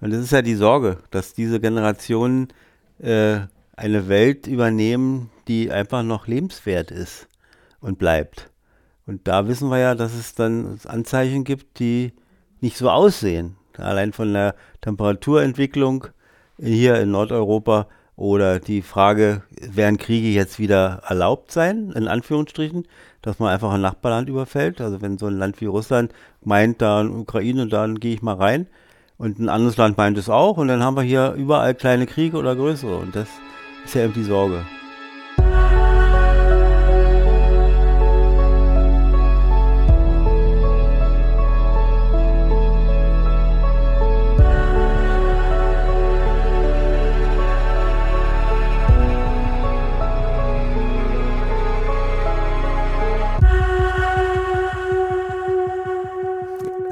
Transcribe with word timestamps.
Und 0.00 0.12
das 0.12 0.20
ist 0.20 0.32
ja 0.32 0.42
die 0.42 0.54
Sorge, 0.54 0.98
dass 1.10 1.32
diese 1.32 1.60
Generationen 1.60 2.48
äh, 2.98 3.40
eine 3.76 4.08
Welt 4.08 4.46
übernehmen, 4.46 5.30
die 5.48 5.70
einfach 5.70 6.02
noch 6.02 6.26
lebenswert 6.26 6.90
ist 6.90 7.28
und 7.80 7.98
bleibt. 7.98 8.50
Und 9.06 9.28
da 9.28 9.46
wissen 9.48 9.70
wir 9.70 9.78
ja, 9.78 9.94
dass 9.94 10.14
es 10.14 10.34
dann 10.34 10.78
Anzeichen 10.84 11.44
gibt, 11.44 11.78
die 11.78 12.12
nicht 12.60 12.76
so 12.76 12.90
aussehen. 12.90 13.56
Allein 13.76 14.12
von 14.12 14.32
der 14.32 14.54
Temperaturentwicklung 14.80 16.08
hier 16.58 17.00
in 17.00 17.10
Nordeuropa 17.10 17.86
oder 18.16 18.58
die 18.58 18.80
Frage, 18.80 19.42
werden 19.60 19.98
Kriege 19.98 20.28
jetzt 20.28 20.58
wieder 20.58 21.02
erlaubt 21.06 21.52
sein, 21.52 21.92
in 21.94 22.08
Anführungsstrichen, 22.08 22.88
dass 23.20 23.38
man 23.38 23.50
einfach 23.50 23.72
ein 23.72 23.82
Nachbarland 23.82 24.28
überfällt. 24.28 24.80
Also 24.80 25.02
wenn 25.02 25.18
so 25.18 25.26
ein 25.26 25.36
Land 25.36 25.60
wie 25.60 25.66
Russland 25.66 26.12
meint, 26.42 26.80
da 26.80 27.02
in 27.02 27.10
Ukraine, 27.10 27.66
dann 27.68 28.00
gehe 28.00 28.14
ich 28.14 28.22
mal 28.22 28.36
rein. 28.36 28.66
Und 29.18 29.38
ein 29.38 29.48
anderes 29.48 29.76
Land 29.78 29.96
meint 29.96 30.18
es 30.18 30.28
auch. 30.28 30.58
Und 30.58 30.68
dann 30.68 30.82
haben 30.82 30.96
wir 30.96 31.02
hier 31.02 31.32
überall 31.32 31.74
kleine 31.74 32.06
Kriege 32.06 32.36
oder 32.36 32.54
größere. 32.54 32.96
Und 32.96 33.16
das 33.16 33.28
ist 33.84 33.94
ja 33.94 34.04
eben 34.04 34.12
die 34.12 34.24
Sorge. 34.24 34.64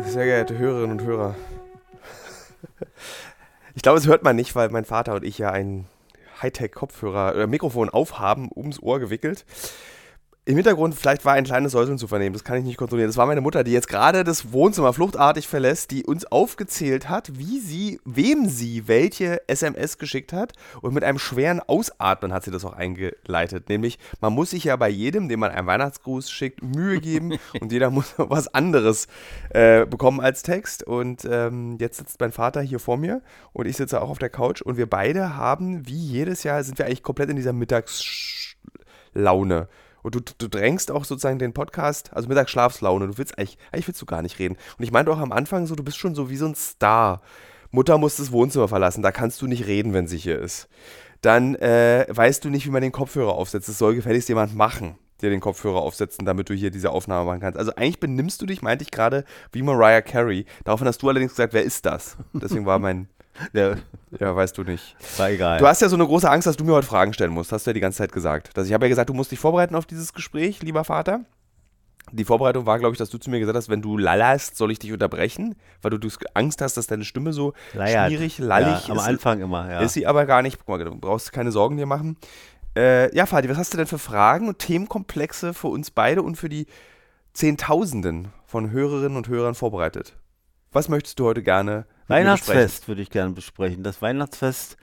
Sehr 0.06 0.26
geehrte 0.26 0.56
Hörerinnen 0.56 1.00
und 1.00 1.02
Hörer. 1.04 1.34
Ich 3.74 3.82
glaube, 3.82 3.98
es 3.98 4.06
hört 4.06 4.22
man 4.22 4.36
nicht, 4.36 4.54
weil 4.54 4.68
mein 4.70 4.84
Vater 4.84 5.14
und 5.14 5.24
ich 5.24 5.38
ja 5.38 5.50
ein 5.50 5.86
Hightech-Kopfhörer 6.40 7.34
oder 7.34 7.46
Mikrofon 7.46 7.88
aufhaben, 7.90 8.48
ums 8.54 8.80
Ohr 8.80 9.00
gewickelt. 9.00 9.44
Im 10.46 10.56
Hintergrund 10.56 10.94
vielleicht 10.94 11.24
war 11.24 11.32
ein 11.32 11.44
kleines 11.44 11.72
Säuseln 11.72 11.96
zu 11.96 12.06
vernehmen, 12.06 12.34
das 12.34 12.44
kann 12.44 12.58
ich 12.58 12.64
nicht 12.64 12.76
kontrollieren. 12.76 13.08
Das 13.08 13.16
war 13.16 13.24
meine 13.24 13.40
Mutter, 13.40 13.64
die 13.64 13.72
jetzt 13.72 13.88
gerade 13.88 14.24
das 14.24 14.52
Wohnzimmer 14.52 14.92
fluchtartig 14.92 15.48
verlässt, 15.48 15.90
die 15.90 16.04
uns 16.04 16.26
aufgezählt 16.26 17.08
hat, 17.08 17.38
wie 17.38 17.60
sie, 17.60 17.98
wem 18.04 18.46
sie 18.46 18.86
welche 18.86 19.40
SMS 19.48 19.96
geschickt 19.96 20.34
hat. 20.34 20.52
Und 20.82 20.92
mit 20.92 21.02
einem 21.02 21.18
schweren 21.18 21.60
Ausatmen 21.60 22.34
hat 22.34 22.44
sie 22.44 22.50
das 22.50 22.66
auch 22.66 22.74
eingeleitet. 22.74 23.70
Nämlich, 23.70 23.98
man 24.20 24.34
muss 24.34 24.50
sich 24.50 24.64
ja 24.64 24.76
bei 24.76 24.90
jedem, 24.90 25.30
dem 25.30 25.40
man 25.40 25.50
einen 25.50 25.66
Weihnachtsgruß 25.66 26.30
schickt, 26.30 26.62
Mühe 26.62 27.00
geben 27.00 27.38
und 27.62 27.72
jeder 27.72 27.88
muss 27.88 28.12
was 28.18 28.52
anderes 28.52 29.08
äh, 29.48 29.86
bekommen 29.86 30.20
als 30.20 30.42
Text. 30.42 30.82
Und 30.82 31.24
ähm, 31.24 31.78
jetzt 31.80 31.96
sitzt 31.96 32.20
mein 32.20 32.32
Vater 32.32 32.60
hier 32.60 32.80
vor 32.80 32.98
mir 32.98 33.22
und 33.54 33.66
ich 33.66 33.78
sitze 33.78 34.02
auch 34.02 34.10
auf 34.10 34.18
der 34.18 34.28
Couch 34.28 34.60
und 34.60 34.76
wir 34.76 34.90
beide 34.90 35.36
haben, 35.36 35.88
wie 35.88 35.96
jedes 35.96 36.42
Jahr, 36.42 36.62
sind 36.64 36.76
wir 36.76 36.84
eigentlich 36.84 37.02
komplett 37.02 37.30
in 37.30 37.36
dieser 37.36 37.54
Mittagslaune. 37.54 39.68
Und 40.04 40.14
du, 40.14 40.20
du 40.20 40.48
drängst 40.48 40.90
auch 40.90 41.04
sozusagen 41.04 41.38
den 41.38 41.54
Podcast, 41.54 42.10
also 42.12 42.28
Mittagsschlafslaune, 42.28 43.06
du 43.06 43.18
willst 43.18 43.38
eigentlich, 43.38 43.56
eigentlich 43.72 43.88
willst 43.88 44.02
du 44.02 44.06
gar 44.06 44.20
nicht 44.20 44.38
reden. 44.38 44.56
Und 44.78 44.84
ich 44.84 44.92
meinte 44.92 45.10
auch 45.10 45.18
am 45.18 45.32
Anfang 45.32 45.66
so, 45.66 45.74
du 45.74 45.82
bist 45.82 45.96
schon 45.96 46.14
so 46.14 46.28
wie 46.28 46.36
so 46.36 46.44
ein 46.44 46.54
Star. 46.54 47.22
Mutter 47.70 47.96
muss 47.96 48.16
das 48.16 48.30
Wohnzimmer 48.30 48.68
verlassen, 48.68 49.02
da 49.02 49.10
kannst 49.10 49.40
du 49.40 49.46
nicht 49.46 49.66
reden, 49.66 49.94
wenn 49.94 50.06
sie 50.06 50.18
hier 50.18 50.38
ist. 50.38 50.68
Dann 51.22 51.54
äh, 51.54 52.04
weißt 52.08 52.44
du 52.44 52.50
nicht, 52.50 52.66
wie 52.66 52.70
man 52.70 52.82
den 52.82 52.92
Kopfhörer 52.92 53.32
aufsetzt. 53.32 53.66
Das 53.66 53.78
soll 53.78 53.94
gefälligst 53.94 54.28
jemand 54.28 54.54
machen, 54.54 54.98
dir 55.22 55.30
den 55.30 55.40
Kopfhörer 55.40 55.80
aufsetzen, 55.80 56.26
damit 56.26 56.50
du 56.50 56.54
hier 56.54 56.70
diese 56.70 56.90
Aufnahme 56.90 57.24
machen 57.24 57.40
kannst. 57.40 57.58
Also 57.58 57.74
eigentlich 57.74 57.98
benimmst 57.98 58.42
du 58.42 58.46
dich, 58.46 58.60
meinte 58.60 58.84
ich 58.84 58.90
gerade, 58.90 59.24
wie 59.50 59.62
Mariah 59.62 60.02
Carey. 60.02 60.44
Daraufhin 60.64 60.86
hast 60.86 61.02
du 61.02 61.08
allerdings 61.08 61.32
gesagt, 61.32 61.54
wer 61.54 61.62
ist 61.62 61.86
das? 61.86 62.18
Deswegen 62.34 62.66
war 62.66 62.78
mein 62.78 63.08
Ja, 63.52 63.74
ja, 64.18 64.36
weißt 64.36 64.56
du 64.56 64.62
nicht. 64.62 64.96
war 65.16 65.30
egal. 65.30 65.58
Du 65.58 65.66
hast 65.66 65.82
ja 65.82 65.88
so 65.88 65.96
eine 65.96 66.06
große 66.06 66.30
Angst, 66.30 66.46
dass 66.46 66.56
du 66.56 66.64
mir 66.64 66.72
heute 66.72 66.86
Fragen 66.86 67.12
stellen 67.12 67.32
musst. 67.32 67.52
Hast 67.52 67.66
du 67.66 67.70
ja 67.70 67.74
die 67.74 67.80
ganze 67.80 67.98
Zeit 67.98 68.12
gesagt. 68.12 68.50
Also 68.56 68.68
ich 68.68 68.74
habe 68.74 68.84
ja 68.84 68.88
gesagt, 68.88 69.10
du 69.10 69.14
musst 69.14 69.32
dich 69.32 69.38
vorbereiten 69.38 69.74
auf 69.74 69.86
dieses 69.86 70.12
Gespräch, 70.12 70.62
lieber 70.62 70.84
Vater. 70.84 71.20
Die 72.12 72.24
Vorbereitung 72.24 72.66
war, 72.66 72.78
glaube 72.78 72.92
ich, 72.92 72.98
dass 72.98 73.10
du 73.10 73.18
zu 73.18 73.30
mir 73.30 73.40
gesagt 73.40 73.56
hast, 73.56 73.68
wenn 73.68 73.82
du 73.82 73.96
lallerst, 73.96 74.56
soll 74.56 74.70
ich 74.70 74.78
dich 74.78 74.92
unterbrechen, 74.92 75.56
weil 75.82 75.90
du, 75.90 76.08
Angst 76.34 76.60
hast, 76.60 76.76
dass 76.76 76.86
deine 76.86 77.04
Stimme 77.04 77.32
so 77.32 77.54
Leiert. 77.72 78.08
schwierig, 78.08 78.38
lallig 78.38 78.86
ja, 78.86 78.92
am 78.92 78.98
ist. 78.98 79.04
Anfang 79.04 79.40
immer, 79.40 79.70
ja. 79.70 79.80
Ist 79.80 79.94
sie 79.94 80.06
aber 80.06 80.26
gar 80.26 80.42
nicht. 80.42 80.58
Guck 80.58 80.68
mal, 80.68 80.84
du 80.84 80.94
brauchst 80.94 81.32
keine 81.32 81.50
Sorgen 81.50 81.76
dir 81.76 81.86
machen. 81.86 82.16
Äh, 82.76 83.14
ja, 83.16 83.26
Fadi, 83.26 83.48
was 83.48 83.56
hast 83.56 83.72
du 83.72 83.78
denn 83.78 83.86
für 83.86 83.98
Fragen 83.98 84.48
und 84.48 84.58
Themenkomplexe 84.58 85.54
für 85.54 85.68
uns 85.68 85.90
beide 85.90 86.22
und 86.22 86.36
für 86.36 86.48
die 86.48 86.66
Zehntausenden 87.32 88.28
von 88.46 88.70
Hörerinnen 88.70 89.16
und 89.16 89.28
Hörern 89.28 89.54
vorbereitet? 89.54 90.14
Was 90.72 90.88
möchtest 90.88 91.18
du 91.18 91.24
heute 91.24 91.42
gerne? 91.42 91.86
Weihnachtsfest 92.08 92.88
würde 92.88 93.02
ich 93.02 93.10
gerne 93.10 93.32
besprechen. 93.32 93.82
Das 93.82 94.02
Weihnachtsfest, 94.02 94.76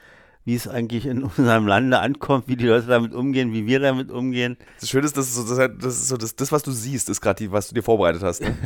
wie 0.45 0.55
es 0.55 0.67
eigentlich 0.67 1.05
in 1.05 1.23
unserem 1.37 1.67
Lande 1.67 1.99
ankommt, 1.99 2.47
wie 2.47 2.55
die 2.55 2.67
Leute 2.67 2.87
damit 2.87 3.13
umgehen, 3.13 3.53
wie 3.53 3.65
wir 3.65 3.79
damit 3.79 4.11
umgehen. 4.11 4.57
Das 4.79 4.89
Schöne 4.89 5.05
ist, 5.05 5.17
das 5.17 5.27
ist 5.27 5.35
so, 5.35 5.55
das, 5.55 5.71
das, 5.79 6.07
so 6.07 6.17
das, 6.17 6.35
das, 6.35 6.51
was 6.51 6.63
du 6.63 6.71
siehst, 6.71 7.09
ist 7.09 7.21
gerade 7.21 7.43
die, 7.43 7.51
was 7.51 7.69
du 7.69 7.75
dir 7.75 7.83
vorbereitet 7.83 8.23
hast. 8.23 8.41
Ne? 8.41 8.57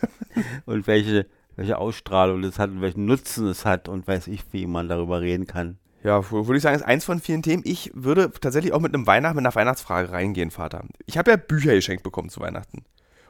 und 0.66 0.86
welche, 0.86 1.26
welche 1.56 1.78
Ausstrahlung 1.78 2.42
es 2.44 2.58
hat 2.58 2.70
und 2.70 2.80
welchen 2.80 3.06
Nutzen 3.06 3.46
es 3.46 3.64
hat 3.64 3.88
und 3.88 4.06
weiß 4.06 4.26
ich, 4.28 4.42
wie 4.52 4.66
man 4.66 4.88
darüber 4.88 5.20
reden 5.20 5.46
kann. 5.46 5.78
Ja, 6.02 6.32
würde 6.32 6.56
ich 6.56 6.62
sagen, 6.62 6.74
ist 6.74 6.82
eins 6.82 7.04
von 7.04 7.20
vielen 7.20 7.42
Themen. 7.42 7.62
Ich 7.64 7.92
würde 7.94 8.32
tatsächlich 8.32 8.72
auch 8.72 8.80
mit 8.80 8.92
einem 8.92 9.06
Weihnacht, 9.06 9.36
mit 9.36 9.46
einer 9.46 9.54
Weihnachtsfrage 9.54 10.10
reingehen, 10.10 10.50
Vater. 10.50 10.84
Ich 11.06 11.16
habe 11.16 11.30
ja 11.30 11.36
Bücher 11.36 11.74
geschenkt 11.74 12.02
bekommen 12.02 12.28
zu 12.28 12.40
Weihnachten. 12.40 12.84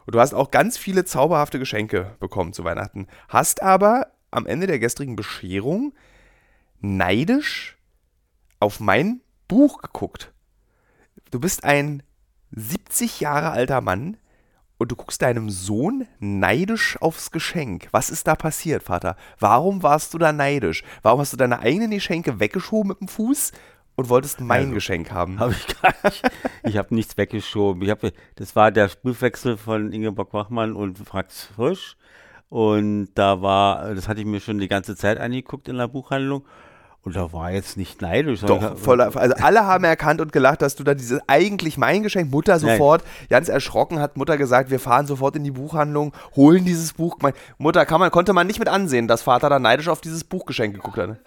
Und 0.07 0.15
du 0.15 0.21
hast 0.21 0.33
auch 0.33 0.51
ganz 0.51 0.79
viele 0.79 1.05
zauberhafte 1.05 1.59
Geschenke 1.59 2.17
bekommen 2.19 2.55
zu 2.55 2.65
Weihnachten. 2.65 3.09
Hast 3.29 3.63
aber 3.63 4.07
am 4.33 4.47
Ende 4.47 4.67
der 4.67 4.79
gestrigen 4.79 5.15
Bescherung 5.15 5.95
neidisch 6.81 7.79
auf 8.59 8.81
mein 8.81 9.21
Buch 9.47 9.79
geguckt. 9.83 10.33
Du 11.31 11.39
bist 11.39 11.65
ein 11.65 12.03
70 12.51 13.21
Jahre 13.21 13.51
alter 13.51 13.81
Mann 13.81 14.17
und 14.79 14.91
du 14.91 14.97
guckst 14.97 15.23
deinem 15.23 15.49
Sohn 15.49 16.07
neidisch 16.19 17.01
aufs 17.01 17.31
Geschenk. 17.31 17.89
Was 17.93 18.11
ist 18.11 18.27
da 18.27 18.35
passiert, 18.35 18.83
Vater? 18.83 19.17
Warum 19.39 19.83
warst 19.83 20.13
du 20.13 20.19
da 20.19 20.33
neidisch? 20.33 20.83
Warum 21.03 21.21
hast 21.21 21.33
du 21.33 21.37
deine 21.37 21.61
eigenen 21.61 21.91
Geschenke 21.91 22.41
weggeschoben 22.41 22.89
mit 22.89 23.01
dem 23.01 23.09
Fuß 23.09 23.53
und 23.95 24.09
wolltest 24.09 24.41
mein 24.41 24.63
Also, 24.63 24.75
Geschenk 24.75 25.13
haben? 25.13 25.39
Habe 25.39 25.53
ich 25.53 25.81
gar 25.81 25.95
nicht. 26.05 26.23
Ich 26.65 26.77
habe 26.77 26.95
nichts 26.95 27.17
weggeschoben. 27.17 27.83
Ich 27.83 27.91
hab, 27.91 28.01
das 28.37 28.57
war 28.57 28.71
der 28.73 28.89
Briefwechsel 28.89 29.57
von 29.57 29.93
Ingeborg 29.93 30.33
Wachmann 30.33 30.75
und 30.75 30.99
Franz 30.99 31.49
Frisch. 31.55 31.97
Und 32.53 33.09
da 33.15 33.41
war, 33.41 33.95
das 33.95 34.09
hatte 34.09 34.21
ich 34.21 34.27
mir 34.27 34.39
schon 34.39 34.59
die 34.59 34.69
ganze 34.69 34.95
Zeit 34.95 35.19
angeguckt 35.19 35.69
in 35.69 35.79
der 35.79 35.89
Buchhandlung. 35.89 36.45
Und 37.01 37.17
da 37.17 37.33
war 37.33 37.51
jetzt 37.51 37.79
nicht 37.79 38.03
neidisch. 38.03 38.41
Doch, 38.43 38.77
voller, 38.77 39.17
also 39.17 39.35
alle 39.37 39.65
haben 39.65 39.85
erkannt 39.85 40.21
und 40.21 40.35
gelacht, 40.35 40.61
dass 40.61 40.75
du 40.75 40.85
da 40.85 40.93
dieses 40.93 41.23
eigentlich 41.29 41.79
mein 41.79 42.03
Geschenk, 42.03 42.31
Mutter 42.31 42.59
sofort, 42.59 43.05
ganz 43.31 43.49
erschrocken 43.49 44.01
hat 44.01 44.19
Mutter 44.19 44.37
gesagt, 44.37 44.71
wir 44.71 44.81
fahren 44.81 45.07
sofort 45.07 45.35
in 45.35 45.45
die 45.45 45.51
Buchhandlung, 45.51 46.13
holen 46.37 46.67
dieses 46.67 46.93
Buch. 46.93 47.17
Mein, 47.23 47.33
Mutter 47.57 47.87
kann 47.87 48.01
man, 48.01 48.11
konnte 48.11 48.35
man 48.35 48.47
nicht 48.47 48.59
mit 48.59 48.69
ansehen, 48.69 49.09
dass 49.09 49.23
Vater 49.23 49.49
da 49.49 49.59
neidisch 49.59 49.89
auf 49.89 50.03
dieses 50.03 50.23
Buchgeschenk 50.23 50.75
geguckt 50.75 50.99
hat. 50.99 51.09
ne? 51.09 51.19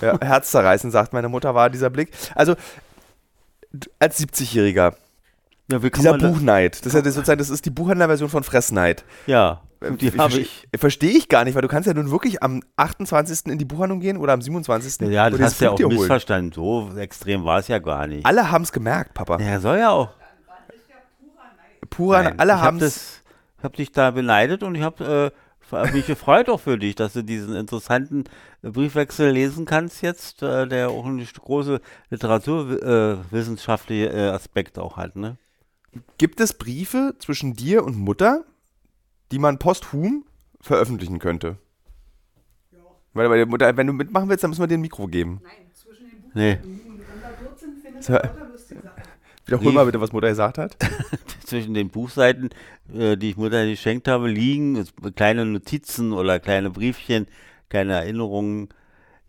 Ja, 0.00 0.18
herzzerreißend, 0.20 0.92
sagt 0.92 1.12
meine 1.12 1.28
Mutter, 1.28 1.54
war 1.54 1.70
dieser 1.70 1.88
Blick. 1.88 2.10
Also, 2.34 2.56
als 4.00 4.18
70-Jähriger, 4.18 4.92
Ja, 5.70 5.78
dieser 5.78 6.18
Buchneid, 6.18 6.84
das 6.84 6.94
ist 6.94 6.94
ja 6.94 7.22
das 7.22 7.38
das 7.38 7.50
ist 7.50 7.64
die 7.64 7.70
Buchhändlerversion 7.70 8.28
von 8.28 8.42
Fressneid. 8.42 9.04
Ja, 9.28 9.60
die 9.80 10.10
habe 10.18 10.38
ich. 10.40 10.68
Verstehe 10.76 11.10
ich 11.10 11.28
gar 11.28 11.44
nicht, 11.44 11.54
weil 11.54 11.62
du 11.62 11.68
kannst 11.68 11.86
ja 11.86 11.94
nun 11.94 12.10
wirklich 12.10 12.42
am 12.42 12.62
28. 12.76 13.46
in 13.46 13.58
die 13.58 13.64
Buchhandlung 13.64 14.00
gehen 14.00 14.16
oder 14.16 14.32
am 14.34 14.42
27. 14.42 15.08
Ja, 15.10 15.30
das 15.30 15.40
hast 15.40 15.60
du 15.60 15.64
ja 15.66 15.70
auch 15.72 15.78
missverstanden. 15.78 16.52
So 16.52 16.90
extrem 16.96 17.44
war 17.44 17.58
es 17.60 17.68
ja 17.68 17.78
gar 17.78 18.06
nicht. 18.06 18.26
Alle 18.26 18.50
haben 18.50 18.62
es 18.62 18.72
gemerkt, 18.72 19.14
Papa. 19.14 19.38
Ja, 19.40 19.58
soll 19.60 19.78
ja 19.78 19.90
auch. 19.90 20.10
Purer, 21.88 22.22
Nein, 22.22 22.38
alle 22.38 22.52
ich 22.52 22.58
haben 22.58 22.76
habe 22.76 22.84
es. 22.86 22.94
das, 22.94 23.64
hab 23.64 23.72
dich 23.76 23.90
da 23.92 24.10
beneidet 24.12 24.62
und 24.62 24.74
ich 24.74 24.82
habe 24.82 25.32
äh, 25.72 25.92
mich 25.92 26.06
gefreut 26.06 26.48
auch 26.48 26.60
für 26.60 26.78
dich, 26.78 26.94
dass 26.94 27.14
du 27.14 27.22
diesen 27.24 27.54
interessanten 27.56 28.24
äh, 28.62 28.70
Briefwechsel 28.70 29.30
lesen 29.30 29.64
kannst 29.64 30.02
jetzt, 30.02 30.42
äh, 30.42 30.66
der 30.68 30.90
auch 30.90 31.04
eine 31.06 31.22
st- 31.24 31.40
große 31.40 31.80
literaturwissenschaftliche 32.10 34.08
äh, 34.12 34.28
Aspekt 34.30 34.78
auch 34.78 34.96
hat, 34.96 35.16
ne? 35.16 35.36
Gibt 36.18 36.40
es 36.40 36.52
Briefe 36.52 37.14
zwischen 37.18 37.54
dir 37.54 37.82
und 37.84 37.96
Mutter, 37.96 38.44
die 39.32 39.38
man 39.38 39.58
posthum 39.58 40.24
veröffentlichen 40.60 41.18
könnte? 41.18 41.56
Weil, 43.12 43.28
weil 43.28 43.44
die 43.44 43.50
Mutter, 43.50 43.76
wenn 43.76 43.86
du 43.88 43.92
mitmachen 43.92 44.28
willst, 44.28 44.44
dann 44.44 44.50
müssen 44.50 44.62
wir 44.62 44.68
dir 44.68 44.78
ein 44.78 44.80
Mikro 44.82 45.06
geben. 45.08 45.40
Nein, 45.42 45.52
zwischen 45.74 46.08
den 46.10 46.20
Buchstaben. 46.22 46.32
Nee. 46.34 46.58
Und 46.62 47.00
unter 47.16 47.28
14 47.38 47.76
findet 47.82 48.04
So. 48.04 48.12
man 48.12 48.52
lustige 48.52 48.82
Sachen. 48.82 49.02
Wiederhol 49.46 49.64
Brief. 49.64 49.74
mal 49.74 49.84
bitte, 49.86 50.00
was 50.00 50.12
Mutter 50.12 50.28
gesagt 50.28 50.58
hat. 50.58 50.76
Zwischen 51.44 51.74
den 51.74 51.88
Buchseiten, 51.90 52.50
äh, 52.94 53.16
die 53.16 53.30
ich 53.30 53.36
Mutter 53.36 53.66
geschenkt 53.66 54.06
habe, 54.06 54.28
liegen 54.28 54.76
es- 54.76 54.92
kleine 55.16 55.44
Notizen 55.44 56.12
oder 56.12 56.38
kleine 56.38 56.70
Briefchen, 56.70 57.26
kleine 57.68 57.94
Erinnerungen. 57.94 58.68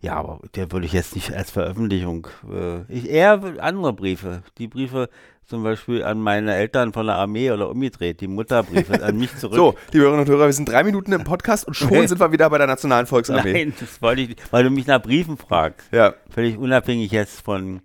Ja, 0.02 0.16
aber 0.16 0.40
der 0.56 0.70
würde 0.72 0.84
ich 0.84 0.92
jetzt 0.92 1.14
nicht 1.14 1.32
als 1.32 1.52
Veröffentlichung. 1.52 2.26
Äh, 2.52 2.82
ich, 2.92 3.08
eher 3.08 3.40
andere 3.60 3.92
Briefe. 3.92 4.42
Die 4.58 4.66
Briefe 4.66 5.08
zum 5.46 5.62
Beispiel 5.62 6.02
an 6.02 6.20
meine 6.20 6.54
Eltern 6.56 6.92
von 6.92 7.06
der 7.06 7.14
Armee 7.14 7.52
oder 7.52 7.70
umgedreht. 7.70 8.20
Die 8.20 8.26
Mutterbriefe 8.26 9.00
an 9.00 9.16
mich 9.16 9.36
zurück. 9.38 9.54
So, 9.54 9.74
liebe 9.92 10.04
Hörerinnen 10.04 10.26
und 10.26 10.28
Hörer, 10.28 10.46
wir 10.46 10.52
sind 10.52 10.68
drei 10.68 10.82
Minuten 10.82 11.12
im 11.12 11.22
Podcast 11.22 11.68
und 11.68 11.74
schon 11.74 12.08
sind 12.08 12.20
wir 12.20 12.32
wieder 12.32 12.50
bei 12.50 12.58
der 12.58 12.66
Nationalen 12.66 13.06
Volksarmee. 13.06 13.52
Nein, 13.52 13.74
das 13.78 14.02
wollte 14.02 14.22
ich 14.22 14.28
nicht, 14.30 14.52
weil 14.52 14.64
du 14.64 14.70
mich 14.70 14.88
nach 14.88 15.00
Briefen 15.00 15.36
fragst. 15.36 15.86
Ja. 15.92 16.14
Völlig 16.30 16.58
unabhängig 16.58 17.12
jetzt 17.12 17.40
von, 17.40 17.80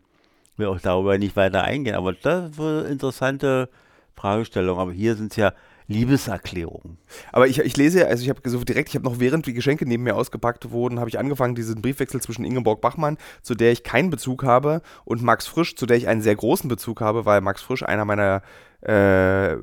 will 0.55 0.67
auch 0.67 0.79
darüber 0.79 1.19
nicht 1.19 1.35
weiter 1.35 1.65
eingehen. 1.65 1.95
Aber 1.95 2.13
das 2.13 2.49
ist 2.49 2.59
eine 2.59 2.81
interessante 2.85 3.69
Fragestellung. 4.15 4.79
Aber 4.79 4.91
hier 4.91 5.15
sind 5.15 5.33
es 5.33 5.37
ja 5.37 5.53
Liebeserklärungen. 5.87 6.97
Aber 7.31 7.47
ich, 7.47 7.59
ich 7.59 7.77
lese, 7.77 8.07
also 8.07 8.23
ich 8.23 8.29
habe 8.29 8.47
so 8.49 8.63
direkt, 8.63 8.89
ich 8.89 8.95
habe 8.95 9.05
noch 9.05 9.19
während 9.19 9.45
die 9.45 9.53
Geschenke 9.53 9.85
neben 9.85 10.03
mir 10.03 10.15
ausgepackt 10.15 10.71
wurden, 10.71 10.99
habe 10.99 11.09
ich 11.09 11.17
angefangen, 11.17 11.55
diesen 11.55 11.81
Briefwechsel 11.81 12.21
zwischen 12.21 12.43
Ingeborg 12.43 12.81
Bachmann, 12.81 13.17
zu 13.41 13.55
der 13.55 13.71
ich 13.71 13.83
keinen 13.83 14.09
Bezug 14.09 14.43
habe, 14.43 14.81
und 15.05 15.23
Max 15.23 15.47
Frisch, 15.47 15.75
zu 15.75 15.85
der 15.85 15.97
ich 15.97 16.07
einen 16.07 16.21
sehr 16.21 16.35
großen 16.35 16.67
Bezug 16.67 16.99
habe, 16.99 17.25
weil 17.25 17.39
Max 17.41 17.61
Frisch 17.61 17.83
einer 17.83 18.03
meiner 18.03 18.41
äh, 18.81 18.91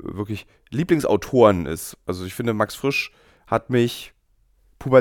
wirklich 0.03 0.47
Lieblingsautoren 0.71 1.67
ist. 1.67 1.99
Also 2.07 2.25
ich 2.25 2.35
finde, 2.35 2.55
Max 2.55 2.75
Frisch 2.75 3.13
hat 3.47 3.69
mich 3.69 4.14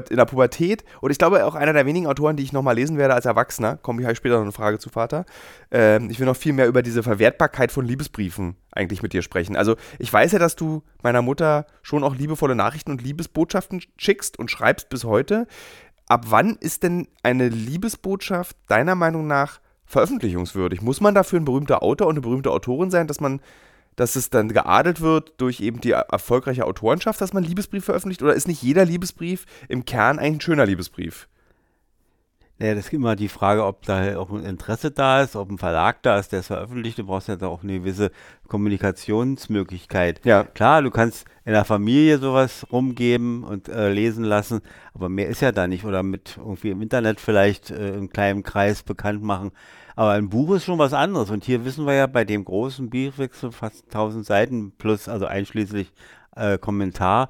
in 0.10 0.18
der 0.18 0.26
Pubertät 0.26 0.84
und 1.02 1.12
ich 1.12 1.18
glaube 1.18 1.46
auch 1.46 1.56
einer 1.56 1.74
der 1.74 1.86
wenigen 1.86 2.08
Autoren, 2.08 2.38
die 2.38 2.44
ich 2.44 2.54
nochmal 2.54 2.76
lesen 2.76 2.98
werde 2.98 3.14
als 3.14 3.26
Erwachsener, 3.26 3.78
komme 3.78 4.02
ich 4.02 4.18
später 4.18 4.36
noch 4.36 4.44
eine 4.44 4.52
Frage 4.52 4.80
zu 4.80 4.90
Vater. 4.90 5.26
Ähm, 5.72 6.10
ich 6.10 6.20
will 6.20 6.26
noch 6.26 6.38
viel 6.38 6.54
mehr 6.54 6.68
über 6.68 6.82
diese 6.82 7.04
Verwertbarkeit 7.04 7.72
von 7.72 7.86
Liebesbriefen 7.86 8.56
eigentlich 8.72 9.04
mit 9.04 9.14
dir 9.14 9.22
sprechen. 9.22 9.56
Also 9.56 9.76
ich 10.00 10.12
weiß 10.12 10.32
ja, 10.32 10.40
dass 10.40 10.56
du 10.56 10.84
meiner 11.02 11.22
Mutter 11.22 11.66
schon 11.82 12.04
auch 12.04 12.16
liebevolle 12.16 12.56
Nachrichten 12.56 12.92
und 12.92 13.02
Liebesbotschaften 13.02 13.82
schickst 13.98 14.40
und 14.40 14.50
schreibst 14.50 14.90
bis 14.90 15.04
heute. 15.04 15.48
Ab 16.08 16.26
wann 16.30 16.58
ist 16.60 16.84
denn 16.84 17.08
eine 17.22 17.50
Liebesbotschaft 17.50 18.58
deiner 18.68 18.96
Meinung 18.96 19.28
nach 19.28 19.60
veröffentlichungswürdig? 19.86 20.82
Muss 20.82 21.02
man 21.02 21.16
dafür 21.16 21.40
ein 21.40 21.46
berühmter 21.46 21.84
Autor 21.84 22.08
und 22.08 22.14
eine 22.14 22.22
berühmte 22.22 22.52
Autorin 22.52 22.92
sein, 22.92 23.08
dass 23.08 23.20
man 23.20 23.42
dass 23.96 24.16
es 24.16 24.30
dann 24.30 24.50
geadelt 24.50 25.02
wird 25.02 25.34
durch 25.38 25.60
eben 25.60 25.82
die 25.82 25.92
erfolgreiche 25.92 26.66
Autorenschaft, 26.66 27.22
dass 27.22 27.34
man 27.34 27.44
Liebesbrief 27.44 27.86
veröffentlicht? 27.86 28.24
Oder 28.24 28.34
ist 28.34 28.48
nicht 28.48 28.62
jeder 28.62 28.86
Liebesbrief 28.86 29.46
im 29.68 29.86
Kern 29.86 30.20
eigentlich 30.20 30.38
ein 30.38 30.42
schöner 30.42 30.66
Liebesbrief? 30.66 31.28
Naja, 32.60 32.76
das 32.76 32.86
ist 32.86 32.94
immer 32.94 33.16
die 33.16 33.30
Frage, 33.30 33.66
ob 33.66 33.82
da 33.84 34.18
auch 34.18 34.30
ein 34.30 34.46
Interesse 34.46 34.92
da 34.92 35.24
ist, 35.24 35.36
ob 35.36 35.50
ein 35.50 35.58
Verlag 35.58 36.04
da 36.04 36.20
ist, 36.20 36.32
der 36.32 36.42
es 36.42 36.48
veröffentlicht. 36.48 37.00
Du 37.00 37.04
brauchst 37.04 37.28
ja 37.28 37.36
da 37.36 37.48
auch 37.48 37.64
eine 37.64 37.80
gewisse 37.80 38.12
Kommunikationsmöglichkeit. 38.48 40.22
Ja. 40.24 40.44
Klar, 40.44 40.84
du 40.84 40.92
kannst 40.92 41.26
in 41.46 41.54
der 41.54 41.66
Familie 41.66 42.20
sowas 42.20 42.66
rumgeben 42.72 43.44
und 43.44 43.70
äh, 43.70 43.92
lesen 43.92 44.24
lassen, 44.24 44.62
aber 44.94 45.10
mehr 45.10 45.30
ist 45.30 45.42
ja 45.42 45.52
da 45.52 45.68
nicht. 45.68 45.84
Oder 45.84 46.04
mit 46.04 46.38
irgendwie 46.38 46.70
im 46.70 46.82
Internet 46.82 47.20
vielleicht 47.20 47.72
äh, 47.72 47.96
im 47.96 48.10
kleinen 48.10 48.44
Kreis 48.44 48.84
bekannt 48.84 49.24
machen. 49.24 49.52
Aber 49.96 50.12
ein 50.12 50.30
Buch 50.30 50.56
ist 50.56 50.66
schon 50.66 50.80
was 50.80 50.94
anderes. 50.94 51.30
Und 51.30 51.44
hier 51.44 51.66
wissen 51.66 51.86
wir 51.86 51.94
ja 51.94 52.08
bei 52.08 52.26
dem 52.26 52.46
großen 52.46 52.90
Briefwechsel, 52.90 53.52
fast 53.52 53.86
1000 53.86 54.26
Seiten 54.26 54.72
plus, 54.78 55.08
also 55.08 55.26
einschließlich 55.26 55.92
äh, 56.36 56.58
Kommentar, 56.58 57.30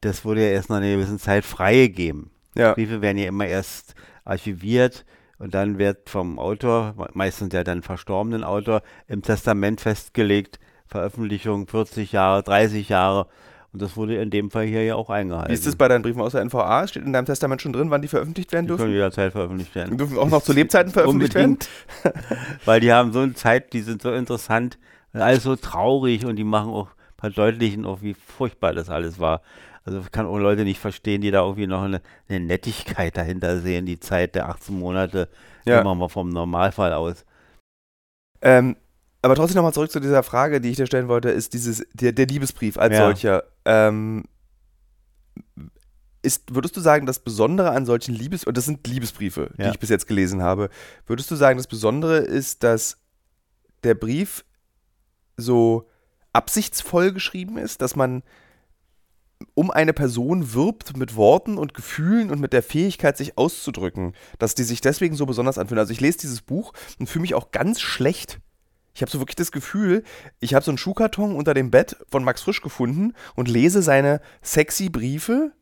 das 0.00 0.24
wurde 0.24 0.42
ja 0.42 0.48
erst 0.48 0.68
nach 0.70 0.76
einer 0.76 0.94
gewissen 0.94 1.18
Zeit 1.18 1.44
freigegeben. 1.44 2.30
Ja. 2.54 2.74
Briefe 2.74 3.00
werden 3.00 3.18
ja 3.18 3.28
immer 3.28 3.46
erst 3.46 3.94
archiviert 4.24 5.04
und 5.38 5.54
dann 5.54 5.78
wird 5.78 6.10
vom 6.10 6.38
Autor, 6.38 6.94
meistens 7.14 7.52
ja 7.52 7.64
dann 7.64 7.82
verstorbenen 7.82 8.44
Autor, 8.44 8.82
im 9.08 9.22
Testament 9.22 9.80
festgelegt, 9.80 10.58
Veröffentlichung 10.86 11.66
40 11.66 12.12
Jahre, 12.12 12.42
30 12.42 12.88
Jahre. 12.88 13.26
Und 13.74 13.82
das 13.82 13.96
wurde 13.96 14.14
in 14.22 14.30
dem 14.30 14.52
Fall 14.52 14.66
hier 14.66 14.84
ja 14.84 14.94
auch 14.94 15.10
eingehalten. 15.10 15.50
Wie 15.50 15.54
ist 15.54 15.66
das 15.66 15.74
bei 15.74 15.88
deinen 15.88 16.02
Briefen 16.02 16.20
aus 16.20 16.30
der 16.30 16.42
NVA? 16.44 16.86
Steht 16.86 17.02
in 17.04 17.12
deinem 17.12 17.26
Testament 17.26 17.60
schon 17.60 17.72
drin, 17.72 17.90
wann 17.90 18.02
die 18.02 18.06
veröffentlicht 18.08 18.52
werden 18.52 18.66
Die 18.66 18.68
dürfen? 18.68 18.82
können 18.84 18.92
jederzeit 18.94 19.32
veröffentlicht 19.32 19.74
werden. 19.74 19.90
Die 19.90 19.96
dürfen 19.96 20.16
auch 20.16 20.28
noch 20.30 20.42
zu 20.44 20.52
Lebzeiten 20.52 20.92
veröffentlicht 20.92 21.34
werden? 21.34 21.58
Weil 22.64 22.78
die 22.78 22.92
haben 22.92 23.12
so 23.12 23.18
eine 23.18 23.34
Zeit, 23.34 23.72
die 23.72 23.80
sind 23.80 24.00
so 24.00 24.12
interessant, 24.12 24.78
alles 25.12 25.42
so 25.42 25.56
traurig 25.56 26.24
und 26.24 26.36
die 26.36 26.44
machen 26.44 26.70
auch, 26.70 26.86
verdeutlichen 27.18 27.84
auch, 27.84 28.00
wie 28.00 28.14
furchtbar 28.14 28.74
das 28.74 28.90
alles 28.90 29.18
war. 29.18 29.42
Also 29.84 29.98
ich 29.98 30.12
kann 30.12 30.26
auch 30.26 30.38
Leute 30.38 30.62
nicht 30.62 30.78
verstehen, 30.78 31.20
die 31.20 31.32
da 31.32 31.42
irgendwie 31.42 31.66
noch 31.66 31.82
eine, 31.82 32.00
eine 32.28 32.38
Nettigkeit 32.40 33.16
dahinter 33.16 33.58
sehen, 33.58 33.86
die 33.86 33.98
Zeit 33.98 34.36
der 34.36 34.48
18 34.50 34.78
Monate, 34.78 35.28
Ja. 35.64 35.78
gehen 35.78 35.84
wir 35.84 35.94
mal 35.96 36.08
vom 36.08 36.28
Normalfall 36.28 36.92
aus. 36.92 37.24
Ähm, 38.40 38.76
aber 39.22 39.34
trotzdem 39.34 39.56
nochmal 39.56 39.72
zurück 39.74 39.90
zu 39.90 40.00
dieser 40.00 40.22
Frage, 40.22 40.60
die 40.60 40.70
ich 40.70 40.76
dir 40.76 40.86
stellen 40.86 41.08
wollte, 41.08 41.30
ist 41.30 41.54
dieses, 41.54 41.84
der, 41.92 42.12
der 42.12 42.26
Liebesbrief 42.26 42.78
als 42.78 42.92
Ja. 42.94 43.04
solcher. 43.06 43.42
Ähm, 43.64 44.24
ist, 46.22 46.54
würdest 46.54 46.76
du 46.76 46.80
sagen, 46.80 47.06
das 47.06 47.18
Besondere 47.18 47.70
an 47.70 47.84
solchen 47.86 48.14
Liebes, 48.14 48.44
und 48.44 48.56
das 48.56 48.64
sind 48.64 48.86
Liebesbriefe, 48.86 49.50
die 49.58 49.62
Ja. 49.62 49.70
ich 49.72 49.78
bis 49.78 49.90
jetzt 49.90 50.06
gelesen 50.06 50.42
habe, 50.42 50.70
würdest 51.06 51.30
du 51.30 51.36
sagen, 51.36 51.58
das 51.58 51.66
Besondere 51.66 52.18
ist, 52.18 52.62
dass 52.62 52.96
der 53.82 53.94
Brief 53.94 54.44
so 55.36 55.88
absichtsvoll 56.32 57.12
geschrieben 57.12 57.58
ist, 57.58 57.82
dass 57.82 57.94
man 57.96 58.22
um 59.52 59.70
eine 59.70 59.92
Person 59.92 60.54
wirbt 60.54 60.96
mit 60.96 61.16
Worten 61.16 61.58
und 61.58 61.74
Gefühlen 61.74 62.30
und 62.30 62.40
mit 62.40 62.52
der 62.52 62.62
Fähigkeit, 62.62 63.16
sich 63.16 63.36
auszudrücken, 63.36 64.14
dass 64.38 64.54
die 64.54 64.62
sich 64.62 64.80
deswegen 64.80 65.16
so 65.16 65.26
besonders 65.26 65.58
anfühlen. 65.58 65.80
Also 65.80 65.92
ich 65.92 66.00
lese 66.00 66.18
dieses 66.18 66.40
Buch 66.40 66.72
und 66.98 67.08
fühle 67.08 67.22
mich 67.22 67.34
auch 67.34 67.50
ganz 67.50 67.80
schlecht. 67.80 68.40
Ich 68.94 69.02
habe 69.02 69.10
so 69.10 69.18
wirklich 69.18 69.36
das 69.36 69.52
Gefühl, 69.52 70.04
ich 70.40 70.54
habe 70.54 70.64
so 70.64 70.70
einen 70.70 70.78
Schuhkarton 70.78 71.34
unter 71.34 71.52
dem 71.52 71.70
Bett 71.70 71.96
von 72.10 72.22
Max 72.22 72.42
Frisch 72.42 72.62
gefunden 72.62 73.14
und 73.34 73.48
lese 73.48 73.82
seine 73.82 74.20
sexy 74.40 74.88
Briefe 74.88 75.52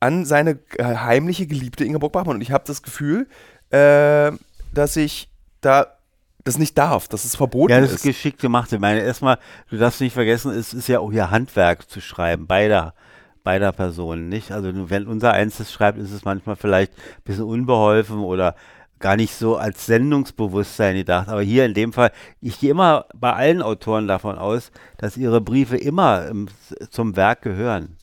an 0.00 0.24
seine 0.24 0.58
äh, 0.76 0.84
heimliche 0.84 1.46
Geliebte 1.46 1.84
Ingeborg 1.84 2.12
Bachmann. 2.12 2.36
Und 2.36 2.42
ich 2.42 2.52
habe 2.52 2.64
das 2.66 2.82
Gefühl, 2.82 3.26
äh, 3.70 4.30
dass 4.72 4.96
ich 4.96 5.28
da 5.60 5.98
das 6.44 6.58
nicht 6.58 6.76
darf, 6.76 7.08
dass 7.08 7.24
es 7.24 7.36
verboten 7.36 7.72
Ja, 7.72 7.80
das 7.80 7.90
ist. 7.90 7.96
ist 7.96 8.02
geschickt 8.02 8.40
gemacht. 8.40 8.70
Ich 8.72 8.78
meine, 8.78 9.00
erstmal, 9.00 9.38
du 9.70 9.78
darfst 9.78 10.00
nicht 10.00 10.12
vergessen, 10.12 10.52
es 10.52 10.74
ist 10.74 10.88
ja 10.88 11.00
auch 11.00 11.10
ihr 11.10 11.30
Handwerk 11.30 11.88
zu 11.88 12.00
schreiben, 12.02 12.46
beider, 12.46 12.94
beider 13.42 13.72
Personen, 13.72 14.28
nicht? 14.28 14.52
Also 14.52 14.70
wenn 14.90 15.06
unser 15.06 15.32
Einstes 15.32 15.72
schreibt, 15.72 15.98
ist 15.98 16.12
es 16.12 16.24
manchmal 16.24 16.56
vielleicht 16.56 16.92
ein 16.92 17.22
bisschen 17.24 17.44
unbeholfen 17.44 18.18
oder 18.18 18.56
gar 19.04 19.16
nicht 19.16 19.34
so 19.34 19.56
als 19.58 19.84
Sendungsbewusstsein 19.84 20.96
gedacht. 20.96 21.28
Aber 21.28 21.42
hier 21.42 21.66
in 21.66 21.74
dem 21.74 21.92
Fall, 21.92 22.10
ich 22.40 22.58
gehe 22.58 22.70
immer 22.70 23.04
bei 23.14 23.34
allen 23.34 23.60
Autoren 23.60 24.08
davon 24.08 24.38
aus, 24.38 24.72
dass 24.96 25.18
ihre 25.18 25.42
Briefe 25.42 25.76
immer 25.76 26.26
im, 26.26 26.48
zum 26.88 27.14
Werk 27.14 27.42
gehören, 27.42 27.98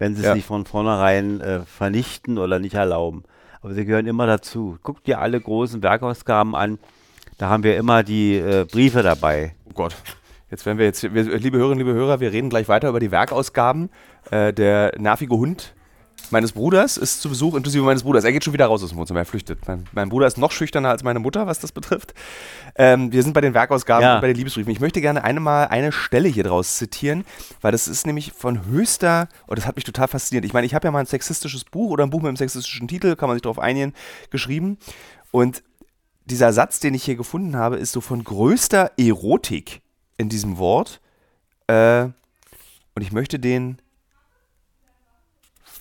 wenn 0.00 0.16
sie 0.16 0.24
Ja. 0.24 0.30
es 0.30 0.34
nicht 0.34 0.46
von 0.48 0.66
vornherein 0.66 1.40
äh, 1.40 1.60
vernichten 1.60 2.38
oder 2.38 2.58
nicht 2.58 2.74
erlauben. 2.74 3.22
Aber 3.60 3.72
sie 3.72 3.84
gehören 3.84 4.08
immer 4.08 4.26
dazu. 4.26 4.78
Guck 4.82 5.04
dir 5.04 5.20
alle 5.20 5.40
großen 5.40 5.80
Werkausgaben 5.80 6.56
an. 6.56 6.80
Da 7.38 7.48
haben 7.48 7.62
wir 7.62 7.76
immer 7.76 8.02
die 8.02 8.34
äh, 8.34 8.64
Briefe 8.64 9.04
dabei. 9.04 9.54
Oh 9.70 9.74
Gott. 9.74 9.94
Jetzt 10.50 10.66
werden 10.66 10.78
wir 10.78 10.86
jetzt, 10.86 11.04
wir, 11.04 11.22
liebe 11.38 11.56
Hörerinnen, 11.58 11.86
liebe 11.86 11.96
Hörer, 11.96 12.18
wir 12.18 12.32
reden 12.32 12.50
gleich 12.50 12.66
weiter 12.68 12.88
über 12.88 12.98
die 12.98 13.12
Werkausgaben. 13.12 13.90
Äh, 14.32 14.52
der 14.52 14.92
nervige 14.98 15.36
Hund 15.36 15.72
meines 16.30 16.52
Bruders 16.52 16.96
ist 16.96 17.20
zu 17.20 17.28
Besuch, 17.28 17.54
inklusive 17.54 17.84
meines 17.84 18.02
Bruders. 18.02 18.24
Er 18.24 18.32
geht 18.32 18.44
schon 18.44 18.52
wieder 18.52 18.66
raus 18.66 18.82
aus 18.82 18.90
dem 18.90 18.98
Wohnzimmer, 18.98 19.20
er 19.20 19.24
flüchtet. 19.26 19.58
Mein, 19.66 19.84
mein 19.92 20.08
Bruder 20.08 20.26
ist 20.26 20.38
noch 20.38 20.52
schüchterner 20.52 20.90
als 20.90 21.02
meine 21.02 21.18
Mutter, 21.18 21.46
was 21.46 21.58
das 21.60 21.72
betrifft. 21.72 22.14
Ähm, 22.76 23.12
wir 23.12 23.22
sind 23.22 23.32
bei 23.32 23.40
den 23.40 23.54
Werkausgaben 23.54 24.02
Ja. 24.02 24.14
und 24.16 24.20
bei 24.20 24.28
den 24.28 24.36
Liebesbriefen. 24.36 24.72
Ich 24.72 24.80
möchte 24.80 25.00
gerne 25.00 25.24
eine 25.24 25.40
mal 25.40 25.64
eine 25.66 25.92
Stelle 25.92 26.28
hier 26.28 26.44
draus 26.44 26.76
zitieren, 26.76 27.24
weil 27.60 27.72
das 27.72 27.88
ist 27.88 28.06
nämlich 28.06 28.32
von 28.32 28.66
höchster, 28.66 29.28
und 29.46 29.58
das 29.58 29.66
hat 29.66 29.76
mich 29.76 29.84
total 29.84 30.08
fasziniert. 30.08 30.44
Ich 30.44 30.52
meine, 30.52 30.66
ich 30.66 30.74
habe 30.74 30.86
ja 30.86 30.90
mal 30.92 31.00
ein 31.00 31.06
sexistisches 31.06 31.64
Buch 31.64 31.90
oder 31.90 32.04
ein 32.04 32.10
Buch 32.10 32.20
mit 32.20 32.28
einem 32.28 32.36
sexistischen 32.36 32.88
Titel, 32.88 33.16
kann 33.16 33.28
man 33.28 33.36
sich 33.36 33.42
darauf 33.42 33.58
einigen, 33.58 33.92
geschrieben. 34.30 34.78
Und 35.30 35.62
dieser 36.24 36.52
Satz, 36.52 36.78
den 36.80 36.94
ich 36.94 37.04
hier 37.04 37.16
gefunden 37.16 37.56
habe, 37.56 37.76
ist 37.76 37.92
so 37.92 38.00
von 38.00 38.22
größter 38.22 38.92
Erotik 38.96 39.80
in 40.18 40.28
diesem 40.28 40.58
Wort. 40.58 41.00
Äh, 41.66 42.04
und 42.94 43.02
ich 43.02 43.12
möchte 43.12 43.38
den. 43.38 43.78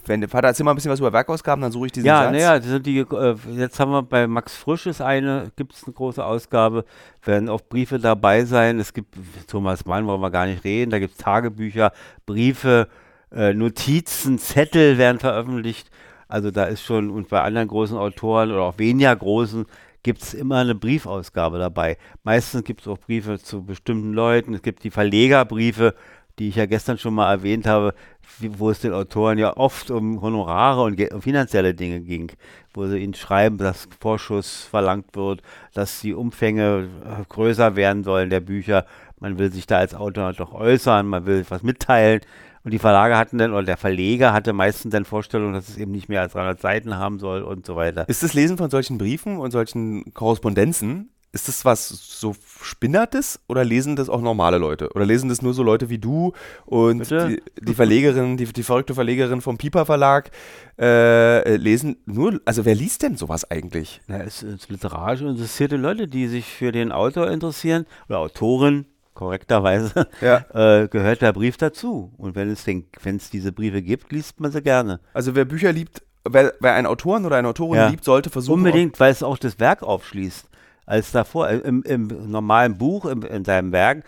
Wenn 0.08 0.22
der 0.22 0.30
Vater 0.30 0.48
erzähl 0.48 0.64
mal 0.64 0.72
ein 0.72 0.76
bisschen 0.76 0.92
was 0.92 1.00
über 1.00 1.14
Werkausgaben, 1.14 1.62
dann 1.62 1.72
suche 1.72 1.88
ich 1.88 1.92
diesen 1.92 2.08
Ja, 2.08 2.24
Satz. 2.24 2.32
naja, 2.32 2.58
das 2.58 2.68
sind 2.68 2.86
die, 2.86 3.00
äh, 3.00 3.36
jetzt 3.56 3.80
haben 3.80 3.92
wir 3.92 4.02
bei 4.04 4.28
Max 4.28 4.56
Frisch 4.56 4.86
ist 4.88 5.02
eine, 5.02 5.52
gibt 5.56 5.74
es 5.74 5.84
eine 5.84 5.94
große 5.94 6.24
Ausgabe, 6.24 6.86
werden 7.24 7.50
auch 7.50 7.62
Briefe 7.62 8.00
dabei 8.00 8.46
sein. 8.46 8.80
Es 8.80 8.94
gibt 8.94 9.16
Thomas 9.48 9.86
Mann, 9.86 10.08
wollen 10.08 10.22
wir 10.22 10.32
gar 10.32 10.46
nicht 10.48 10.64
reden, 10.64 10.92
da 10.92 11.00
gibt 11.00 11.14
es 11.14 11.18
Tagebücher, 11.18 11.92
Briefe, 12.26 12.88
äh, 13.32 13.54
Notizen, 13.54 14.38
Zettel 14.40 14.98
werden 14.98 15.20
veröffentlicht. 15.20 15.90
Also 16.28 16.50
da 16.50 16.64
ist 16.64 16.82
schon, 16.84 17.10
und 17.10 17.30
bei 17.30 17.42
anderen 17.42 17.68
großen 17.68 17.98
Autoren 17.98 18.52
oder 18.52 18.62
auch 18.64 18.78
weniger 18.78 19.16
großen, 19.16 19.66
gibt 20.04 20.24
es 20.24 20.34
immer 20.34 20.58
eine 20.58 20.74
Briefausgabe 20.74 21.60
dabei. 21.60 21.98
Meistens 22.24 22.64
gibt 22.64 22.82
es 22.82 22.88
auch 22.88 22.98
Briefe 22.98 23.38
zu 23.38 23.64
bestimmten 23.64 24.14
Leuten. 24.14 24.54
Es 24.56 24.62
gibt 24.62 24.84
die 24.84 24.90
Verlegerbriefe, 24.90 25.94
die 26.40 26.48
ich 26.48 26.56
ja 26.56 26.66
gestern 26.66 26.98
schon 26.98 27.14
mal 27.14 27.30
erwähnt 27.32 27.68
habe, 27.68 27.94
wo 28.40 28.70
es 28.70 28.80
den 28.80 28.94
Autoren 28.94 29.38
ja 29.38 29.56
oft 29.58 29.92
um 29.92 30.22
Honorare 30.22 30.84
und 30.84 31.14
um 31.14 31.22
finanzielle 31.22 31.74
Dinge 31.74 32.02
ging, 32.02 32.32
wo 32.74 32.88
sie 32.88 33.00
ihnen 33.00 33.14
schreiben, 33.14 33.58
dass 33.58 33.88
Vorschuss 34.00 34.64
verlangt 34.64 35.16
wird, 35.16 35.42
dass 35.74 36.02
die 36.02 36.14
Umfänge 36.14 36.88
äh, 37.06 37.24
größer 37.30 37.76
werden 37.76 38.04
sollen 38.04 38.30
der 38.30 38.40
Bücher. 38.40 38.86
Man 39.20 39.38
will 39.38 39.52
sich 39.52 39.68
da 39.68 39.78
als 39.78 39.94
Autor 39.94 40.34
doch 40.34 40.54
äußern, 40.54 41.08
man 41.08 41.26
will 41.26 41.46
was 41.50 41.64
mitteilen 41.64 42.22
Und 42.64 42.72
die 42.72 42.80
Verlage 42.80 43.18
hatten 43.18 43.38
dann, 43.38 43.54
oder 43.54 43.64
der 43.64 43.78
Verleger 43.78 44.34
hatte 44.34 44.54
meistens 44.54 44.92
dann 44.92 45.06
Vorstellungen, 45.06 45.54
dass 45.54 45.70
es 45.70 45.78
eben 45.78 45.92
nicht 45.92 46.10
mehr 46.10 46.22
als 46.22 46.34
300 46.34 46.60
Seiten 46.60 46.98
haben 46.98 47.20
soll 47.20 47.44
und 47.44 47.66
so 47.66 47.76
weiter. 47.76 48.08
Ist 48.08 48.24
das 48.24 48.34
Lesen 48.34 48.58
von 48.58 48.70
solchen 48.70 48.98
Briefen 48.98 49.38
und 49.38 49.52
solchen 49.52 50.14
Korrespondenzen, 50.14 51.10
ist 51.34 51.48
das 51.48 51.64
was 51.64 51.88
so 51.88 52.36
Spinnertes 52.62 53.40
oder 53.48 53.64
lesen 53.64 53.96
das 53.96 54.10
auch 54.10 54.22
normale 54.22 54.58
Leute? 54.58 54.90
Oder 54.94 55.06
lesen 55.06 55.30
das 55.30 55.42
nur 55.42 55.54
so 55.54 55.64
Leute 55.64 55.90
wie 55.90 55.98
du 55.98 56.34
und 56.66 57.10
die, 57.10 57.42
die 57.62 57.74
Verlegerin, 57.74 58.36
die, 58.38 58.46
die 58.46 58.64
verrückte 58.64 58.94
Verlegerin 58.96 59.40
vom 59.42 59.58
Piper 59.58 59.86
Verlag 59.86 60.32
äh, 60.80 61.56
lesen 61.56 61.98
nur, 62.06 62.42
also 62.46 62.66
wer 62.66 62.76
liest 62.76 63.04
denn 63.04 63.16
sowas 63.16 63.50
eigentlich? 63.50 64.02
Na, 64.08 64.18
es 64.22 64.44
ist 64.44 64.70
literarisch 64.70 65.22
interessierte 65.22 65.78
Leute, 65.78 66.08
die 66.08 66.28
sich 66.28 66.46
für 66.46 66.72
den 66.72 66.92
Autor 66.92 67.30
interessieren 67.32 67.86
oder 68.10 68.20
Autorin, 68.20 68.86
korrekterweise, 69.14 70.08
Ja. 70.22 70.46
äh, 70.54 70.88
gehört 70.88 71.22
der 71.22 71.32
Brief 71.34 71.56
dazu. 71.58 72.12
Und 72.18 72.36
wenn 72.36 72.50
es, 72.50 72.64
den, 72.66 72.86
wenn 73.04 73.16
es 73.18 73.30
diese 73.30 73.52
Briefe 73.52 73.82
gibt, 73.82 74.12
liest 74.12 74.40
man 74.40 74.52
sie 74.52 74.62
gerne. 74.62 75.00
Also 75.14 75.36
wer 75.36 75.46
Bücher 75.46 75.72
liebt, 75.72 76.02
wer, 76.28 76.54
wer 76.60 76.74
einen 76.74 76.88
Autoren 76.88 77.26
oder 77.26 77.38
eine 77.38 77.48
Autorin 77.48 77.80
Ja. 77.80 77.88
liebt, 77.90 78.04
sollte 78.04 78.30
versuchen. 78.30 78.60
Unbedingt, 78.60 79.00
weil 79.00 79.12
es 79.12 79.24
auch 79.24 79.38
das 79.38 79.60
Werk 79.60 79.84
aufschließt. 79.84 80.48
Als 80.86 81.12
davor, 81.12 81.50
äh, 81.50 81.58
im, 81.58 81.84
im 81.84 82.08
normalen 82.30 82.78
Buch, 82.78 83.06
im, 83.06 83.24
in 83.24 83.46
seinem 83.46 83.72
Werk, 83.72 84.04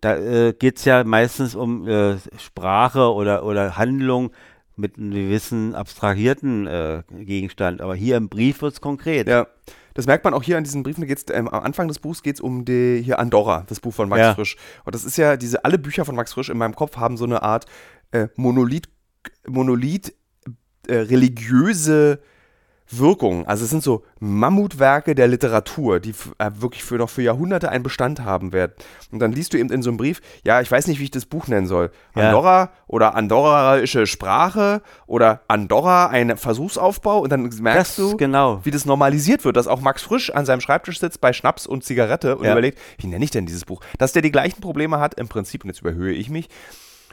da 0.00 0.16
äh, 0.16 0.52
geht 0.52 0.78
es 0.78 0.84
ja 0.84 1.02
meistens 1.04 1.54
um 1.54 1.88
äh, 1.88 2.16
Sprache 2.38 3.12
oder, 3.12 3.44
oder 3.44 3.76
Handlung 3.76 4.32
mit 4.76 4.98
einem 4.98 5.12
gewissen 5.12 5.74
abstrahierten 5.74 6.66
äh, 6.66 7.02
Gegenstand. 7.10 7.80
Aber 7.80 7.94
hier 7.94 8.16
im 8.16 8.28
Brief 8.28 8.60
wird 8.62 8.74
es 8.74 8.80
konkret. 8.80 9.28
Ja, 9.28 9.46
das 9.94 10.06
merkt 10.06 10.24
man 10.24 10.34
auch 10.34 10.42
hier 10.42 10.58
an 10.58 10.64
diesen 10.64 10.82
Briefen. 10.82 11.06
Geht's, 11.06 11.24
ähm, 11.30 11.48
am 11.48 11.62
Anfang 11.62 11.88
des 11.88 12.00
Buchs 12.00 12.22
geht 12.22 12.36
es 12.36 12.40
um 12.40 12.64
die, 12.64 13.00
hier 13.02 13.18
Andorra, 13.18 13.64
das 13.68 13.80
Buch 13.80 13.94
von 13.94 14.08
Max 14.08 14.20
Ja. 14.20 14.34
Frisch. 14.34 14.56
Und 14.84 14.94
das 14.94 15.04
ist 15.04 15.16
ja, 15.16 15.36
diese, 15.36 15.64
alle 15.64 15.78
Bücher 15.78 16.04
von 16.04 16.16
Max 16.16 16.32
Frisch 16.32 16.50
in 16.50 16.58
meinem 16.58 16.74
Kopf 16.74 16.96
haben 16.96 17.16
so 17.16 17.24
eine 17.24 17.42
Art 17.42 17.66
äh, 18.10 18.28
Monolith, 18.36 18.88
Monolith 19.46 20.12
äh, 20.88 20.96
religiöse 20.96 22.20
Wirkung. 22.90 23.46
Also 23.46 23.64
es 23.64 23.70
sind 23.70 23.82
so 23.82 24.04
Mammutwerke 24.20 25.14
der 25.14 25.26
Literatur, 25.26 26.00
die 26.00 26.14
äh, 26.38 26.50
wirklich 26.56 26.84
für 26.84 26.96
noch 26.96 27.08
für 27.10 27.22
Jahrhunderte 27.22 27.70
einen 27.70 27.82
Bestand 27.82 28.20
haben 28.24 28.52
werden. 28.52 28.72
Und 29.10 29.20
dann 29.20 29.32
liest 29.32 29.52
du 29.54 29.58
eben 29.58 29.70
in 29.72 29.82
so 29.82 29.90
einem 29.90 29.96
Brief, 29.96 30.20
ja, 30.44 30.60
ich 30.60 30.70
weiß 30.70 30.86
nicht, 30.86 30.98
wie 31.00 31.04
ich 31.04 31.10
das 31.10 31.24
Buch 31.26 31.48
nennen 31.48 31.66
soll. 31.66 31.90
Ja. 32.14 32.26
Andorra 32.28 32.70
oder 32.86 33.14
andorraische 33.14 34.06
Sprache 34.06 34.82
oder 35.06 35.40
Andorra 35.48 36.08
ein 36.08 36.36
Versuchsaufbau 36.36 37.20
und 37.20 37.30
dann 37.30 37.42
merkst 37.60 37.74
Das, 37.90 37.96
du, 37.96 38.16
genau. 38.16 38.60
wie 38.64 38.70
das 38.70 38.84
normalisiert 38.84 39.44
wird, 39.44 39.56
dass 39.56 39.66
auch 39.66 39.80
Max 39.80 40.02
Frisch 40.02 40.30
an 40.30 40.44
seinem 40.46 40.60
Schreibtisch 40.60 41.00
sitzt 41.00 41.20
bei 41.20 41.32
Schnaps 41.32 41.66
und 41.66 41.84
Zigarette 41.84 42.36
und 42.36 42.44
Ja. 42.44 42.52
überlegt, 42.52 42.78
wie 42.98 43.06
nenne 43.06 43.24
ich 43.24 43.30
denn 43.30 43.46
dieses 43.46 43.64
Buch? 43.64 43.80
Dass 43.98 44.12
der 44.12 44.22
die 44.22 44.30
gleichen 44.32 44.60
Probleme 44.60 45.00
hat, 45.00 45.14
im 45.14 45.28
Prinzip, 45.28 45.64
und 45.64 45.70
jetzt 45.70 45.80
überhöhe 45.80 46.12
ich 46.12 46.28
mich, 46.28 46.48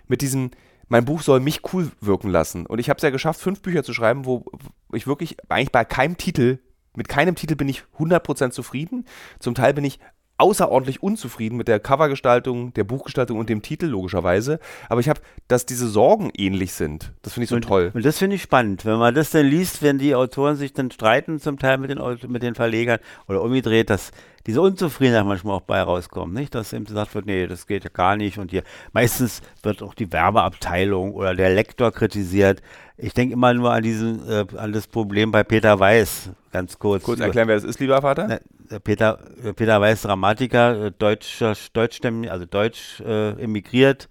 mit 0.07 0.21
diesem, 0.21 0.51
mein 0.91 1.05
Buch 1.05 1.21
soll 1.21 1.39
mich 1.39 1.61
cool 1.71 1.89
wirken 2.01 2.29
lassen. 2.29 2.65
Und 2.65 2.79
ich 2.79 2.89
habe 2.89 2.97
es 2.97 3.03
ja 3.03 3.11
geschafft, 3.11 3.39
fünf 3.39 3.61
Bücher 3.61 3.81
zu 3.81 3.93
schreiben, 3.93 4.25
wo 4.25 4.43
ich 4.91 5.07
wirklich 5.07 5.37
eigentlich 5.47 5.71
bei 5.71 5.85
keinem 5.85 6.17
Titel, 6.17 6.59
mit 6.97 7.07
keinem 7.07 7.35
Titel 7.35 7.55
bin 7.55 7.69
ich 7.69 7.83
100% 7.97 8.51
zufrieden. 8.51 9.05
Zum 9.39 9.55
Teil 9.55 9.73
bin 9.73 9.85
ich 9.85 9.99
außerordentlich 10.37 11.01
unzufrieden 11.01 11.55
mit 11.55 11.69
der 11.69 11.79
Covergestaltung, 11.79 12.73
der 12.73 12.83
Buchgestaltung 12.83 13.39
und 13.39 13.47
dem 13.47 13.61
Titel 13.61 13.85
logischerweise. 13.85 14.59
Aber 14.89 14.99
ich 14.99 15.07
habe, 15.07 15.21
dass 15.47 15.65
diese 15.65 15.87
Sorgen 15.87 16.29
ähnlich 16.35 16.73
sind. 16.73 17.13
Das 17.21 17.33
finde 17.33 17.45
ich 17.45 17.49
so 17.51 17.55
und, 17.55 17.61
toll. 17.61 17.91
Und 17.93 18.03
das 18.03 18.17
finde 18.17 18.35
ich 18.35 18.41
spannend. 18.41 18.83
Wenn 18.83 18.97
man 18.97 19.15
das 19.15 19.29
dann 19.29 19.45
liest, 19.45 19.81
wenn 19.81 19.97
die 19.97 20.13
Autoren 20.13 20.57
sich 20.57 20.73
dann 20.73 20.91
streiten, 20.91 21.39
zum 21.39 21.57
Teil 21.57 21.77
mit 21.77 21.89
den, 21.89 22.01
mit 22.27 22.43
den 22.43 22.55
Verlegern 22.55 22.99
oder 23.29 23.41
umgedreht, 23.41 23.89
dass 23.89 24.11
diese 24.47 24.61
Unzufriedenheit 24.61 25.25
manchmal 25.25 25.57
auch 25.57 25.61
bei 25.61 25.81
rauskommt, 25.81 26.33
nicht? 26.33 26.55
Dass 26.55 26.73
eben 26.73 26.85
gesagt 26.85 27.13
wird, 27.15 27.25
nee, 27.25 27.47
das 27.47 27.67
geht 27.67 27.83
ja 27.83 27.89
gar 27.91 28.15
nicht. 28.15 28.37
Und 28.37 28.51
hier 28.51 28.63
meistens 28.93 29.41
wird 29.63 29.83
auch 29.83 29.93
die 29.93 30.11
Werbeabteilung 30.11 31.13
oder 31.13 31.35
der 31.35 31.49
Lektor 31.51 31.91
kritisiert. 31.91 32.61
Ich 32.97 33.13
denke 33.13 33.33
immer 33.33 33.53
nur 33.53 33.71
an 33.71 33.83
diesen, 33.83 34.27
äh, 34.29 34.45
an 34.57 34.73
das 34.73 34.87
Problem 34.87 35.31
bei 35.31 35.43
Peter 35.43 35.79
Weiß, 35.79 36.29
ganz 36.51 36.77
kurz. 36.77 37.03
Kurz 37.03 37.19
erklären, 37.19 37.47
wer 37.47 37.55
das 37.55 37.63
ist, 37.63 37.79
lieber 37.79 38.01
Vater? 38.01 38.27
Ne, 38.27 38.41
äh, 38.69 38.79
Peter, 38.79 39.19
äh, 39.43 39.53
Peter 39.53 39.81
Weiß, 39.81 40.03
Dramatiker, 40.03 40.85
äh, 40.85 40.91
deutscher, 40.91 41.53
deutschstämmig, 41.73 42.31
also 42.31 42.45
deutsch 42.45 43.01
äh, 43.01 43.41
emigriert, 43.41 44.07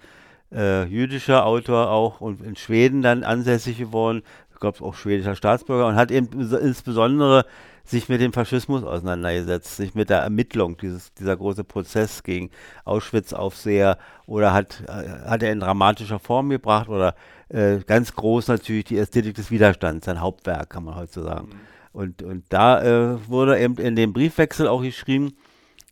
äh, 0.52 0.84
jüdischer 0.84 1.46
Autor 1.46 1.90
auch 1.90 2.20
und 2.20 2.42
in 2.42 2.56
Schweden 2.56 3.02
dann 3.02 3.22
ansässig 3.22 3.78
geworden, 3.78 4.22
ich 4.60 4.74
glaube 4.76 4.84
auch 4.84 4.94
schwedischer 4.94 5.36
Staatsbürger 5.36 5.86
und 5.86 5.94
hat 5.94 6.10
eben 6.10 6.26
bes- 6.26 6.54
insbesondere 6.58 7.46
sich 7.82 8.10
mit 8.10 8.20
dem 8.20 8.34
Faschismus 8.34 8.84
auseinandergesetzt, 8.84 9.78
sich 9.78 9.94
mit 9.94 10.10
der 10.10 10.18
Ermittlung, 10.18 10.76
dieses, 10.76 11.14
dieser 11.14 11.34
große 11.34 11.64
Prozess 11.64 12.22
gegen 12.22 12.50
Auschwitz-Aufseher 12.84 13.96
oder 14.26 14.52
hat, 14.52 14.82
äh, 14.86 15.28
hat 15.30 15.42
er 15.42 15.50
in 15.52 15.60
dramatischer 15.60 16.18
Form 16.18 16.50
gebracht 16.50 16.90
oder 16.90 17.14
äh, 17.48 17.78
ganz 17.78 18.14
groß 18.14 18.48
natürlich 18.48 18.84
die 18.84 18.98
Ästhetik 18.98 19.34
des 19.34 19.50
Widerstands, 19.50 20.04
sein 20.04 20.20
Hauptwerk, 20.20 20.68
kann 20.68 20.84
man 20.84 20.94
heute 20.94 21.22
sagen. 21.22 21.48
Und, 21.94 22.22
und 22.22 22.44
da 22.50 22.82
äh, 23.14 23.28
wurde 23.28 23.58
eben 23.58 23.78
in 23.78 23.96
dem 23.96 24.12
Briefwechsel 24.12 24.68
auch 24.68 24.82
geschrieben, 24.82 25.32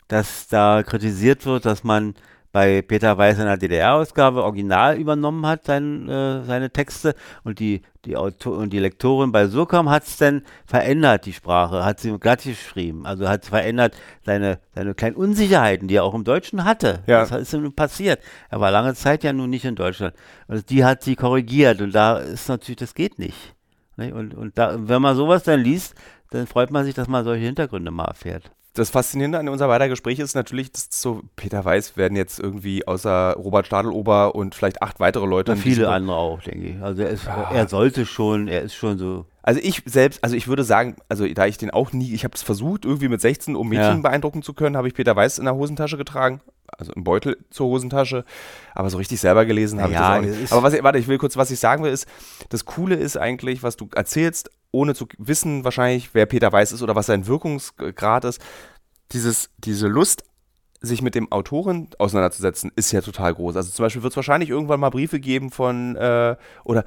dass 0.08 0.46
da 0.48 0.82
kritisiert 0.82 1.46
wird, 1.46 1.64
dass 1.64 1.84
man 1.84 2.14
bei 2.52 2.82
Peter 2.82 3.18
Weiß 3.18 3.38
in 3.38 3.44
der 3.44 3.56
DDR-Ausgabe 3.56 4.42
original 4.42 4.98
übernommen 4.98 5.44
hat, 5.46 5.64
sein, 5.64 6.08
äh, 6.08 6.44
seine 6.44 6.70
Texte 6.70 7.14
und 7.44 7.58
die, 7.58 7.82
die, 8.04 8.16
Auto 8.16 8.50
und 8.50 8.72
die 8.72 8.78
Lektorin 8.78 9.32
bei 9.32 9.46
Surkamp 9.48 9.88
hat 9.88 10.04
es 10.04 10.16
dann 10.16 10.42
verändert, 10.66 11.26
die 11.26 11.32
Sprache, 11.32 11.84
hat 11.84 12.00
sie 12.00 12.18
glatt 12.18 12.42
geschrieben, 12.42 13.04
also 13.06 13.28
hat 13.28 13.44
verändert 13.44 13.96
seine, 14.24 14.60
seine 14.74 14.94
kleinen 14.94 15.16
Unsicherheiten, 15.16 15.88
die 15.88 15.96
er 15.96 16.04
auch 16.04 16.14
im 16.14 16.24
Deutschen 16.24 16.64
hatte. 16.64 17.00
Ja. 17.06 17.26
Das 17.26 17.30
ist 17.32 17.52
ihm 17.52 17.72
passiert. 17.72 18.20
Er 18.48 18.60
war 18.60 18.70
lange 18.70 18.94
Zeit 18.94 19.24
ja 19.24 19.32
nun 19.32 19.50
nicht 19.50 19.64
in 19.64 19.74
Deutschland. 19.74 20.14
Also 20.46 20.62
die 20.62 20.84
hat 20.84 21.02
sie 21.02 21.16
korrigiert 21.16 21.80
und 21.80 21.94
da 21.94 22.18
ist 22.18 22.48
natürlich, 22.48 22.78
das 22.78 22.94
geht 22.94 23.18
nicht. 23.18 23.54
Und, 23.96 24.34
und 24.34 24.56
da, 24.56 24.76
wenn 24.78 25.02
man 25.02 25.16
sowas 25.16 25.42
dann 25.42 25.60
liest, 25.60 25.94
dann 26.30 26.46
freut 26.46 26.70
man 26.70 26.84
sich, 26.84 26.94
dass 26.94 27.08
man 27.08 27.24
solche 27.24 27.44
Hintergründe 27.44 27.90
mal 27.90 28.04
erfährt. 28.04 28.50
Das 28.78 28.90
Faszinierende 28.90 29.38
an 29.38 29.48
unser 29.48 29.68
weiter 29.68 29.88
Gespräch 29.88 30.18
ist 30.18 30.34
natürlich, 30.34 30.72
dass 30.72 30.88
so 30.90 31.22
Peter 31.36 31.64
Weiß 31.64 31.96
werden 31.96 32.16
jetzt 32.16 32.38
irgendwie 32.40 32.86
außer 32.86 33.34
Robert 33.38 33.66
Stadelober 33.66 34.34
und 34.34 34.54
vielleicht 34.54 34.82
acht 34.82 35.00
weitere 35.00 35.26
Leute. 35.26 35.52
Und 35.52 35.58
viele 35.58 35.88
andere 35.88 36.16
auch, 36.16 36.40
denke 36.42 36.66
ich. 36.68 36.80
Also 36.82 37.02
er, 37.02 37.10
ist, 37.10 37.26
er 37.26 37.68
sollte 37.68 38.06
schon, 38.06 38.48
er 38.48 38.62
ist 38.62 38.74
schon 38.74 38.98
so. 38.98 39.26
Also 39.42 39.60
ich 39.62 39.82
selbst, 39.86 40.22
also 40.22 40.36
ich 40.36 40.46
würde 40.48 40.62
sagen, 40.64 40.96
also 41.08 41.26
da 41.26 41.46
ich 41.46 41.56
den 41.58 41.70
auch 41.70 41.92
nie, 41.92 42.12
ich 42.12 42.24
habe 42.24 42.34
es 42.34 42.42
versucht, 42.42 42.84
irgendwie 42.84 43.08
mit 43.08 43.20
16, 43.20 43.56
um 43.56 43.68
Mädchen 43.68 43.96
Ja. 43.96 44.00
beeindrucken 44.02 44.42
zu 44.42 44.52
können, 44.52 44.76
habe 44.76 44.88
ich 44.88 44.94
Peter 44.94 45.16
Weiß 45.16 45.38
in 45.38 45.46
der 45.46 45.54
Hosentasche 45.54 45.96
getragen, 45.96 46.42
also 46.76 46.92
im 46.92 47.02
Beutel 47.02 47.38
zur 47.50 47.68
Hosentasche, 47.68 48.24
aber 48.74 48.90
so 48.90 48.98
richtig 48.98 49.20
selber 49.20 49.46
gelesen 49.46 49.80
habe 49.80 49.92
Naja, 49.94 50.20
ich 50.20 50.26
das 50.26 50.36
auch 50.36 50.40
nicht. 50.40 50.52
Aber 50.52 50.62
was, 50.64 50.82
warte, 50.82 50.98
ich 50.98 51.08
will 51.08 51.16
kurz, 51.16 51.38
was 51.38 51.50
ich 51.50 51.58
sagen 51.58 51.82
will, 51.82 51.90
ist, 51.92 52.06
das 52.50 52.66
Coole 52.66 52.96
ist 52.96 53.16
eigentlich, 53.16 53.62
was 53.62 53.76
du 53.78 53.88
erzählst, 53.94 54.50
ohne 54.70 54.94
zu 54.94 55.06
wissen 55.18 55.64
wahrscheinlich, 55.64 56.10
wer 56.14 56.26
Peter 56.26 56.52
Weiß 56.52 56.72
ist 56.72 56.82
oder 56.82 56.94
was 56.94 57.06
sein 57.06 57.26
Wirkungsgrad 57.26 58.24
ist, 58.24 58.40
dieses, 59.12 59.50
diese 59.58 59.88
Lust, 59.88 60.24
sich 60.80 61.02
mit 61.02 61.16
dem 61.16 61.32
Autoren 61.32 61.88
auseinanderzusetzen, 61.98 62.70
ist 62.76 62.92
ja 62.92 63.00
total 63.00 63.34
groß. 63.34 63.56
Also 63.56 63.70
zum 63.72 63.84
Beispiel 63.84 64.02
wird 64.04 64.12
es 64.12 64.16
wahrscheinlich 64.16 64.50
irgendwann 64.50 64.78
mal 64.78 64.90
Briefe 64.90 65.18
geben 65.18 65.50
von, 65.50 65.96
äh, 65.96 66.36
oder 66.62 66.84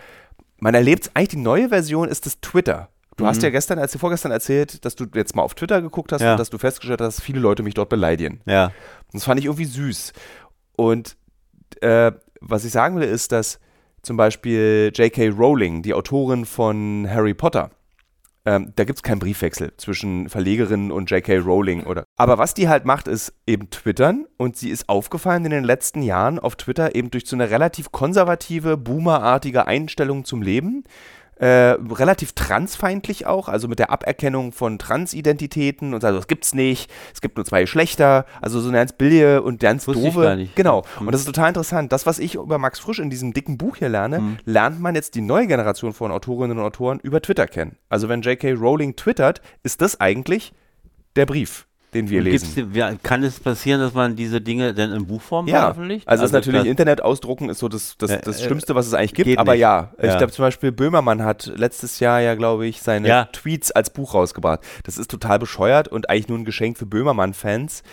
man 0.60 0.74
erlebt 0.76 1.12
eigentlich 1.14 1.30
die 1.30 1.38
neue 1.38 1.68
Version 1.70 2.08
ist 2.08 2.26
das 2.26 2.40
Twitter. 2.40 2.88
Du 3.18 3.26
hast 3.28 3.44
ja 3.44 3.50
gestern, 3.50 3.78
als 3.80 3.96
vorgestern 3.98 4.32
erzählt, 4.32 4.86
dass 4.86 4.96
du 4.96 5.06
jetzt 5.14 5.36
mal 5.36 5.42
auf 5.44 5.54
Twitter 5.56 5.82
geguckt 5.82 6.12
hast 6.14 6.22
Ja. 6.22 6.32
und 6.32 6.40
dass 6.40 6.50
du 6.50 6.58
festgestellt 6.58 7.02
hast, 7.02 7.18
dass 7.18 7.24
viele 7.26 7.40
Leute 7.42 7.62
mich 7.64 7.74
dort 7.74 7.90
beleidigen. 7.90 8.40
Ja. 8.46 8.72
Das 9.12 9.26
fand 9.26 9.40
ich 9.40 9.46
irgendwie 9.48 9.66
süß. 9.66 10.14
Und 10.78 11.18
äh, 11.82 12.14
was 12.40 12.64
ich 12.64 12.72
sagen 12.72 12.96
will, 12.96 13.04
ist, 13.04 13.32
dass 13.34 13.60
zum 14.02 14.18
Beispiel 14.18 14.92
J.K. 14.94 15.30
Rowling, 15.30 15.82
die 15.82 15.94
Autorin 15.94 16.46
von 16.46 17.08
Harry 17.10 17.34
Potter, 17.34 17.72
ähm, 18.44 18.74
da 18.76 18.86
gibt 18.86 18.98
es 18.98 19.04
keinen 19.04 19.20
Briefwechsel 19.20 19.74
zwischen 19.78 20.28
Verlegerin 20.28 20.92
und 20.92 21.12
J.K. 21.12 21.38
Rowling. 21.38 21.84
Oder. 21.84 22.06
Aber 22.18 22.40
was 22.40 22.54
die 22.56 22.68
halt 22.68 22.86
macht, 22.86 23.08
ist 23.08 23.34
eben 23.46 23.70
twittern. 23.70 24.26
Und 24.38 24.58
sie 24.58 24.70
ist 24.70 24.90
aufgefallen 24.90 25.46
in 25.46 25.52
den 25.52 25.64
letzten 25.64 26.02
Jahren 26.02 26.40
auf 26.40 26.56
Twitter 26.56 26.96
eben 26.96 27.12
durch 27.12 27.28
so 27.28 27.36
eine 27.36 27.52
relativ 27.52 27.92
konservative, 27.92 28.78
boomerartige 28.78 29.68
Einstellung 29.68 30.26
zum 30.26 30.42
Leben. 30.42 30.84
Äh, 31.42 31.76
relativ 31.92 32.34
transfeindlich 32.34 33.26
auch, 33.26 33.48
also 33.50 33.68
mit 33.68 33.80
der 33.80 33.90
Aberkennung 33.90 34.52
von 34.52 34.78
Transidentitäten 34.78 35.96
und 35.96 36.04
also 36.04 36.20
es 36.20 36.28
gibt's 36.28 36.54
nicht, 36.54 36.92
es 37.16 37.20
gibt 37.22 37.36
nur 37.36 37.46
zwei 37.46 37.62
Geschlechter, 37.62 38.26
also 38.42 38.60
so 38.62 38.70
eine 38.70 38.78
ganz 38.78 38.94
billige 38.94 39.42
und 39.42 39.60
ganz 39.60 39.88
Wusste 39.88 40.02
ich 40.08 40.14
doofe. 40.14 40.26
gar 40.26 40.36
nicht. 40.36 40.56
Genau. 40.56 40.84
Hm. 40.98 41.08
Und 41.08 41.12
das 41.14 41.22
ist 41.22 41.26
total 41.26 41.48
interessant. 41.50 41.92
Das, 41.92 42.06
was 42.06 42.20
ich 42.20 42.36
über 42.36 42.60
Max 42.60 42.78
Frisch 42.80 43.00
in 43.00 43.10
diesem 43.10 43.34
dicken 43.34 43.58
Buch 43.58 43.78
hier 43.78 43.90
lerne, 43.90 44.18
Hm. 44.18 44.38
lernt 44.46 44.80
man 44.80 44.94
jetzt 44.94 45.16
die 45.16 45.22
neue 45.22 45.48
Generation 45.48 45.94
von 45.94 46.12
Autorinnen 46.12 46.60
und 46.60 46.64
Autoren 46.64 47.00
über 47.00 47.22
Twitter 47.24 47.48
kennen. 47.48 47.76
Also 47.90 48.08
wenn 48.08 48.22
J.K. 48.22 48.54
Rowling 48.54 48.96
twittert, 48.96 49.42
ist 49.64 49.82
das 49.82 50.00
eigentlich 50.00 50.54
der 51.16 51.26
Brief, 51.26 51.66
den 51.94 52.10
wir 52.10 52.22
lesen. 52.22 52.54
gibt's, 52.56 52.76
ja, 52.78 52.94
kann 53.04 53.24
es 53.24 53.40
passieren, 53.40 53.82
dass 53.82 53.94
man 53.94 54.16
diese 54.16 54.40
Dinge 54.42 54.74
dann 54.74 54.94
in 54.94 55.06
Buchform 55.08 55.48
Ja, 55.48 55.62
veröffentlicht? 55.62 56.08
also, 56.08 56.24
ist 56.26 56.32
natürlich 56.32 56.62
das- 56.62 56.68
Internet 56.70 57.02
ausdrucken 57.02 57.50
ist 57.50 57.60
so 57.60 57.68
das, 57.68 57.96
das, 57.98 58.12
Äh, 58.12 58.22
das 58.24 58.40
äh, 58.40 58.46
Schlimmste, 58.46 58.76
was 58.76 58.88
es 58.88 58.94
eigentlich 58.94 59.14
gibt. 59.14 59.38
Aber 59.38 59.52
nicht. 59.54 59.62
ja, 59.62 59.92
ich 59.98 60.06
Ja. 60.06 60.18
glaube 60.18 60.32
zum 60.34 60.44
Beispiel 60.46 60.72
Böhmermann 60.72 61.24
hat 61.24 61.52
letztes 61.56 62.00
Jahr 62.00 62.22
ja, 62.22 62.36
glaube 62.36 62.66
ich, 62.68 62.82
seine 62.82 63.08
Ja. 63.08 63.26
Tweets 63.26 63.72
als 63.72 63.90
Buch 63.90 64.14
rausgebracht. 64.14 64.62
Das 64.84 64.98
ist 64.98 65.12
total 65.12 65.40
bescheuert 65.40 65.88
und 65.90 66.10
eigentlich 66.10 66.30
nur 66.30 66.38
ein 66.38 66.46
Geschenk 66.46 66.78
für 66.78 66.86
Böhmermann-Fans. 66.86 67.84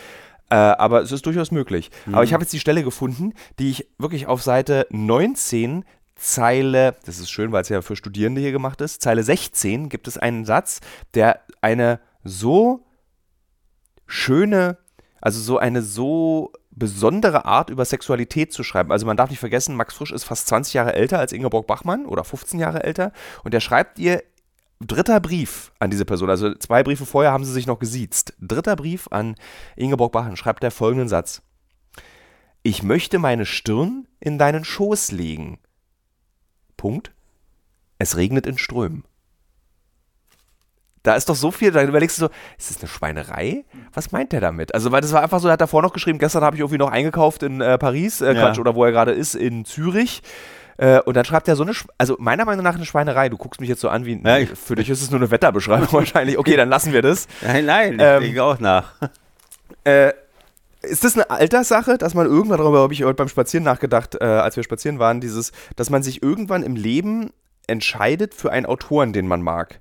Äh, 0.50 0.54
aber 0.54 1.02
es 1.02 1.12
ist 1.12 1.26
durchaus 1.26 1.50
möglich. 1.50 1.90
Mhm. 2.06 2.14
Aber 2.14 2.24
ich 2.24 2.32
habe 2.32 2.42
jetzt 2.42 2.52
die 2.52 2.60
Stelle 2.60 2.82
gefunden, 2.82 3.34
die 3.58 3.68
ich 3.70 3.88
wirklich 3.98 4.26
auf 4.28 4.42
Seite 4.42 4.86
19 4.90 5.84
Zeile, 6.14 6.96
das 7.06 7.18
ist 7.18 7.30
schön, 7.30 7.52
weil 7.52 7.62
es 7.62 7.68
ja 7.68 7.80
für 7.82 7.94
Studierende 7.96 8.40
hier 8.40 8.50
gemacht 8.52 8.80
ist, 8.80 9.02
Zeile 9.02 9.22
16 9.22 9.88
gibt 9.88 10.08
es 10.08 10.18
einen 10.18 10.44
Satz, 10.44 10.80
der 11.14 11.40
eine 11.60 12.00
so 12.24 12.84
schöne, 14.08 14.78
also 15.20 15.40
so 15.40 15.58
eine 15.58 15.82
so 15.82 16.52
besondere 16.70 17.44
Art 17.44 17.70
über 17.70 17.84
Sexualität 17.84 18.52
zu 18.52 18.64
schreiben. 18.64 18.90
Also 18.90 19.06
man 19.06 19.16
darf 19.16 19.30
nicht 19.30 19.38
vergessen, 19.38 19.76
Max 19.76 19.94
Frisch 19.94 20.12
ist 20.12 20.24
fast 20.24 20.48
20 20.48 20.74
Jahre 20.74 20.94
älter 20.94 21.18
als 21.18 21.32
Ingeborg 21.32 21.66
Bachmann 21.66 22.06
oder 22.06 22.24
15 22.24 22.58
Jahre 22.58 22.82
älter 22.82 23.12
und 23.44 23.54
er 23.54 23.60
schreibt 23.60 23.98
ihr 23.98 24.22
dritter 24.80 25.20
Brief 25.20 25.72
an 25.78 25.90
diese 25.90 26.04
Person. 26.04 26.30
Also 26.30 26.54
zwei 26.54 26.82
Briefe 26.82 27.06
vorher 27.06 27.32
haben 27.32 27.44
sie 27.44 27.52
sich 27.52 27.66
noch 27.66 27.78
gesiezt. 27.78 28.34
Dritter 28.40 28.76
Brief 28.76 29.08
an 29.10 29.34
Ingeborg 29.76 30.12
Bachmann 30.12 30.36
schreibt 30.36 30.64
er 30.64 30.70
folgenden 30.70 31.08
Satz. 31.08 31.42
Ich 32.62 32.82
möchte 32.82 33.18
meine 33.18 33.46
Stirn 33.46 34.06
in 34.20 34.38
deinen 34.38 34.64
Schoß 34.64 35.12
legen. 35.12 35.58
Punkt. 36.76 37.12
Es 37.98 38.16
regnet 38.16 38.46
in 38.46 38.58
Strömen. 38.58 39.04
Da 41.02 41.14
ist 41.14 41.28
doch 41.28 41.36
so 41.36 41.50
viel, 41.50 41.70
da 41.70 41.82
überlegst 41.82 42.18
du 42.18 42.26
so, 42.26 42.30
ist 42.58 42.70
das 42.70 42.78
eine 42.80 42.88
Schweinerei? 42.88 43.64
Was 43.94 44.10
meint 44.12 44.32
der 44.32 44.40
damit? 44.40 44.74
Also, 44.74 44.90
weil 44.92 45.00
das 45.00 45.12
war 45.12 45.22
einfach 45.22 45.40
so, 45.40 45.48
er 45.48 45.52
hat 45.52 45.60
davor 45.60 45.80
noch 45.82 45.92
geschrieben, 45.92 46.18
gestern 46.18 46.42
habe 46.42 46.56
ich 46.56 46.60
irgendwie 46.60 46.78
noch 46.78 46.90
eingekauft 46.90 47.42
in 47.44 47.60
äh, 47.60 47.78
Paris, 47.78 48.20
äh, 48.20 48.34
Ja. 48.34 48.40
Quatsch, 48.46 48.58
oder 48.58 48.74
wo 48.74 48.84
er 48.84 48.90
gerade 48.92 49.12
ist, 49.12 49.34
in 49.34 49.64
Zürich. 49.64 50.22
Äh, 50.76 51.00
und 51.00 51.16
dann 51.16 51.24
schreibt 51.24 51.48
er 51.48 51.56
so 51.56 51.62
eine, 51.64 51.72
Sch- 51.72 51.88
also 51.98 52.16
meiner 52.18 52.44
Meinung 52.44 52.64
nach 52.64 52.74
eine 52.76 52.84
Schweinerei. 52.84 53.28
Du 53.28 53.36
guckst 53.36 53.60
mich 53.60 53.68
jetzt 53.68 53.80
so 53.80 53.88
an 53.88 54.04
wie, 54.06 54.20
Ja, 54.22 54.38
ich- 54.38 54.50
für 54.50 54.74
dich 54.76 54.88
ist 54.90 55.02
es 55.02 55.10
nur 55.10 55.18
eine 55.20 55.30
Wetterbeschreibung 55.30 55.88
wahrscheinlich. 55.92 56.38
Okay, 56.38 56.56
dann 56.56 56.68
lassen 56.68 56.92
wir 56.92 57.02
das. 57.02 57.26
Nein, 57.42 57.66
nein, 57.66 57.94
ich 57.94 58.00
Ähm, 58.00 58.22
denke 58.22 58.42
auch 58.44 58.58
nach. 58.60 58.92
Äh, 59.84 60.12
ist 60.82 61.02
das 61.04 61.14
eine 61.14 61.28
Alterssache, 61.30 61.98
dass 61.98 62.14
man 62.14 62.26
irgendwann 62.26 62.58
darüber 62.58 62.80
habe 62.80 62.92
ich 62.92 63.02
heute 63.02 63.14
beim 63.14 63.28
Spazieren 63.28 63.64
nachgedacht, 63.64 64.16
äh, 64.20 64.24
als 64.24 64.54
wir 64.56 64.62
spazieren 64.62 64.98
waren, 65.00 65.20
dieses, 65.20 65.50
dass 65.74 65.90
man 65.90 66.02
sich 66.04 66.22
irgendwann 66.22 66.62
im 66.62 66.76
Leben 66.76 67.30
entscheidet 67.66 68.32
für 68.34 68.52
einen 68.52 68.64
Autoren, 68.66 69.12
den 69.12 69.26
man 69.26 69.42
mag? 69.42 69.80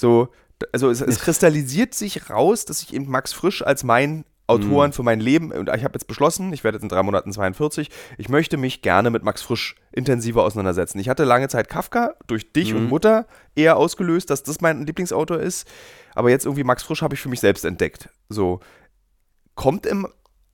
So, 0.00 0.28
also 0.72 0.90
es, 0.90 1.00
es 1.00 1.16
Ist- 1.16 1.20
kristallisiert 1.20 1.94
sich 1.94 2.30
raus, 2.30 2.64
dass 2.64 2.82
ich 2.82 2.94
eben 2.94 3.08
Max 3.10 3.32
Frisch 3.32 3.62
als 3.62 3.84
mein 3.84 4.24
Autoren 4.46 4.92
für 4.92 5.04
mein 5.04 5.20
Leben 5.20 5.52
und 5.52 5.68
ich 5.68 5.84
habe 5.84 5.94
jetzt 5.94 6.08
beschlossen, 6.08 6.52
ich 6.52 6.64
werde 6.64 6.74
jetzt 6.76 6.82
in 6.82 6.88
drei 6.88 7.04
Monaten 7.04 7.32
42, 7.32 7.88
ich 8.18 8.28
möchte 8.28 8.56
mich 8.56 8.82
gerne 8.82 9.10
mit 9.10 9.22
Max 9.22 9.42
Frisch 9.42 9.76
intensiver 9.92 10.42
auseinandersetzen. 10.42 10.98
Ich 10.98 11.08
hatte 11.08 11.22
lange 11.22 11.46
Zeit 11.46 11.68
Kafka 11.68 12.14
durch 12.26 12.52
dich 12.52 12.74
und 12.74 12.88
Mutter 12.88 13.26
eher 13.54 13.76
ausgelöst, 13.76 14.28
dass 14.28 14.42
das 14.42 14.60
mein 14.60 14.84
Lieblingsautor 14.86 15.38
ist, 15.38 15.68
aber 16.16 16.30
jetzt 16.30 16.46
irgendwie 16.46 16.64
Max 16.64 16.82
Frisch 16.82 17.00
habe 17.02 17.14
ich 17.14 17.20
für 17.20 17.28
mich 17.28 17.38
selbst 17.38 17.64
entdeckt. 17.64 18.08
So, 18.28 18.58
kommt 19.54 19.86
im 19.86 20.08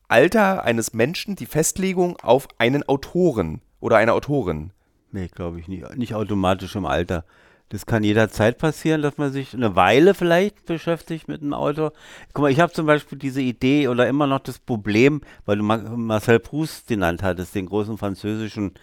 Alter 0.09 0.65
eines 0.65 0.93
Menschen 0.93 1.35
die 1.35 1.47
Festlegung 1.47 2.19
auf 2.21 2.49
einen 2.59 2.87
Autoren 2.87 3.63
oder 3.81 3.97
eine 3.97 4.13
Autorin? 4.13 4.73
Nee, 5.11 5.29
glaube 5.29 5.59
ich 5.59 5.69
nicht. 5.69 5.97
Nicht 5.97 6.15
automatisch 6.15 6.77
im 6.77 6.85
Alter. 6.85 7.25
Das 7.69 7.85
kann 7.85 8.05
jederzeit 8.05 8.59
passieren, 8.59 9.03
dass 9.03 9.19
man 9.19 9.33
sich 9.33 9.53
eine 9.53 9.75
Weile 9.75 10.15
vielleicht 10.15 10.67
beschäftigt 10.67 11.27
mit 11.27 11.43
einem 11.43 11.53
Autor. 11.53 11.93
Guck 12.33 12.43
mal, 12.43 12.51
ich 12.53 12.61
habe 12.61 12.73
zum 12.73 12.87
Beispiel 12.87 13.19
diese 13.19 13.41
Idee 13.43 13.89
oder 13.89 14.07
immer 14.07 14.29
noch 14.29 14.39
das 14.39 14.61
Problem, 14.61 15.21
weil 15.47 15.57
du 15.59 15.65
Ma- 15.65 15.77
Marcel 15.79 16.39
Proust 16.39 16.87
genannt 16.87 17.25
hattest, 17.25 17.57
den 17.57 17.67
großen 17.67 17.99
französischen, 17.99 18.75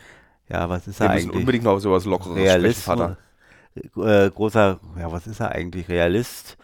ja, 0.50 0.68
was 0.70 0.88
ist 0.88 1.00
er 1.00 1.08
Wir 1.08 1.12
eigentlich? 1.12 1.40
unbedingt 1.40 1.63
noch 1.63 1.80
sowas 1.80 2.04
Lockeres 2.04 2.36
Realist, 2.36 2.82
sprechen, 2.82 3.16
Vater. 3.96 4.25
äh, 4.25 4.30
großer, 4.30 4.80
ja, 5.00 5.12
was 5.12 5.28
ist 5.28 5.40
er 5.40 5.52
eigentlich? 5.54 5.88
Realist? 5.88 6.58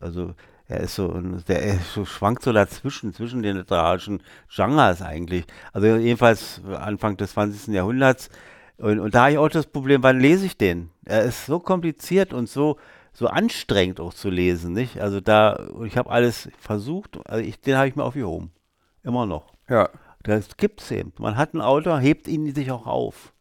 Also, 0.00 0.34
er 0.68 0.80
ist 0.80 0.94
so, 0.94 1.08
der 1.48 1.62
er 1.64 1.74
ist 1.74 1.94
so, 1.94 2.04
schwankt 2.04 2.42
so 2.44 2.52
dazwischen, 2.52 3.12
zwischen 3.12 3.42
den 3.42 3.56
literarischen 3.56 4.22
Genres 4.54 5.02
eigentlich. 5.02 5.44
Also, 5.72 5.88
jedenfalls 5.96 6.60
Anfang 6.78 7.16
des 7.16 7.32
20. 7.32 7.74
Jahrhunderts. 7.74 8.30
Und, 8.78 8.98
und 8.98 9.14
da 9.14 9.22
habe 9.22 9.32
ich 9.32 9.38
auch 9.38 9.48
das 9.48 9.66
Problem, 9.66 10.02
wann 10.02 10.20
lese 10.20 10.46
ich 10.46 10.56
den? 10.56 10.90
Er 11.04 11.22
ist 11.22 11.46
so 11.46 11.58
kompliziert 11.58 12.32
und 12.32 12.48
so, 12.48 12.76
so 13.12 13.26
anstrengend 13.28 14.00
auch 14.00 14.12
zu 14.12 14.28
lesen, 14.28 14.72
nicht? 14.72 15.00
Also, 15.00 15.20
da, 15.20 15.68
ich 15.84 15.96
habe 15.96 16.10
alles 16.10 16.50
versucht, 16.58 17.18
also 17.24 17.42
ich, 17.42 17.60
den 17.60 17.76
habe 17.76 17.88
ich 17.88 17.96
mir 17.96 18.04
aufgehoben. 18.04 18.50
Immer 19.02 19.24
noch. 19.24 19.52
Ja. 19.68 19.88
Das 20.22 20.56
gibt's 20.56 20.90
eben. 20.90 21.12
Man 21.18 21.36
hat 21.36 21.54
einen 21.54 21.62
Autor, 21.62 22.00
hebt 22.00 22.26
ihn 22.26 22.52
sich 22.54 22.70
auch 22.70 22.86
auf. 22.86 23.32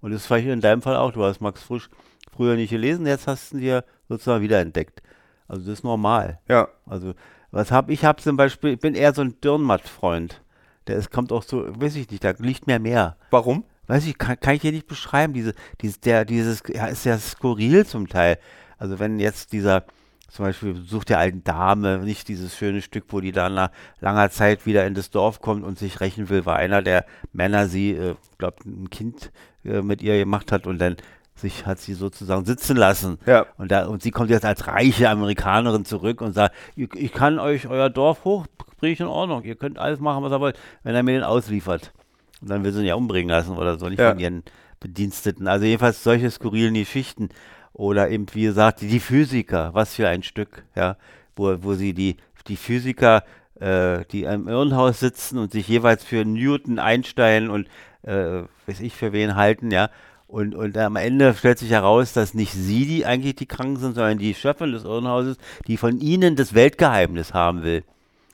Und 0.00 0.12
das 0.12 0.22
ist 0.22 0.26
vielleicht 0.26 0.48
in 0.48 0.62
deinem 0.62 0.82
Fall 0.82 0.96
auch. 0.96 1.12
Du 1.12 1.22
hast 1.22 1.40
Max 1.40 1.62
Frisch 1.62 1.90
früher 2.32 2.56
nicht 2.56 2.70
gelesen, 2.70 3.06
jetzt 3.06 3.26
hast 3.26 3.52
du 3.52 3.56
ihn 3.56 3.60
dir 3.60 3.84
sozusagen 4.08 4.42
wiederentdeckt. 4.42 5.02
Also 5.46 5.62
das 5.62 5.80
ist 5.80 5.84
normal. 5.84 6.40
Ja. 6.48 6.68
Also 6.86 7.14
was 7.50 7.70
habe 7.70 7.92
ich? 7.92 8.04
habe 8.04 8.22
zum 8.22 8.36
Beispiel, 8.36 8.74
ich 8.74 8.78
bin 8.80 8.94
eher 8.94 9.12
so 9.12 9.22
ein 9.22 9.40
Dürrenmatt-Freund. 9.40 10.42
Der 10.86 10.96
ist, 10.96 11.10
kommt 11.10 11.32
auch 11.32 11.42
so, 11.42 11.64
weiß 11.80 11.96
ich 11.96 12.10
nicht, 12.10 12.24
da 12.24 12.32
liegt 12.38 12.66
mir 12.66 12.78
mehr. 12.78 13.16
Warum? 13.30 13.64
Weiß 13.90 14.06
ich, 14.06 14.18
kann, 14.18 14.38
kann 14.38 14.54
ich 14.54 14.62
hier 14.62 14.70
nicht 14.70 14.86
beschreiben. 14.86 15.32
Diese, 15.32 15.52
dieses, 15.80 15.98
der, 15.98 16.24
dieses, 16.24 16.62
ja, 16.68 16.86
ist 16.86 17.04
ja 17.04 17.18
skurril 17.18 17.84
zum 17.84 18.06
Teil. 18.08 18.38
Also 18.78 19.00
wenn 19.00 19.18
jetzt 19.18 19.52
dieser, 19.52 19.82
zum 20.28 20.44
Beispiel 20.44 20.74
Besuch 20.74 21.02
der 21.02 21.18
alten 21.18 21.42
Dame, 21.42 21.98
nicht 21.98 22.28
dieses 22.28 22.56
schöne 22.56 22.82
Stück, 22.82 23.06
wo 23.08 23.20
die 23.20 23.32
dann 23.32 23.54
nach 23.54 23.72
langer 24.00 24.30
Zeit 24.30 24.64
wieder 24.64 24.86
in 24.86 24.94
das 24.94 25.10
Dorf 25.10 25.40
kommt 25.40 25.64
und 25.64 25.76
sich 25.76 25.98
rächen 25.98 26.28
will, 26.28 26.46
weil 26.46 26.58
einer 26.58 26.82
der 26.82 27.04
Männer 27.32 27.66
sie, 27.66 27.90
äh, 27.90 28.14
glaubt, 28.38 28.64
ein 28.64 28.90
Kind 28.90 29.32
äh, 29.64 29.82
mit 29.82 30.02
ihr 30.02 30.16
gemacht 30.18 30.52
hat 30.52 30.68
und 30.68 30.78
dann 30.78 30.96
sich 31.34 31.66
hat 31.66 31.80
sie 31.80 31.94
sozusagen 31.94 32.44
sitzen 32.44 32.76
lassen. 32.76 33.18
Ja. 33.26 33.46
Und, 33.58 33.72
da, 33.72 33.86
und 33.86 34.04
sie 34.04 34.12
kommt 34.12 34.30
jetzt 34.30 34.44
als 34.44 34.68
reiche 34.68 35.10
Amerikanerin 35.10 35.84
zurück 35.84 36.20
und 36.20 36.32
sagt, 36.32 36.54
ich, 36.76 36.94
ich 36.94 37.12
kann 37.12 37.40
euch 37.40 37.66
euer 37.66 37.90
Dorf 37.90 38.22
hoch, 38.22 38.46
bringe 38.78 38.92
ich 38.92 39.00
in 39.00 39.06
Ordnung. 39.06 39.42
Ihr 39.42 39.56
könnt 39.56 39.80
alles 39.80 39.98
machen, 39.98 40.22
was 40.22 40.30
ihr 40.30 40.38
wollt, 40.38 40.56
wenn 40.84 40.94
er 40.94 41.02
mir 41.02 41.14
den 41.14 41.24
ausliefert. 41.24 41.92
Und 42.40 42.50
dann 42.50 42.64
will 42.64 42.72
sie 42.72 42.80
ihn 42.80 42.86
ja 42.86 42.94
umbringen 42.94 43.30
lassen 43.30 43.56
oder 43.56 43.78
so, 43.78 43.88
nicht 43.88 43.98
Ja. 44.00 44.10
von 44.10 44.18
ihren 44.18 44.42
Bediensteten. 44.80 45.46
Also 45.46 45.66
jedenfalls 45.66 46.02
solche 46.02 46.30
skurrilen 46.30 46.74
Geschichten. 46.74 47.28
Oder 47.72 48.10
eben, 48.10 48.26
wie 48.32 48.42
gesagt, 48.44 48.80
die, 48.80 48.88
die 48.88 49.00
Physiker, 49.00 49.70
was 49.74 49.94
für 49.94 50.08
ein 50.08 50.22
Stück, 50.22 50.64
ja, 50.74 50.96
wo, 51.36 51.56
wo 51.62 51.74
sie 51.74 51.94
die, 51.94 52.16
die 52.48 52.56
Physiker, 52.56 53.22
äh, 53.60 54.04
die 54.10 54.24
im 54.24 54.48
Irrenhaus 54.48 55.00
sitzen 55.00 55.38
und 55.38 55.52
sich 55.52 55.68
jeweils 55.68 56.02
für 56.02 56.24
Newton, 56.24 56.78
Einstein 56.78 57.48
und 57.50 57.68
äh, 58.02 58.42
weiß 58.66 58.80
ich 58.80 58.94
für 58.94 59.12
wen 59.12 59.36
halten, 59.36 59.70
ja. 59.70 59.90
Und, 60.26 60.54
und 60.54 60.78
am 60.78 60.94
Ende 60.96 61.34
stellt 61.34 61.58
sich 61.58 61.70
heraus, 61.70 62.12
dass 62.12 62.34
nicht 62.34 62.52
sie 62.52 62.86
die 62.86 63.04
eigentlich 63.04 63.34
die 63.34 63.46
Kranken 63.46 63.76
sind, 63.76 63.94
sondern 63.94 64.18
die 64.18 64.32
Chefin 64.34 64.70
des 64.72 64.84
Irrenhauses, 64.84 65.36
die 65.66 65.76
von 65.76 65.98
ihnen 65.98 66.36
das 66.36 66.54
Weltgeheimnis 66.54 67.34
haben 67.34 67.62
will. 67.64 67.82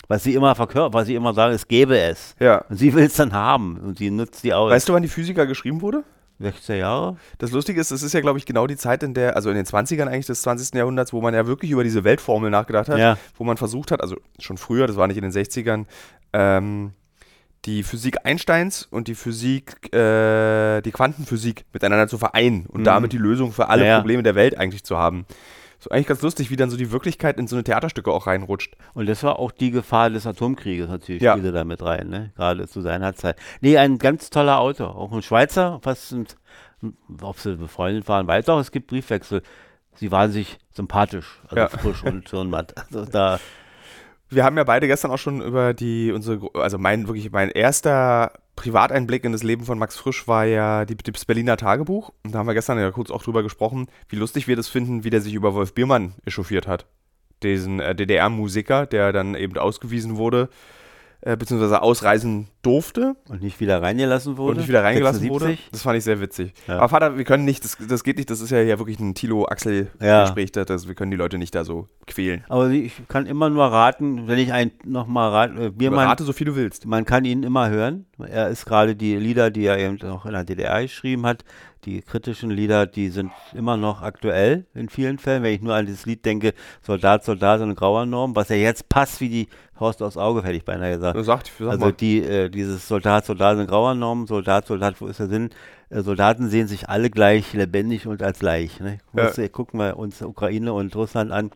Was 0.09 0.23
sie 0.23 0.35
immer 0.35 0.55
verkörpert, 0.55 0.95
was 0.95 1.07
sie 1.07 1.14
immer 1.14 1.35
sagen, 1.35 1.55
es 1.55 1.66
gäbe 1.69 1.99
es. 1.99 2.35
Ja. 2.38 2.64
Und 2.69 2.77
sie 2.77 2.95
will 2.95 3.05
es 3.05 3.14
dann 3.14 3.33
haben 3.33 3.77
und 3.79 3.99
sie 3.99 4.11
nutzt 4.11 4.45
die 4.45 4.55
aus. 4.55 4.71
Weißt 4.71 4.88
du, 4.88 4.92
wann 4.92 5.03
die 5.03 5.09
Physiker 5.09 5.47
geschrieben 5.47 5.81
wurde? 5.81 6.05
16 6.38 6.79
Jahre? 6.79 7.16
Das 7.38 7.51
Lustige 7.51 7.81
ist, 7.81 7.90
es 7.90 8.03
ist 8.03 8.12
ja, 8.12 8.21
glaube 8.21 8.38
ich, 8.38 8.45
genau 8.47 8.66
die 8.66 8.77
Zeit, 8.77 9.03
in 9.03 9.14
der, 9.14 9.37
also 9.37 9.49
in 9.51 9.57
den 9.57 9.64
20ern 9.64 10.07
eigentlich 10.07 10.27
des 10.27 10.42
20. 10.42 10.75
Jahrhunderts, 10.75 11.12
wo 11.12 11.21
man 11.23 11.33
ja 11.35 11.47
wirklich 11.47 11.71
über 11.71 11.83
diese 11.83 12.05
Weltformel 12.05 12.51
nachgedacht 12.51 12.88
hat, 12.90 12.99
Ja. 12.99 13.16
wo 13.38 13.45
man 13.45 13.57
versucht 13.57 13.90
hat, 13.90 14.03
also 14.03 14.16
schon 14.38 14.59
früher, 14.59 14.87
das 14.87 14.97
war 14.97 15.07
nicht 15.07 15.16
in 15.16 15.23
den 15.23 15.33
60ern, 15.33 15.87
ähm, 16.35 16.92
die 17.64 17.83
Physik 17.83 18.19
Einsteins 18.25 18.87
und 18.90 19.09
die 19.09 19.14
Physik, 19.16 19.92
äh, 19.95 20.83
die 20.83 20.92
Quantenphysik 20.92 21.64
miteinander 21.73 22.07
zu 22.07 22.19
vereinen 22.19 22.66
und 22.66 22.81
Mhm. 22.83 22.85
damit 22.85 23.12
die 23.12 23.19
Lösung 23.19 23.51
für 23.53 23.69
alle 23.71 23.83
Ja, 23.85 23.88
ja. 23.92 23.99
Probleme 23.99 24.23
der 24.23 24.35
Welt 24.37 24.57
eigentlich 24.59 24.85
zu 24.85 24.99
haben. 24.99 25.25
So 25.79 25.91
eigentlich 25.91 26.07
ganz 26.07 26.23
lustig, 26.23 26.51
wie 26.51 26.57
dann 26.57 26.71
so 26.71 26.77
die 26.77 26.91
Wirklichkeit 26.91 27.39
in 27.39 27.47
so 27.47 27.57
eine 27.57 27.65
Theaterstücke 27.65 28.11
auch 28.11 28.27
reinrutscht. 28.27 28.77
Und 28.95 29.07
das 29.09 29.23
war 29.23 29.39
auch 29.39 29.53
die 29.53 29.71
Gefahr 29.71 30.11
des 30.11 30.27
Atomkrieges 30.27 30.89
natürlich, 30.89 31.23
Ja. 31.23 31.33
spielte 31.33 31.53
da 31.53 31.65
mit 31.65 31.83
rein, 31.83 32.09
ne? 32.09 32.33
gerade 32.37 32.67
zu 32.67 32.81
seiner 32.81 33.15
Zeit. 33.15 33.37
Nee, 33.61 33.77
ein 33.79 33.99
ganz 33.99 34.31
toller 34.31 34.59
Autor, 34.59 34.97
auch 34.97 35.12
ein 35.12 35.23
Schweizer, 35.23 35.79
fast, 35.83 36.12
ein, 36.12 36.27
ob 37.21 37.39
sie 37.39 37.57
befreundet 37.57 38.09
waren, 38.09 38.27
weiß 38.27 38.47
doch, 38.47 38.59
es 38.59 38.71
gibt 38.71 38.87
Briefwechsel. 38.89 39.43
Sie 39.95 40.11
waren 40.11 40.31
sich 40.31 40.59
sympathisch, 40.73 41.41
also 41.45 41.57
Ja. 41.57 41.69
frisch 41.69 42.03
und 42.05 42.25
Turnmatt. 42.29 42.75
Also 42.79 43.05
da, 43.05 43.39
Wir 44.29 44.45
haben 44.45 44.57
ja 44.57 44.65
beide 44.65 44.87
gestern 44.89 45.11
auch 45.11 45.19
schon 45.19 45.41
über 45.41 45.73
die, 45.73 46.11
unsere, 46.12 46.41
also 46.55 46.79
mein, 46.79 47.07
wirklich 47.07 47.31
mein 47.31 47.49
erster 47.51 48.33
Privateinblick 48.57 49.25
in 49.25 49.33
das 49.33 49.42
Leben 49.42 49.64
von 49.64 49.79
Max 49.79 49.97
Frisch 49.97 50.27
war 50.27 50.45
ja 50.47 50.85
die, 50.85 50.97
das 50.97 51.25
Berliner 51.25 51.57
Tagebuch. 51.57 52.12
Und 52.25 52.35
da 52.35 52.38
haben 52.38 52.47
wir 52.47 52.55
gestern 52.55 52.79
ja 52.79 52.90
kurz 52.90 53.11
auch 53.11 53.23
drüber 53.23 53.42
gesprochen, 53.42 53.87
wie 54.09 54.16
lustig 54.16 54.49
wir 54.49 54.57
das 54.57 54.69
finden, 54.69 55.05
wie 55.05 55.11
der 55.11 55.21
sich 55.21 55.35
über 55.35 55.55
Wolf 55.55 55.75
Biermann 55.75 56.14
echauffiert 56.25 56.66
hat. 56.66 56.87
Diesen 57.42 57.81
äh, 57.81 57.95
DDR-Musiker, 57.95 58.87
der 58.87 59.12
dann 59.12 59.35
eben 59.35 59.57
ausgewiesen 59.59 60.16
wurde, 60.16 60.49
äh, 61.27 61.37
beziehungsweise 61.37 61.83
ausreisen 61.83 62.47
durfte 62.62 63.17
und 63.29 63.43
nicht 63.43 63.59
wieder 63.59 63.83
reingelassen 63.83 64.37
wurde. 64.37 64.53
und 64.53 64.57
nicht 64.59 64.69
wieder 64.69 64.85
reingelassen 64.85 65.21
76. 65.23 65.59
wurde. 65.59 65.71
Das 65.73 65.83
fand 65.83 65.99
ich 65.99 66.05
sehr 66.05 66.21
witzig. 66.21 66.53
Ja. 66.69 66.77
Aber 66.79 66.89
Vater, 66.89 67.17
wir 67.19 67.25
können 67.25 67.45
nicht, 67.45 67.65
das, 67.65 67.77
das 67.89 68.05
geht 68.05 68.17
nicht, 68.19 68.31
das 68.31 68.41
ist 68.41 68.51
ja 68.51 68.61
hier 68.61 68.79
wirklich 68.79 69.01
ein 69.01 69.09
Ja. 69.09 69.15
Tilo-Axel-Gespräch, 69.15 70.53
das, 70.53 70.87
wir 70.87 70.95
können 70.95 71.11
die 71.11 71.17
Leute 71.17 71.37
nicht 71.39 71.55
da 71.55 71.65
so 71.65 71.89
quälen. 72.07 72.45
Aber 72.49 72.71
ich 72.71 72.93
kann 73.09 73.27
immer 73.27 73.51
nur 73.51 73.65
raten, 73.65 74.29
wenn 74.29 74.39
ich 74.39 74.53
ein 74.53 74.71
nochmal 74.85 75.31
raten, 75.31 75.61
äh, 75.61 75.71
Biermann, 75.71 76.07
Rate 76.07 76.23
so 76.23 76.33
viel 76.33 76.47
du 76.47 76.55
willst. 76.55 76.87
man 76.87 77.05
kann 77.05 77.25
ihn 77.25 77.43
immer 77.43 77.69
hören. 77.71 78.07
Er 78.19 78.49
ist 78.49 78.65
gerade 78.65 78.95
die 78.95 79.17
Lieder, 79.17 79.51
die 79.51 79.65
er 79.67 79.79
eben 79.79 80.01
auch 80.09 80.27
in 80.27 80.33
der 80.33 80.45
DDR 80.45 80.83
geschrieben 80.83 81.27
hat, 81.27 81.45
die 81.87 82.03
kritischen 82.03 82.51
Lieder, 82.51 82.87
die 82.87 83.09
sind 83.09 83.31
immer 83.55 83.77
noch 83.77 84.03
aktuell 84.03 84.66
in 84.75 84.88
vielen 84.88 85.18
Fällen. 85.18 85.42
Wenn 85.42 85.55
ich 85.55 85.62
nur 85.62 85.75
an 85.75 85.87
dieses 85.87 86.05
Lied 86.05 86.25
denke, 86.25 86.53
Soldat, 86.83 87.25
Soldat 87.25 87.61
und 87.61 87.77
grauer 87.77 88.05
Norm, 88.05 88.35
was 88.35 88.49
ja 88.49 88.57
jetzt 88.57 88.88
passt 88.88 89.20
wie 89.20 89.29
die 89.29 89.49
Faust 89.72 90.03
aufs 90.03 90.16
Auge, 90.16 90.42
hätte 90.42 90.57
ich 90.57 90.64
beinahe 90.64 90.96
gesagt. 90.96 91.25
Sagt, 91.25 91.53
sag 91.59 91.68
Also 91.68 91.92
die, 91.92 92.22
äh, 92.22 92.51
dieses 92.51 92.88
Soldat, 92.88 93.25
Soldat 93.25 93.59
in 93.59 93.66
grauer 93.66 93.94
Norm, 93.94 94.27
Soldat, 94.27 94.66
Soldat, 94.66 95.01
wo 95.01 95.07
ist 95.07 95.20
der 95.20 95.29
Sinn? 95.29 95.51
Äh, 95.88 96.03
Soldaten 96.03 96.49
sehen 96.49 96.66
sich 96.66 96.88
alle 96.88 97.09
gleich 97.09 97.53
lebendig 97.53 98.07
und 98.07 98.22
als 98.22 98.40
gleich. 98.40 98.81
Ne? 98.81 98.99
Ja. 99.14 99.25
Muss, 99.25 99.38
äh, 99.38 99.49
Gucken 99.49 99.79
wir 99.79 99.96
uns 99.96 100.20
Ukraine 100.20 100.72
und 100.72 100.94
Russland 100.96 101.31
an. 101.31 101.51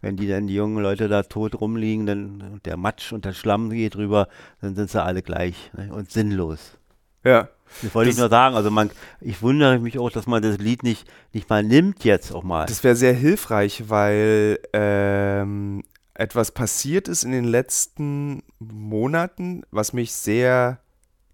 Wenn 0.00 0.16
die 0.16 0.28
dann 0.28 0.46
die 0.46 0.54
jungen 0.54 0.82
Leute 0.82 1.08
da 1.08 1.22
tot 1.24 1.60
rumliegen, 1.60 2.06
dann 2.06 2.60
der 2.64 2.76
Matsch 2.76 3.12
und 3.12 3.24
der 3.24 3.32
Schlamm 3.32 3.70
geht 3.70 3.96
drüber, 3.96 4.28
dann 4.60 4.76
sind 4.76 4.90
sie 4.90 5.02
alle 5.02 5.22
gleich 5.22 5.72
ne? 5.76 5.92
und 5.92 6.10
sinnlos. 6.10 6.78
ja. 7.24 7.48
Das 7.82 7.94
wollte 7.94 8.10
ich 8.10 8.16
Das- 8.16 8.20
nur 8.20 8.28
sagen. 8.30 8.54
Also 8.56 8.70
man, 8.70 8.90
ich 9.20 9.42
wundere 9.42 9.78
mich 9.78 9.98
auch, 9.98 10.10
dass 10.10 10.26
man 10.26 10.42
das 10.42 10.58
Lied 10.58 10.82
nicht, 10.82 11.06
nicht 11.32 11.48
mal 11.50 11.62
nimmt 11.62 12.04
jetzt 12.04 12.32
auch 12.32 12.42
mal. 12.42 12.66
Das 12.66 12.82
wäre 12.84 12.96
sehr 12.96 13.12
hilfreich, 13.12 13.84
weil 13.88 14.58
ähm, 14.72 15.82
etwas 16.14 16.52
passiert 16.52 17.08
ist 17.08 17.24
in 17.24 17.32
den 17.32 17.44
letzten 17.44 18.42
Monaten, 18.58 19.62
was 19.70 19.92
mich 19.92 20.12
sehr 20.12 20.78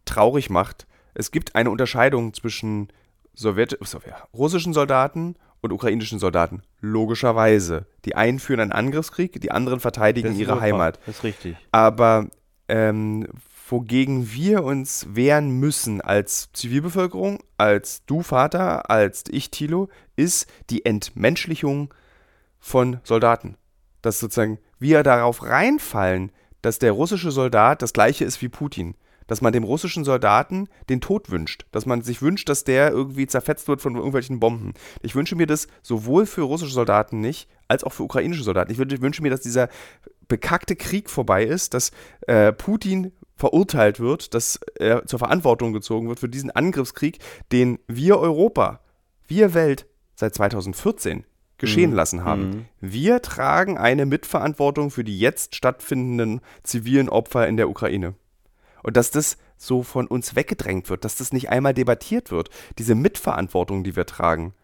traurig 0.04 0.50
macht. 0.50 0.86
Es 1.14 1.30
gibt 1.30 1.54
eine 1.54 1.70
Unterscheidung 1.70 2.34
zwischen 2.34 2.88
Sowjet 3.34 3.78
Sowjet 3.82 4.14
russischen 4.34 4.72
Soldaten 4.72 5.36
und 5.60 5.72
ukrainischen 5.72 6.18
Soldaten. 6.18 6.62
Logischerweise. 6.80 7.86
Die 8.04 8.16
einen 8.16 8.38
führen 8.40 8.60
einen 8.60 8.72
Angriffskrieg, 8.72 9.40
die 9.40 9.50
anderen 9.52 9.78
verteidigen 9.80 10.34
ihre 10.36 10.60
Heimat. 10.60 10.98
Das 11.06 11.16
ist 11.18 11.24
richtig. 11.24 11.56
Aber 11.70 12.26
ähm, 12.68 13.28
wogegen 13.72 14.32
wir 14.32 14.62
uns 14.62 15.06
wehren 15.08 15.58
müssen 15.58 16.00
als 16.00 16.50
Zivilbevölkerung, 16.52 17.38
als 17.56 18.04
du 18.04 18.22
Vater, 18.22 18.90
als 18.90 19.24
ich 19.30 19.50
Thilo, 19.50 19.88
ist 20.14 20.46
die 20.70 20.84
Entmenschlichung 20.84 21.92
von 22.60 23.00
Soldaten. 23.02 23.56
Dass 24.02 24.20
sozusagen 24.20 24.58
wir 24.78 25.02
darauf 25.02 25.42
reinfallen, 25.42 26.32
dass 26.60 26.78
der 26.78 26.92
russische 26.92 27.30
Soldat 27.30 27.82
das 27.82 27.92
gleiche 27.94 28.24
ist 28.24 28.42
wie 28.42 28.50
Putin. 28.50 28.94
Dass 29.26 29.40
man 29.40 29.54
dem 29.54 29.64
russischen 29.64 30.04
Soldaten 30.04 30.68
den 30.90 31.00
Tod 31.00 31.30
wünscht. 31.30 31.64
Dass 31.72 31.86
man 31.86 32.02
sich 32.02 32.20
wünscht, 32.20 32.48
dass 32.50 32.64
der 32.64 32.90
irgendwie 32.90 33.26
zerfetzt 33.26 33.68
wird 33.68 33.80
von 33.80 33.94
irgendwelchen 33.96 34.38
Bomben. 34.38 34.74
Ich 35.00 35.14
wünsche 35.14 35.34
mir 35.34 35.46
das 35.46 35.66
sowohl 35.80 36.26
für 36.26 36.42
russische 36.42 36.74
Soldaten 36.74 37.20
nicht, 37.20 37.48
als 37.68 37.84
auch 37.84 37.92
für 37.92 38.02
ukrainische 38.02 38.42
Soldaten. 38.42 38.70
Ich 38.70 38.78
wün- 38.78 39.00
wünsche 39.00 39.22
mir, 39.22 39.30
dass 39.30 39.40
dieser 39.40 39.68
bekackte 40.28 40.76
Krieg 40.76 41.08
vorbei 41.08 41.44
ist, 41.44 41.72
dass 41.72 41.90
äh, 42.26 42.52
Putin 42.52 43.12
verurteilt 43.42 43.98
wird, 43.98 44.34
dass 44.34 44.60
er 44.78 45.04
zur 45.04 45.18
Verantwortung 45.18 45.72
gezogen 45.72 46.08
wird 46.08 46.20
für 46.20 46.28
diesen 46.28 46.52
Angriffskrieg, 46.52 47.18
den 47.50 47.80
wir 47.88 48.20
Europa, 48.20 48.78
wir 49.26 49.52
Welt 49.52 49.86
seit 50.14 50.32
2014 50.36 51.24
geschehen 51.58 51.90
Mhm. 51.90 51.96
lassen 51.96 52.24
haben. 52.24 52.42
Mhm. 52.50 52.64
Wir 52.80 53.20
tragen 53.20 53.78
eine 53.78 54.06
Mitverantwortung 54.06 54.92
für 54.92 55.02
die 55.02 55.18
jetzt 55.18 55.56
stattfindenden 55.56 56.40
zivilen 56.62 57.08
Opfer 57.08 57.48
in 57.48 57.56
der 57.56 57.68
Ukraine. 57.68 58.14
Und 58.84 58.96
dass 58.96 59.10
das 59.10 59.36
so 59.56 59.82
von 59.82 60.06
uns 60.06 60.36
weggedrängt 60.36 60.88
wird, 60.88 61.04
dass 61.04 61.16
das 61.16 61.32
nicht 61.32 61.50
einmal 61.50 61.74
debattiert 61.74 62.30
wird, 62.30 62.48
diese 62.78 62.94
Mitverantwortung, 62.94 63.82
die 63.82 63.96
wir 63.96 64.06
tragen, 64.06 64.54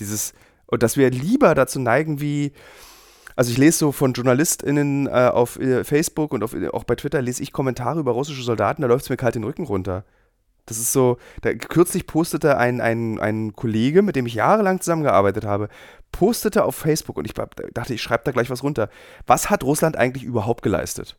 dieses, 0.00 0.34
und 0.66 0.82
dass 0.82 0.96
wir 0.96 1.10
lieber 1.10 1.54
dazu 1.54 1.78
neigen, 1.78 2.20
wie, 2.20 2.50
also 3.36 3.50
ich 3.50 3.58
lese 3.58 3.78
so 3.78 3.92
von 3.92 4.14
JournalistInnen 4.14 5.06
äh, 5.06 5.10
auf 5.10 5.60
äh, 5.60 5.84
Facebook 5.84 6.32
und 6.32 6.42
auf, 6.42 6.56
auch 6.72 6.84
bei 6.84 6.96
Twitter 6.96 7.22
lese 7.22 7.42
ich 7.42 7.52
Kommentare 7.52 8.00
über 8.00 8.12
russische 8.12 8.42
Soldaten, 8.42 8.82
da 8.82 8.88
läuft 8.88 9.04
es 9.04 9.10
mir 9.10 9.16
kalt 9.16 9.34
den 9.34 9.44
Rücken 9.44 9.64
runter. 9.64 10.04
Das 10.64 10.78
ist 10.78 10.92
so, 10.92 11.18
da, 11.42 11.54
kürzlich 11.54 12.06
postete 12.08 12.58
ein, 12.58 12.80
ein, 12.80 13.20
ein 13.20 13.54
Kollege, 13.54 14.02
mit 14.02 14.16
dem 14.16 14.26
ich 14.26 14.34
jahrelang 14.34 14.80
zusammengearbeitet 14.80 15.44
habe, 15.44 15.68
postete 16.10 16.64
auf 16.64 16.74
Facebook 16.74 17.18
und 17.18 17.24
ich 17.24 17.34
dachte, 17.34 17.94
ich 17.94 18.02
schreibe 18.02 18.24
da 18.24 18.32
gleich 18.32 18.50
was 18.50 18.64
runter. 18.64 18.88
Was 19.26 19.48
hat 19.48 19.62
Russland 19.62 19.96
eigentlich 19.96 20.24
überhaupt 20.24 20.62
geleistet? 20.62 21.16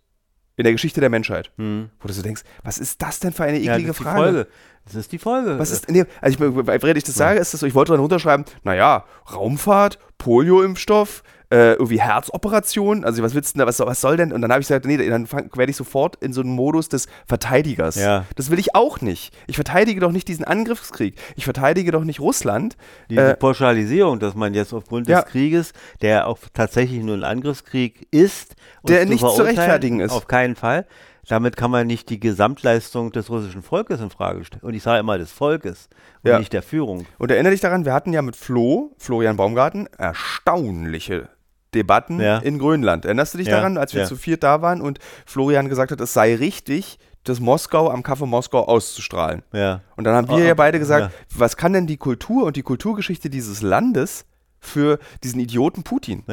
In 0.57 0.63
der 0.63 0.73
Geschichte 0.73 0.99
der 0.99 1.11
Menschheit. 1.11 1.51
Hm. 1.57 1.91
Wo 1.99 2.07
du 2.07 2.13
so 2.13 2.23
denkst, 2.23 2.41
was 2.63 2.79
ist 2.79 3.01
das 3.01 3.19
denn 3.19 3.31
für 3.31 3.43
eine 3.43 3.59
Ja, 3.59 3.73
eklige 3.73 3.89
das 3.89 3.97
ist 3.97 4.03
Frage? 4.03 4.17
Die 4.17 4.23
Folge. 4.23 4.47
Das 4.85 4.95
ist 4.95 5.11
die 5.11 5.19
Folge. 5.19 5.59
Was 5.59 5.71
ist, 5.71 5.89
nee, 5.89 6.05
also 6.19 6.45
ich, 6.45 6.55
während 6.65 6.97
ich 6.97 7.03
das 7.03 7.15
sage, 7.15 7.39
ist 7.39 7.53
das 7.53 7.59
so, 7.59 7.67
ich 7.67 7.75
wollte 7.75 7.91
dann 7.91 8.01
runterschreiben, 8.01 8.45
naja, 8.63 9.05
Raumfahrt, 9.31 9.99
Polio-Impfstoff, 10.17 11.23
äh, 11.49 11.73
irgendwie 11.73 12.01
Herzoperation, 12.01 13.05
also 13.05 13.23
was 13.23 13.33
willst 13.33 13.53
du 13.53 13.57
denn 13.57 13.59
da, 13.59 13.67
was, 13.67 13.77
soll- 13.77 13.87
was 13.87 14.01
soll 14.01 14.17
denn? 14.17 14.33
Und 14.33 14.41
dann 14.41 14.51
habe 14.51 14.61
ich 14.61 14.67
gesagt, 14.67 14.85
nee, 14.85 14.97
dann 15.09 15.29
werde 15.31 15.69
ich 15.69 15.77
sofort 15.77 16.17
in 16.21 16.33
so 16.33 16.41
einen 16.41 16.49
Modus 16.51 16.89
des 16.89 17.07
Verteidigers. 17.25 17.95
Ja. 17.95 18.25
Das 18.35 18.51
will 18.51 18.59
ich 18.59 18.75
auch 18.75 18.99
nicht. 18.99 19.33
Ich 19.47 19.55
verteidige 19.55 20.01
doch 20.01 20.11
nicht 20.11 20.27
diesen 20.27 20.43
Angriffskrieg. 20.45 21.15
Ich 21.37 21.45
verteidige 21.45 21.91
doch 21.91 22.03
nicht 22.03 22.19
Russland. 22.19 22.75
Diese 23.09 23.31
Äh, 23.31 23.35
Pauschalisierung, 23.37 24.19
dass 24.19 24.35
man 24.35 24.53
jetzt 24.53 24.73
aufgrund 24.73 25.07
Ja. 25.07 25.21
des 25.21 25.31
Krieges, 25.31 25.71
der 26.01 26.27
auch 26.27 26.39
tatsächlich 26.53 27.01
nur 27.01 27.15
ein 27.15 27.23
Angriffskrieg 27.23 28.07
ist, 28.11 28.55
Der 28.83 29.05
nicht 29.05 29.21
zu 29.21 29.41
rechtfertigen 29.41 30.01
ist. 30.01 30.11
Auf 30.11 30.27
keinen 30.27 30.55
Fall. 30.57 30.85
Damit 31.29 31.57
kann 31.57 31.71
man 31.71 31.87
nicht 31.87 32.09
die 32.09 32.21
Gesamtleistung 32.21 33.11
des 33.11 33.29
russischen 33.29 33.61
Volkes 33.61 33.99
in 33.99 34.09
Frage 34.09 34.45
stellen. 34.45 34.63
Und 34.63 34.73
ich 34.75 34.83
sage 34.83 34.99
immer 35.01 35.17
des 35.17 35.29
Volkes 35.31 35.89
und 36.23 36.29
Ja. 36.31 36.39
nicht 36.39 36.53
der 36.53 36.61
Führung. 36.63 37.05
Und 37.17 37.31
erinnere 37.31 37.51
dich 37.51 37.59
daran, 37.59 37.83
wir 37.83 37.93
hatten 37.93 38.13
ja 38.13 38.21
mit 38.21 38.37
Flo, 38.37 38.93
Florian 38.97 39.35
Baumgarten, 39.35 39.87
erstaunliche 39.97 41.27
Debatten 41.73 42.19
Ja. 42.19 42.37
in 42.39 42.59
Grönland. 42.59 43.05
Erinnerst 43.05 43.33
du 43.33 43.37
dich 43.37 43.47
Ja, 43.47 43.57
daran, 43.57 43.77
als 43.77 43.93
wir 43.93 44.01
ja. 44.01 44.07
zu 44.07 44.15
viert 44.15 44.43
da 44.43 44.61
waren 44.61 44.81
und 44.81 44.99
Florian 45.25 45.67
gesagt 45.69 45.91
hat, 45.91 45.99
es 46.01 46.13
sei 46.13 46.35
richtig, 46.35 46.97
das 47.23 47.39
Moskau 47.41 47.89
am 47.91 48.03
Kaffee 48.03 48.25
Moskau 48.25 48.63
auszustrahlen? 48.65 49.43
Und 49.51 50.03
dann 50.05 50.15
haben 50.15 50.29
wir 50.29 50.35
Ah, 50.37 50.39
ja 50.39 50.51
ah, 50.51 50.55
beide 50.55 50.79
gesagt, 50.79 51.13
was 51.35 51.57
kann 51.57 51.73
denn 51.73 51.85
die 51.87 51.97
Kultur 51.97 52.45
und 52.45 52.55
die 52.55 52.63
Kulturgeschichte 52.63 53.29
dieses 53.29 53.61
Landes 53.61 54.25
für 54.59 54.97
diesen 55.23 55.39
Idioten 55.41 55.83
Putin? 55.83 56.23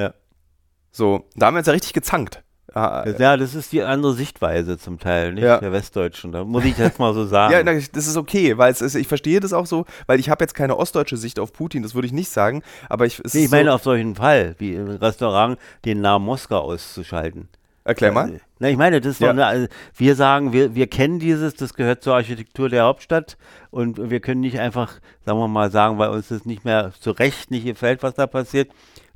So, 0.93 1.25
da 1.35 1.47
haben 1.47 1.55
wir 1.55 1.59
uns 1.59 1.67
ja 1.67 1.73
richtig 1.73 1.93
gezankt. 1.95 2.44
Ah, 2.75 3.05
ja, 3.19 3.37
das 3.37 3.55
ist 3.55 3.71
die 3.73 3.83
andere 3.83 4.15
Sichtweise 4.15 4.77
zum 4.79 4.99
Teil, 4.99 5.33
nicht 5.35 5.45
Ja. 5.45 5.59
der 5.59 5.71
Westdeutschen. 5.73 6.33
Da 6.33 6.43
muss 6.45 6.65
ich 6.65 6.77
jetzt 6.77 6.99
mal 6.99 7.15
so 7.15 7.25
sagen. 7.27 7.53
Ja, 7.53 7.63
das 7.63 8.07
ist 8.09 8.17
okay, 8.17 8.59
weil 8.59 8.73
es 8.73 8.81
ist, 8.81 8.97
ich 8.97 9.07
verstehe 9.07 9.39
das 9.41 9.53
auch 9.53 9.67
so, 9.67 9.85
weil 10.07 10.19
ich 10.19 10.29
habe 10.29 10.43
jetzt 10.43 10.55
keine 10.55 10.77
ostdeutsche 10.77 11.17
Sicht 11.17 11.39
auf 11.39 11.53
Putin, 11.53 11.83
das 11.85 11.95
würde 11.95 12.07
ich 12.07 12.13
nicht 12.13 12.31
sagen, 12.31 12.63
aber 12.89 13.07
ich, 13.07 13.23
Nee, 13.33 13.45
ich 13.45 13.51
meine 13.51 13.69
so, 13.71 13.75
auf 13.77 13.83
solchen 13.85 14.17
Fall, 14.17 14.57
wie 14.59 14.75
im 14.75 14.89
Restaurant 14.89 15.59
den 15.85 16.01
Namen 16.01 16.25
Moskau 16.25 16.59
auszuschalten. 16.63 17.49
erklär 17.85 18.13
mal. 18.13 18.41
Na, 18.59 18.69
ich 18.71 18.77
meine, 18.77 19.01
das 19.01 19.13
ist 19.13 19.21
Ja. 19.21 19.27
doch 19.29 19.33
eine, 19.35 19.47
also 19.47 19.67
wir 19.97 20.17
sagen, 20.17 20.53
wir, 20.53 20.75
wir 20.75 20.87
kennen 20.89 21.19
dieses, 21.21 21.55
das 21.55 21.75
gehört 21.75 22.03
zur 22.03 22.15
Architektur 22.15 22.69
der 22.69 22.85
Hauptstadt 22.85 23.37
und 23.71 24.11
wir 24.11 24.21
können 24.21 24.41
nicht 24.41 24.59
einfach, 24.59 24.95
sagen 25.25 25.39
wir 25.39 25.49
mal, 25.49 25.71
sagen, 25.71 25.99
weil 25.99 26.09
uns 26.09 26.29
das 26.29 26.45
nicht 26.45 26.65
mehr 26.65 26.93
zu 26.99 27.11
Recht 27.13 27.51
nicht 27.51 27.67
gefällt, 27.67 28.03
was 28.03 28.15
da 28.15 28.27
passiert, 28.27 28.71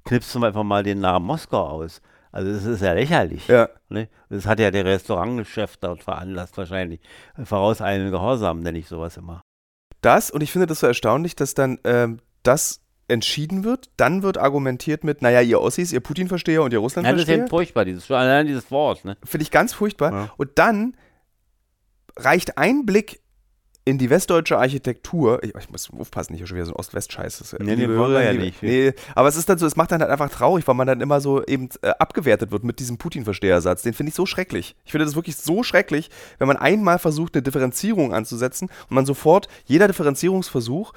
knipsen 0.04 0.42
wir 0.42 0.48
einfach 0.48 0.64
mal 0.64 0.82
den 0.82 1.00
Namen 1.00 1.26
Moskau 1.26 1.60
aus. 1.66 2.00
Also 2.32 2.52
das 2.52 2.64
ist 2.64 2.82
ja 2.82 2.92
lächerlich. 2.92 3.48
Ja. 3.48 3.68
Ne? 3.88 4.08
Das 4.28 4.46
hat 4.46 4.60
ja 4.60 4.70
der 4.70 4.84
Restaurantchef 4.84 5.76
dort 5.78 6.02
veranlasst 6.02 6.56
wahrscheinlich. 6.58 7.00
Vorauseilenden 7.42 8.12
Gehorsam 8.12 8.60
nenne 8.60 8.78
ich 8.78 8.86
sowas 8.88 9.16
immer. 9.16 9.42
Das, 10.00 10.30
und 10.30 10.42
ich 10.42 10.52
finde 10.52 10.66
das 10.66 10.80
so 10.80 10.86
erstaunlich, 10.86 11.34
dass 11.36 11.54
dann 11.54 11.78
ähm, 11.84 12.20
das 12.42 12.80
entschieden 13.08 13.64
wird, 13.64 13.90
dann 13.96 14.22
wird 14.22 14.38
argumentiert 14.38 15.02
mit, 15.02 15.22
naja, 15.22 15.40
ihr 15.40 15.60
Ossis, 15.60 15.92
ihr 15.92 16.00
Putin-Versteher 16.00 16.62
und 16.62 16.72
ihr 16.72 16.78
Ja, 16.78 16.82
das 16.82 16.92
ist 16.92 16.96
Russland-Versteher. 16.98 17.48
furchtbar, 17.48 17.84
dieses, 17.86 18.10
allein 18.10 18.46
dieses 18.46 18.70
Wort. 18.70 19.04
Ne? 19.04 19.16
Finde 19.24 19.42
ich 19.42 19.50
ganz 19.50 19.72
furchtbar. 19.72 20.12
Ja. 20.12 20.30
Und 20.36 20.50
dann 20.58 20.94
reicht 22.16 22.58
ein 22.58 22.84
Blick 22.84 23.20
in 23.88 23.98
die 23.98 24.10
westdeutsche 24.10 24.58
Architektur. 24.58 25.42
Ich, 25.42 25.54
ich 25.54 25.70
muss 25.70 25.88
aufpassen, 25.98 26.32
nicht 26.32 26.40
hier 26.40 26.46
schon 26.46 26.56
wieder 26.56 26.66
so 26.66 26.72
ein 26.72 26.76
Ost-West-Scheiß. 26.76 27.38
Das- 27.38 27.56
Nee, 27.58 27.76
nee, 27.76 27.88
wollen 27.88 28.12
wir 28.12 28.22
ja 28.22 28.32
nicht. 28.32 28.62
Nee, 28.62 28.92
aber 29.14 29.28
es 29.28 29.36
ist 29.36 29.48
dann 29.48 29.58
so, 29.58 29.66
es 29.66 29.76
macht 29.76 29.90
dann 29.92 30.00
halt 30.00 30.10
einfach 30.10 30.30
traurig, 30.30 30.66
weil 30.68 30.74
man 30.74 30.86
dann 30.86 31.00
immer 31.00 31.20
so 31.20 31.42
eben 31.44 31.68
äh, 31.82 31.88
abgewertet 31.98 32.50
wird 32.50 32.64
mit 32.64 32.78
diesem 32.80 32.98
Putin-Verstehersatz. 32.98 33.82
Den 33.82 33.94
finde 33.94 34.10
ich 34.10 34.14
so 34.14 34.26
schrecklich. 34.26 34.76
Ich 34.84 34.92
finde 34.92 35.04
das 35.06 35.14
wirklich 35.16 35.36
so 35.36 35.62
schrecklich, 35.62 36.10
wenn 36.38 36.48
man 36.48 36.56
einmal 36.58 36.98
versucht, 36.98 37.34
eine 37.34 37.42
Differenzierung 37.42 38.12
anzusetzen 38.12 38.68
und 38.88 38.94
man 38.94 39.06
sofort 39.06 39.48
jeder 39.64 39.86
Differenzierungsversuch 39.88 40.92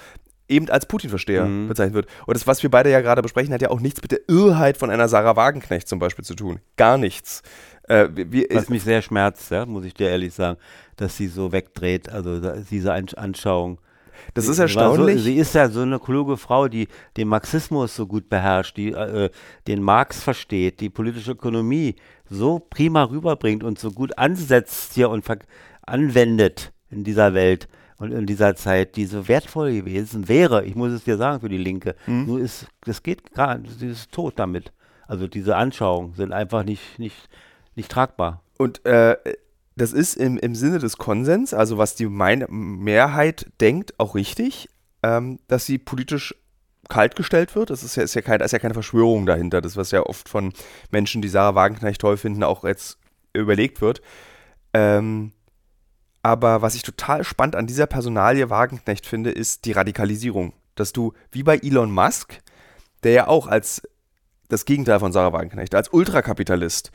eben 0.49 0.69
als 0.69 0.85
Putin-Versteher 0.85 1.45
Mhm. 1.45 1.69
bezeichnet 1.69 1.93
wird. 1.93 2.07
Und 2.25 2.35
das, 2.35 2.45
was 2.45 2.61
wir 2.61 2.69
beide 2.69 2.91
ja 2.91 2.99
gerade 2.99 3.21
besprechen, 3.21 3.53
hat 3.53 3.61
ja 3.61 3.69
auch 3.69 3.79
nichts 3.79 4.01
mit 4.01 4.11
der 4.11 4.19
Irrheit 4.27 4.75
von 4.75 4.89
einer 4.89 5.07
Sarah 5.07 5.37
Wagenknecht 5.37 5.87
zum 5.87 5.99
Beispiel 5.99 6.25
zu 6.25 6.35
tun. 6.35 6.59
Gar 6.75 6.97
nichts. 6.97 7.41
Äh, 7.91 8.09
wir- 8.31 8.47
Was 8.53 8.69
mich 8.69 8.83
sehr 8.83 9.01
schmerzt, 9.01 9.51
ja, 9.51 9.65
muss 9.65 9.85
ich 9.85 9.93
dir 9.93 10.09
ehrlich 10.09 10.33
sagen, 10.33 10.57
dass 10.95 11.17
sie 11.17 11.27
so 11.27 11.51
wegdreht, 11.51 12.09
also 12.09 12.39
diese 12.69 12.93
An 12.93 13.07
Anschauung. 13.15 13.79
das 14.33 14.45
Sie- 14.45 14.51
ist 14.51 14.59
erstaunlich. 14.59 15.17
So, 15.17 15.23
sie 15.23 15.35
ist 15.37 15.55
ja 15.55 15.67
so 15.69 15.81
eine 15.81 15.99
kluge 15.99 16.37
Frau, 16.37 16.67
die 16.67 16.87
den 17.17 17.27
Marxismus 17.27 17.95
so 17.95 18.05
gut 18.07 18.29
beherrscht, 18.29 18.77
die 18.77 18.91
äh, 18.91 19.29
den 19.67 19.81
Marx 19.81 20.21
versteht, 20.23 20.79
die 20.79 20.89
politische 20.89 21.31
Ökonomie 21.31 21.95
so 22.29 22.59
prima 22.59 23.03
rüberbringt 23.03 23.63
und 23.63 23.79
so 23.79 23.91
gut 23.91 24.17
ansetzt 24.17 24.93
hier 24.93 25.09
und 25.09 25.25
anwendet 25.85 26.71
in 26.89 27.03
dieser 27.03 27.33
Welt 27.33 27.67
und 27.97 28.11
in 28.11 28.25
dieser 28.25 28.55
Zeit, 28.55 28.95
die 28.95 29.05
so 29.05 29.27
wertvoll 29.27 29.73
gewesen 29.73 30.27
wäre, 30.27 30.63
ich 30.65 30.75
muss 30.75 30.91
es 30.91 31.03
dir 31.03 31.17
sagen, 31.17 31.39
für 31.41 31.49
die 31.49 31.57
Linke. 31.57 31.95
Hm? 32.05 32.25
Nur 32.25 32.39
ist, 32.39 32.67
das 32.85 33.03
geht 33.03 33.33
gar 33.33 33.59
sie 33.77 33.87
ist 33.87 34.11
tot 34.11 34.33
damit. 34.37 34.71
Also 35.07 35.27
diese 35.27 35.55
Anschauungen 35.55 36.13
sind 36.15 36.31
einfach 36.31 36.63
nicht, 36.63 36.97
nicht, 36.99 37.27
nicht 37.75 37.91
tragbar. 37.91 38.41
Und 38.57 38.85
äh, 38.85 39.17
das 39.75 39.93
ist 39.93 40.15
im, 40.15 40.37
im 40.37 40.55
Sinne 40.55 40.79
des 40.79 40.97
Konsens, 40.97 41.53
also 41.53 41.77
was 41.77 41.95
die 41.95 42.07
Mein 42.07 42.45
Mehrheit 42.49 43.51
denkt, 43.59 43.99
auch 43.99 44.15
richtig. 44.15 44.69
ähm, 45.03 45.39
dass 45.47 45.65
sie 45.65 45.77
politisch 45.77 46.35
kaltgestellt 46.89 47.55
wird. 47.55 47.69
Das 47.69 47.83
ist 47.83 47.95
ja, 47.95 48.03
ist, 48.03 48.15
ja 48.15 48.21
kein, 48.21 48.41
ist 48.41 48.51
ja 48.51 48.59
keine 48.59 48.73
Verschwörung 48.73 49.25
dahinter. 49.25 49.61
Das, 49.61 49.77
was 49.77 49.91
ja 49.91 50.03
oft 50.03 50.27
von 50.29 50.53
Menschen, 50.91 51.21
die 51.21 51.29
Sarah 51.29 51.55
Wagenknecht 51.55 52.01
toll 52.01 52.17
finden, 52.17 52.43
auch 52.43 52.63
jetzt 52.63 52.97
überlegt 53.33 53.81
wird. 53.81 54.01
Ähm, 54.73 55.31
aber 56.23 56.61
was 56.61 56.75
ich 56.75 56.83
total 56.83 57.23
spannend 57.23 57.55
an 57.55 57.67
dieser 57.67 57.87
Personalie 57.87 58.49
Wagenknecht 58.49 59.05
finde, 59.05 59.31
ist 59.31 59.65
die 59.65 59.71
Radikalisierung. 59.71 60.53
Dass 60.75 60.93
du, 60.93 61.13
wie 61.31 61.43
bei 61.43 61.57
Elon 61.57 61.91
Musk, 61.91 62.39
der 63.03 63.11
ja 63.11 63.27
auch 63.27 63.47
als 63.47 63.81
das 64.49 64.65
Gegenteil 64.65 64.99
von 64.99 65.13
Sarah 65.13 65.33
Wagenknecht, 65.33 65.73
als 65.73 65.89
Ultrakapitalist 65.89 66.91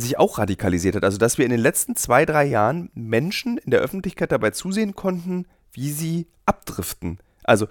sich 0.00 0.18
auch 0.18 0.38
radikalisiert 0.38 0.96
hat. 0.96 1.04
Also, 1.04 1.18
dass 1.18 1.38
wir 1.38 1.44
in 1.44 1.50
den 1.50 1.60
letzten 1.60 1.96
zwei, 1.96 2.24
drei 2.24 2.44
Jahren 2.44 2.90
Menschen 2.94 3.58
in 3.58 3.70
der 3.70 3.80
Öffentlichkeit 3.80 4.32
dabei 4.32 4.50
zusehen 4.50 4.94
konnten, 4.94 5.46
wie 5.72 5.90
sie 5.90 6.28
abdriften. 6.46 7.18
Also, 7.44 7.66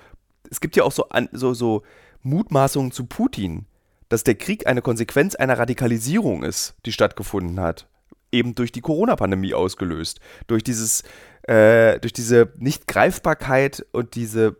es 0.49 0.61
gibt 0.61 0.75
ja 0.75 0.83
auch 0.83 0.91
so, 0.91 1.05
so, 1.31 1.53
so 1.53 1.83
Mutmaßungen 2.23 2.91
zu 2.91 3.05
Putin, 3.05 3.65
dass 4.09 4.23
der 4.23 4.35
Krieg 4.35 4.67
eine 4.67 4.81
Konsequenz 4.81 5.35
einer 5.35 5.57
Radikalisierung 5.57 6.43
ist, 6.43 6.75
die 6.85 6.91
stattgefunden 6.91 7.59
hat. 7.59 7.87
Eben 8.31 8.55
durch 8.55 8.71
die 8.71 8.81
Corona-Pandemie 8.81 9.53
ausgelöst. 9.53 10.19
Durch 10.47 10.63
dieses, 10.63 11.03
äh, 11.43 11.99
durch 11.99 12.13
diese 12.13 12.53
Nichtgreifbarkeit 12.57 13.85
und 13.91 14.15
diese, 14.15 14.57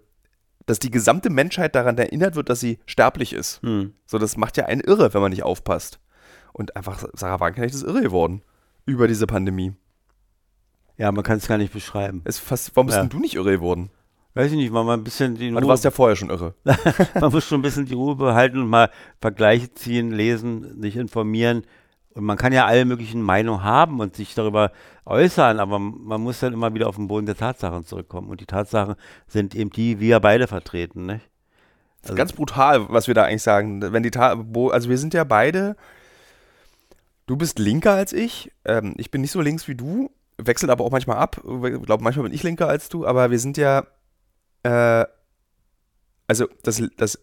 dass 0.66 0.80
die 0.80 0.92
gesamte 0.92 1.30
Menschheit 1.30 1.76
daran 1.76 1.98
erinnert 1.98 2.36
wird, 2.36 2.50
dass 2.50 2.60
sie 2.60 2.80
sterblich 2.86 3.34
ist. 3.34 3.62
Hm. 3.62 3.94
So, 4.06 4.18
das 4.18 4.38
macht 4.38 4.58
ja 4.58 4.66
einen 4.66 4.82
irre, 4.82 5.14
wenn 5.14 5.22
man 5.22 5.32
nicht 5.32 5.44
aufpasst. 5.44 6.00
Und 6.58 6.76
einfach, 6.76 7.04
Sarah 7.14 7.40
Wagenknecht 7.40 7.76
ist 7.76 7.84
irre 7.84 8.02
geworden. 8.02 8.42
Über 8.86 9.08
diese 9.08 9.28
Pandemie. 9.28 9.74
Ja, 10.98 11.12
man 11.12 11.24
kann 11.24 11.38
es 11.38 11.48
gar 11.48 11.60
nicht 11.60 11.72
beschreiben. 11.72 12.22
Es 12.24 12.40
fast, 12.40 12.76
warum 12.76 12.88
bist 12.88 12.98
Ja. 12.98 13.04
denn 13.04 13.10
du 13.10 13.20
nicht 13.20 13.36
irre 13.36 13.52
geworden? 13.52 13.92
Weiß 14.34 14.52
ich 14.52 14.58
nicht, 14.58 14.72
mal 14.72 14.84
mal 14.84 14.96
ein 14.96 15.04
bisschen 15.04 15.36
die 15.36 15.54
Weil 15.54 15.62
du 15.62 15.68
warst 15.68 15.84
ja 15.84 15.92
vorher 15.92 16.16
schon 16.16 16.32
irre. 16.32 16.56
man 17.20 17.32
muss 17.32 17.46
schon 17.46 17.60
ein 17.60 17.64
bisschen 17.64 17.86
die 17.86 17.94
Ruhe 17.94 18.16
behalten 18.16 18.60
und 18.60 18.70
mal 18.70 18.90
Vergleiche 19.22 19.72
ziehen, 19.74 20.12
lesen, 20.12 20.82
sich 20.82 20.96
informieren. 20.96 21.64
Und 22.16 22.24
man 22.24 22.38
kann 22.38 22.54
ja 22.54 22.66
alle 22.66 22.86
möglichen 22.86 23.22
Meinungen 23.22 23.64
haben 23.64 24.00
und 24.00 24.16
sich 24.16 24.34
darüber 24.34 24.72
äußern, 25.06 25.60
aber 25.60 25.78
man 25.78 26.22
muss 26.22 26.40
dann 26.40 26.54
immer 26.54 26.74
wieder 26.74 26.88
auf 26.88 26.96
den 26.96 27.08
Boden 27.08 27.28
der 27.28 27.38
Tatsachen 27.38 27.84
zurückkommen. 27.86 28.30
Und 28.30 28.42
die 28.42 28.48
Tatsachen 28.48 28.96
sind 29.28 29.54
eben 29.54 29.70
die, 29.70 29.96
die 29.96 30.00
wir 30.00 30.20
beide 30.20 30.48
vertreten. 30.48 31.06
Nicht? 31.06 31.30
Das 32.02 32.12
ist 32.12 32.18
ganz 32.18 32.34
brutal, 32.34 32.90
was 32.90 33.06
wir 33.08 33.14
da 33.14 33.24
eigentlich 33.26 33.44
sagen. 33.44 33.82
Wenn 33.94 34.02
die 34.02 34.12
Ta 34.12 34.44
also 34.72 34.90
wir 34.90 34.98
sind 34.98 35.14
ja 35.14 35.24
beide. 35.24 35.76
Du 37.28 37.36
bist 37.36 37.60
linker 37.60 37.94
als 37.94 38.14
ich. 38.14 38.52
Ähm, 38.66 38.96
ich 38.98 39.12
bin 39.12 39.22
nicht 39.22 39.32
so 39.32 39.42
links 39.42 39.68
wie 39.68 39.76
du. 39.76 40.10
Wechselt 40.38 40.72
aber 40.72 40.84
auch 40.84 40.92
manchmal 40.92 41.18
ab. 41.18 41.42
Ich 41.44 41.82
glaube, 41.84 42.04
manchmal 42.04 42.24
bin 42.24 42.34
ich 42.34 42.44
linker 42.44 42.68
als 42.68 42.90
du. 42.90 43.06
Aber 43.06 43.30
wir 43.30 43.40
sind 43.40 43.58
ja. 43.58 43.86
Äh, 44.64 45.06
also 46.28 46.48
das, 46.64 46.82
das 46.98 47.20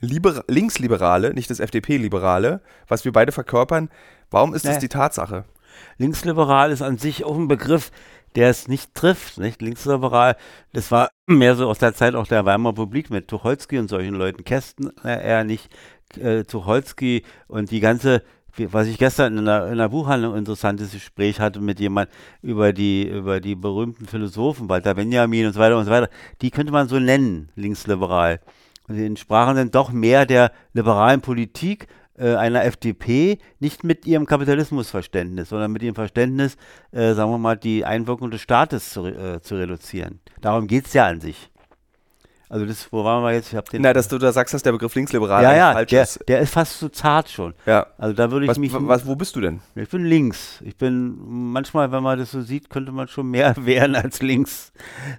Liber 0.00 0.44
Linksliberale, 0.48 1.32
nicht 1.34 1.48
das 1.50 1.60
FDP-Liberale, 1.60 2.60
was 2.88 3.04
wir 3.04 3.12
beide 3.12 3.32
verkörpern. 3.32 3.90
Warum 4.30 4.54
ist 4.54 4.64
das 4.64 4.74
Nee. 4.76 4.80
die 4.80 4.88
Tatsache? 4.88 5.44
Linksliberal 5.98 6.70
ist 6.70 6.82
an 6.82 6.98
sich 6.98 7.24
auch 7.24 7.36
ein 7.36 7.48
Begriff, 7.48 7.90
der 8.34 8.50
es 8.50 8.68
nicht 8.68 8.94
trifft. 8.94 9.38
Nicht? 9.38 9.62
Linksliberal, 9.62 10.36
das 10.72 10.90
war 10.90 11.10
mehr 11.26 11.54
so 11.56 11.68
aus 11.68 11.78
der 11.78 11.94
Zeit 11.94 12.14
auch 12.14 12.26
der 12.26 12.44
Weimarer 12.44 12.74
Republik 12.74 13.10
mit 13.10 13.28
Tucholsky 13.28 13.78
und 13.78 13.88
solchen 13.88 14.14
Leuten. 14.14 14.44
Kästen 14.44 14.92
äh, 15.04 15.26
eher 15.26 15.44
nicht, 15.44 15.70
äh, 16.18 16.44
Tucholsky 16.44 17.24
und 17.46 17.70
die 17.70 17.80
ganze, 17.80 18.22
was 18.70 18.86
ich 18.86 18.98
gestern 18.98 19.38
in 19.38 19.48
einer, 19.48 19.66
in 19.66 19.72
einer 19.72 19.88
Buchhandlung 19.88 20.32
ein 20.32 20.40
interessantes 20.40 20.92
Gespräch 20.92 21.40
hatte 21.40 21.60
mit 21.60 21.80
jemand 21.80 22.10
über 22.42 22.72
die, 22.72 23.08
über 23.08 23.40
die 23.40 23.54
berühmten 23.54 24.06
Philosophen, 24.06 24.68
Walter 24.68 24.94
Benjamin 24.94 25.46
und 25.46 25.52
so 25.52 25.60
weiter 25.60 25.76
und 25.76 25.84
so 25.84 25.90
weiter, 25.90 26.08
die 26.40 26.50
könnte 26.50 26.72
man 26.72 26.88
so 26.88 26.98
nennen, 26.98 27.48
linksliberal. 27.56 28.40
Die 28.88 29.04
entsprachen 29.04 29.56
dann 29.56 29.70
doch 29.70 29.92
mehr 29.92 30.26
der 30.26 30.52
liberalen 30.74 31.20
Politik 31.20 31.88
äh, 32.16 32.34
einer 32.34 32.64
FDP, 32.64 33.38
nicht 33.58 33.82
mit 33.82 34.06
ihrem 34.06 34.26
Kapitalismusverständnis, 34.26 35.48
sondern 35.48 35.72
mit 35.72 35.82
ihrem 35.82 35.94
Verständnis, 35.94 36.56
äh, 36.92 37.14
sagen 37.14 37.30
wir 37.30 37.38
mal, 37.38 37.56
die 37.56 37.84
Einwirkung 37.84 38.30
des 38.30 38.40
Staates 38.40 38.90
zu, 38.90 39.06
äh, 39.06 39.40
zu 39.40 39.56
reduzieren. 39.56 40.20
Darum 40.40 40.66
geht 40.66 40.86
es 40.86 40.92
ja 40.92 41.06
an 41.06 41.20
sich. 41.20 41.50
Also 42.48 42.66
das, 42.66 42.92
wo 42.92 43.04
waren 43.04 43.22
wir 43.24 43.32
jetzt? 43.32 43.48
Ich 43.52 43.56
hab 43.56 43.68
den, 43.70 43.82
Na, 43.82 43.92
dass 43.92 44.08
du 44.08 44.18
da 44.18 44.32
sagst, 44.32 44.54
dass 44.54 44.62
der 44.62 44.72
Begriff 44.72 44.94
linksliberal 44.94 45.42
ja, 45.42 45.54
ja, 45.56 45.72
falsch 45.72 45.90
der, 45.90 46.02
ist. 46.02 46.20
der 46.28 46.40
ist 46.40 46.52
fast 46.52 46.78
zu 46.78 46.88
zart 46.90 47.28
schon. 47.30 47.54
Ja. 47.66 47.86
Also 47.98 48.14
da 48.14 48.30
würde 48.30 48.44
ich 48.46 48.50
Was, 48.50 48.58
mich. 48.58 48.72
was, 48.74 49.06
wo 49.06 49.16
bist 49.16 49.34
du 49.36 49.40
denn? 49.40 49.60
Ich 49.74 49.88
bin 49.88 50.04
links. 50.04 50.60
Ich 50.64 50.76
bin 50.76 51.16
manchmal, 51.52 51.90
wenn 51.90 52.02
man 52.02 52.18
das 52.18 52.30
so 52.30 52.42
sieht, 52.42 52.70
könnte 52.70 52.92
man 52.92 53.08
schon 53.08 53.28
mehr 53.30 53.54
werden 53.66 53.96
als 53.96 54.20
links, 54.22 54.72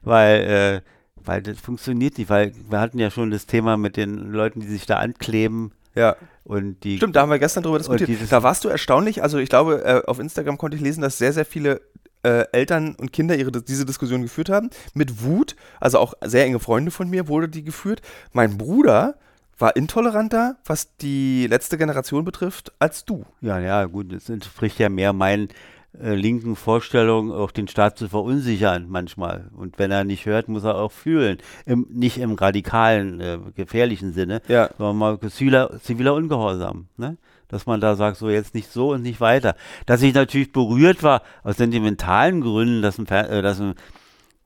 weil 0.04 0.82
äh, 0.86 0.90
weil 1.28 1.42
das 1.42 1.60
funktioniert 1.60 2.18
nicht. 2.18 2.30
Weil 2.30 2.54
wir 2.70 2.80
hatten 2.80 3.00
ja 3.00 3.10
schon 3.10 3.32
das 3.32 3.48
Thema 3.48 3.78
mit 3.78 3.98
den 3.98 4.32
Leuten, 4.32 4.60
die 4.60 4.68
sich 4.68 4.86
da 4.86 4.98
ankleben 4.98 5.72
Ja. 5.96 6.16
und 6.44 6.84
die. 6.84 6.98
Stimmt, 6.98 7.16
da 7.16 7.22
haben 7.22 7.32
wir 7.32 7.40
gestern 7.40 7.64
drüber 7.64 7.80
diskutiert. 7.80 8.10
Da 8.32 8.44
warst 8.44 8.64
du 8.64 8.70
erstaunlich. 8.70 9.24
Also 9.24 9.40
ich 9.40 9.50
glaube, 9.50 9.84
äh, 9.84 10.04
auf 10.06 10.20
Instagram 10.20 10.58
konnte 10.60 10.78
ich 10.78 10.84
lesen, 10.84 11.02
dass 11.02 11.18
sehr, 11.18 11.34
sehr 11.34 11.46
viele 11.46 11.82
äh, 12.26 12.46
Eltern 12.52 12.96
und 12.96 13.14
Kinder 13.14 13.36
ihre, 13.38 13.52
diese 13.52 13.86
Diskussion 13.86 14.22
geführt 14.24 14.50
haben. 14.50 14.70
Mit 14.94 15.24
Wut, 15.24 15.56
also 15.80 16.00
auch 16.00 16.14
sehr 16.24 16.46
enge 16.46 16.60
Freunde 16.60 16.92
von 16.92 17.10
mir 17.10 17.28
wurde 17.28 17.48
die 17.48 17.64
geführt. 17.64 18.02
Mein 18.34 18.58
Bruder 18.58 19.16
war 19.58 19.76
intoleranter, 19.76 20.58
was 20.66 20.98
die 20.98 21.48
letzte 21.48 21.78
Generation 21.78 22.26
betrifft, 22.26 22.74
als 22.80 23.06
du. 23.06 23.26
Ja, 23.42 23.60
ja, 23.60 23.86
gut, 23.86 24.12
das 24.12 24.28
entspricht 24.30 24.80
ja 24.80 24.90
mehr 24.90 25.14
meinen 25.14 25.48
äh, 26.02 26.14
linken 26.14 26.58
Vorstellungen, 26.58 27.32
auch 27.32 27.52
den 27.52 27.70
Staat 27.70 27.98
zu 27.98 28.10
verunsichern 28.10 28.88
manchmal. 28.90 29.50
Und 29.56 29.80
wenn 29.80 29.92
er 29.92 30.04
nicht 30.04 30.26
hört, 30.26 30.50
muss 30.50 30.66
er 30.66 30.76
auch 30.76 30.92
fühlen. 30.92 31.38
Im, 31.66 31.88
nicht 31.90 32.18
im 32.18 32.34
radikalen, 32.34 33.22
äh, 33.22 33.38
gefährlichen 33.56 34.12
Sinne, 34.12 34.42
Ja. 34.50 34.70
sondern 34.78 34.98
mal 34.98 35.20
ziviler, 35.30 35.80
ziviler 35.82 36.16
Ungehorsam. 36.16 36.88
Ne? 36.98 37.16
Dass 37.48 37.66
man 37.66 37.80
da 37.82 37.96
sagt, 37.96 38.18
so 38.18 38.30
jetzt 38.30 38.56
nicht 38.56 38.72
so 38.72 38.92
und 38.94 39.02
nicht 39.04 39.22
weiter. 39.22 39.56
Dass 39.86 40.02
ich 40.02 40.14
natürlich 40.14 40.52
berührt 40.52 41.04
war, 41.04 41.22
aus 41.44 41.58
sentimentalen 41.58 42.42
Gründen, 42.42 42.82
dass 42.82 42.98
ein, 42.98 43.06
Fer- 43.06 43.30
äh, 43.30 43.42
dass 43.42 43.60
ein 43.60 43.76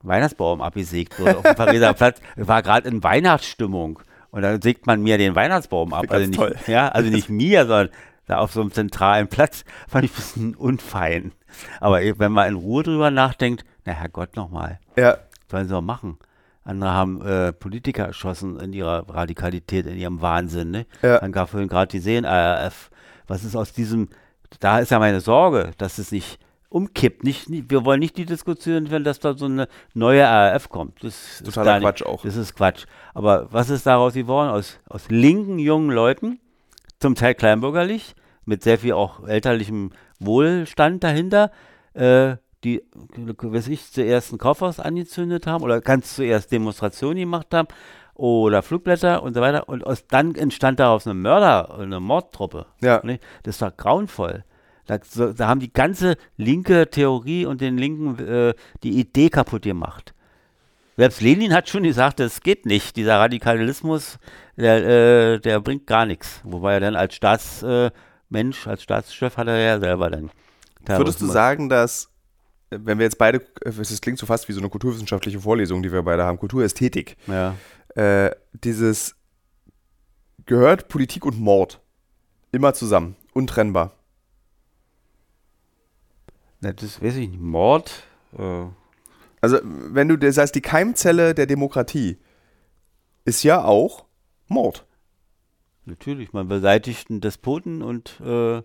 Weihnachtsbaum 0.02 0.60
abgesägt 0.62 1.18
wurde 1.18 1.38
auf 1.38 1.42
dem 1.44 1.54
Pariser 1.54 1.92
Platz, 1.94 2.20
war 2.36 2.62
gerade 2.62 2.88
in 2.88 3.02
Weihnachtsstimmung. 3.02 4.00
Und 4.30 4.42
dann 4.42 4.62
sägt 4.62 4.86
man 4.86 5.02
mir 5.02 5.18
den 5.18 5.34
Weihnachtsbaum 5.34 5.92
ab. 5.92 6.06
Also 6.08 6.26
nicht, 6.26 6.38
toll. 6.38 6.56
ja, 6.66 6.88
also 6.88 7.10
nicht 7.10 7.28
mir, 7.30 7.60
sondern 7.66 7.88
da 8.26 8.38
auf 8.38 8.52
so 8.52 8.60
einem 8.60 8.70
zentralen 8.72 9.28
Platz 9.28 9.64
fand 9.88 10.04
ich 10.04 10.12
ein 10.12 10.14
bisschen 10.16 10.54
unfein. 10.54 11.32
Aber 11.80 12.00
wenn 12.00 12.30
man 12.32 12.48
in 12.48 12.54
Ruhe 12.54 12.82
drüber 12.84 13.10
nachdenkt, 13.10 13.64
na 13.84 13.92
Herrgott 13.92 14.36
nochmal, 14.36 14.78
Ja. 14.96 15.16
sollen 15.50 15.66
sie 15.66 15.74
doch 15.74 15.80
machen. 15.82 16.16
Andere 16.64 16.90
haben 16.90 17.22
äh, 17.26 17.52
Politiker 17.52 18.04
erschossen 18.06 18.60
in 18.60 18.72
ihrer 18.72 19.08
Radikalität, 19.08 19.86
in 19.86 19.96
ihrem 19.96 20.20
Wahnsinn. 20.20 20.70
Ne? 20.70 20.86
Ja. 21.02 21.18
Dann 21.18 21.32
gab 21.32 21.48
vorhin 21.50 21.68
gerade 21.68 21.90
die 21.90 21.98
sehen, 22.00 22.24
ARF, 22.24 22.90
was 23.26 23.44
ist 23.44 23.56
aus 23.56 23.72
diesem, 23.72 24.08
da 24.60 24.78
ist 24.78 24.90
ja 24.90 24.98
meine 24.98 25.20
Sorge, 25.20 25.70
dass 25.78 25.98
es 25.98 26.12
nicht 26.12 26.38
umkippt. 26.68 27.24
Nicht, 27.24 27.48
nicht, 27.48 27.70
wir 27.70 27.84
wollen 27.84 27.98
nicht 28.00 28.16
die 28.16 28.26
Diskussion 28.26 28.86
führen, 28.88 29.04
dass 29.04 29.18
da 29.20 29.34
so 29.36 29.46
eine 29.46 29.68
neue 29.94 30.26
ARF 30.28 30.68
kommt. 30.68 31.02
Das 31.02 31.40
ist 31.40 31.44
Totaler 31.46 31.78
nicht- 31.78 31.82
Quatsch 31.84 32.02
auch. 32.02 32.22
Das 32.22 32.36
ist 32.36 32.54
Quatsch. 32.54 32.84
Aber 33.14 33.48
was 33.50 33.70
ist 33.70 33.86
daraus 33.86 34.14
geworden? 34.14 34.50
Aus, 34.50 34.78
aus 34.88 35.08
linken 35.08 35.58
jungen 35.58 35.90
Leuten, 35.90 36.38
zum 37.00 37.14
Teil 37.14 37.34
kleinbürgerlich, 37.34 38.14
mit 38.44 38.62
sehr 38.62 38.78
viel 38.78 38.92
auch 38.92 39.26
elterlichem 39.26 39.90
Wohlstand 40.18 41.02
dahinter, 41.02 41.50
äh, 41.94 42.36
die, 42.64 42.82
weiß 43.16 43.68
ich, 43.68 43.90
zuerst 43.90 44.32
ein 44.32 44.38
Kaufhaus 44.38 44.80
angezündet 44.80 45.46
haben 45.46 45.64
oder 45.64 45.80
ganz 45.80 46.14
zuerst 46.16 46.52
Demonstrationen 46.52 47.18
gemacht 47.18 47.48
haben 47.52 47.68
oder 48.14 48.62
Flugblätter 48.62 49.22
und 49.22 49.34
so 49.34 49.40
weiter. 49.40 49.68
Und 49.68 49.86
aus, 49.86 50.06
dann 50.06 50.34
entstand 50.34 50.78
daraus 50.78 51.06
eine 51.06 51.14
Mörder, 51.14 51.78
eine 51.78 52.00
Mordtruppe. 52.00 52.66
Ja. 52.80 53.00
Nicht? 53.02 53.22
Das 53.44 53.60
war 53.60 53.70
grauenvoll. 53.70 54.44
Da, 54.86 54.98
da 54.98 55.46
haben 55.46 55.60
die 55.60 55.72
ganze 55.72 56.16
linke 56.36 56.90
Theorie 56.90 57.46
und 57.46 57.60
den 57.60 57.78
linken 57.78 58.18
äh, 58.18 58.54
die 58.82 58.98
Idee 58.98 59.30
kaputt 59.30 59.62
gemacht. 59.62 60.14
Selbst 60.96 61.22
Lenin 61.22 61.54
hat 61.54 61.68
schon 61.68 61.84
gesagt, 61.84 62.20
das 62.20 62.42
geht 62.42 62.66
nicht. 62.66 62.96
Dieser 62.96 63.18
Radikalismus, 63.18 64.18
der, 64.56 64.86
äh, 64.86 65.38
der 65.38 65.60
bringt 65.60 65.86
gar 65.86 66.04
nichts. 66.04 66.42
Wobei 66.44 66.74
er 66.74 66.80
dann 66.80 66.96
als 66.96 67.14
Staatsmensch, 67.14 68.66
als 68.66 68.82
Staatschef 68.82 69.36
hat 69.38 69.46
er 69.46 69.58
ja 69.58 69.80
selber 69.80 70.10
dann. 70.10 70.30
Würdest 70.84 71.22
du 71.22 71.26
sagen, 71.26 71.68
dass, 71.70 72.04
äh, 72.04 72.19
wenn 72.70 72.98
wir 72.98 73.04
jetzt 73.04 73.18
beide, 73.18 73.38
äh, 73.64 73.68
es 73.70 74.00
klingt 74.00 74.18
so 74.18 74.26
fast 74.26 74.48
wie 74.48 74.52
so 74.52 74.60
eine 74.60 74.68
kulturwissenschaftliche 74.70 75.40
Vorlesung, 75.40 75.82
die 75.82 75.92
wir 75.92 76.02
beide 76.02 76.24
haben, 76.24 76.38
Kulturästhetik, 76.38 77.16
Ja. 77.26 77.56
äh, 77.94 78.30
dieses 78.52 79.16
gehört 80.46 80.88
Politik 80.88 81.24
und 81.26 81.38
Mord 81.38 81.80
immer 82.52 82.72
zusammen, 82.74 83.16
untrennbar. 83.34 83.92
Na, 86.60 86.72
das 86.72 87.02
weiß 87.02 87.16
ich 87.16 87.28
nicht. 87.30 87.40
Mord? 87.40 88.02
Äh, 88.36 88.64
Also, 89.42 89.58
wenn 89.64 90.08
du, 90.08 90.16
das 90.18 90.36
heißt, 90.36 90.54
die 90.54 90.60
Keimzelle 90.60 91.34
der 91.34 91.46
Demokratie 91.46 92.18
ist 93.24 93.42
ja 93.42 93.64
auch 93.64 94.04
Mord. 94.48 94.86
natürlich, 95.86 96.32
man 96.32 96.46
beseitigt 96.48 97.08
einen 97.10 97.20
Despoten 97.22 97.82
und 97.82 98.20
äh, 98.20 98.62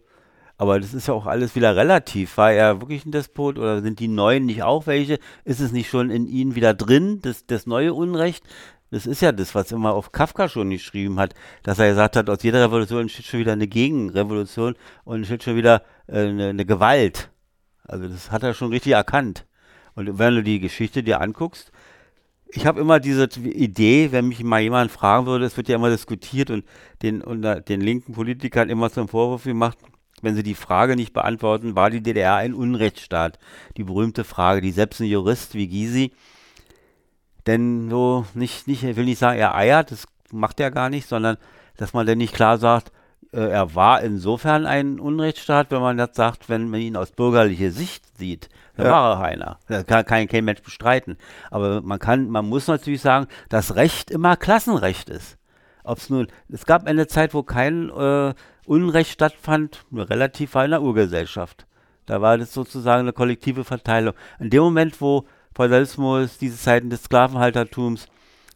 Aber 0.57 0.79
das 0.79 0.93
ist 0.93 1.07
ja 1.07 1.13
auch 1.13 1.25
alles 1.25 1.55
wieder 1.55 1.75
relativ. 1.75 2.37
War 2.37 2.51
er 2.51 2.81
wirklich 2.81 3.05
ein 3.05 3.11
Despot 3.11 3.57
oder 3.57 3.81
sind 3.81 3.99
die 3.99 4.07
Neuen 4.07 4.45
nicht 4.45 4.63
auch 4.63 4.87
welche? 4.87 5.19
Ist 5.43 5.59
es 5.59 5.71
nicht 5.71 5.89
schon 5.89 6.09
in 6.09 6.27
ihnen 6.27 6.55
wieder 6.55 6.73
drin, 6.73 7.19
das, 7.21 7.45
das 7.45 7.65
neue 7.65 7.93
Unrecht? 7.93 8.43
Das 8.91 9.05
ist 9.05 9.21
ja 9.21 9.31
das, 9.31 9.55
was 9.55 9.71
immer 9.71 9.93
auf 9.93 10.11
Kafka 10.11 10.47
schon 10.47 10.69
geschrieben 10.69 11.19
hat, 11.19 11.33
dass 11.63 11.79
er 11.79 11.89
gesagt 11.89 12.15
hat, 12.15 12.29
aus 12.29 12.43
jeder 12.43 12.63
Revolution 12.63 13.01
entsteht 13.01 13.25
schon 13.25 13.41
wieder 13.41 13.51
eine 13.51 13.67
Gegenrevolution 13.67 14.75
und 15.03 15.17
entsteht 15.17 15.43
schon 15.43 15.57
wieder 15.57 15.81
äh, 16.07 16.19
eine, 16.19 16.49
eine 16.49 16.65
Gewalt. 16.65 17.29
Also 17.83 18.07
das 18.07 18.31
hat 18.31 18.43
er 18.43 18.53
schon 18.53 18.71
richtig 18.71 18.93
erkannt. 18.93 19.45
Und 19.95 20.17
wenn 20.19 20.35
du 20.35 20.43
die 20.43 20.59
Geschichte 20.59 21.03
dir 21.03 21.19
anguckst, 21.19 21.71
ich 22.47 22.65
habe 22.65 22.79
immer 22.79 22.99
diese 22.99 23.25
Idee, 23.39 24.11
wenn 24.11 24.27
mich 24.27 24.43
mal 24.43 24.61
jemand 24.61 24.91
fragen 24.91 25.25
würde, 25.25 25.45
es 25.45 25.57
wird 25.57 25.67
ja 25.67 25.75
immer 25.75 25.89
diskutiert 25.89 26.49
und 26.49 26.63
den, 27.01 27.21
unter 27.21 27.59
den 27.59 27.81
linken 27.81 28.13
Politikern 28.13 28.69
immer 28.69 28.89
zum 28.91 29.07
Vorwurf 29.07 29.43
gemacht, 29.43 29.77
wenn 30.25 30.35
sie 30.35 30.43
die 30.43 30.55
Frage 30.55 30.95
nicht 30.97 31.13
beantworten, 31.13 31.75
war 31.75 31.89
die 31.89 32.01
DDR 32.03 32.35
ein 32.35 32.53
Unrechtsstaat? 32.53 33.39
Die 33.77 33.83
berühmte 33.85 34.23
Frage, 34.25 34.59
die 34.59 34.71
selbst 34.71 34.99
ein 34.99 35.05
Jurist 35.07 35.53
wie 35.53 35.67
Gysi, 35.67 36.11
denn 37.47 37.89
so 37.89 38.25
nicht, 38.33 38.67
nicht, 38.67 38.83
ich 38.83 38.95
will 38.95 39.05
nicht 39.05 39.19
sagen, 39.19 39.39
er 39.39 39.55
eiert, 39.55 39.91
das 39.91 40.07
macht 40.31 40.59
er 40.59 40.71
gar 40.71 40.89
nicht, 40.89 41.07
sondern 41.07 41.37
dass 41.77 41.93
man 41.93 42.05
denn 42.05 42.17
nicht 42.17 42.33
klar 42.33 42.57
sagt, 42.57 42.91
äh, 43.31 43.39
er 43.49 43.75
war 43.75 44.01
insofern 44.01 44.65
ein 44.65 44.99
Unrechtsstaat, 44.99 45.69
wenn 45.71 45.81
man 45.81 45.97
das 45.97 46.09
sagt, 46.13 46.49
wenn 46.49 46.69
man 46.69 46.79
ihn 46.79 46.97
aus 46.97 47.11
bürgerlicher 47.11 47.71
Sicht 47.71 48.17
sieht. 48.17 48.49
Da 48.77 48.85
Ja. 48.85 48.91
war 48.91 49.13
er 49.13 49.25
einer. 49.25 49.59
Das 49.67 49.85
kann, 49.85 50.05
kann 50.05 50.27
kein 50.27 50.45
Mensch 50.45 50.61
bestreiten. 50.61 51.17
Aber 51.51 51.81
man 51.81 51.99
kann, 51.99 52.29
man 52.29 52.47
muss 52.49 52.67
natürlich 52.67 53.01
sagen, 53.01 53.27
dass 53.49 53.75
Recht 53.75 54.09
immer 54.11 54.35
Klassenrecht 54.37 55.09
ist. 55.09 55.37
Ob 55.83 55.99
es 55.99 56.09
nun, 56.09 56.27
es 56.49 56.65
gab 56.65 56.87
eine 56.87 57.07
Zeit, 57.07 57.33
wo 57.33 57.43
kein 57.43 57.89
äh, 57.91 58.33
Unrecht 58.67 59.11
stattfand, 59.11 59.85
relativ 59.93 60.55
war 60.55 60.65
in 60.65 60.71
der 60.71 60.81
Urgesellschaft. 60.81 61.65
Da 62.05 62.21
war 62.21 62.37
das 62.37 62.53
sozusagen 62.53 63.01
eine 63.01 63.13
kollektive 63.13 63.63
Verteilung. 63.63 64.13
In 64.39 64.49
dem 64.49 64.61
Moment, 64.61 64.99
wo 65.01 65.25
Feudalismus, 65.55 66.37
diese 66.37 66.57
Zeiten 66.57 66.89
des 66.89 67.03
Sklavenhaltertums, 67.03 68.07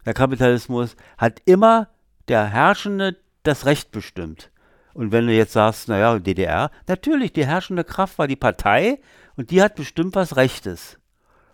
der 0.06 0.14
Kapitalismus, 0.14 0.96
hat 1.18 1.42
immer 1.46 1.88
der 2.28 2.46
Herrschende 2.46 3.18
das 3.44 3.66
Recht 3.66 3.92
bestimmt. 3.92 4.52
Und 4.94 5.12
wenn 5.12 5.28
du 5.28 5.34
jetzt 5.34 5.54
sagst, 5.54 5.88
naja, 5.88 6.20
DDR, 6.20 6.72
natürlich, 6.88 7.32
die 7.32 7.46
herrschende 7.46 7.84
Kraft 7.84 8.20
war 8.20 8.28
die 8.28 8.36
Partei 8.36 9.00
und 9.38 9.52
die 9.52 9.62
hat 9.62 9.76
bestimmt, 9.76 10.16
was 10.16 10.36
Recht 10.36 10.66
ist. 10.66 11.00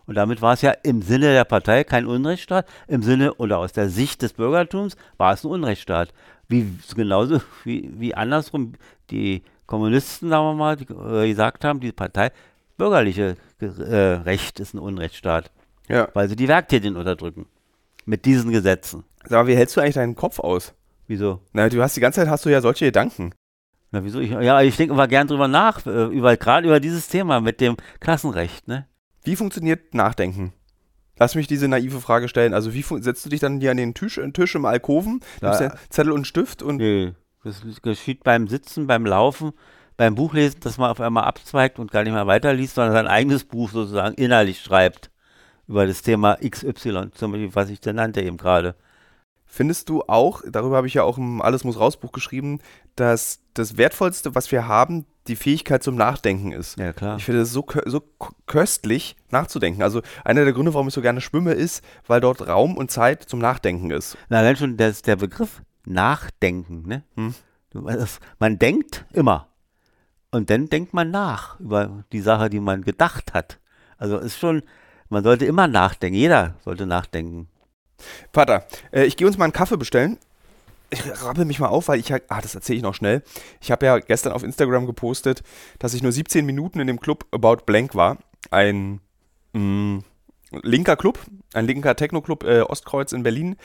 Und 0.08 0.16
damit 0.16 0.42
war 0.42 0.54
es 0.54 0.62
ja 0.62 0.72
im 0.72 1.02
Sinne 1.02 1.32
der 1.34 1.46
Partei 1.46 1.84
kein 1.84 2.06
Unrechtsstaat, 2.06 2.68
im 2.88 3.02
Sinne 3.02 3.34
oder 3.36 3.58
aus 3.58 3.74
der 3.74 3.90
Sicht 3.90 4.22
des 4.22 4.34
Bürgertums 4.34 4.96
war 5.18 5.34
es 5.34 5.44
ein 5.44 5.52
Unrechtsstaat. 5.52 6.14
Wie 6.48 6.78
genauso 6.96 7.42
wie, 7.64 7.90
wie 7.98 8.14
andersrum 8.16 8.74
die 9.10 9.44
Kommunisten, 9.66 10.30
sagen 10.30 10.46
wir 10.46 10.54
mal, 10.54 10.76
die, 10.76 10.86
äh, 10.94 11.28
gesagt 11.28 11.64
haben, 11.66 11.80
die 11.80 11.92
Partei, 11.92 12.32
bürgerliche 12.78 13.36
äh, 13.60 13.66
Recht 13.66 14.60
ist 14.60 14.74
ein 14.74 14.80
Unrechtsstaat, 14.80 15.52
Ja. 15.88 16.08
weil 16.14 16.30
sie 16.30 16.36
die 16.36 16.48
Werktätigen 16.48 16.96
unterdrücken. 16.98 17.48
Mit 18.06 18.26
diesen 18.26 18.52
Gesetzen. 18.52 19.04
Sag 19.24 19.32
mal, 19.32 19.48
wie 19.48 19.56
hältst 19.56 19.76
du 19.76 19.82
eigentlich 19.82 19.96
deinen 19.96 20.14
Kopf 20.16 20.40
aus? 20.40 20.76
Wieso? 21.08 21.40
Na, 21.54 21.68
du 21.70 21.82
hast 21.82 21.96
die 21.96 22.02
ganze 22.02 22.20
Zeit 22.22 22.30
hast 22.30 22.46
du 22.46 22.50
ja 22.50 22.62
solche 22.62 22.86
Gedanken. 22.86 23.34
Na, 23.92 24.04
wieso? 24.04 24.20
Ich, 24.20 24.30
ja, 24.30 24.62
ich 24.62 24.76
denke 24.76 24.94
immer 24.94 25.08
gern 25.08 25.28
drüber 25.28 25.48
nach, 25.48 25.84
äh, 25.88 26.06
über, 26.06 26.36
gerade 26.38 26.68
über 26.68 26.80
dieses 26.80 27.08
Thema 27.08 27.40
mit 27.42 27.62
dem 27.62 27.78
Klassenrecht, 28.00 28.68
ne? 28.68 28.88
Wie 29.24 29.36
funktioniert 29.36 29.96
Nachdenken? 29.96 30.54
Lass 31.18 31.36
mich 31.36 31.48
diese 31.48 31.68
naive 31.68 32.02
Frage 32.02 32.28
stellen. 32.28 32.54
Also, 32.54 32.74
wie 32.74 32.82
setzt 33.02 33.26
du 33.26 33.30
dich 33.30 33.40
dann 33.40 33.60
hier 33.60 33.72
an 33.72 33.78
den 33.78 33.94
Tisch, 33.94 34.18
äh, 34.18 34.32
Tisch 34.32 34.56
im 34.56 34.66
Alkoven, 34.66 35.22
Ja. 35.42 35.50
nimmst 35.50 35.62
dir 35.62 35.74
Zettel 35.90 36.12
und 36.12 36.28
Stift 36.28 36.62
und 36.62 36.78
Nö, 36.78 37.12
das 37.44 37.62
geschieht 37.82 38.24
beim 38.24 38.48
Sitzen, 38.48 38.88
beim 38.88 39.06
Laufen, 39.06 39.54
beim 39.98 40.16
Buchlesen, 40.16 40.60
dass 40.60 40.78
man 40.78 40.92
auf 40.92 41.00
einmal 41.00 41.24
abzweigt 41.24 41.80
und 41.80 41.92
gar 41.92 42.04
nicht 42.04 42.14
mehr 42.14 42.28
weiterliest, 42.28 42.76
sondern 42.76 42.94
sein 42.94 43.08
eigenes 43.08 43.44
Buch 43.46 43.70
sozusagen 43.72 44.16
innerlich 44.16 44.62
schreibt 44.62 45.10
über 45.68 45.88
das 45.88 46.02
Thema 46.02 46.38
XY, 46.48 47.12
zum 47.12 47.32
Beispiel, 47.32 47.56
was 47.56 47.70
ich 47.70 47.80
da 47.80 47.94
nannte 47.94 48.22
eben 48.22 48.38
gerade. 48.38 48.76
findest 49.48 49.88
du 49.90 50.02
auch, 50.04 50.42
darüber 50.50 50.76
habe 50.78 50.88
ich 50.88 50.96
ja 50.96 51.04
auch 51.04 51.18
im 51.18 51.42
Alles 51.42 51.64
muss 51.64 51.80
raus 51.80 51.98
Buch 51.98 52.12
geschrieben, 52.12 52.60
dass 52.96 53.40
das 53.54 53.78
Wertvollste, 53.78 54.36
was 54.36 54.52
wir 54.52 54.68
haben, 54.68 55.06
die 55.28 55.36
Fähigkeit 55.36 55.84
zum 55.84 55.96
Nachdenken 55.96 56.52
ist. 56.52 56.78
Ja, 56.78 56.94
klar. 56.94 57.18
Ich 57.18 57.26
finde 57.26 57.42
es 57.42 57.52
so, 57.52 57.66
so 57.86 58.04
köstlich 58.46 59.16
nachzudenken. 59.32 59.82
Also 59.82 60.02
einer 60.24 60.44
der 60.44 60.54
Gründe, 60.54 60.74
warum 60.74 60.88
ich 60.88 60.94
so 60.94 61.02
gerne 61.02 61.22
schwimme, 61.22 61.54
ist, 61.54 61.84
weil 62.08 62.22
dort 62.22 62.48
Raum 62.48 62.78
und 62.78 62.92
Zeit 62.92 63.24
zum 63.24 63.40
Nachdenken 63.40 63.92
ist. 63.92 64.18
Na, 64.30 64.40
allein 64.40 64.56
schon 64.56 64.78
der, 64.78 64.92
der 64.92 65.16
Begriff 65.16 65.62
Nachdenken, 65.86 66.88
ne? 66.88 67.04
Hm. 67.16 67.36
Das, 67.72 68.20
man 68.40 68.58
denkt 68.58 69.06
immer. 69.14 69.48
Und 70.32 70.50
dann 70.50 70.70
denkt 70.70 70.94
man 70.94 71.12
nach 71.12 71.60
über 71.60 72.04
die 72.12 72.22
Sache, 72.22 72.50
die 72.50 72.60
man 72.60 72.84
gedacht 72.84 73.34
hat. 73.34 73.60
Also 73.98 74.18
ist 74.18 74.38
schon, 74.38 74.64
man 75.10 75.24
sollte 75.24 75.46
immer 75.46 75.68
nachdenken. 75.68 76.18
Jeder 76.18 76.56
sollte 76.64 76.86
nachdenken. 76.86 77.48
Vater, 78.34 78.66
äh, 78.92 79.06
ich 79.06 79.18
gehe 79.18 79.28
uns 79.28 79.38
mal 79.38 79.46
einen 79.46 79.54
Kaffee 79.54 79.78
bestellen. 79.78 80.18
Ich 80.92 81.24
rappel 81.24 81.46
mich 81.46 81.60
mal 81.60 81.68
auf, 81.68 81.88
weil 81.88 82.00
ich 82.00 82.10
ja, 82.10 82.18
ah, 82.30 82.42
das 82.42 82.56
erzähle 82.56 82.78
ich 82.78 82.84
noch 82.84 82.94
schnell. 82.96 83.24
Ich 83.62 83.72
habe 83.72 83.86
ja 83.86 83.98
gestern 84.00 84.34
auf 84.34 84.44
Instagram 84.44 84.86
gepostet, 84.86 85.42
dass 85.80 85.94
ich 85.94 86.04
nur 86.04 86.12
17 86.12 86.46
Minuten 86.46 86.80
in 86.80 86.88
dem 86.88 87.00
Club 87.00 87.26
About 87.32 87.66
Blank 87.66 87.96
war. 87.96 88.18
Ein 88.52 89.02
mh, 89.54 90.02
linker 90.62 90.96
Club, 90.96 91.20
ein 91.54 91.66
linker 91.66 91.96
Techno-Club 91.96 92.44
äh, 92.44 92.62
Ostkreuz 92.62 93.12
in 93.14 93.24
Berlin. 93.24 93.56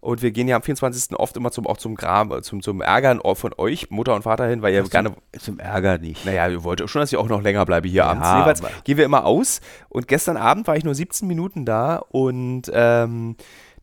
Und 0.00 0.22
wir 0.22 0.30
gehen 0.30 0.46
ja 0.46 0.54
am 0.56 0.62
24. 0.62 1.18
oft 1.18 1.36
immer 1.36 1.50
zum, 1.50 1.66
auch 1.66 1.78
zum 1.78 1.96
Grab, 1.96 2.44
zum, 2.44 2.62
zum 2.62 2.80
Ärgern 2.80 3.20
von 3.34 3.52
euch, 3.56 3.90
Mutter 3.90 4.14
und 4.14 4.22
Vater 4.22 4.46
hin, 4.46 4.62
weil 4.62 4.72
ihr 4.72 4.84
gerne 4.84 5.14
Zum 5.36 5.58
Ärger 5.58 5.98
nicht. 5.98 6.24
naja, 6.24 6.46
ihr 6.48 6.62
wollt 6.62 6.88
schon, 6.88 7.00
dass 7.00 7.10
ich 7.10 7.18
auch 7.18 7.28
noch 7.28 7.42
länger 7.42 7.64
bleibe 7.64 7.88
hier 7.88 8.02
Ja, 8.04 8.10
abends. 8.12 8.62
Aber- 8.62 8.70
gehen 8.84 8.98
wir 8.98 9.04
immer 9.04 9.24
aus. 9.24 9.60
Und 9.88 10.06
gestern 10.06 10.36
Abend 10.36 10.68
war 10.68 10.76
ich 10.76 10.84
nur 10.84 10.94
17 10.94 11.26
Minuten 11.26 11.64
da. 11.64 11.96
Und 11.96 12.70
ähm, 12.72 13.36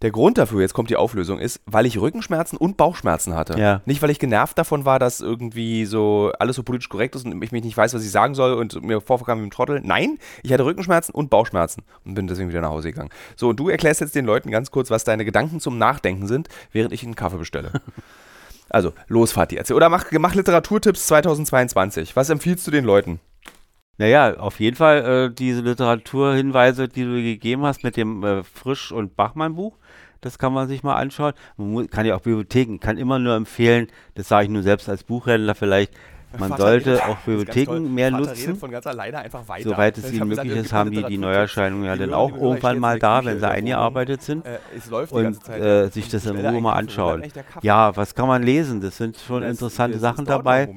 der 0.03 0.11
Grund 0.11 0.37
dafür, 0.37 0.61
jetzt 0.61 0.73
kommt 0.73 0.89
die 0.89 0.97
Auflösung, 0.97 1.39
ist, 1.39 1.61
weil 1.65 1.85
ich 1.85 1.99
Rückenschmerzen 1.99 2.57
und 2.57 2.75
Bauchschmerzen 2.77 3.33
hatte. 3.35 3.57
Ja. 3.57 3.81
Nicht, 3.85 4.01
weil 4.01 4.09
ich 4.09 4.19
genervt 4.19 4.57
davon 4.57 4.83
war, 4.85 4.99
dass 4.99 5.21
irgendwie 5.21 5.85
so 5.85 6.31
alles 6.39 6.57
so 6.57 6.63
politisch 6.63 6.89
korrekt 6.89 7.15
ist 7.15 7.25
und 7.25 7.41
ich 7.41 7.51
mich 7.51 7.63
nicht 7.63 7.77
weiß, 7.77 7.93
was 7.93 8.03
ich 8.03 8.11
sagen 8.11 8.35
soll 8.35 8.53
und 8.53 8.83
mir 8.83 8.99
vorkam 8.99 9.39
wie 9.41 9.47
ein 9.47 9.51
Trottel. 9.51 9.81
Nein, 9.83 10.19
ich 10.43 10.51
hatte 10.51 10.65
Rückenschmerzen 10.65 11.15
und 11.15 11.29
Bauchschmerzen 11.29 11.83
und 12.03 12.15
bin 12.15 12.27
deswegen 12.27 12.49
wieder 12.49 12.61
nach 12.61 12.69
Hause 12.69 12.91
gegangen. 12.91 13.11
So, 13.37 13.49
und 13.49 13.59
du 13.59 13.69
erklärst 13.69 14.01
jetzt 14.01 14.13
den 14.13 14.25
Leuten 14.25 14.51
ganz 14.51 14.71
kurz, 14.71 14.91
was 14.91 15.05
deine 15.05 15.23
Gedanken 15.23 15.61
zum 15.61 15.77
Nachdenken 15.77 16.27
sind, 16.27 16.49
während 16.73 16.93
ich 16.93 17.03
einen 17.03 17.15
Kaffee 17.15 17.37
bestelle. 17.37 17.71
Also, 18.69 18.93
los, 19.07 19.31
Fatih, 19.31 19.57
erzähl. 19.57 19.75
Oder 19.75 19.89
mach, 19.89 20.05
mach 20.13 20.33
Literaturtipps 20.33 21.05
2022. 21.05 22.15
Was 22.15 22.31
empfiehlst 22.31 22.65
du 22.65 22.71
den 22.71 22.85
Leuten? 22.85 23.19
Naja, 23.99 24.37
auf 24.37 24.59
jeden 24.59 24.75
Fall 24.75 25.29
äh, 25.29 25.33
diese 25.33 25.61
Literaturhinweise, 25.61 26.87
die 26.87 27.03
du 27.03 27.13
gegeben 27.21 27.63
hast 27.63 27.83
mit 27.83 27.95
dem 27.95 28.23
äh, 28.23 28.43
Frisch- 28.43 28.91
und 28.91 29.15
Bachmann-Buch, 29.15 29.77
das 30.25 30.37
kann 30.39 30.53
man 30.53 30.67
sich 30.67 30.83
mal 30.83 30.95
anschauen. 30.95 31.33
Man 31.57 31.71
mu- 31.71 31.87
kann 31.87 32.05
ja 32.05 32.15
auch 32.15 32.21
Bibliotheken, 32.21 32.77
kann 32.79 32.97
immer 32.97 33.19
nur 33.19 33.35
empfehlen, 33.35 33.87
das 34.15 34.27
sage 34.27 34.45
ich 34.45 34.49
nur 34.49 34.63
selbst 34.63 34.89
als 34.89 35.03
Buchhändler 35.03 35.55
vielleicht, 35.55 35.93
man 36.39 36.49
Vater 36.49 36.63
sollte 36.63 36.89
redet- 36.97 37.01
auch 37.07 37.17
ist. 37.19 37.25
Bibliotheken 37.25 37.79
mehr 37.93 38.09
Vater 38.11 38.25
nutzen. 38.25 38.41
redet 38.45 38.57
von 38.57 38.71
ganz 38.71 38.87
alleine 38.87 39.19
einfach 39.19 39.47
weiter. 39.47 39.69
Soweit 39.69 39.97
es 39.99 40.11
ihnen 40.11 40.27
möglich 40.29 40.55
ist, 40.55 40.73
haben 40.73 40.89
die 40.89 41.03
die. 41.03 41.17
Neuerscheinungen 41.19 41.85
ja 41.85 41.95
dann 41.95 42.13
auch 42.13 42.35
irgendwann 42.35 42.79
mal 42.79 42.97
da, 42.97 43.23
wenn 43.23 43.37
sie 43.39 43.47
eingearbeitet 43.47 44.23
sind. 44.23 44.43
Äh, 44.45 44.57
es 44.75 44.89
läuft 44.89 45.11
die 45.11 45.15
Und 45.17 45.23
ganze 45.25 45.39
Zeit. 45.41 45.61
äh, 45.61 45.87
sich 45.89 46.09
das 46.09 46.25
in 46.25 46.37
Ruhe 46.43 46.59
mal 46.59 46.73
anschauen. 46.73 47.21
Ja, 47.61 47.95
was 47.95 48.15
kann 48.15 48.27
man 48.27 48.41
lesen? 48.41 48.81
Das 48.81 48.97
sind 48.97 49.17
schon 49.17 49.41
Das- 49.43 49.51
interessante 49.51 49.93
das- 49.93 50.01
Sachen 50.01 50.25
dabei. 50.25 50.69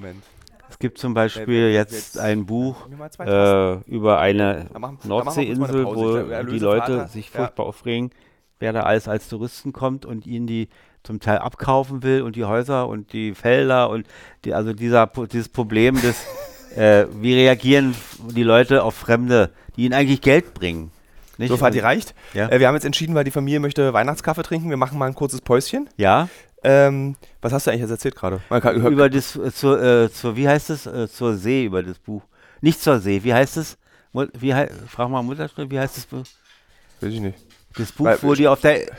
Es 0.68 0.78
gibt 0.80 0.98
zum 0.98 1.14
Beispiel 1.14 1.70
jetzt 1.70 2.18
ein 2.18 2.44
Buch 2.44 2.76
äh, 3.20 3.76
über 3.88 4.18
eine 4.18 4.66
Nordseeinsel, 5.04 5.84
wo 5.86 6.18
die 6.50 6.58
Leute 6.58 7.06
sich 7.08 7.30
furchtbar 7.30 7.64
aufregen, 7.66 8.10
wer 8.58 8.72
da 8.72 8.82
alles 8.82 9.08
als 9.08 9.28
Touristen 9.28 9.72
kommt 9.72 10.04
und 10.06 10.26
ihnen 10.26 10.46
die 10.46 10.68
zum 11.02 11.20
Teil 11.20 11.38
abkaufen 11.38 12.02
will 12.02 12.22
und 12.22 12.34
die 12.36 12.44
Häuser 12.44 12.88
und 12.88 13.12
die 13.12 13.34
Felder 13.34 13.90
und 13.90 14.06
die, 14.44 14.54
also 14.54 14.72
dieser, 14.72 15.06
dieses 15.30 15.48
Problem 15.48 16.00
des, 16.00 16.16
äh, 16.76 17.06
wie 17.20 17.34
reagieren 17.34 17.94
die 18.34 18.42
Leute 18.42 18.82
auf 18.82 18.94
Fremde, 18.94 19.50
die 19.76 19.84
ihnen 19.84 19.94
eigentlich 19.94 20.20
Geld 20.20 20.52
bringen. 20.54 20.90
Nicht? 21.38 21.50
So, 21.50 21.56
Fatih 21.58 21.80
reicht. 21.80 22.14
Ja. 22.34 22.48
Äh, 22.48 22.60
wir 22.60 22.66
haben 22.66 22.74
jetzt 22.74 22.86
entschieden, 22.86 23.14
weil 23.14 23.24
die 23.24 23.30
Familie 23.30 23.60
möchte 23.60 23.92
Weihnachtskaffee 23.92 24.42
trinken. 24.42 24.70
Wir 24.70 24.76
machen 24.78 24.98
mal 24.98 25.06
ein 25.06 25.14
kurzes 25.14 25.40
Päuschen. 25.40 25.88
ja, 25.96 26.28
Ähm, 26.64 27.14
was 27.42 27.52
hast 27.52 27.66
du 27.66 27.70
eigentlich 27.70 27.82
jetzt 27.82 27.90
erzählt 27.90 28.16
gerade? 28.16 28.40
Über 28.90 29.08
das, 29.10 29.36
äh, 29.36 29.52
zur, 29.52 29.80
äh, 29.80 30.10
zur, 30.10 30.34
wie 30.36 30.48
heißt 30.48 30.70
es, 30.70 30.86
äh, 30.86 31.06
zur 31.08 31.36
See, 31.36 31.66
über 31.66 31.82
das 31.82 31.98
Buch. 31.98 32.22
Nicht 32.62 32.80
zur 32.80 32.98
See, 32.98 33.22
wie 33.22 33.34
heißt 33.34 33.58
es? 33.58 33.76
Wie 34.12 34.52
frag 34.88 35.10
mal 35.10 35.22
Mutterschrift, 35.22 35.70
wie 35.70 35.78
heißt 35.78 35.98
das 35.98 36.06
Buch? 36.06 36.24
Weiß 37.00 37.12
ich 37.12 37.20
nicht. 37.20 37.38
Das 37.78 37.92
Buch, 37.92 38.06
Weil- 38.06 38.18
wo 38.22 38.34
die 38.34 38.48
auf 38.48 38.60
der. 38.60 38.88
Äh, 38.88 38.90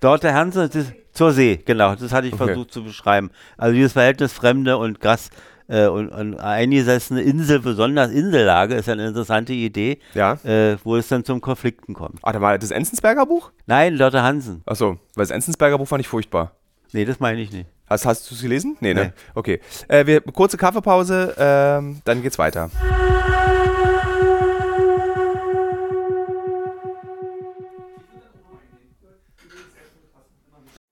dort 0.00 0.22
der 0.22 0.34
Hanse, 0.34 0.68
das, 0.68 0.86
zur 1.12 1.32
See, 1.32 1.60
genau, 1.64 1.94
das 1.94 2.12
hatte 2.12 2.26
ich 2.28 2.34
Okay. 2.34 2.44
versucht 2.46 2.72
zu 2.72 2.84
beschreiben. 2.84 3.30
Also 3.56 3.74
dieses 3.74 3.92
Verhältnis 3.94 4.32
Fremde 4.32 4.76
und 4.76 5.00
Gast 5.00 5.32
äh, 5.68 5.86
und, 5.86 6.10
und 6.10 6.38
eingesessene 6.38 7.22
Insel, 7.22 7.58
besonders 7.60 8.10
Insellage, 8.12 8.74
ist 8.74 8.86
ja 8.86 8.92
eine 8.92 9.08
interessante 9.08 9.52
Idee, 9.54 9.98
Ja. 10.14 10.34
äh, 10.44 10.76
wo 10.84 10.94
es 10.96 11.08
dann 11.08 11.24
zum 11.24 11.40
Konflikten 11.40 11.94
kommt. 11.94 12.22
Warte 12.22 12.38
mal, 12.38 12.58
das 12.58 12.70
Enzensberger 12.70 13.24
Buch? 13.26 13.50
Nein, 13.66 13.94
Lotte 13.96 14.22
Hansen. 14.22 14.62
Achso, 14.66 14.98
weil 15.14 15.22
das 15.24 15.30
Enzensberger 15.30 15.78
Buch 15.78 15.88
fand 15.88 16.02
ich 16.02 16.08
furchtbar. 16.08 16.52
Nee, 16.92 17.04
das 17.04 17.18
meine 17.18 17.40
ich 17.40 17.50
nicht. 17.50 17.66
Hast, 17.88 18.04
hast 18.04 18.30
du 18.30 18.34
es 18.34 18.42
gelesen? 18.42 18.76
Nee, 18.80 18.94
ne? 18.94 19.04
Nee. 19.06 19.12
Okay. 19.34 19.60
Äh, 19.88 20.06
wir, 20.06 20.20
kurze 20.20 20.56
Kaffeepause, 20.56 21.34
ähm, 21.38 22.00
dann 22.04 22.22
geht's 22.22 22.38
weiter. 22.38 22.70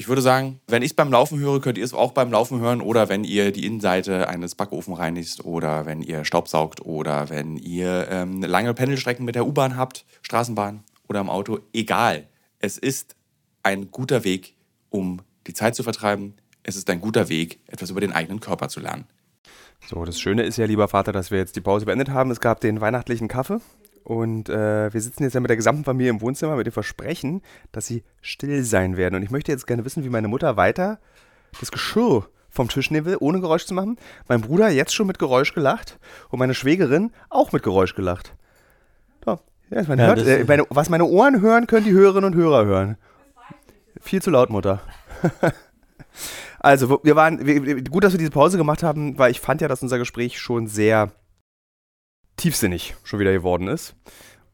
ich 0.00 0.06
würde 0.06 0.22
sagen, 0.22 0.60
wenn 0.68 0.82
ich 0.82 0.92
es 0.92 0.94
beim 0.94 1.10
Laufen 1.10 1.40
höre, 1.40 1.60
könnt 1.60 1.76
ihr 1.76 1.84
es 1.84 1.92
auch 1.92 2.12
beim 2.12 2.30
Laufen 2.30 2.60
hören 2.60 2.80
oder 2.80 3.08
wenn 3.08 3.24
ihr 3.24 3.50
die 3.50 3.66
Innenseite 3.66 4.28
eines 4.28 4.54
Backofen 4.54 4.94
reinigt 4.94 5.44
oder 5.44 5.86
wenn 5.86 6.02
ihr 6.02 6.24
Staubsaugt 6.24 6.80
oder 6.80 7.30
wenn 7.30 7.56
ihr 7.56 8.06
ähm, 8.08 8.40
lange 8.42 8.74
Pendelstrecken 8.74 9.24
mit 9.24 9.34
der 9.34 9.44
U-Bahn 9.44 9.76
habt, 9.76 10.04
Straßenbahn 10.22 10.84
oder 11.08 11.18
im 11.18 11.28
Auto. 11.28 11.58
Egal. 11.72 12.28
Es 12.60 12.78
ist 12.78 13.16
ein 13.64 13.90
guter 13.90 14.22
Weg, 14.22 14.54
um 14.88 15.20
die 15.48 15.52
Zeit 15.52 15.74
zu 15.74 15.82
vertreiben. 15.82 16.34
Es 16.62 16.76
ist 16.76 16.88
ein 16.90 17.00
guter 17.00 17.28
Weg, 17.28 17.58
etwas 17.66 17.90
über 17.90 18.00
den 18.00 18.12
eigenen 18.12 18.38
Körper 18.38 18.68
zu 18.68 18.78
lernen. 18.78 19.04
So, 19.88 20.04
das 20.04 20.20
Schöne 20.20 20.44
ist 20.44 20.58
ja, 20.58 20.66
lieber 20.66 20.86
Vater, 20.86 21.10
dass 21.10 21.32
wir 21.32 21.38
jetzt 21.38 21.56
die 21.56 21.60
Pause 21.60 21.86
beendet 21.86 22.10
haben. 22.10 22.30
Es 22.30 22.38
gab 22.38 22.60
den 22.60 22.80
weihnachtlichen 22.80 23.26
Kaffee 23.26 23.60
und 24.08 24.48
äh, 24.48 24.90
wir 24.90 25.00
sitzen 25.02 25.22
jetzt 25.24 25.34
ja 25.34 25.40
mit 25.40 25.50
der 25.50 25.56
gesamten 25.58 25.84
Familie 25.84 26.08
im 26.10 26.22
Wohnzimmer 26.22 26.56
mit 26.56 26.66
dem 26.66 26.72
Versprechen, 26.72 27.42
dass 27.72 27.86
sie 27.86 28.04
still 28.22 28.64
sein 28.64 28.96
werden. 28.96 29.14
Und 29.16 29.22
ich 29.22 29.30
möchte 29.30 29.52
jetzt 29.52 29.66
gerne 29.66 29.84
wissen, 29.84 30.02
wie 30.02 30.08
meine 30.08 30.28
Mutter 30.28 30.56
weiter 30.56 30.98
das 31.60 31.70
Geschirr 31.70 32.26
vom 32.48 32.70
Tisch 32.70 32.90
nehmen 32.90 33.04
will, 33.04 33.18
ohne 33.20 33.38
Geräusch 33.42 33.66
zu 33.66 33.74
machen. 33.74 33.98
Mein 34.26 34.40
Bruder 34.40 34.70
jetzt 34.70 34.94
schon 34.94 35.06
mit 35.06 35.18
Geräusch 35.18 35.52
gelacht 35.52 35.98
und 36.30 36.38
meine 36.38 36.54
Schwägerin 36.54 37.10
auch 37.28 37.52
mit 37.52 37.62
Geräusch 37.62 37.94
gelacht. 37.94 38.34
So, 39.26 39.38
ja, 39.68 39.82
man 39.86 39.98
Ja, 39.98 40.06
hört, 40.06 40.26
äh, 40.26 40.44
meine, 40.48 40.64
was 40.70 40.88
meine 40.88 41.04
Ohren 41.04 41.42
hören, 41.42 41.66
können 41.66 41.84
die 41.84 41.92
Hörerinnen 41.92 42.32
und 42.32 42.34
Hörer 42.34 42.64
hören. 42.64 42.96
Viel 44.00 44.22
zu 44.22 44.30
laut, 44.30 44.48
Mutter. 44.48 44.80
also, 46.60 47.00
wir 47.02 47.14
waren, 47.14 47.44
wir- 47.44 47.84
gut, 47.84 48.04
dass 48.04 48.12
wir 48.14 48.18
diese 48.18 48.30
Pause 48.30 48.56
gemacht 48.56 48.82
haben, 48.82 49.18
weil 49.18 49.30
ich 49.32 49.40
fand 49.40 49.60
ja, 49.60 49.68
dass 49.68 49.82
unser 49.82 49.98
Gespräch 49.98 50.38
schon 50.38 50.66
sehr 50.66 51.12
tiefsinnig 52.38 52.94
schon 53.04 53.18
wieder 53.18 53.32
geworden 53.32 53.68
ist. 53.68 53.94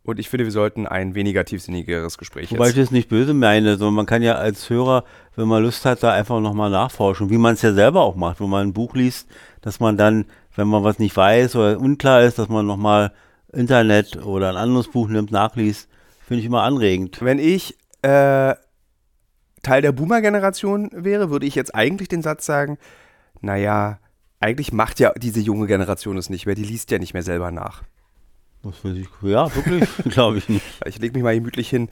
Und 0.03 0.19
ich 0.21 0.29
finde, 0.29 0.45
wir 0.45 0.53
sollten 0.53 0.87
ein 0.87 1.15
weniger 1.15 1.47
tiefsinnigeres 1.47 2.19
Gespräch 2.19 2.51
Wobei 2.51 2.69
ich 2.69 2.77
jetzt. 2.77 2.89
das 2.89 2.91
nicht 2.91 3.09
böse 3.09 3.33
meine, 3.33 3.79
sondern 3.79 3.95
man 3.95 4.07
kann 4.07 4.23
ja 4.23 4.35
als 4.35 4.69
Hörer, 4.69 5.05
wenn 5.35 5.49
man 5.49 5.63
Lust 5.63 5.87
hat, 5.87 6.03
da 6.03 6.13
einfach 6.13 6.41
nochmal 6.41 6.69
nachforschen, 6.69 7.31
wie 7.31 7.39
man 7.39 7.55
es 7.55 7.63
ja 7.63 7.73
selber 7.73 8.03
auch 8.03 8.15
macht, 8.15 8.39
wenn 8.41 8.51
man 8.51 8.69
ein 8.69 8.73
Buch 8.75 8.95
liest, 8.95 9.29
dass 9.63 9.81
man 9.81 9.97
dann, 9.97 10.27
wenn 10.57 10.69
man 10.69 10.85
was 10.85 10.99
nicht 10.99 11.17
weiß 11.17 11.57
oder 11.57 11.81
unklar 11.81 12.23
ist, 12.23 12.39
dass 12.39 12.51
man 12.51 12.67
nochmal 12.67 13.13
Internet 13.51 14.23
oder 14.23 14.51
ein 14.51 14.57
anderes 14.57 14.89
Buch 14.89 15.09
nimmt, 15.09 15.31
nachliest, 15.31 15.89
finde 16.27 16.41
ich 16.41 16.47
immer 16.47 16.65
anregend. 16.65 17.23
Wenn 17.23 17.39
ich 17.39 17.75
äh, 18.03 18.55
Teil 19.63 19.81
der 19.81 19.93
Boomer-Generation 19.93 20.91
wäre, 20.93 21.31
würde 21.31 21.47
ich 21.47 21.55
jetzt 21.55 21.75
eigentlich 21.75 22.09
den 22.09 22.21
Satz 22.21 22.45
sagen, 22.45 22.77
naja, 23.41 23.99
eigentlich 24.45 24.73
macht 24.73 25.01
ja 25.01 25.13
diese 25.17 25.41
junge 25.41 25.67
Generation 25.67 26.17
es 26.19 26.31
nicht 26.31 26.47
mehr, 26.47 26.55
die 26.55 26.65
liest 26.65 26.91
ja 26.91 26.99
nicht 26.99 27.15
mehr 27.15 27.23
selber 27.23 27.51
nach. 27.51 27.83
Das 28.63 28.85
weiß 28.85 28.97
ich, 28.97 29.09
ja, 29.23 29.55
wirklich, 29.55 29.89
glaube 30.13 30.39
ich 30.39 30.49
nicht. 30.49 30.65
Ich 30.87 30.99
lege 30.99 31.15
mich 31.15 31.23
mal 31.23 31.35
gemütlich 31.35 31.69
hin. 31.69 31.89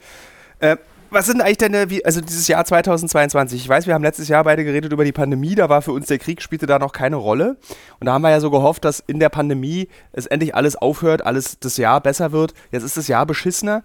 Äh, 0.59 0.77
was 1.09 1.27
sind 1.27 1.41
eigentlich 1.41 1.57
deine, 1.57 1.89
wie, 1.89 2.03
also 2.03 2.21
dieses 2.21 2.47
Jahr 2.47 2.65
2022? 2.65 3.61
Ich 3.61 3.69
weiß, 3.69 3.85
wir 3.85 3.93
haben 3.93 4.03
letztes 4.03 4.27
Jahr 4.27 4.43
beide 4.43 4.63
geredet 4.63 4.91
über 4.91 5.05
die 5.05 5.11
Pandemie, 5.11 5.53
da 5.53 5.69
war 5.69 5.81
für 5.81 5.91
uns 5.91 6.07
der 6.07 6.17
Krieg, 6.17 6.41
spielte 6.41 6.65
da 6.65 6.79
noch 6.79 6.91
keine 6.91 7.17
Rolle. 7.17 7.57
Und 7.99 8.05
da 8.05 8.13
haben 8.13 8.23
wir 8.23 8.31
ja 8.31 8.39
so 8.39 8.49
gehofft, 8.49 8.85
dass 8.85 8.99
in 8.99 9.19
der 9.19 9.29
Pandemie 9.29 9.87
es 10.11 10.25
endlich 10.25 10.55
alles 10.55 10.75
aufhört, 10.75 11.23
alles 11.25 11.59
das 11.59 11.77
Jahr 11.77 12.01
besser 12.01 12.31
wird. 12.31 12.53
Jetzt 12.71 12.83
ist 12.83 12.97
das 12.97 13.07
Jahr 13.07 13.25
beschissener 13.25 13.83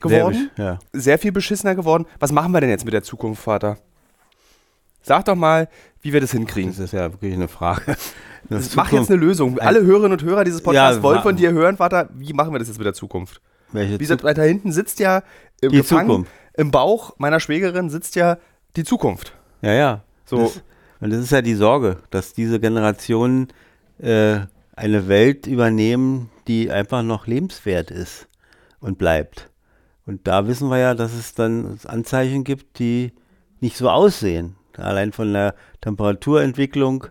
geworden, 0.00 0.50
Sehr, 0.56 0.64
ja. 0.64 0.78
sehr 0.92 1.18
viel 1.18 1.32
beschissener 1.32 1.74
geworden. 1.74 2.06
Was 2.20 2.30
machen 2.30 2.52
wir 2.52 2.60
denn 2.60 2.70
jetzt 2.70 2.84
mit 2.84 2.94
der 2.94 3.02
Zukunft, 3.02 3.42
Vater? 3.42 3.78
Sag 5.08 5.24
doch 5.24 5.34
mal, 5.34 5.68
wie 6.02 6.12
wir 6.12 6.20
das 6.20 6.32
hinkriegen. 6.32 6.70
Das 6.70 6.78
ist 6.78 6.92
ja 6.92 7.10
wirklich 7.12 7.34
eine 7.34 7.48
Frage. 7.48 7.96
Das 8.50 8.74
Mach 8.76 8.90
jetzt 8.92 9.10
eine 9.10 9.20
Lösung. 9.20 9.58
Alle 9.58 9.82
Hörerinnen 9.82 10.12
und 10.12 10.22
Hörer 10.22 10.42
dieses 10.44 10.62
Podcasts 10.62 10.98
Ja, 10.98 11.02
wollen 11.02 11.20
von 11.20 11.36
dir 11.36 11.52
hören, 11.52 11.76
Vater, 11.76 12.08
wie 12.14 12.32
machen 12.32 12.52
wir 12.54 12.58
das 12.58 12.68
jetzt 12.68 12.78
mit 12.78 12.86
der 12.86 12.94
Zukunft? 12.94 13.42
welche 13.72 13.94
Wie 13.94 13.98
gesagt, 13.98 14.24
weiter 14.24 14.42
hinten 14.44 14.72
sitzt 14.72 15.00
ja 15.00 15.22
im, 15.60 15.84
Zukunft. 15.84 16.30
im 16.54 16.70
Bauch 16.70 17.14
meiner 17.18 17.40
Schwägerin 17.40 17.90
sitzt 17.90 18.16
ja 18.16 18.38
die 18.76 18.84
Zukunft. 18.84 19.34
Ja, 19.60 19.72
ja. 19.72 20.04
So. 20.24 20.38
Das, 20.38 20.62
und 21.00 21.10
das 21.12 21.20
ist 21.20 21.32
ja 21.32 21.42
die 21.42 21.54
Sorge, 21.54 21.98
dass 22.10 22.32
diese 22.32 22.60
Generationen 22.60 23.48
äh, 23.98 24.38
eine 24.74 25.08
Welt 25.08 25.46
übernehmen, 25.46 26.30
die 26.46 26.70
einfach 26.70 27.02
noch 27.02 27.26
lebenswert 27.26 27.90
ist 27.90 28.28
und 28.80 28.98
bleibt. 28.98 29.50
Und 30.06 30.26
da 30.26 30.46
wissen 30.46 30.70
wir 30.70 30.78
ja, 30.78 30.94
dass 30.94 31.12
es 31.12 31.34
dann 31.34 31.78
Anzeichen 31.84 32.44
gibt, 32.44 32.78
die 32.78 33.12
nicht 33.60 33.76
so 33.76 33.90
aussehen. 33.90 34.54
Allein 34.78 35.12
von 35.12 35.32
der 35.32 35.54
Temperaturentwicklung 35.80 37.06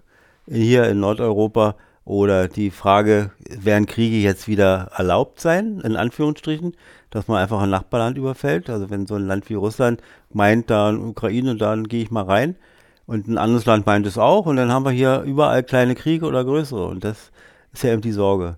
hier 0.47 0.89
in 0.89 0.99
Nordeuropa 0.99 1.75
Oder 2.07 2.47
die 2.47 2.71
Frage, 2.71 3.31
werden 3.49 3.85
Kriege 3.85 4.15
jetzt 4.15 4.47
wieder 4.47 4.91
erlaubt 4.95 5.41
sein, 5.41 5.81
in 5.83 5.97
Anführungsstrichen, 5.97 6.73
dass 7.09 7.27
man 7.27 7.37
einfach 7.37 7.61
ein 7.61 7.69
Nachbarland 7.69 8.17
überfällt? 8.17 8.69
Also 8.69 8.89
wenn 8.89 9.07
so 9.07 9.15
ein 9.15 9.27
Land 9.27 9.49
wie 9.49 9.55
Russland 9.55 10.01
meint, 10.31 10.69
da 10.69 10.89
in 10.89 10.99
Ukraine, 10.99 11.57
dann 11.57 11.89
gehe 11.89 12.01
ich 12.01 12.09
mal 12.09 12.23
rein. 12.23 12.55
Und 13.07 13.27
ein 13.27 13.37
anderes 13.37 13.65
Land 13.65 13.85
meint 13.85 14.05
es 14.05 14.17
auch. 14.17 14.45
Und 14.45 14.55
dann 14.55 14.71
haben 14.71 14.85
wir 14.85 14.91
hier 14.91 15.23
überall 15.23 15.63
kleine 15.63 15.95
Kriege 15.95 16.25
oder 16.25 16.45
größere. 16.45 16.87
Und 16.87 17.03
das 17.03 17.31
ist 17.73 17.83
ja 17.83 17.91
eben 17.91 18.01
die 18.01 18.13
Sorge. 18.13 18.55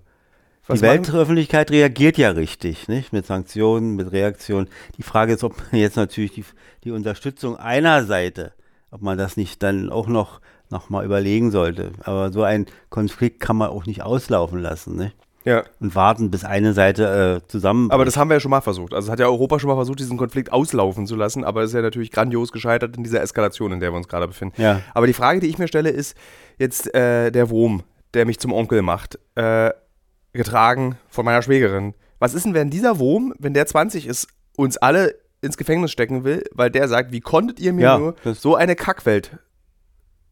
Was 0.68 0.78
die 0.78 0.86
Weltöffentlichkeit 0.86 1.72
reagiert 1.72 2.18
ja 2.18 2.30
richtig, 2.30 2.86
nicht? 2.86 3.12
Mit 3.12 3.26
Sanktionen, 3.26 3.96
mit 3.96 4.12
Reaktionen. 4.12 4.68
Die 4.96 5.02
Frage 5.02 5.32
ist, 5.32 5.42
ob 5.42 5.56
man 5.56 5.80
jetzt 5.80 5.96
natürlich 5.96 6.34
die, 6.34 6.44
die 6.84 6.92
Unterstützung 6.92 7.56
einer 7.56 8.04
Seite, 8.04 8.52
ob 8.90 9.02
man 9.02 9.18
das 9.18 9.36
nicht 9.36 9.62
dann 9.62 9.90
auch 9.90 10.08
noch, 10.08 10.40
noch 10.70 10.90
mal 10.90 11.04
überlegen 11.04 11.50
sollte. 11.50 11.92
Aber 12.02 12.32
so 12.32 12.42
ein 12.42 12.66
Konflikt 12.88 13.40
kann 13.40 13.56
man 13.56 13.70
auch 13.70 13.86
nicht 13.86 14.02
auslaufen 14.02 14.60
lassen, 14.60 14.96
nicht? 14.96 15.16
Ja. 15.44 15.64
Und 15.80 15.94
warten, 15.94 16.30
bis 16.30 16.44
eine 16.44 16.74
Seite 16.74 17.42
äh, 17.42 17.48
zusammen. 17.48 17.90
Aber 17.90 18.04
das 18.04 18.16
haben 18.16 18.28
wir 18.28 18.34
ja 18.34 18.40
schon 18.40 18.50
mal 18.50 18.60
versucht. 18.60 18.92
Also 18.92 19.06
es 19.06 19.12
hat 19.12 19.20
ja 19.20 19.26
Europa 19.26 19.58
schon 19.58 19.68
mal 19.68 19.76
versucht, 19.76 19.98
diesen 19.98 20.18
Konflikt 20.18 20.52
auslaufen 20.52 21.06
zu 21.06 21.16
lassen, 21.16 21.44
aber 21.44 21.62
es 21.62 21.70
ist 21.70 21.74
ja 21.74 21.82
natürlich 21.82 22.10
grandios 22.10 22.52
gescheitert 22.52 22.96
in 22.96 23.04
dieser 23.04 23.22
Eskalation, 23.22 23.72
in 23.72 23.80
der 23.80 23.90
wir 23.92 23.96
uns 23.96 24.08
gerade 24.08 24.28
befinden. 24.28 24.60
Ja. 24.60 24.82
Aber 24.92 25.06
die 25.06 25.14
Frage, 25.14 25.40
die 25.40 25.46
ich 25.46 25.58
mir 25.58 25.68
stelle, 25.68 25.88
ist 25.88 26.14
jetzt 26.58 26.94
äh, 26.94 27.30
der 27.30 27.48
Wurm, 27.48 27.82
der 28.12 28.26
mich 28.26 28.38
zum 28.38 28.52
Onkel 28.52 28.82
macht, 28.82 29.18
äh, 29.34 29.70
getragen 30.32 30.98
von 31.08 31.24
meiner 31.24 31.42
Schwägerin. 31.42 31.94
Was 32.18 32.34
ist 32.34 32.44
denn, 32.44 32.54
wenn 32.54 32.68
dieser 32.68 32.98
Wurm, 32.98 33.32
wenn 33.38 33.54
der 33.54 33.66
20 33.66 34.06
ist, 34.06 34.28
uns 34.56 34.76
alle 34.76 35.14
ins 35.42 35.56
Gefängnis 35.56 35.90
stecken 35.90 36.24
will, 36.24 36.44
weil 36.52 36.70
der 36.70 36.88
sagt, 36.88 37.12
wie 37.12 37.20
konntet 37.20 37.60
ihr 37.60 37.72
mir 37.72 37.82
Ja, 37.82 37.98
nur 37.98 38.14
so 38.34 38.56
eine 38.56 38.76
Kackwelt? 38.76 39.38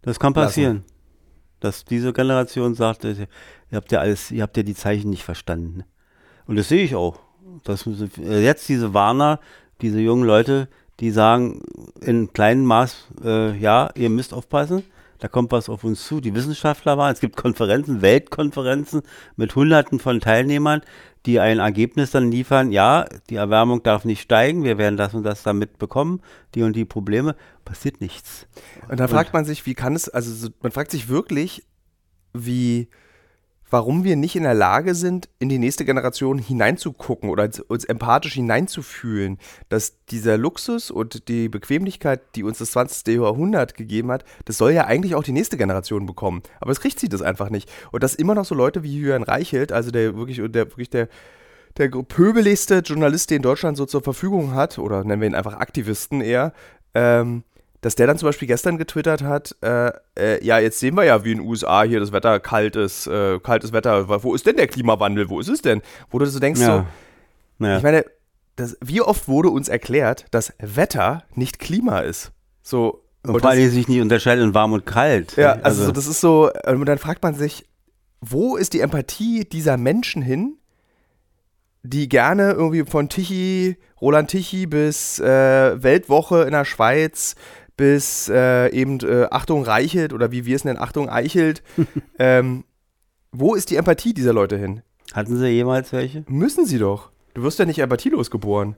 Das 0.02 0.20
kann 0.20 0.32
passieren. 0.32 0.84
Dass 1.60 1.84
diese 1.84 2.12
Generation 2.12 2.74
sagt, 2.74 3.04
äh, 3.04 3.26
ihr 3.70 3.76
habt 3.76 3.90
ja 3.90 4.00
alles, 4.00 4.30
ihr 4.30 4.42
habt 4.42 4.56
ja 4.56 4.62
die 4.62 4.74
Zeichen 4.74 5.10
nicht 5.10 5.24
verstanden. 5.24 5.84
Und 6.46 6.56
das 6.56 6.68
sehe 6.68 6.84
ich 6.84 6.94
auch. 6.94 7.20
Dass 7.64 7.86
äh, 7.86 8.44
jetzt 8.44 8.68
diese 8.68 8.94
Warner, 8.94 9.40
diese 9.80 9.98
jungen 9.98 10.24
Leute, 10.24 10.68
die 11.00 11.10
sagen 11.10 11.62
in 12.00 12.32
kleinem 12.32 12.64
Maß, 12.64 13.08
äh, 13.24 13.56
ja, 13.56 13.90
ihr 13.96 14.10
müsst 14.10 14.32
aufpassen, 14.32 14.84
da 15.18 15.26
kommt 15.26 15.50
was 15.50 15.68
auf 15.68 15.82
uns 15.82 16.06
zu. 16.06 16.20
Die 16.20 16.34
Wissenschaftler 16.34 16.96
waren, 16.96 17.12
es 17.12 17.20
gibt 17.20 17.36
Konferenzen, 17.36 18.02
Weltkonferenzen 18.02 19.02
mit 19.36 19.54
Hunderten 19.56 19.98
von 19.98 20.20
Teilnehmern, 20.20 20.82
die 21.28 21.40
ein 21.40 21.58
Ergebnis 21.58 22.10
dann 22.10 22.30
liefern, 22.30 22.72
ja, 22.72 23.04
die 23.28 23.34
Erwärmung 23.34 23.82
darf 23.82 24.06
nicht 24.06 24.22
steigen, 24.22 24.64
wir 24.64 24.78
werden 24.78 24.96
das 24.96 25.12
und 25.12 25.24
das 25.24 25.42
damit 25.42 25.76
bekommen, 25.76 26.22
die 26.54 26.62
und 26.62 26.74
die 26.74 26.86
Probleme, 26.86 27.36
passiert 27.66 28.00
nichts. 28.00 28.46
Und 28.88 28.98
da 28.98 29.08
fragt 29.08 29.34
man 29.34 29.44
sich, 29.44 29.66
wie 29.66 29.74
kann 29.74 29.94
es, 29.94 30.08
also 30.08 30.32
so, 30.32 30.48
man 30.62 30.72
fragt 30.72 30.90
sich 30.90 31.10
wirklich, 31.10 31.66
wie, 32.32 32.88
warum 33.70 34.04
wir 34.04 34.16
nicht 34.16 34.36
in 34.36 34.42
der 34.42 34.54
Lage 34.54 34.94
sind, 34.94 35.28
in 35.38 35.48
die 35.48 35.58
nächste 35.58 35.84
Generation 35.84 36.38
hineinzugucken 36.38 37.30
oder 37.30 37.48
uns- 37.68 37.84
empathisch 37.84 38.34
hineinzufühlen, 38.34 39.38
dass 39.68 40.04
dieser 40.06 40.36
Luxus 40.38 40.90
und 40.90 41.28
die 41.28 41.48
Bequemlichkeit, 41.48 42.20
die 42.34 42.42
uns 42.42 42.58
das 42.58 42.72
20. 42.72 43.16
Jahrhundert 43.16 43.74
gegeben 43.74 44.10
hat, 44.10 44.24
das 44.44 44.58
soll 44.58 44.72
ja 44.72 44.84
eigentlich 44.84 45.14
auch 45.14 45.24
die 45.24 45.32
nächste 45.32 45.56
Generation 45.56 46.06
bekommen. 46.06 46.42
Aber 46.60 46.72
es 46.72 46.80
kriegt 46.80 46.98
sie 47.00 47.08
das 47.08 47.22
einfach 47.22 47.50
nicht. 47.50 47.70
Und 47.92 48.02
dass 48.02 48.14
immer 48.14 48.34
noch 48.34 48.44
so 48.44 48.54
Leute 48.54 48.82
wie 48.82 48.96
Jürgen 48.98 49.24
Reichelt, 49.24 49.72
also 49.72 49.90
der 49.90 50.16
wirklich, 50.16 50.36
der 50.36 50.66
wirklich 50.66 50.90
der 50.90 51.08
der 51.76 51.88
pöbeligste 51.88 52.78
Journalist, 52.78 53.30
den 53.30 53.42
Deutschland 53.42 53.76
so 53.76 53.86
zur 53.86 54.02
Verfügung 54.02 54.54
hat, 54.54 54.78
oder 54.78 55.04
nennen 55.04 55.20
wir 55.20 55.28
ihn 55.28 55.34
einfach 55.36 55.60
Aktivisten 55.60 56.20
eher, 56.20 56.52
ähm, 56.94 57.44
dass 57.80 57.94
der 57.94 58.06
dann 58.06 58.18
zum 58.18 58.28
Beispiel 58.28 58.48
gestern 58.48 58.76
getwittert 58.78 59.22
hat, 59.22 59.54
äh, 59.62 59.92
äh, 60.18 60.44
ja, 60.44 60.58
jetzt 60.58 60.80
sehen 60.80 60.96
wir 60.96 61.04
ja, 61.04 61.24
wie 61.24 61.32
in 61.32 61.38
den 61.38 61.46
USA 61.46 61.82
hier 61.84 62.00
das 62.00 62.10
Wetter 62.12 62.40
kalt 62.40 62.74
ist, 62.76 63.06
äh, 63.06 63.38
kaltes 63.40 63.72
Wetter, 63.72 64.08
wo 64.24 64.34
ist 64.34 64.46
denn 64.46 64.56
der 64.56 64.66
Klimawandel, 64.66 65.28
wo 65.28 65.38
ist 65.40 65.48
es 65.48 65.62
denn? 65.62 65.80
Wo 66.10 66.18
du 66.18 66.26
so 66.26 66.40
denkst, 66.40 66.60
Ja. 66.60 66.66
so, 66.66 66.86
Naja. 67.58 67.76
ich 67.78 67.82
meine, 67.82 68.04
das, 68.56 68.76
wie 68.80 69.00
oft 69.00 69.28
wurde 69.28 69.50
uns 69.50 69.68
erklärt, 69.68 70.26
dass 70.32 70.52
Wetter 70.58 71.22
nicht 71.34 71.60
Klima 71.60 72.00
ist? 72.00 72.32
So, 72.62 73.04
Und 73.22 73.34
und 73.36 73.40
vor 73.42 73.50
allem 73.50 73.70
sich 73.70 73.86
nicht 73.86 74.00
unterscheidet 74.00 74.44
in 74.44 74.54
warm 74.54 74.72
und 74.72 74.84
kalt. 74.84 75.36
ja, 75.36 75.52
also, 75.62 75.84
so, 75.86 75.92
das 75.92 76.06
ist 76.08 76.20
so, 76.20 76.50
und 76.66 76.84
dann 76.86 76.98
fragt 76.98 77.22
man 77.22 77.34
sich, 77.34 77.64
wo 78.20 78.56
ist 78.56 78.72
die 78.72 78.80
Empathie 78.80 79.44
dieser 79.44 79.76
Menschen 79.76 80.22
hin, 80.22 80.56
die 81.84 82.08
gerne 82.08 82.50
irgendwie 82.52 82.84
von 82.84 83.08
Tichy, 83.08 83.76
Roland 84.00 84.30
Tichy 84.30 84.66
bis 84.66 85.20
äh, 85.20 85.80
Weltwoche 85.82 86.42
in 86.42 86.50
der 86.50 86.64
Schweiz 86.64 87.36
bis 87.78 88.28
äh, 88.28 88.68
eben 88.72 89.00
äh, 89.00 89.28
Achtung 89.30 89.62
Reichelt 89.62 90.12
oder 90.12 90.30
wie 90.30 90.44
wir 90.44 90.56
es 90.56 90.64
nennen, 90.64 90.78
Achtung 90.78 91.08
Eichelt. 91.08 91.62
ähm, 92.18 92.64
wo 93.32 93.54
ist 93.54 93.70
die 93.70 93.76
Empathie 93.76 94.12
dieser 94.12 94.34
Leute 94.34 94.58
hin? 94.58 94.82
Hatten 95.14 95.38
sie 95.38 95.48
jemals 95.48 95.92
welche? 95.92 96.24
Müssen 96.28 96.66
sie 96.66 96.78
doch. 96.78 97.10
Du 97.32 97.42
wirst 97.42 97.58
ja 97.58 97.64
nicht 97.64 97.78
empathielos 97.78 98.30
geboren. 98.30 98.76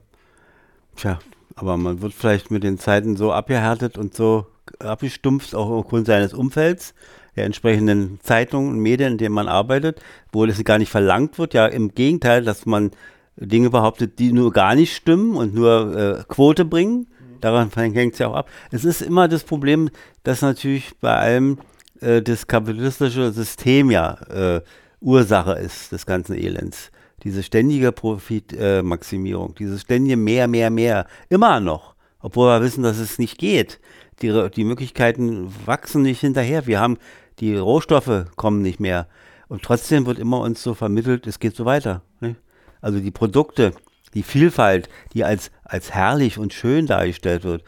Tja, 0.95 1.19
aber 1.55 1.75
man 1.77 2.01
wird 2.01 2.13
vielleicht 2.13 2.51
mit 2.51 2.63
den 2.63 2.77
Zeiten 2.77 3.17
so 3.17 3.33
abgehärtet 3.33 3.97
und 3.97 4.13
so 4.13 4.45
abgestumpft, 4.79 5.55
auch 5.55 5.69
aufgrund 5.69 6.07
seines 6.07 6.33
Umfelds, 6.33 6.93
der 7.35 7.45
entsprechenden 7.45 8.19
Zeitungen 8.21 8.69
und 8.69 8.79
Medien, 8.79 9.13
in 9.13 9.17
denen 9.17 9.35
man 9.35 9.47
arbeitet, 9.47 10.01
wo 10.31 10.45
das 10.45 10.63
gar 10.63 10.77
nicht 10.77 10.91
verlangt 10.91 11.39
wird. 11.39 11.53
Ja, 11.53 11.65
im 11.65 11.93
Gegenteil, 11.95 12.43
dass 12.43 12.65
man 12.65 12.91
Dinge 13.35 13.69
behauptet, 13.69 14.19
die 14.19 14.31
nur 14.31 14.51
gar 14.53 14.75
nicht 14.75 14.95
stimmen 14.95 15.35
und 15.35 15.53
nur 15.53 15.95
äh, 15.95 16.23
Quote 16.27 16.65
bringen. 16.65 17.07
Daran 17.41 17.69
hängt 17.75 18.13
es 18.13 18.19
ja 18.19 18.27
auch 18.27 18.35
ab. 18.35 18.49
Es 18.71 18.85
ist 18.85 19.01
immer 19.01 19.27
das 19.27 19.43
Problem, 19.43 19.89
dass 20.23 20.41
natürlich 20.41 20.93
bei 20.99 21.15
allem 21.15 21.57
äh, 22.01 22.21
das 22.21 22.47
kapitalistische 22.47 23.31
System 23.31 23.91
ja 23.91 24.13
äh, 24.29 24.61
Ursache 24.99 25.53
ist 25.53 25.91
des 25.91 26.05
ganzen 26.05 26.35
Elends. 26.35 26.91
Diese 27.23 27.43
ständige 27.43 27.91
Profitmaximierung, 27.91 29.51
äh, 29.51 29.55
dieses 29.59 29.81
ständige 29.81 30.17
mehr, 30.17 30.47
mehr, 30.47 30.69
mehr, 30.69 31.07
immer 31.29 31.59
noch, 31.59 31.95
obwohl 32.19 32.47
wir 32.47 32.61
wissen, 32.61 32.83
dass 32.83 32.97
es 32.97 33.19
nicht 33.19 33.37
geht. 33.37 33.79
Die, 34.21 34.49
die 34.55 34.63
Möglichkeiten 34.63 35.51
wachsen 35.65 36.03
nicht 36.03 36.21
hinterher. 36.21 36.67
Wir 36.67 36.79
haben, 36.79 36.97
die 37.39 37.55
Rohstoffe 37.55 38.25
kommen 38.35 38.61
nicht 38.61 38.79
mehr. 38.79 39.07
Und 39.47 39.63
trotzdem 39.63 40.05
wird 40.05 40.19
immer 40.19 40.41
uns 40.41 40.61
so 40.63 40.73
vermittelt, 40.73 41.27
es 41.27 41.39
geht 41.39 41.55
so 41.55 41.65
weiter. 41.65 42.03
Nicht? 42.19 42.37
Also 42.81 42.99
die 42.99 43.11
Produkte, 43.11 43.73
die 44.13 44.23
Vielfalt, 44.23 44.89
die 45.13 45.23
als, 45.23 45.51
als 45.63 45.91
herrlich 45.91 46.37
und 46.37 46.53
schön 46.53 46.85
dargestellt 46.85 47.43
wird, 47.43 47.63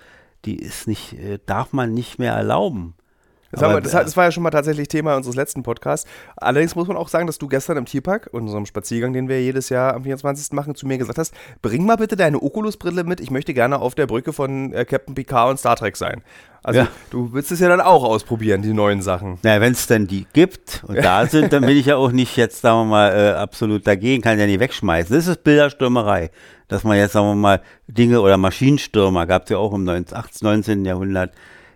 die 0.46 0.58
ist 0.58 0.88
nicht, 0.88 1.14
äh, 1.14 1.40
darf 1.46 1.74
man 1.74 1.94
nicht 1.94 2.20
mehr 2.20 2.34
erlauben. 2.34 2.96
Das, 3.54 3.62
Aber, 3.62 3.76
wir, 3.76 3.82
das, 3.82 3.94
äh, 3.94 4.04
das 4.04 4.18
war 4.18 4.26
ja 4.26 4.32
schon 4.32 4.42
mal 4.42 4.50
tatsächlich 4.50 4.88
Thema 4.88 5.16
unseres 5.16 5.36
letzten 5.36 5.62
Podcasts. 5.62 6.10
Allerdings 6.36 6.76
muss 6.76 6.88
man 6.88 6.98
auch 6.98 7.08
sagen, 7.08 7.28
dass 7.28 7.38
du 7.38 7.48
gestern 7.48 7.78
im 7.78 7.86
Tierpark, 7.86 8.30
unserem 8.32 8.66
Spaziergang, 8.66 9.14
den 9.14 9.30
wir 9.30 9.42
jedes 9.44 9.70
Jahr 9.70 9.94
am 9.94 10.04
24. 10.04 10.54
machen, 10.54 10.74
zu 10.74 10.88
mir 10.88 10.98
gesagt 10.98 11.20
hast, 11.20 11.36
bring 11.62 11.86
mal 11.86 11.96
bitte 11.98 12.16
deine 12.16 12.42
Oculus-Brille 12.42 13.04
mit, 13.04 13.20
ich 13.20 13.30
möchte 13.30 13.54
gerne 13.54 13.78
auf 13.78 13.94
der 13.94 14.08
Brücke 14.08 14.34
von 14.34 14.74
äh, 14.74 14.86
Captain 14.86 15.14
Picard 15.14 15.52
und 15.52 15.58
Star 15.60 15.76
Trek 15.76 15.96
sein. 15.98 16.24
Also 16.64 16.80
Ja. 16.80 16.88
du 17.12 17.32
willst 17.34 17.52
es 17.52 17.60
ja 17.60 17.68
dann 17.68 17.82
auch 17.82 18.04
ausprobieren, 18.04 18.62
die 18.64 18.74
neuen 18.74 19.02
Sachen. 19.04 19.38
Na, 19.44 19.62
wenn 19.62 19.74
es 19.74 19.86
denn 19.86 20.08
die 20.08 20.26
gibt 20.34 20.84
und 20.88 20.96
da 21.04 21.26
sind, 21.28 21.54
dann 21.54 21.66
bin 21.66 21.78
ich 21.78 21.86
ja 21.86 21.98
auch 21.98 22.12
nicht 22.12 22.36
jetzt, 22.38 22.62
sagen 22.62 22.80
wir 22.80 22.86
mal, 22.86 23.12
äh, 23.12 23.32
absolut 23.34 23.86
dagegen, 23.86 24.24
kann 24.24 24.40
ja 24.40 24.46
nicht 24.48 24.62
wegschmeißen. 24.62 25.16
Das 25.16 25.28
ist 25.28 25.44
Bilderstürmerei. 25.44 26.32
Dass 26.70 26.84
man 26.86 26.98
jetzt, 26.98 27.12
sagen 27.12 27.28
wir 27.28 27.36
mal, 27.36 27.62
Dinge 27.88 28.20
oder 28.22 28.38
Maschinenstürmer, 28.38 29.28
gab 29.28 29.44
es 29.44 29.50
ja 29.50 29.58
auch 29.58 29.74
im 29.74 29.84
19, 29.84 30.18
18, 30.18 30.46
19. 30.48 30.86
Jahrhundert, 30.86 31.32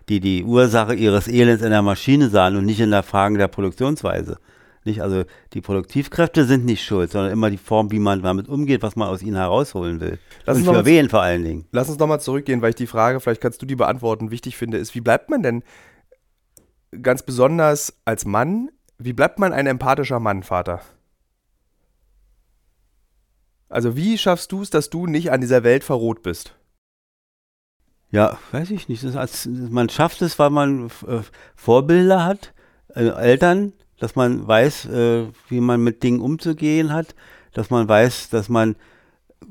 die 0.08 0.20
die 0.20 0.44
Ursache 0.44 0.94
ihres 0.94 1.28
Elends 1.28 1.62
in 1.62 1.70
der 1.70 1.82
Maschine 1.82 2.28
sahen 2.30 2.56
und 2.56 2.64
nicht 2.64 2.80
in 2.80 2.90
der 2.90 3.02
Frage 3.02 3.38
der 3.38 3.48
Produktionsweise. 3.48 4.38
Nicht? 4.84 5.02
Also 5.02 5.24
die 5.52 5.60
Produktivkräfte 5.60 6.44
sind 6.44 6.64
nicht 6.64 6.82
schuld, 6.84 7.10
sondern 7.10 7.32
immer 7.32 7.50
die 7.50 7.58
Form, 7.58 7.90
wie 7.90 7.98
man 7.98 8.22
damit 8.22 8.48
umgeht, 8.48 8.82
was 8.82 8.96
man 8.96 9.08
aus 9.08 9.22
ihnen 9.22 9.36
herausholen 9.36 10.00
will. 10.00 10.18
Lass 10.46 10.56
und 10.56 10.62
uns 10.62 10.70
für 10.70 10.76
mal- 10.76 10.86
wen 10.86 11.08
vor 11.10 11.22
allen 11.22 11.44
Dingen. 11.44 11.66
Lass 11.72 11.88
uns 11.88 11.98
nochmal 11.98 12.20
zurückgehen, 12.20 12.62
weil 12.62 12.70
ich 12.70 12.76
die 12.76 12.86
Frage, 12.86 13.20
vielleicht 13.20 13.40
kannst 13.42 13.60
du 13.60 13.66
die 13.66 13.76
beantworten, 13.76 14.30
wichtig 14.30 14.56
finde, 14.56 14.78
ist, 14.78 14.94
wie 14.94 15.00
bleibt 15.00 15.28
man 15.28 15.42
denn 15.42 15.62
ganz 17.02 17.22
besonders 17.22 17.98
als 18.06 18.24
Mann, 18.24 18.70
wie 18.96 19.12
bleibt 19.12 19.38
man 19.38 19.52
ein 19.52 19.66
empathischer 19.66 20.20
Mann, 20.20 20.42
Vater? 20.42 20.80
Also 23.68 23.96
wie 23.96 24.16
schaffst 24.16 24.50
du 24.52 24.62
es, 24.62 24.70
dass 24.70 24.88
du 24.88 25.06
nicht 25.06 25.30
an 25.30 25.42
dieser 25.42 25.62
Welt 25.62 25.84
verroht 25.84 26.22
bist? 26.22 26.54
Ja, 28.10 28.38
weiß 28.52 28.70
ich 28.70 28.88
nicht. 28.88 29.04
Als, 29.04 29.46
man 29.46 29.88
schafft 29.88 30.22
es, 30.22 30.38
weil 30.38 30.50
man 30.50 30.86
äh, 31.06 31.20
Vorbilder 31.54 32.24
hat, 32.24 32.54
äh, 32.94 33.08
Eltern, 33.08 33.72
dass 33.98 34.16
man 34.16 34.46
weiß, 34.46 34.86
äh, 34.86 35.26
wie 35.48 35.60
man 35.60 35.82
mit 35.82 36.02
Dingen 36.02 36.20
umzugehen 36.20 36.92
hat, 36.92 37.14
dass 37.52 37.70
man 37.70 37.88
weiß, 37.88 38.30
dass 38.30 38.48
man 38.48 38.76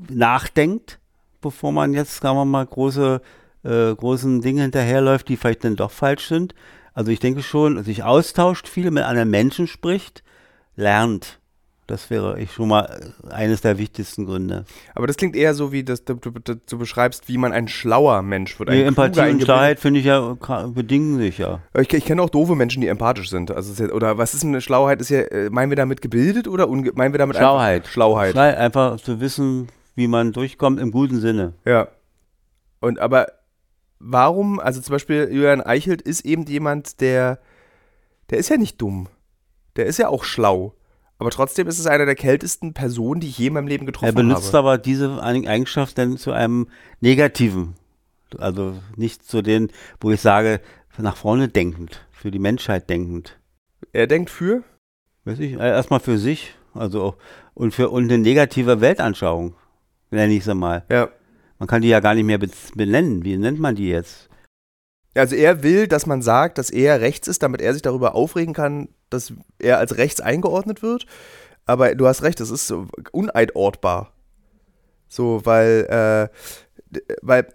nachdenkt, 0.08 0.98
bevor 1.40 1.72
man 1.72 1.94
jetzt, 1.94 2.20
sagen 2.20 2.36
wir 2.36 2.44
mal, 2.44 2.66
große, 2.66 3.20
äh, 3.64 3.94
großen 3.94 4.40
Dinge 4.40 4.62
hinterherläuft, 4.62 5.28
die 5.28 5.36
vielleicht 5.36 5.64
dann 5.64 5.76
doch 5.76 5.90
falsch 5.90 6.26
sind. 6.26 6.54
Also 6.94 7.12
ich 7.12 7.20
denke 7.20 7.42
schon, 7.42 7.84
sich 7.84 8.02
austauscht 8.02 8.66
viel, 8.66 8.90
mit 8.90 9.04
anderen 9.04 9.30
Menschen 9.30 9.68
spricht, 9.68 10.24
lernt. 10.74 11.38
Das 11.88 12.10
wäre 12.10 12.38
ich 12.38 12.52
schon 12.52 12.68
mal 12.68 13.14
eines 13.30 13.62
der 13.62 13.78
wichtigsten 13.78 14.26
Gründe. 14.26 14.66
Aber 14.94 15.06
das 15.06 15.16
klingt 15.16 15.34
eher 15.34 15.54
so, 15.54 15.72
wie 15.72 15.84
das, 15.84 16.04
du, 16.04 16.16
du, 16.16 16.30
du, 16.30 16.78
beschreibst, 16.78 17.28
wie 17.28 17.38
man 17.38 17.54
ein 17.54 17.66
schlauer 17.66 18.20
Mensch 18.20 18.58
wird. 18.58 18.68
Die 18.68 18.82
Empathie 18.82 19.30
und 19.30 19.42
Klarheit 19.42 19.80
finde 19.80 20.00
ich 20.00 20.06
ja 20.06 20.36
bedingen 20.66 21.16
sich 21.16 21.38
ja. 21.38 21.60
Ich, 21.72 21.90
ich 21.94 22.04
kenne 22.04 22.20
auch 22.20 22.28
doofe 22.28 22.54
Menschen, 22.56 22.82
die 22.82 22.88
empathisch 22.88 23.30
sind. 23.30 23.50
Also 23.50 23.82
ja, 23.82 23.90
oder 23.90 24.18
was 24.18 24.34
ist 24.34 24.44
eine 24.44 24.60
Schlauheit? 24.60 25.00
Ist 25.00 25.08
ja, 25.08 25.20
äh, 25.20 25.48
meinen 25.48 25.70
wir 25.70 25.76
damit 25.76 26.02
gebildet 26.02 26.46
oder 26.46 26.68
unge 26.68 26.92
meinen 26.94 27.14
wir 27.14 27.18
damit 27.18 27.36
Schlauheit. 27.36 27.76
Einfach 27.76 27.90
Schlauheit. 27.90 28.32
Schnell 28.32 28.54
einfach 28.56 29.00
zu 29.00 29.20
wissen, 29.20 29.68
wie 29.94 30.08
man 30.08 30.32
durchkommt 30.32 30.80
im 30.80 30.90
guten 30.90 31.20
Sinne. 31.20 31.54
Ja. 31.64 31.88
Und 32.80 32.98
aber 32.98 33.28
warum, 33.98 34.60
also 34.60 34.82
zum 34.82 34.92
Beispiel 34.92 35.30
Julian 35.32 35.62
Eichelt 35.62 36.02
ist 36.02 36.26
eben 36.26 36.44
jemand, 36.44 37.00
der, 37.00 37.38
der 38.28 38.36
ist 38.36 38.50
ja 38.50 38.58
nicht 38.58 38.78
dumm. 38.78 39.08
Der 39.76 39.86
ist 39.86 39.98
ja 39.98 40.08
auch 40.08 40.24
schlau. 40.24 40.74
Aber 41.18 41.30
trotzdem 41.30 41.66
ist 41.66 41.78
es 41.78 41.86
einer 41.86 42.06
der 42.06 42.14
kältesten 42.14 42.74
Personen, 42.74 43.20
die 43.20 43.28
ich 43.28 43.38
je 43.38 43.48
in 43.48 43.54
meinem 43.54 43.66
Leben 43.66 43.86
getroffen 43.86 44.06
Er 44.06 44.12
benutzt 44.12 44.48
habe. 44.48 44.58
aber 44.58 44.78
diese 44.78 45.06
Eig- 45.22 45.48
Eigenschaft 45.48 45.98
dann 45.98 46.16
zu 46.16 46.32
einem 46.32 46.68
Negativen. 47.00 47.74
Also 48.38 48.74
nicht 48.96 49.24
zu 49.24 49.42
den, 49.42 49.70
wo 50.00 50.10
ich 50.10 50.20
sage, 50.20 50.60
nach 50.98 51.16
vorne 51.16 51.48
denkend, 51.48 52.04
für 52.12 52.30
die 52.30 52.38
Menschheit 52.38 52.88
denkend. 52.90 53.38
Er 53.92 54.06
denkt 54.06 54.30
für, 54.30 54.62
Weiß 55.24 55.38
ich, 55.40 55.52
äh, 55.54 55.68
erstmal 55.68 56.00
für 56.00 56.18
sich, 56.18 56.54
also 56.74 57.02
auch- 57.02 57.16
und 57.54 57.72
für 57.74 57.90
und 57.90 58.04
eine 58.04 58.18
negative 58.18 58.80
Weltanschauung, 58.80 59.54
nenne 60.10 60.32
ich 60.34 60.44
sie 60.44 60.54
mal. 60.54 60.84
ja. 60.90 61.08
Man 61.60 61.66
kann 61.66 61.82
die 61.82 61.88
ja 61.88 61.98
gar 61.98 62.14
nicht 62.14 62.24
mehr 62.24 62.38
be- 62.38 62.48
benennen. 62.76 63.24
Wie 63.24 63.36
nennt 63.36 63.58
man 63.58 63.74
die 63.74 63.88
jetzt? 63.88 64.28
Also 65.14 65.34
er 65.34 65.64
will, 65.64 65.88
dass 65.88 66.06
man 66.06 66.22
sagt, 66.22 66.56
dass 66.56 66.70
er 66.70 67.00
rechts 67.00 67.26
ist, 67.26 67.42
damit 67.42 67.60
er 67.60 67.72
sich 67.72 67.82
darüber 67.82 68.14
aufregen 68.14 68.54
kann, 68.54 68.88
dass 69.10 69.32
er 69.58 69.78
als 69.78 69.96
rechts 69.96 70.20
eingeordnet 70.20 70.82
wird. 70.82 71.06
Aber 71.66 71.94
du 71.94 72.06
hast 72.06 72.22
recht, 72.22 72.40
das 72.40 72.50
ist 72.50 72.66
so 72.66 72.86
uneinordbar. 73.12 74.12
So, 75.08 75.40
weil, 75.44 76.30
äh, 76.30 77.00
weil 77.22 77.46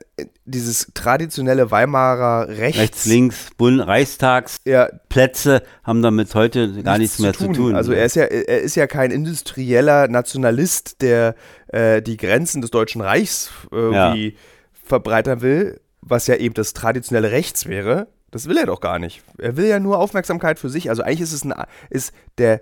dieses 0.45 0.91
traditionelle 0.93 1.71
Weimarer 1.71 2.47
Rechts, 2.47 2.79
Rechts, 2.79 3.05
links, 3.05 3.49
Bund, 3.57 3.79
Reichstagsplätze 3.79 5.53
ja, 5.53 5.61
haben 5.83 6.01
damit 6.01 6.35
heute 6.35 6.83
gar 6.83 6.97
nichts, 6.97 7.19
mehr 7.19 7.33
zu 7.33 7.51
tun. 7.51 7.75
Also 7.75 7.93
er 7.93 8.05
ist 8.05 8.15
ja, 8.15 8.23
er 8.23 8.61
ist 8.61 8.75
ja 8.75 8.87
kein 8.87 9.11
industrieller 9.11 10.07
Nationalist, 10.07 11.01
der 11.01 11.35
äh, 11.67 12.01
die 12.01 12.17
Grenzen 12.17 12.61
des 12.61 12.71
Deutschen 12.71 13.01
Reichs 13.01 13.49
äh, 13.71 13.75
irgendwie 13.75 14.37
verbreitern 14.71 15.41
will, 15.41 15.79
was 16.01 16.27
ja 16.27 16.35
eben 16.35 16.53
das 16.53 16.73
traditionelle 16.73 17.31
Rechts 17.31 17.65
wäre. 17.65 18.07
Das 18.33 18.47
will 18.49 18.57
er 18.57 18.65
doch 18.65 18.79
gar 18.81 18.97
nicht. 18.97 19.21
Er 19.37 19.57
will 19.57 19.67
ja 19.67 19.79
nur 19.79 19.99
Aufmerksamkeit 19.99 20.57
für 20.57 20.69
sich. 20.69 20.89
Also 20.89 21.03
eigentlich 21.03 21.21
ist 21.21 21.33
es 21.33 21.45
ein, 21.45 21.53
ist 21.91 22.13
der, 22.39 22.61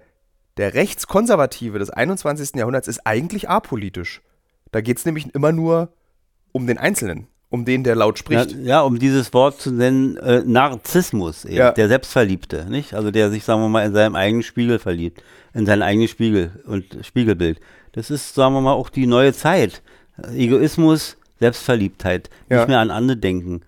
der 0.57 0.73
Rechtskonservative 0.73 1.79
des 1.79 1.89
21. 1.89 2.55
Jahrhunderts 2.55 2.89
ist 2.89 3.07
eigentlich 3.07 3.47
apolitisch. 3.49 4.21
Da 4.71 4.81
geht 4.81 4.97
es 4.97 5.05
nämlich 5.05 5.33
immer 5.33 5.53
nur 5.53 5.93
um 6.51 6.67
den 6.67 6.77
Einzelnen, 6.77 7.27
um 7.49 7.63
den, 7.63 7.85
der 7.85 7.95
laut 7.95 8.17
ja, 8.17 8.19
spricht. 8.43 8.51
ja, 8.61 8.81
um 8.81 8.99
dieses 8.99 9.33
Wort 9.33 9.61
zu 9.61 9.71
nennen, 9.71 10.17
äh, 10.17 10.41
Narzissmus, 10.45 11.45
eben, 11.45 11.55
Ja. 11.55 11.71
der 11.71 11.87
Selbstverliebte, 11.87 12.65
nicht? 12.69 12.93
Also 12.93 13.09
der 13.09 13.29
sich, 13.31 13.45
sagen 13.45 13.61
wir 13.61 13.69
mal, 13.69 13.85
in 13.85 13.93
seinem 13.93 14.15
eigenen 14.15 14.43
Spiegel 14.43 14.77
verliebt, 14.77 15.23
in 15.53 15.65
seinen 15.65 15.83
eigenen 15.83 16.09
Spiegel 16.09 16.61
und 16.65 16.97
Spiegelbild. 17.01 17.61
Das 17.93 18.11
ist, 18.11 18.35
sagen 18.35 18.53
wir 18.55 18.61
mal, 18.61 18.73
auch 18.73 18.89
die 18.89 19.07
neue 19.07 19.31
Zeit. 19.33 19.81
Egoismus, 20.35 21.15
Selbstverliebtheit, 21.39 22.29
Ja. 22.49 22.57
nicht 22.57 22.67
mehr 22.67 22.79
an 22.79 22.91
andere 22.91 23.17
denken. 23.17 23.61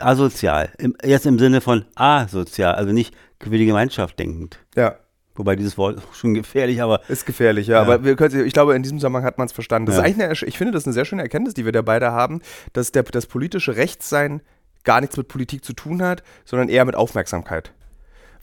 Asozial, 0.00 0.70
im, 0.78 0.96
jetzt 1.04 1.26
im 1.26 1.38
Sinne 1.38 1.60
von 1.60 1.84
asozial, 1.94 2.74
also 2.74 2.92
nicht 2.92 3.14
für 3.40 3.50
die 3.50 3.66
Gemeinschaft 3.66 4.18
denkend. 4.18 4.58
Ja. 4.76 4.96
Wobei 5.34 5.56
dieses 5.56 5.78
Wort 5.78 6.02
schon 6.12 6.34
gefährlich, 6.34 6.82
aber 6.82 7.00
Ist 7.08 7.24
gefährlich, 7.26 7.66
ja. 7.68 7.76
Ja. 7.76 7.82
Aber 7.82 8.04
wir 8.04 8.16
können, 8.16 8.44
ich 8.44 8.52
glaube, 8.52 8.74
in 8.74 8.82
diesem 8.82 8.98
Zusammenhang 8.98 9.24
hat 9.24 9.38
man 9.38 9.46
es 9.46 9.52
verstanden. 9.52 9.86
Das 9.86 9.96
Ja. 9.96 10.02
ist 10.02 10.06
eigentlich 10.06 10.42
eine, 10.42 10.48
ich 10.48 10.58
finde 10.58 10.72
das 10.72 10.84
eine 10.84 10.92
sehr 10.92 11.04
schöne 11.04 11.22
Erkenntnis, 11.22 11.54
die 11.54 11.64
wir 11.64 11.72
da 11.72 11.82
beide 11.82 12.12
haben, 12.12 12.40
dass 12.72 12.92
der, 12.92 13.02
das 13.04 13.26
politische 13.26 13.76
Rechtssein 13.76 14.42
gar 14.84 15.00
nichts 15.00 15.16
mit 15.16 15.28
Politik 15.28 15.64
zu 15.64 15.72
tun 15.72 16.02
hat, 16.02 16.22
sondern 16.44 16.68
eher 16.68 16.84
mit 16.84 16.94
Aufmerksamkeit. 16.96 17.72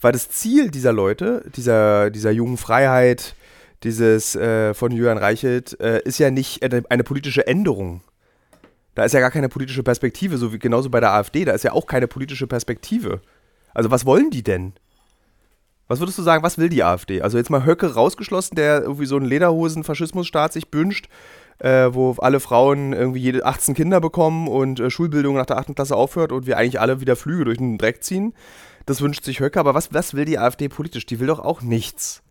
Weil 0.00 0.12
das 0.12 0.28
Ziel 0.30 0.70
dieser 0.70 0.92
Leute, 0.92 1.44
dieser, 1.56 2.10
dieser 2.10 2.30
jungen 2.30 2.56
Freiheit, 2.56 3.34
dieses 3.82 4.34
äh, 4.36 4.74
von 4.74 4.92
Julian 4.92 5.18
Reichelt, 5.18 5.78
äh, 5.80 6.00
ist 6.02 6.18
ja 6.18 6.30
nicht 6.30 6.62
eine 6.62 7.04
politische 7.04 7.46
Änderung. 7.46 8.02
Da 8.98 9.04
ist 9.04 9.12
ja 9.12 9.20
gar 9.20 9.30
keine 9.30 9.48
politische 9.48 9.84
Perspektive, 9.84 10.38
so 10.38 10.52
wie 10.52 10.58
genauso 10.58 10.90
bei 10.90 10.98
der 10.98 11.12
AfD, 11.12 11.44
da 11.44 11.52
ist 11.52 11.62
ja 11.62 11.70
auch 11.70 11.86
keine 11.86 12.08
politische 12.08 12.48
Perspektive. 12.48 13.20
Also 13.72 13.92
was 13.92 14.04
wollen 14.04 14.30
die 14.30 14.42
denn? 14.42 14.72
Was 15.86 16.00
würdest 16.00 16.18
du 16.18 16.22
sagen, 16.24 16.42
was 16.42 16.58
will 16.58 16.68
die 16.68 16.82
AfD? 16.82 17.22
Also 17.22 17.38
jetzt 17.38 17.48
mal 17.48 17.64
Höcke 17.64 17.94
rausgeschlossen, 17.94 18.56
der 18.56 18.82
irgendwie 18.82 19.06
so 19.06 19.14
einen 19.14 19.26
Lederhosen-Faschismusstaat 19.26 20.52
sich 20.52 20.64
wünscht, 20.72 21.08
äh, 21.60 21.90
wo 21.92 22.16
alle 22.18 22.40
Frauen 22.40 22.92
irgendwie 22.92 23.20
jede 23.20 23.46
18 23.46 23.76
Kinder 23.76 24.00
bekommen 24.00 24.48
und 24.48 24.80
äh, 24.80 24.90
Schulbildung 24.90 25.36
nach 25.36 25.46
der 25.46 25.58
8. 25.58 25.76
Klasse 25.76 25.94
aufhört 25.94 26.32
und 26.32 26.48
wir 26.48 26.56
eigentlich 26.56 26.80
alle 26.80 27.00
wieder 27.00 27.14
Flüge 27.14 27.44
durch 27.44 27.58
den 27.58 27.78
Dreck 27.78 28.02
ziehen. 28.02 28.34
Das 28.86 29.00
wünscht 29.00 29.22
sich 29.22 29.38
Höcke, 29.38 29.60
aber 29.60 29.74
was, 29.74 29.94
was 29.94 30.14
will 30.14 30.24
die 30.24 30.40
AfD 30.40 30.68
politisch? 30.68 31.06
Die 31.06 31.20
will 31.20 31.28
doch 31.28 31.38
auch 31.38 31.62
nichts. 31.62 32.24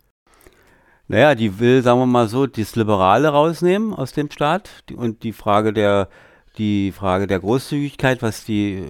Naja, 1.07 1.34
die 1.34 1.59
will, 1.59 1.82
sagen 1.82 2.01
wir 2.01 2.07
mal 2.07 2.28
so, 2.28 2.45
das 2.45 2.76
Liberale 2.76 3.30
rausnehmen 3.30 3.93
aus 3.93 4.11
dem 4.11 4.30
Staat 4.30 4.70
und 4.93 5.24
die 5.24 5.32
Frage 5.32 5.72
der, 5.72 6.09
die 6.57 6.91
Frage 6.91 7.27
der 7.27 7.39
Großzügigkeit, 7.39 8.21
was 8.21 8.43
die, 8.45 8.83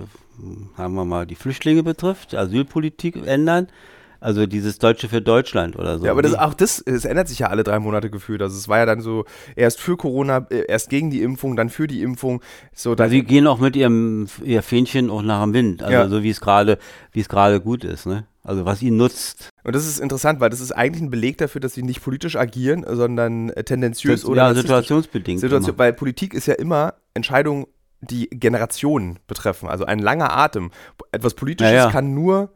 sagen 0.78 0.94
wir 0.96 1.06
mal, 1.06 1.26
die 1.26 1.36
Flüchtlinge 1.36 1.84
betrifft, 1.84 2.34
Asylpolitik 2.36 3.26
ändern. 3.26 3.68
Also 4.20 4.48
dieses 4.48 4.80
Deutsche 4.80 5.10
für 5.10 5.22
Deutschland 5.22 5.76
oder 5.78 6.00
so. 6.00 6.06
ja, 6.06 6.12
aber 6.12 6.24
das, 6.24 6.34
auch 6.34 6.56
das, 6.56 6.82
es 6.84 7.06
ändert 7.06 7.28
sich 7.28 7.38
ja 7.38 7.48
alle 7.50 7.64
drei 7.64 7.78
Monate 7.78 8.10
gefühlt. 8.10 8.42
Also 8.42 8.58
es 8.58 8.68
war 8.68 8.80
ja 8.80 8.88
dann 8.88 9.00
so, 9.00 9.26
erst 9.56 9.80
für 9.80 9.96
Corona, 9.96 10.48
äh, 10.50 10.66
erst 10.68 10.90
gegen 10.90 11.12
die 11.12 11.22
Impfung, 11.22 11.56
dann 11.56 11.70
für 11.70 11.86
die 11.86 12.02
Impfung. 12.02 12.42
So, 12.74 12.96
dann, 12.96 13.06
Also 13.06 13.14
sie 13.16 13.22
gehen 13.24 13.46
auch 13.46 13.60
mit 13.60 13.76
ihrem 13.76 14.28
ihr 14.44 14.64
Fähnchen 14.64 15.12
auch 15.12 15.22
nach 15.22 15.44
dem 15.44 15.54
Wind, 15.54 15.84
also 15.84 15.94
Ja. 15.94 16.10
so 16.10 16.24
wie 16.24 16.32
es 16.32 16.42
gerade, 16.42 16.80
wie 17.12 17.20
es 17.20 17.30
gerade 17.30 17.62
gut 17.62 17.84
ist, 17.84 18.08
ne? 18.08 18.26
Also 18.44 18.66
was 18.66 18.82
ihnen 18.82 18.98
nutzt. 18.98 19.50
und 19.66 19.76
das 19.76 19.86
ist 19.86 20.00
interessant, 20.00 20.40
weil 20.40 20.50
das 20.50 20.62
ist 20.62 20.72
eigentlich 20.72 21.04
ein 21.04 21.10
Beleg 21.12 21.38
dafür, 21.38 21.62
dass 21.62 21.74
sie 21.76 21.84
nicht 21.84 22.02
politisch 22.02 22.38
agieren, 22.38 22.86
sondern 22.90 23.50
äh, 23.50 23.64
tendenziös 23.66 24.22
Das, 24.22 24.30
oder 24.30 24.48
ja, 24.48 24.56
situationsbedingt. 24.56 25.42
Situation, 25.42 25.72
immer. 25.76 25.80
weil 25.80 25.94
Politik 25.94 26.34
ist 26.34 26.48
ja 26.48 26.56
immer 26.56 26.96
Entscheidungen, 27.18 27.66
die 28.02 28.28
Generationen 28.30 29.20
betreffen. 29.28 29.68
Also 29.68 29.84
ein 29.86 30.00
langer 30.00 30.36
Atem. 30.36 30.72
Etwas 31.12 31.34
Politisches 31.34 31.74
Ja, 31.74 31.86
ja. 31.86 31.92
kann 31.92 32.14
nur 32.14 32.50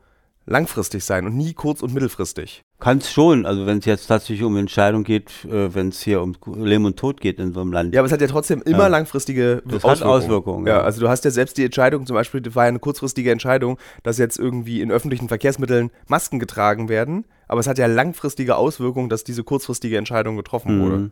langfristig 0.45 1.03
sein 1.03 1.25
und 1.25 1.35
nie 1.37 1.53
kurz- 1.53 1.81
und 1.81 1.93
mittelfristig. 1.93 2.63
Kann 2.79 2.97
es 2.97 3.11
schon, 3.11 3.45
also 3.45 3.67
wenn 3.67 3.77
es 3.77 3.85
jetzt 3.85 4.07
tatsächlich 4.07 4.43
um 4.43 4.57
Entscheidung 4.57 5.03
geht, 5.03 5.45
äh, 5.45 5.73
wenn 5.73 5.89
es 5.89 6.01
hier 6.01 6.19
um 6.21 6.35
Leben 6.55 6.85
und 6.85 6.97
Tod 6.97 7.21
geht 7.21 7.39
in 7.39 7.53
so 7.53 7.61
einem 7.61 7.71
Land. 7.71 7.93
Ja, 7.93 8.01
aber 8.01 8.07
es 8.07 8.11
hat 8.11 8.21
ja 8.21 8.27
trotzdem 8.27 8.61
immer 8.63 8.79
Ja. 8.79 8.87
langfristige 8.87 9.61
Das 9.65 9.83
hat 9.83 10.01
Auswirkungen, 10.01 10.65
Ja, 10.65 10.77
ja. 10.77 10.81
also 10.81 10.99
du 10.99 11.07
hast 11.09 11.23
ja 11.25 11.31
selbst 11.31 11.57
die 11.57 11.63
Entscheidung, 11.65 12.07
zum 12.07 12.15
Beispiel, 12.15 12.41
das 12.41 12.55
war 12.55 12.63
ja 12.65 12.69
eine 12.69 12.79
kurzfristige 12.79 13.31
Entscheidung, 13.31 13.77
dass 14.01 14.17
jetzt 14.17 14.39
irgendwie 14.39 14.81
in 14.81 14.91
öffentlichen 14.91 15.27
Verkehrsmitteln 15.27 15.91
Masken 16.07 16.39
getragen 16.39 16.89
werden. 16.89 17.25
Aber 17.47 17.59
es 17.59 17.67
hat 17.67 17.77
ja 17.77 17.85
langfristige 17.85 18.55
Auswirkungen, 18.55 19.09
dass 19.09 19.23
diese 19.23 19.43
kurzfristige 19.43 19.97
Entscheidung 19.97 20.37
getroffen 20.37 20.81
wurde. 20.81 20.97
Mhm. 20.97 21.11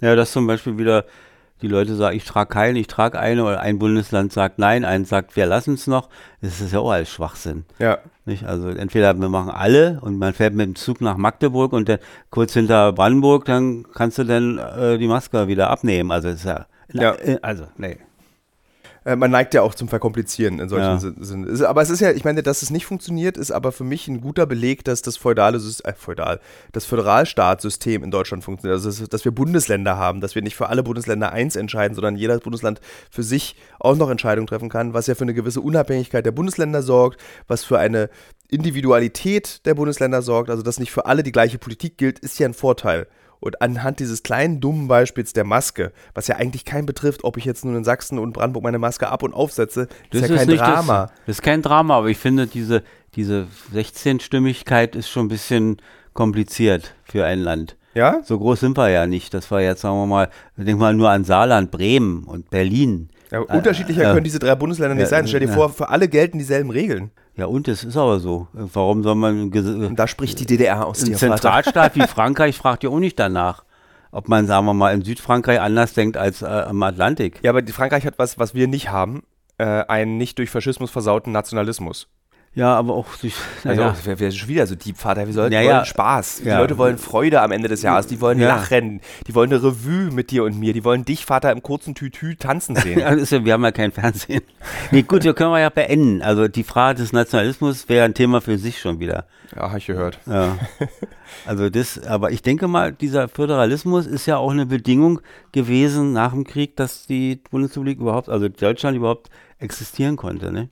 Ja, 0.00 0.16
dass 0.16 0.32
zum 0.32 0.46
Beispiel 0.48 0.78
wieder 0.78 1.04
die 1.62 1.68
Leute 1.68 1.94
sagen, 1.96 2.16
ich 2.16 2.24
trage 2.24 2.48
keine, 2.50 2.78
ich 2.78 2.86
trage 2.86 3.18
eine, 3.18 3.44
oder 3.44 3.60
ein 3.60 3.78
Bundesland 3.78 4.32
sagt 4.32 4.58
nein, 4.58 4.84
eins 4.84 5.08
sagt, 5.08 5.36
wir 5.36 5.46
lassen 5.46 5.74
es 5.74 5.86
noch. 5.86 6.08
Das 6.40 6.60
ist 6.60 6.72
ja 6.72 6.78
auch 6.80 6.90
alles 6.90 7.10
Schwachsinn. 7.10 7.64
Ja. 7.78 7.98
Nicht? 8.24 8.44
Also 8.44 8.68
entweder 8.68 9.14
wir 9.18 9.28
machen 9.28 9.50
alle 9.50 9.98
und 10.02 10.18
man 10.18 10.34
fährt 10.34 10.54
mit 10.54 10.66
dem 10.66 10.74
Zug 10.76 11.00
nach 11.00 11.16
Magdeburg 11.16 11.72
und 11.72 11.88
dann 11.88 11.98
kurz 12.30 12.52
hinter 12.52 12.92
Brandenburg, 12.92 13.44
dann 13.46 13.84
kannst 13.94 14.18
du 14.18 14.24
dann 14.24 14.58
äh, 14.58 14.98
die 14.98 15.08
Maske 15.08 15.48
wieder 15.48 15.70
abnehmen. 15.70 16.10
Also 16.10 16.28
ist 16.28 16.44
ja, 16.44 16.66
Ja. 16.92 17.14
äh, 17.14 17.38
also 17.42 17.64
nee. 17.76 17.96
Äh, 19.04 19.16
man 19.16 19.30
neigt 19.30 19.54
ja 19.54 19.62
auch 19.62 19.74
zum 19.74 19.88
Verkomplizieren 19.88 20.58
in 20.58 20.68
solchen 20.68 20.84
Ja. 20.84 20.98
Sin- 20.98 21.22
Sin- 21.22 21.44
ist- 21.44 21.62
Aber 21.62 21.82
es 21.82 21.90
ist 21.90 22.00
ja, 22.00 22.10
ich 22.10 22.24
meine, 22.24 22.42
dass 22.42 22.62
es 22.62 22.70
nicht 22.70 22.86
funktioniert, 22.86 23.36
ist 23.36 23.50
aber 23.50 23.72
für 23.72 23.84
mich 23.84 24.08
ein 24.08 24.20
guter 24.20 24.46
Beleg, 24.46 24.84
dass 24.84 25.02
das 25.02 25.16
feudale 25.16 25.60
System, 25.60 25.90
äh, 25.90 25.94
feudal, 25.96 26.40
das 26.72 26.84
Föderalstaatssystem 26.84 28.02
in 28.02 28.10
Deutschland 28.10 28.44
funktioniert. 28.44 28.76
Also, 28.82 28.88
dass, 29.00 29.08
dass 29.08 29.24
wir 29.24 29.32
Bundesländer 29.32 29.96
haben, 29.96 30.20
dass 30.20 30.34
wir 30.34 30.42
nicht 30.42 30.56
für 30.56 30.68
alle 30.68 30.82
Bundesländer 30.82 31.32
eins 31.32 31.56
entscheiden, 31.56 31.94
sondern 31.94 32.16
jeder 32.16 32.38
Bundesland 32.38 32.80
für 33.10 33.22
sich 33.22 33.56
auch 33.78 33.96
noch 33.96 34.10
Entscheidungen 34.10 34.46
treffen 34.46 34.68
kann, 34.68 34.94
was 34.94 35.06
ja 35.06 35.14
für 35.14 35.22
eine 35.22 35.34
gewisse 35.34 35.60
Unabhängigkeit 35.60 36.24
der 36.26 36.32
Bundesländer 36.32 36.82
sorgt, 36.82 37.20
was 37.46 37.64
für 37.64 37.78
eine 37.78 38.10
Individualität 38.50 39.64
der 39.66 39.74
Bundesländer 39.74 40.22
sorgt, 40.22 40.50
also 40.50 40.62
dass 40.62 40.78
nicht 40.78 40.90
für 40.92 41.06
alle 41.06 41.22
die 41.22 41.32
gleiche 41.32 41.58
Politik 41.58 41.98
gilt, 41.98 42.18
ist 42.18 42.38
ja 42.38 42.46
ein 42.48 42.54
Vorteil. 42.54 43.06
Und 43.40 43.62
anhand 43.62 44.00
dieses 44.00 44.22
kleinen 44.22 44.60
dummen 44.60 44.88
Beispiels 44.88 45.32
der 45.32 45.44
Maske, 45.44 45.92
was 46.14 46.26
ja 46.26 46.36
eigentlich 46.36 46.64
keinen 46.64 46.86
betrifft, 46.86 47.24
ob 47.24 47.36
ich 47.36 47.44
jetzt 47.44 47.64
nun 47.64 47.76
in 47.76 47.84
Sachsen 47.84 48.18
und 48.18 48.32
Brandenburg 48.32 48.64
meine 48.64 48.78
Maske 48.78 49.08
ab- 49.08 49.22
und 49.22 49.32
aufsetze, 49.32 49.88
ist 50.10 50.28
ja 50.28 50.36
kein 50.36 50.48
nicht 50.48 50.60
Drama. 50.60 51.02
Das, 51.02 51.12
das 51.26 51.36
ist 51.36 51.42
kein 51.42 51.62
Drama, 51.62 51.98
aber 51.98 52.08
ich 52.08 52.18
finde, 52.18 52.46
diese, 52.46 52.82
diese 53.14 53.46
16-Stimmigkeit 53.74 54.96
ist 54.96 55.08
schon 55.08 55.26
ein 55.26 55.28
bisschen 55.28 55.76
kompliziert 56.14 56.94
für 57.04 57.24
ein 57.24 57.38
Land. 57.38 57.76
Ja? 57.94 58.20
So 58.22 58.38
groß 58.38 58.60
sind 58.60 58.76
wir 58.76 58.90
ja 58.90 59.06
nicht. 59.06 59.34
Das 59.34 59.50
war 59.50 59.60
jetzt, 59.60 59.82
sagen 59.82 59.96
wir 59.96 60.06
mal, 60.06 60.28
denk 60.56 60.78
mal 60.78 60.94
nur 60.94 61.10
an 61.10 61.24
Saarland, 61.24 61.70
Bremen 61.70 62.24
und 62.24 62.50
Berlin. 62.50 63.08
ja 63.30 63.40
unterschiedlicher 63.40 64.02
äh, 64.10 64.12
können 64.12 64.24
diese 64.24 64.38
drei 64.38 64.54
Bundesländer 64.54 64.94
nicht 64.94 65.02
ja, 65.02 65.08
sein. 65.08 65.26
Stell 65.26 65.40
dir 65.40 65.48
vor, 65.48 65.70
für 65.70 65.88
alle 65.88 66.08
gelten 66.08 66.38
dieselben 66.38 66.70
Regeln. 66.70 67.10
Ja, 67.38 67.46
und 67.46 67.68
es 67.68 67.84
ist 67.84 67.96
aber 67.96 68.18
so. 68.18 68.48
Warum 68.52 69.04
soll 69.04 69.14
man 69.14 69.52
Und 69.52 69.96
da 69.96 70.08
spricht 70.08 70.40
die 70.40 70.46
DDR 70.46 70.84
aus 70.84 71.04
ein. 71.04 71.14
Zentralstaat 71.14 71.94
wie 71.94 72.00
Frankreich 72.08 72.56
fragt 72.56 72.82
ja 72.82 72.90
auch 72.90 72.98
nicht 72.98 73.16
danach, 73.16 73.64
ob 74.10 74.28
man, 74.28 74.48
sagen 74.48 74.66
wir 74.66 74.74
mal, 74.74 74.92
in 74.92 75.02
Südfrankreich 75.02 75.60
anders 75.60 75.94
denkt 75.94 76.16
als 76.16 76.42
äh, 76.42 76.46
am 76.46 76.82
Atlantik. 76.82 77.38
Ja, 77.42 77.52
aber 77.52 77.62
die 77.62 77.72
Frankreich 77.72 78.04
hat 78.04 78.18
was, 78.18 78.38
was 78.38 78.54
wir 78.54 78.66
nicht 78.66 78.90
haben. 78.90 79.22
Äh, 79.56 79.64
einen 79.64 80.18
nicht 80.18 80.38
durch 80.38 80.50
Faschismus 80.50 80.90
versauten 80.90 81.30
Nationalismus. 81.30 82.08
Ja, 82.58 82.74
aber 82.76 82.94
auch 82.94 83.06
durch, 83.20 83.34
Also, 83.64 83.82
naja, 83.82 83.96
wer, 84.04 84.18
wer 84.18 84.28
ist 84.28 84.36
schon 84.36 84.48
wieder 84.48 84.66
so 84.66 84.74
deep, 84.74 84.98
Vater? 84.98 85.26
Wir 85.26 85.32
sollten 85.32 85.52
Ja, 85.52 85.60
wollen 85.60 85.68
ja. 85.70 85.84
Spaß. 85.84 86.40
Die 86.42 86.48
Ja. 86.48 86.58
Leute 86.58 86.76
wollen 86.76 86.98
Freude 86.98 87.40
am 87.40 87.52
Ende 87.52 87.68
des 87.68 87.82
Jahres. 87.82 88.08
Die 88.08 88.20
wollen 88.20 88.40
Ja. 88.40 88.48
lachen. 88.48 89.00
Die 89.28 89.34
wollen 89.36 89.52
eine 89.52 89.62
Revue 89.62 90.10
mit 90.12 90.32
dir 90.32 90.42
und 90.42 90.58
mir. 90.58 90.72
Die 90.72 90.82
wollen 90.82 91.04
dich, 91.04 91.24
Vater, 91.24 91.52
im 91.52 91.62
kurzen 91.62 91.94
Tütü 91.94 92.34
tanzen 92.36 92.74
sehen. 92.84 92.98
Ja, 92.98 93.14
ja, 93.14 93.44
wir 93.44 93.52
haben 93.52 93.62
ja 93.62 93.70
kein 93.70 93.92
Fernsehen. 93.92 94.42
Nee, 94.90 95.02
gut, 95.02 95.22
wir 95.22 95.34
können 95.34 95.52
wir 95.52 95.60
ja 95.60 95.70
beenden. 95.70 96.20
Also 96.20 96.48
die 96.48 96.64
Frage 96.64 96.98
des 97.00 97.12
Nationalismus 97.12 97.88
wäre 97.88 98.04
ein 98.04 98.14
Thema 98.14 98.40
für 98.40 98.58
sich 98.58 98.80
schon 98.80 98.98
wieder. 98.98 99.24
ja, 99.54 99.70
hab 99.70 99.76
ich 99.78 99.86
gehört. 99.86 100.18
Ja. 100.26 100.58
Also 101.46 101.70
das, 101.70 102.02
aber 102.04 102.32
ich 102.32 102.42
denke 102.42 102.66
mal, 102.66 102.90
dieser 102.92 103.28
Föderalismus 103.28 104.06
ist 104.06 104.26
ja 104.26 104.36
auch 104.38 104.50
eine 104.50 104.66
Bedingung 104.66 105.20
gewesen 105.52 106.12
nach 106.12 106.32
dem 106.32 106.44
Krieg, 106.44 106.74
dass 106.76 107.06
die 107.06 107.40
Bundesrepublik 107.50 108.00
überhaupt, 108.00 108.28
also 108.28 108.48
Deutschland 108.48 108.96
überhaupt 108.96 109.30
existieren 109.60 110.16
konnte, 110.16 110.50
ne? 110.52 110.68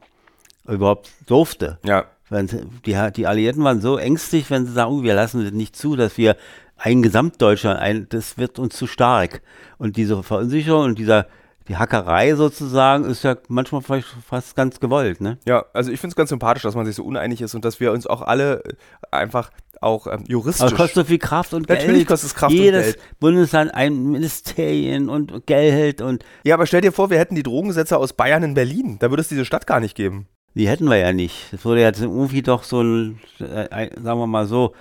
Überhaupt 0.69 1.11
durfte. 1.27 1.79
Ja. 1.85 2.07
Die, 2.31 3.13
die 3.13 3.27
Alliierten 3.27 3.63
waren 3.63 3.81
so 3.81 3.99
ängstlich, 3.99 4.51
wenn 4.51 4.67
sie 4.67 4.73
sagen, 4.73 4.91
oh, 4.91 5.03
wir 5.03 5.15
lassen 5.15 5.47
es 5.47 5.53
nicht 5.53 5.77
zu, 5.77 5.95
dass 5.95 6.19
wir 6.19 6.37
ein 6.77 7.03
Gesamtdeutschland, 7.03 7.79
ein, 7.79 8.07
das 8.09 8.37
wird 8.37 8.59
uns 8.59 8.77
zu 8.77 8.87
stark. 8.87 9.43
Und 9.79 9.97
diese 9.97 10.23
Verunsicherung 10.23 10.85
und 10.85 10.99
dieser, 10.99 11.27
die 11.69 11.77
Hackerei 11.77 12.35
sozusagen 12.35 13.05
ist 13.05 13.25
ja 13.25 13.37
manchmal 13.49 13.81
vielleicht 13.81 14.09
fast 14.27 14.57
ganz 14.57 14.81
gewollt, 14.81 15.21
ne? 15.21 15.39
Ja, 15.47 15.65
also 15.73 15.91
ich 15.91 16.01
finde 16.01 16.13
es 16.13 16.17
ganz 16.17 16.31
sympathisch, 16.31 16.63
dass 16.63 16.75
man 16.75 16.85
sich 16.85 16.97
so 16.97 17.05
uneinig 17.05 17.41
ist 17.41 17.55
und 17.55 17.65
dass 17.65 17.81
wir 17.81 17.93
uns 17.93 18.07
auch 18.07 18.23
alle 18.23 18.65
äh, 18.65 18.75
einfach 19.11 19.51
auch 19.81 20.07
ähm, 20.07 20.25
juristisch. 20.27 20.63
Aber 20.63 20.73
es 20.73 20.77
kostet 20.77 20.95
so 20.95 21.05
viel 21.05 21.19
Kraft 21.19 21.55
und 21.55 21.67
Geld. 21.67 21.81
Natürlich 21.81 22.07
kostet 22.07 22.31
es 22.31 22.35
Kraft 22.35 22.53
und 22.53 22.59
Jedes 22.59 22.85
Geld. 22.85 22.99
Bundesland 23.21 23.75
ein 23.75 24.11
Ministerien 24.11 25.09
und 25.09 25.47
Geld 25.47 26.01
und 26.01 26.25
ja, 26.45 26.55
aber 26.55 26.67
stell 26.67 26.81
dir 26.81 26.93
vor, 26.93 27.11
wir 27.11 27.19
hätten 27.19 27.35
die 27.35 27.43
Drogengesetze 27.43 27.97
aus 27.97 28.13
Bayern 28.13 28.43
in 28.43 28.55
Berlin. 28.55 28.99
Da 28.99 29.11
würde 29.11 29.21
es 29.21 29.29
diese 29.29 29.45
Stadt 29.45 29.67
gar 29.67 29.81
nicht 29.81 29.95
geben. 29.95 30.29
Die 30.57 30.69
hätten 30.69 30.87
wir 30.89 30.97
ja 30.97 31.13
nicht. 31.13 31.53
Das 31.53 31.65
wurde 31.65 31.81
jetzt 31.83 32.01
irgendwie 32.01 32.43
doch 32.43 32.63
so 32.65 32.81
ein, 32.83 33.19
äh, 33.39 33.89
sagen 34.03 34.19
wir 34.19 34.27
mal 34.27 34.47
so, 34.47 34.75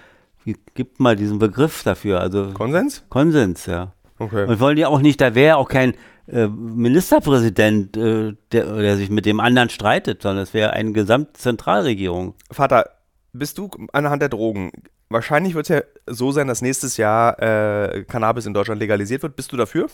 wie- 0.43 0.55
gibt 0.73 0.99
mal 0.99 1.15
diesen 1.15 1.37
Begriff 1.39 1.83
dafür, 1.83 2.21
also 2.21 2.51
Konsens? 2.53 3.03
Konsens, 3.09 3.65
ja. 3.65 3.93
Okay. 4.17 4.45
Und 4.47 4.59
wollen 4.59 4.77
die 4.77 4.85
auch 4.85 5.01
nicht, 5.01 5.19
da 5.21 5.35
wäre 5.35 5.57
auch 5.57 5.67
kein 5.67 5.93
äh, 6.27 6.47
Ministerpräsident, 6.47 7.95
äh, 7.97 8.33
der, 8.51 8.75
der 8.77 8.97
sich 8.97 9.09
mit 9.11 9.25
dem 9.27 9.39
anderen 9.39 9.69
streitet, 9.69 10.21
sondern 10.23 10.41
es 10.43 10.53
wäre 10.55 10.71
eine 10.73 10.91
Gesamtzentralregierung. 10.91 12.33
Vater, 12.51 12.89
bist 13.33 13.57
du 13.57 13.69
anhand 13.93 14.21
der 14.21 14.29
Drogen? 14.29 14.71
Wahrscheinlich 15.09 15.53
wird 15.53 15.69
es 15.69 15.75
ja 15.75 15.81
so 16.07 16.31
sein, 16.31 16.47
dass 16.47 16.61
nächstes 16.63 16.97
Jahr 16.97 17.39
äh, 17.41 18.03
Cannabis 18.05 18.45
in 18.47 18.53
Deutschland 18.53 18.79
legalisiert 18.81 19.21
wird. 19.21 19.35
Bist 19.35 19.51
du 19.51 19.57
dafür? 19.57 19.87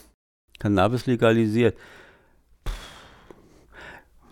Cannabis 0.60 1.06
legalisiert. 1.06 1.76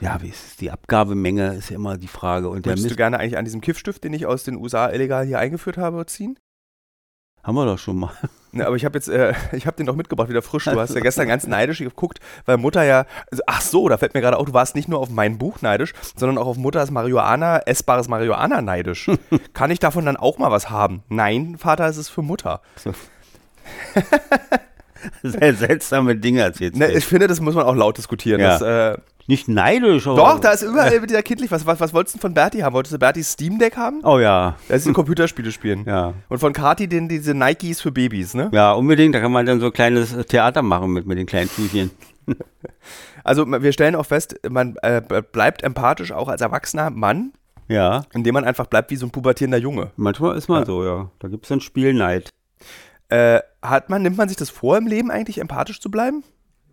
Ja, 0.01 0.21
wie 0.21 0.29
ist 0.29 0.47
es? 0.47 0.55
Die 0.57 0.71
Abgabemenge 0.71 1.55
ist 1.55 1.69
ja 1.69 1.75
immer 1.75 1.97
die 1.97 2.07
Frage. 2.07 2.49
Und 2.49 2.65
Möchtest 2.65 2.91
du 2.91 2.95
gerne 2.95 3.19
eigentlich 3.19 3.37
an 3.37 3.45
diesem 3.45 3.61
Kiffstift, 3.61 4.03
den 4.03 4.13
ich 4.13 4.25
aus 4.25 4.43
den 4.43 4.55
USA 4.55 4.89
illegal 4.89 5.25
hier 5.25 5.39
eingeführt 5.39 5.77
habe, 5.77 6.05
ziehen? 6.05 6.39
haben 7.43 7.55
wir 7.55 7.65
doch 7.65 7.79
schon 7.79 7.97
mal. 7.97 8.11
Ne, 8.51 8.65
aber 8.65 8.75
ich 8.75 8.83
habe 8.83 8.97
jetzt, 8.97 9.07
äh, 9.07 9.35
ich 9.51 9.67
habe 9.67 9.77
den 9.77 9.85
doch 9.85 9.95
mitgebracht, 9.95 10.27
wieder 10.27 10.41
frisch. 10.41 10.63
Du 10.63 10.79
hast 10.79 10.95
ja 10.95 11.01
gestern 11.03 11.27
ganz 11.27 11.45
neidisch 11.45 11.77
geguckt, 11.77 12.19
weil 12.47 12.57
Mutter 12.57 12.81
ja, 12.81 13.05
also, 13.29 13.43
ach 13.45 13.61
so, 13.61 13.87
da 13.87 13.99
fällt 13.99 14.15
mir 14.15 14.21
gerade 14.21 14.37
auf, 14.37 14.47
du 14.47 14.53
warst 14.53 14.73
nicht 14.73 14.87
nur 14.87 14.97
auf 14.97 15.11
mein 15.11 15.37
Buch 15.37 15.61
neidisch, 15.61 15.93
sondern 16.15 16.39
auch 16.39 16.47
auf 16.47 16.57
Mutters 16.57 16.89
Marihuana, 16.89 17.59
essbares 17.67 18.07
Marihuana 18.07 18.63
neidisch. 18.63 19.07
Kann 19.53 19.69
ich 19.69 19.77
davon 19.77 20.03
dann 20.03 20.17
auch 20.17 20.39
mal 20.39 20.49
was 20.49 20.71
haben? 20.71 21.03
Nein, 21.09 21.59
Vater, 21.59 21.85
es 21.85 21.97
ist 21.97 22.09
für 22.09 22.23
Mutter. 22.23 22.63
Sehr 25.23 25.53
seltsame 25.53 26.15
Dinge 26.15 26.41
erzählt. 26.41 26.75
Ne, 26.75 26.91
ich 26.91 27.05
finde, 27.05 27.27
das 27.27 27.39
muss 27.41 27.55
man 27.55 27.65
auch 27.65 27.75
laut 27.75 27.97
diskutieren. 27.97 28.39
Ja. 28.41 28.57
Das, 28.59 28.97
äh, 28.97 29.01
Nicht 29.27 29.47
neidisch, 29.47 30.07
aber. 30.07 30.17
doch, 30.17 30.39
da 30.39 30.51
ist 30.51 30.63
überall 30.63 31.01
wieder 31.01 31.21
kindlich. 31.23 31.51
Was, 31.51 31.65
was, 31.65 31.79
was 31.79 31.93
wolltest 31.93 32.15
du 32.15 32.19
von 32.19 32.33
Berti 32.33 32.59
haben? 32.59 32.73
Wolltest 32.73 32.93
du 32.93 32.99
Bertis 32.99 33.31
Steam 33.31 33.59
Deck 33.59 33.77
haben? 33.77 34.01
Oh 34.03 34.19
ja, 34.19 34.55
Da 34.67 34.75
ist 34.75 34.87
ein 34.87 34.93
Computerspiele 34.93 35.51
spielen. 35.51 35.83
ja. 35.85 36.13
Und 36.29 36.39
von 36.39 36.51
Kati 36.53 36.87
den, 36.87 37.07
diese 37.07 37.33
Nikes 37.33 37.81
für 37.81 37.91
Babys, 37.91 38.33
ne? 38.33 38.49
Ja, 38.51 38.73
unbedingt. 38.73 39.13
Da 39.15 39.19
kann 39.19 39.31
man 39.31 39.45
dann 39.45 39.59
so 39.59 39.67
ein 39.67 39.73
kleines 39.73 40.15
Theater 40.27 40.61
machen 40.61 40.91
mit, 40.91 41.05
mit 41.05 41.17
den 41.17 41.25
kleinen 41.27 41.49
Tüchchen. 41.49 41.91
Also 43.23 43.45
wir 43.45 43.73
stellen 43.73 43.95
auch 43.95 44.05
fest, 44.05 44.35
man 44.49 44.75
äh, 44.81 45.01
bleibt 45.01 45.61
empathisch 45.63 46.11
auch 46.11 46.29
als 46.29 46.41
erwachsener 46.41 46.89
Mann, 46.89 47.33
Ja, 47.67 48.05
indem 48.13 48.33
man 48.33 48.45
einfach 48.45 48.65
bleibt 48.67 48.91
wie 48.91 48.95
so 48.95 49.05
ein 49.05 49.11
pubertierender 49.11 49.57
Junge. 49.57 49.91
manchmal 49.97 50.37
ist 50.37 50.47
man 50.47 50.65
so, 50.65 50.83
ja. 50.85 51.11
Da 51.19 51.27
gibt 51.27 51.45
es 51.45 51.49
dann 51.49 51.59
Spielneid. 51.59 52.29
Äh, 53.09 53.39
hat 53.61 53.89
man, 53.89 54.01
nimmt 54.03 54.17
man 54.17 54.27
sich 54.29 54.37
das 54.37 54.49
vor, 54.49 54.77
im 54.77 54.87
Leben 54.87 55.11
eigentlich 55.11 55.39
empathisch 55.39 55.79
zu 55.81 55.89
bleiben? 55.91 56.23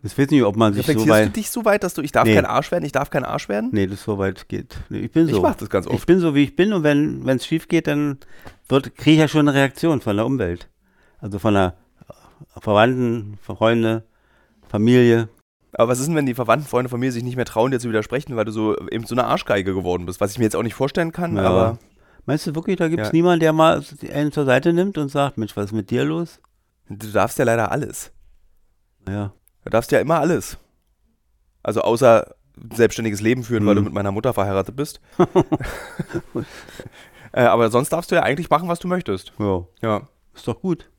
Ich 0.03 0.15
weiß 0.17 0.29
nicht, 0.29 0.43
ob 0.43 0.55
man 0.55 0.73
sich 0.73 0.85
so 0.85 0.91
Reflektierst 0.91 1.19
du 1.19 1.25
weit. 1.27 1.35
dich 1.35 1.49
so 1.49 1.65
weit, 1.65 1.83
dass 1.83 1.93
du, 1.95 2.01
ich 2.03 2.11
darf 2.11 2.25
Nee. 2.25 2.35
kein 2.35 2.45
Arsch 2.45 2.71
werden, 2.71 2.85
ich 2.85 2.91
darf 2.91 3.09
kein 3.09 3.25
Arsch 3.25 3.49
werden? 3.49 3.69
Nee, 3.73 3.87
das 3.87 4.03
so 4.03 4.17
weit 4.19 4.47
geht. 4.47 4.77
Nee, 4.89 4.99
ich 4.99 5.11
bin 5.11 5.27
Ich 5.27 5.33
so. 5.33 5.41
mach 5.41 5.55
das 5.55 5.69
ganz 5.69 5.87
Ich 5.87 5.91
oft. 5.91 6.05
bin 6.05 6.19
so, 6.19 6.35
wie 6.35 6.43
ich 6.43 6.55
bin. 6.55 6.71
Und 6.71 6.83
wenn 6.83 7.27
es 7.27 7.45
schief 7.45 7.67
geht, 7.67 7.87
dann 7.87 8.19
kriege 8.69 9.11
ich 9.11 9.17
ja 9.17 9.27
schon 9.27 9.47
eine 9.49 9.57
Reaktion 9.57 9.99
von 9.99 10.15
der 10.15 10.25
Umwelt. 10.25 10.69
Also 11.19 11.39
von 11.39 11.55
der 11.55 11.73
äh, 12.07 12.59
Verwandten, 12.61 13.39
Freunde, 13.41 14.03
Familie. 14.69 15.29
Aber 15.73 15.89
was 15.89 15.99
ist 15.99 16.07
denn, 16.07 16.15
wenn 16.15 16.25
die 16.27 16.35
Verwandten, 16.35 16.67
Freunde 16.67 16.95
mir 16.97 17.11
sich 17.11 17.23
nicht 17.23 17.35
mehr 17.35 17.45
trauen, 17.45 17.71
dir 17.71 17.79
zu 17.79 17.89
widersprechen, 17.89 18.35
weil 18.35 18.45
du 18.45 18.51
so 18.51 18.77
eben 18.91 19.05
so 19.05 19.15
eine 19.15 19.25
Arschgeige 19.25 19.73
geworden 19.73 20.05
bist? 20.05 20.21
Was 20.21 20.31
ich 20.31 20.37
mir 20.37 20.43
jetzt 20.45 20.55
auch 20.55 20.63
nicht 20.63 20.75
vorstellen 20.75 21.11
kann, 21.11 21.35
Ja. 21.35 21.43
aber 21.43 21.79
Meinst 22.27 22.45
du 22.45 22.53
wirklich, 22.53 22.77
da 22.77 22.89
gibt 22.89 23.01
es 23.01 23.07
Ja. 23.07 23.13
niemanden, 23.13 23.39
der 23.39 23.53
mal 23.53 23.83
einen 24.13 24.31
zur 24.31 24.45
Seite 24.45 24.71
nimmt 24.73 24.99
und 24.99 25.09
sagt, 25.09 25.39
Mensch, 25.39 25.55
was 25.57 25.65
ist 25.65 25.71
mit 25.71 25.89
dir 25.89 26.05
los? 26.05 26.39
du 26.89 27.11
darfst 27.11 27.39
ja 27.39 27.45
leider 27.45 27.71
alles. 27.71 28.11
Ja. 29.09 29.33
Du 29.63 29.69
darfst 29.71 29.91
ja 29.91 29.99
immer 29.99 30.19
alles. 30.19 30.57
Also 31.63 31.81
außer 31.81 32.35
selbstständiges 32.73 33.21
Leben 33.21 33.43
führen, 33.43 33.65
weil 33.65 33.75
du 33.75 33.81
Mhm. 33.81 33.85
mit 33.85 33.93
meiner 33.93 34.11
Mutter 34.11 34.33
verheiratet 34.33 34.75
bist. 34.75 34.99
äh, 37.31 37.41
aber 37.43 37.69
sonst 37.69 37.89
darfst 37.89 38.11
du 38.11 38.15
ja 38.15 38.23
eigentlich 38.23 38.49
machen, 38.49 38.67
was 38.69 38.79
du 38.79 38.87
möchtest. 38.87 39.33
ja. 39.39 39.65
Ja. 39.81 40.07
Ist 40.33 40.47
doch 40.47 40.61
gut. 40.61 40.89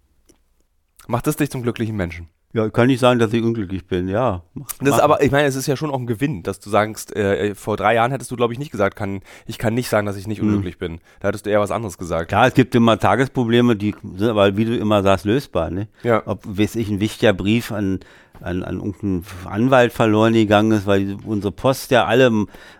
Macht 1.06 1.26
das 1.26 1.36
dich 1.36 1.50
zum 1.50 1.62
glücklichen 1.62 1.96
Menschen? 1.96 2.28
Ja, 2.58 2.66
ich 2.66 2.72
kann 2.72 2.88
nicht 2.88 2.98
sagen, 2.98 3.20
dass 3.20 3.32
ich 3.32 3.42
unglücklich 3.42 3.86
bin. 3.86 4.08
Ja. 4.08 4.42
Das 4.80 4.96
ist 4.96 5.00
aber, 5.00 5.22
ich 5.22 5.30
meine, 5.30 5.46
es 5.46 5.54
ist 5.54 5.68
ja 5.68 5.76
schon 5.76 5.90
auch 5.92 5.98
ein 6.00 6.08
Gewinn, 6.08 6.42
dass 6.42 6.58
du 6.58 6.70
sagst, 6.70 7.14
äh, 7.14 7.54
vor 7.54 7.76
drei 7.76 7.94
Jahren 7.94 8.10
hättest 8.10 8.32
du, 8.32 8.36
glaube 8.36 8.52
ich, 8.52 8.58
nicht 8.58 8.72
gesagt, 8.72 8.96
kann, 8.96 9.20
ich 9.46 9.58
kann 9.58 9.74
nicht 9.74 9.88
sagen, 9.88 10.06
dass 10.06 10.16
ich 10.16 10.26
nicht 10.26 10.42
Mhm. 10.42 10.48
unglücklich 10.48 10.76
bin. 10.78 10.98
Da 11.20 11.28
hättest 11.28 11.46
du 11.46 11.50
eher 11.50 11.60
was 11.60 11.70
anderes 11.70 11.98
gesagt. 11.98 12.30
Klar, 12.30 12.48
es 12.48 12.54
gibt 12.54 12.74
immer 12.74 12.98
Tagesprobleme, 12.98 13.76
die 13.76 13.94
sind 14.16 14.28
aber, 14.28 14.56
wie 14.56 14.64
du 14.64 14.76
immer 14.76 15.04
sagst, 15.04 15.24
lösbar. 15.24 15.70
Ne? 15.70 15.86
Ja. 16.02 16.22
Ob, 16.26 16.40
weiß 16.44 16.74
ich, 16.74 16.88
ein 16.88 16.98
wichtiger 16.98 17.32
Brief 17.32 17.70
an, 17.70 18.00
an, 18.40 18.64
an 18.64 18.76
irgendeinen 18.78 19.24
Anwalt 19.44 19.92
verloren 19.92 20.32
gegangen 20.32 20.72
ist, 20.72 20.86
weil 20.86 21.16
unsere 21.24 21.52
Post 21.52 21.92
ja 21.92 22.06
alle 22.06 22.30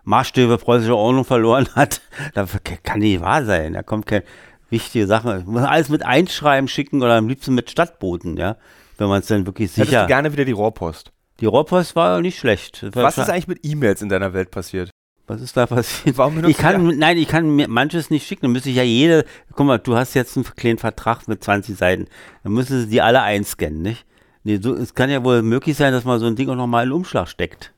Maßstäbe 0.05 0.59
preußischer 0.59 0.97
Ordnung 0.97 1.25
verloren 1.25 1.69
hat. 1.77 2.01
Das 2.35 2.51
kann 2.83 2.99
nicht 2.99 3.21
wahr 3.21 3.45
sein. 3.45 3.75
Da 3.75 3.85
kommt 3.85 4.07
keine 4.07 4.25
wichtige 4.71 5.07
Sache. 5.07 5.45
Man 5.47 5.53
muss 5.55 5.63
alles 5.63 5.89
mit 5.89 6.05
Einschreiben 6.05 6.67
schicken 6.69 7.01
oder 7.01 7.15
am 7.17 7.29
liebsten 7.29 7.55
mit 7.55 7.71
Stadtboten, 7.71 8.37
ja. 8.37 8.57
Wenn 8.99 9.09
man 9.09 9.21
es 9.21 9.27
dann 9.27 9.47
wirklich 9.47 9.71
Hättest 9.71 9.89
sicher. 9.91 10.03
du 10.03 10.07
gerne 10.09 10.33
wieder 10.33 10.45
die 10.45 10.53
Rohrpost. 10.53 11.13
Die 11.41 11.47
Rohrpost 11.47 11.95
war 11.97 12.21
nicht 12.21 12.39
schlecht. 12.39 12.83
War 12.95 13.05
Was 13.05 13.17
ist 13.19 13.31
eigentlich 13.31 13.47
mit 13.49 13.61
E-Mails 13.65 14.03
in 14.03 14.09
deiner 14.09 14.33
Welt 14.35 14.51
passiert? 14.51 14.91
was 15.31 15.43
ist 15.43 15.57
da 15.59 15.67
passiert? 15.67 16.17
Warum 16.17 16.43
Ich 16.47 16.57
kann, 16.57 16.97
nein, 16.99 17.19
ich 17.19 17.29
kann 17.29 17.55
mir 17.55 17.69
manches 17.69 18.09
nicht 18.09 18.27
schicken. 18.27 18.43
Dann 18.47 18.53
müsste 18.53 18.71
ich 18.71 18.77
ja 18.77 18.83
jede, 18.83 19.27
guck 19.53 19.67
mal, 19.67 19.79
du 19.79 19.95
hast 19.95 20.15
jetzt 20.15 20.37
einen 20.37 20.45
kleinen 20.57 20.79
Vertrag 20.79 21.29
mit 21.29 21.45
20 21.45 21.77
Seiten. 21.77 22.07
Dann 22.43 22.53
müssen 22.53 22.81
sie 22.81 22.89
die 22.89 23.03
alle 23.03 23.21
einscannen, 23.21 23.83
nicht? 23.83 24.07
Nee, 24.43 24.57
so, 24.57 24.75
es 24.75 24.95
kann 24.95 25.11
ja 25.11 25.23
wohl 25.25 25.43
möglich 25.43 25.77
sein, 25.77 25.93
dass 25.93 26.05
man 26.05 26.19
so 26.19 26.27
ein 26.27 26.35
Ding 26.35 26.49
auch 26.49 26.55
nochmal 26.55 26.85
in 26.85 26.89
den 26.91 26.95
Umschlag 26.97 27.29
steckt. 27.29 27.75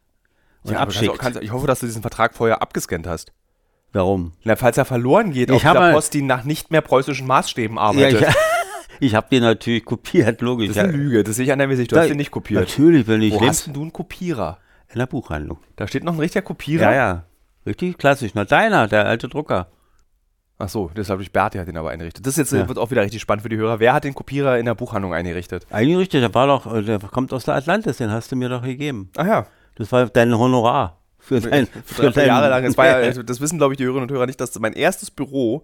Und 0.62 0.74
Ja, 0.74 0.78
abschickt. 0.78 1.06
kannst, 1.18 1.20
kannst, 1.22 1.42
ich 1.42 1.50
hoffe, 1.50 1.66
dass 1.66 1.80
du 1.80 1.86
diesen 1.86 2.02
Vertrag 2.02 2.34
vorher 2.34 2.62
abgescannt 2.62 3.08
hast. 3.08 3.32
Warum? 3.92 4.32
Na, 4.44 4.54
falls 4.54 4.78
er 4.78 4.84
verloren 4.84 5.32
geht 5.32 5.48
Ich 5.50 5.56
auf 5.56 5.62
dieser 5.62 5.92
Post, 5.92 6.14
die 6.14 6.22
nach 6.22 6.44
nicht 6.44 6.70
mehr 6.70 6.82
preußischen 6.82 7.26
Maßstäben 7.26 7.76
Ja, 7.78 7.82
arbeitet. 7.82 8.32
ich 9.01 9.14
habe 9.14 9.26
den 9.30 9.42
natürlich 9.42 9.84
kopiert, 9.84 10.40
logisch. 10.40 10.68
Das 10.68 10.76
ist 10.76 10.82
eine 10.82 10.92
Lüge, 10.92 11.24
das 11.24 11.36
sehe 11.36 11.44
ich 11.44 11.53
an 11.53 11.59
Gesicht. 11.68 11.90
Du 11.92 11.96
Ja, 11.96 12.03
hast 12.03 12.09
den 12.09 12.16
nicht 12.18 12.30
kopiert. 12.30 12.61
Natürlich, 12.61 13.07
wenn 13.09 13.22
ich 13.22 13.32
Wo 13.34 13.40
hast 13.46 13.66
denn 13.66 13.74
du 13.74 13.82
einen 13.82 13.92
Kopierer? 13.92 14.59
in 14.92 14.98
der 14.98 15.07
Buchhandlung. 15.07 15.59
Da 15.76 15.86
steht 15.86 16.03
noch 16.05 16.14
ein 16.14 16.18
richtiger 16.20 16.42
Kopierer. 16.42 16.82
Ja, 16.90 16.92
ja. 16.92 17.24
Richtig 17.64 17.96
klassisch. 17.98 18.32
Na, 18.34 18.44
deiner, 18.44 18.88
der 18.88 19.07
alte 19.07 19.28
Drucker. 19.28 19.68
Ach 20.59 20.68
so, 20.68 20.90
das 20.94 21.09
habe 21.09 21.22
ich 21.22 21.32
Berti 21.32 21.59
hat 21.59 21.68
den 21.68 21.76
aber 21.76 21.90
eingerichtet. 21.90 22.26
Das 22.26 22.36
jetzt 22.36 22.53
Ja. 22.53 22.66
wird 22.68 22.76
auch 22.76 22.90
wieder 22.90 23.03
richtig 23.03 23.20
spannend 23.22 23.42
für 23.42 23.48
die 23.48 23.57
Hörer. 23.57 23.78
Wer 23.80 23.92
hat 23.94 24.05
den 24.05 24.14
Kopierer 24.14 24.59
in 24.59 24.66
der 24.66 24.74
Buchhandlung 24.74 25.14
eingerichtet? 25.14 25.66
Eigentlich 25.70 25.96
richtig, 25.96 26.20
der 26.20 26.34
war 26.34 26.46
doch, 26.48 26.74
äh, 26.74 26.82
der 26.82 26.98
kommt 26.98 27.32
aus 27.32 27.44
der 27.44 27.55
Atlantis, 27.55 27.96
den 27.98 28.11
hast 28.11 28.30
du 28.32 28.36
mir 28.36 28.48
doch 28.48 28.62
gegeben. 28.62 29.11
Ach 29.16 29.26
ja, 29.26 29.46
Das 29.76 29.90
war 29.92 30.07
dein 30.07 30.36
Honorar. 30.36 30.98
Für 31.18 31.40
dein, 31.40 31.68
drei, 31.96 32.12
vier 32.12 32.26
Jahre 32.26 32.48
lang. 32.51 32.64
Das, 32.64 32.74
ja, 32.76 32.82
also 32.96 33.22
das 33.22 33.40
wissen, 33.40 33.59
glaube 33.59 33.74
ich, 33.74 33.78
die 33.78 33.84
Hörerinnen 33.84 34.09
und 34.09 34.14
Hörer 34.14 34.26
nicht, 34.26 34.40
dass 34.40 34.59
mein 34.59 34.72
erstes 34.72 35.11
Büro 35.11 35.62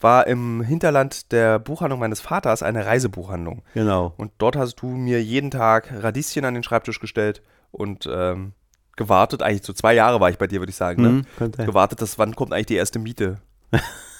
war 0.00 0.26
im 0.26 0.62
Hinterland 0.62 1.30
der 1.32 1.58
Buchhandlung 1.58 2.00
meines 2.00 2.20
Vaters 2.20 2.62
eine 2.62 2.86
Reisebuchhandlung. 2.86 3.62
Genau. 3.74 4.14
Und 4.16 4.32
dort 4.38 4.56
hast 4.56 4.76
du 4.76 4.86
mir 4.86 5.22
jeden 5.22 5.50
Tag 5.50 5.92
Radieschen 5.92 6.44
an 6.44 6.54
den 6.54 6.62
Schreibtisch 6.62 7.00
gestellt 7.00 7.42
und 7.70 8.08
ähm, 8.10 8.52
gewartet, 8.96 9.42
eigentlich 9.42 9.64
so 9.64 9.72
zwei 9.72 9.94
Jahre 9.94 10.20
war 10.20 10.30
ich 10.30 10.38
bei 10.38 10.46
dir, 10.46 10.60
würde 10.60 10.70
ich 10.70 10.76
sagen, 10.76 11.02
ne? 11.02 11.08
Hm, 11.38 11.52
sein. 11.56 11.66
Gewartet, 11.66 12.02
dass 12.02 12.18
wann 12.18 12.34
kommt 12.34 12.52
eigentlich 12.52 12.66
die 12.66 12.74
erste 12.76 12.98
Miete? 12.98 13.38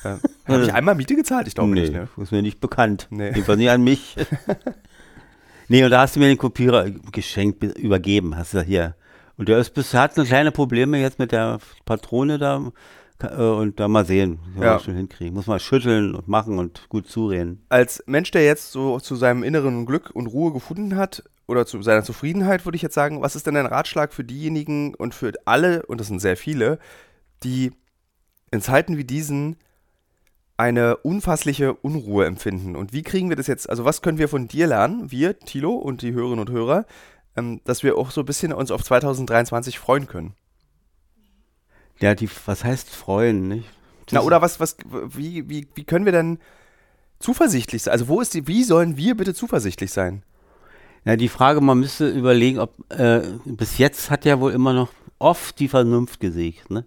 ja. 0.04 0.18
Habe 0.46 0.62
ich 0.62 0.72
einmal 0.72 0.94
Miete 0.94 1.16
gezahlt? 1.16 1.48
Ich 1.48 1.54
glaube 1.54 1.70
nee, 1.72 1.80
nicht, 1.82 1.92
ne? 1.92 2.08
ist 2.16 2.32
mir 2.32 2.42
nicht 2.42 2.60
bekannt. 2.60 3.06
Nee. 3.10 3.28
Jedenfalls 3.28 3.58
nicht 3.58 3.70
an 3.70 3.82
mich. 3.82 4.16
nee, 5.68 5.84
und 5.84 5.90
da 5.90 6.00
hast 6.02 6.16
du 6.16 6.20
mir 6.20 6.28
den 6.28 6.38
Kopierer 6.38 6.90
geschenkt, 6.90 7.60
be- 7.60 7.66
übergeben, 7.68 8.36
hast 8.36 8.54
du 8.54 8.62
hier. 8.62 8.94
Und 9.36 9.48
der 9.48 9.58
ist 9.58 9.70
bis, 9.70 9.94
hat 9.94 10.16
eine 10.18 10.26
kleine 10.26 10.50
Probleme 10.52 10.98
jetzt 10.98 11.18
mit 11.18 11.32
der 11.32 11.58
Patrone 11.86 12.38
da. 12.38 12.70
Äh, 13.22 13.42
Und 13.42 13.80
da 13.80 13.88
mal 13.88 14.04
sehen, 14.06 14.38
wie 14.54 14.60
Ja. 14.62 14.74
wir 14.74 14.78
schon 14.80 14.94
hinkriegen. 14.96 15.34
Muss 15.34 15.46
mal 15.46 15.60
schütteln 15.60 16.14
und 16.14 16.28
machen 16.28 16.58
und 16.58 16.88
gut 16.88 17.08
zureden. 17.08 17.64
Als 17.68 18.02
Mensch, 18.06 18.30
der 18.30 18.44
jetzt 18.44 18.72
so 18.72 18.98
zu 19.00 19.16
seinem 19.16 19.42
inneren 19.42 19.86
Glück 19.86 20.10
und 20.12 20.26
Ruhe 20.26 20.52
gefunden 20.52 20.96
hat, 20.96 21.22
oder 21.46 21.66
zu 21.66 21.82
seiner 21.82 22.04
Zufriedenheit, 22.04 22.64
würde 22.64 22.76
ich 22.76 22.82
jetzt 22.82 22.94
sagen, 22.94 23.22
was 23.22 23.34
ist 23.34 23.44
denn 23.46 23.54
dein 23.54 23.66
Ratschlag 23.66 24.12
für 24.12 24.22
diejenigen 24.22 24.94
und 24.94 25.14
für 25.14 25.32
alle, 25.46 25.84
und 25.86 25.98
das 26.00 26.06
sind 26.06 26.20
sehr 26.20 26.36
viele, 26.36 26.78
die 27.42 27.72
in 28.52 28.60
Zeiten 28.60 28.96
wie 28.96 29.04
diesen 29.04 29.56
eine 30.56 30.96
unfassliche 30.98 31.74
Unruhe 31.74 32.26
empfinden? 32.26 32.76
Und 32.76 32.92
wie 32.92 33.02
kriegen 33.02 33.30
wir 33.30 33.36
das 33.36 33.48
jetzt, 33.48 33.68
also 33.68 33.84
was 33.84 34.00
können 34.00 34.18
wir 34.18 34.28
von 34.28 34.46
dir 34.46 34.68
lernen, 34.68 35.10
wir, 35.10 35.38
Thilo 35.40 35.72
und 35.74 36.02
die 36.02 36.12
Hörerinnen 36.12 36.38
und 36.38 36.50
Hörer, 36.50 36.86
ähm, 37.36 37.60
dass 37.64 37.82
wir 37.82 37.96
auch 37.98 38.12
so 38.12 38.20
ein 38.22 38.26
bisschen 38.26 38.52
uns 38.52 38.70
auf 38.70 38.84
2023 38.84 39.78
freuen 39.78 40.06
können? 40.06 40.34
Ja, 42.00 42.14
die, 42.14 42.28
was 42.46 42.64
heißt 42.64 42.90
freuen, 42.90 43.48
nicht? 43.48 43.68
Na, 44.10 44.18
Das- 44.18 44.24
oder 44.26 44.42
was, 44.42 44.58
was, 44.60 44.76
wie, 45.08 45.48
wie, 45.48 45.66
wie 45.74 45.84
können 45.84 46.04
wir 46.04 46.12
denn 46.12 46.38
zuversichtlich 47.18 47.82
sein? 47.82 47.92
Also 47.92 48.08
wo 48.08 48.20
ist 48.20 48.34
die, 48.34 48.46
wie 48.46 48.64
sollen 48.64 48.96
wir 48.96 49.16
bitte 49.16 49.34
zuversichtlich 49.34 49.92
sein? 49.92 50.22
Ja, 51.04 51.16
die 51.16 51.28
Frage, 51.28 51.60
man 51.60 51.78
müsste 51.80 52.08
überlegen, 52.08 52.58
ob 52.58 52.74
äh, 52.92 53.22
bis 53.46 53.78
jetzt 53.78 54.10
hat 54.10 54.24
ja 54.24 54.38
wohl 54.40 54.52
immer 54.52 54.72
noch 54.72 54.88
oft 55.18 55.58
die 55.58 55.68
Vernunft 55.68 56.20
gesiegt, 56.20 56.70
ne? 56.70 56.84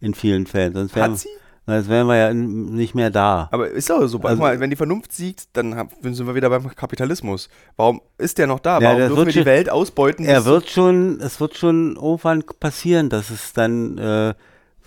In 0.00 0.14
vielen 0.14 0.46
Fällen. 0.46 0.72
Sonst 0.72 0.94
wären, 0.96 1.12
Hat 1.12 1.18
sie? 1.18 1.28
sonst 1.66 1.88
wären 1.90 2.06
wir 2.06 2.16
ja 2.16 2.32
nicht 2.32 2.94
mehr 2.94 3.10
da. 3.10 3.48
Aber 3.52 3.68
ist 3.68 3.90
doch 3.90 4.06
so. 4.06 4.18
Also- 4.20 4.40
mal, 4.40 4.58
wenn 4.60 4.70
die 4.70 4.76
Vernunft 4.76 5.12
siegt, 5.12 5.48
dann 5.54 5.88
sind 6.02 6.26
wir 6.26 6.34
wieder 6.34 6.48
beim 6.48 6.74
Kapitalismus. 6.74 7.50
Warum 7.76 8.00
ist 8.16 8.38
der 8.38 8.46
noch 8.46 8.60
da? 8.60 8.78
Ja, 8.80 8.88
Warum 8.88 8.98
das 9.00 9.08
dürfen 9.08 9.16
wird 9.18 9.26
wir 9.26 9.32
die 9.32 9.38
schon- 9.40 9.46
Welt 9.46 9.70
ausbeuten? 9.70 10.24
Er 10.24 10.46
wird 10.46 10.70
schon, 10.70 11.20
es 11.20 11.38
wird 11.38 11.56
schon 11.58 11.96
irgendwann 11.96 12.42
passieren, 12.60 13.10
dass 13.10 13.28
es 13.28 13.52
dann 13.52 13.98
äh, 13.98 14.34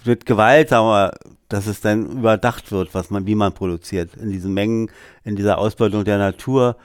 wird 0.05 0.25
Gewalt, 0.25 0.69
sagen 0.69 0.87
wir, 0.87 1.13
dass 1.49 1.67
es 1.67 1.81
dann 1.81 2.05
überdacht 2.19 2.71
wird, 2.71 2.93
was 2.93 3.09
man, 3.09 3.25
wie 3.27 3.35
man 3.35 3.53
produziert. 3.53 4.15
In 4.15 4.31
diesen 4.31 4.53
Mengen, 4.53 4.89
in 5.23 5.35
dieser 5.35 5.57
Ausbeutung 5.57 6.03
der 6.03 6.17
Natur, 6.17 6.77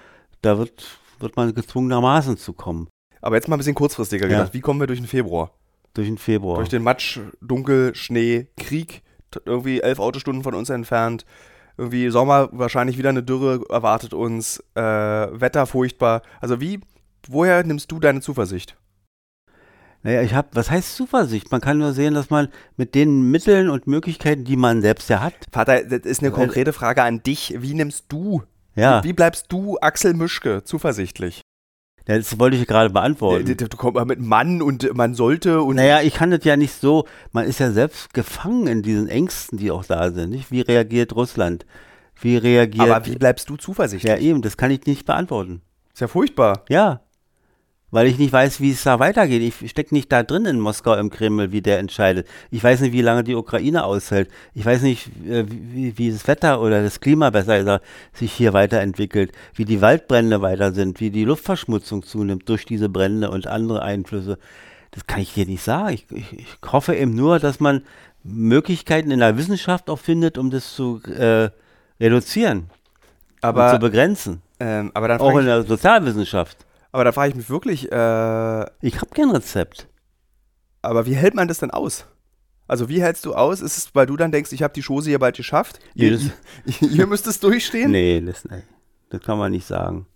da 0.43 0.59
wird, 0.59 0.99
wird 1.19 1.37
man 1.37 1.55
gezwungenermaßen 1.55 2.37
zu 2.37 2.53
kommen. 2.53 2.89
Aber 3.21 3.37
jetzt 3.37 3.49
mal 3.49 3.57
ein 3.57 3.59
bisschen 3.59 3.75
kurzfristiger 3.75 4.27
Ja. 4.29 4.39
gedacht. 4.39 4.55
Wie 4.55 4.61
kommen 4.61 4.81
wir 4.81 4.87
durch 4.87 5.01
den 5.01 5.09
Februar? 5.09 5.51
Durch 5.95 6.07
den 6.07 6.19
Februar. 6.19 6.57
Durch 6.59 6.69
den 6.69 6.83
Matsch, 6.83 7.19
Dunkel, 7.41 7.95
Schnee, 7.95 8.47
Krieg, 8.57 9.03
irgendwie 9.45 9.81
elf 9.81 9.99
Autostunden 9.99 10.43
von 10.43 10.55
uns 10.55 10.71
entfernt. 10.71 11.25
Irgendwie 11.77 12.11
Sommer, 12.11 12.49
wahrscheinlich 12.53 12.99
wieder 12.99 13.09
eine 13.09 13.23
Dürre 13.23 13.65
erwartet 13.71 14.13
uns. 14.13 14.63
Äh, 14.75 14.81
Wetter 14.83 15.67
furchtbar. 15.67 16.23
Also 16.41 16.61
wie, 16.61 16.81
woher 17.29 17.65
nimmst 17.65 17.91
du 17.91 18.01
deine 18.01 18.21
Zuversicht? 18.21 18.77
Naja, 20.09 20.23
ich 20.23 20.33
habe, 20.33 20.49
was 20.53 20.71
heißt 20.71 20.97
Zuversicht? 20.97 21.53
Man 21.53 21.61
kann 21.61 21.77
nur 21.77 21.93
sehen, 21.93 22.15
dass 22.15 22.31
man 22.31 22.49
mit 22.79 22.95
den 22.95 23.31
Mitteln 23.31 23.69
und 23.69 23.87
Möglichkeiten, 23.87 24.43
die 24.43 24.57
man 24.57 24.81
selbst 24.81 25.11
ja 25.11 25.21
hat, 25.21 25.35
Vater, 25.53 25.85
das 25.85 26.07
ist 26.07 26.23
eine 26.23 26.31
konkrete 26.31 26.73
Frage 26.73 27.03
an 27.03 27.23
dich. 27.23 27.57
Wie 27.59 27.75
nimmst 27.75 28.07
du, 28.09 28.43
ja, 28.75 29.05
wie 29.05 29.13
bleibst 29.13 29.53
du, 29.53 29.77
Axel 29.83 30.15
Mischke, 30.15 30.65
zuversichtlich? 30.65 31.43
das 32.07 32.39
wollte 32.39 32.57
ich 32.57 32.67
gerade 32.67 32.89
beantworten. 32.89 33.55
Du, 33.55 33.69
du 33.69 33.77
kommst 33.77 33.97
mal 33.97 34.07
mit 34.07 34.19
Mann 34.19 34.63
und 34.63 34.97
man 34.97 35.13
sollte 35.13 35.61
und 35.61 35.77
Naja, 35.77 36.01
ich 36.01 36.15
kann 36.15 36.31
das 36.31 36.43
ja 36.43 36.57
nicht 36.57 36.73
so, 36.73 37.07
man 37.33 37.45
ist 37.45 37.61
ja 37.61 37.71
selbst 37.71 38.15
gefangen 38.15 38.67
in 38.67 38.81
diesen 38.81 39.09
Ängsten, 39.09 39.59
die 39.59 39.71
auch 39.71 39.85
da 39.85 40.11
sind. 40.11 40.31
Nicht? 40.31 40.51
Wie 40.51 40.63
reagiert 40.63 41.15
Russland? 41.15 41.67
Wie 42.19 42.39
reagiert. 42.39 42.89
aber 42.89 43.05
wie 43.05 43.17
bleibst 43.17 43.51
du 43.51 43.59
zuversichtlich? 43.59 44.11
Ja, 44.11 44.17
eben, 44.17 44.41
das 44.41 44.57
kann 44.57 44.71
ich 44.71 44.87
nicht 44.87 45.05
beantworten. 45.05 45.61
Ist 45.93 46.01
ja 46.01 46.09
furchtbar. 46.09 46.65
Ja. 46.71 47.03
Weil 47.91 48.07
ich 48.07 48.19
nicht 48.19 48.33
weiß, 48.33 48.61
wie 48.61 48.71
es 48.73 48.83
da 48.83 48.99
weitergeht. 48.99 49.41
Ich 49.43 49.71
stecke 49.71 49.95
nicht 49.95 50.13
da 50.13 50.23
drin 50.23 50.45
in 50.45 50.61
Moskau 50.61 50.95
im 50.95 51.09
Kreml, 51.09 51.53
wie 51.53 51.63
der 51.63 51.79
entscheidet. 51.79 52.29
Ich 52.51 52.63
weiß 52.63 52.81
nicht, 52.81 52.93
wie 52.93 53.01
lange 53.01 53.25
die 53.25 53.35
Ukraine 53.35 53.85
aushält. 53.85 54.29
Ich 54.53 54.67
weiß 54.67 54.83
nicht, 54.83 55.09
äh, 55.27 55.47
wie, 55.49 55.97
wie 55.97 56.11
das 56.11 56.29
Wetter 56.29 56.61
oder 56.61 56.83
das 56.83 57.01
Klima 57.01 57.31
besser 57.31 57.59
gesagt 57.59 57.85
sich 58.13 58.33
hier 58.33 58.53
weiterentwickelt, 58.53 59.33
wie 59.55 59.65
die 59.65 59.81
Waldbrände 59.81 60.43
weiter 60.43 60.73
sind, 60.73 61.01
wie 61.01 61.09
die 61.11 61.25
Luftverschmutzung 61.25 62.03
zunimmt 62.03 62.47
durch 62.49 62.67
diese 62.67 62.91
Brände 62.91 63.31
und 63.31 63.47
andere 63.47 63.81
Einflüsse. 63.81 64.39
Das 64.91 65.07
kann 65.07 65.21
ich 65.21 65.33
dir 65.33 65.47
nicht 65.47 65.63
sagen. 65.63 65.95
Ich, 65.95 66.07
ich, 66.11 66.33
ich 66.41 66.73
hoffe 66.73 66.95
eben 66.95 67.15
nur, 67.15 67.39
dass 67.39 67.59
man 67.59 67.83
Möglichkeiten 68.23 69.11
in 69.11 69.21
der 69.21 69.39
Wissenschaft 69.39 69.89
auch 69.89 69.99
findet, 69.99 70.37
um 70.37 70.51
das 70.51 70.75
zu 70.75 71.01
äh, 71.05 71.49
reduzieren 72.01 72.59
und 72.59 72.69
zu 73.41 73.47
Aber, 73.47 73.79
begrenzen. 73.79 74.43
ähm, 74.61 74.91
aber 74.93 75.09
dann 75.09 75.21
Auch 75.21 75.39
in 75.39 75.47
der 75.47 75.63
Sozialwissenschaft. 75.63 76.67
Aber 76.93 77.05
da 77.05 77.13
frage 77.13 77.31
ich 77.31 77.35
mich 77.37 77.51
wirklich, 77.51 77.91
äh, 77.93 78.65
Ich 78.81 78.97
habe 79.01 79.11
kein 79.15 79.31
Rezept. 79.31 79.89
aber 80.83 81.07
wie 81.07 81.15
hält 81.15 81.35
man 81.35 81.49
das 81.49 81.59
denn 81.59 81.71
aus? 81.71 82.07
Also 82.67 82.89
wie 82.89 83.01
hältst 83.03 83.25
du 83.25 83.35
aus? 83.35 83.61
Ist 83.61 83.79
es, 83.79 83.95
weil 83.95 84.07
du 84.07 84.17
dann 84.17 84.31
denkst, 84.33 84.53
ich 84.53 84.63
habe 84.63 84.75
die 84.75 84.83
Chose 84.83 85.09
hier 85.09 85.19
bald 85.19 85.37
geschafft? 85.37 85.79
Ihr, 85.95 86.19
ihr, 86.81 87.07
müsst 87.07 87.27
es 87.27 87.41
durchstehen? 87.41 87.91
Nee, 87.93 88.21
das, 88.21 88.45
nee, 88.45 88.63
das 89.11 89.23
kann 89.23 89.39
man 89.39 89.53
nicht 89.53 89.67
sagen. 89.67 90.07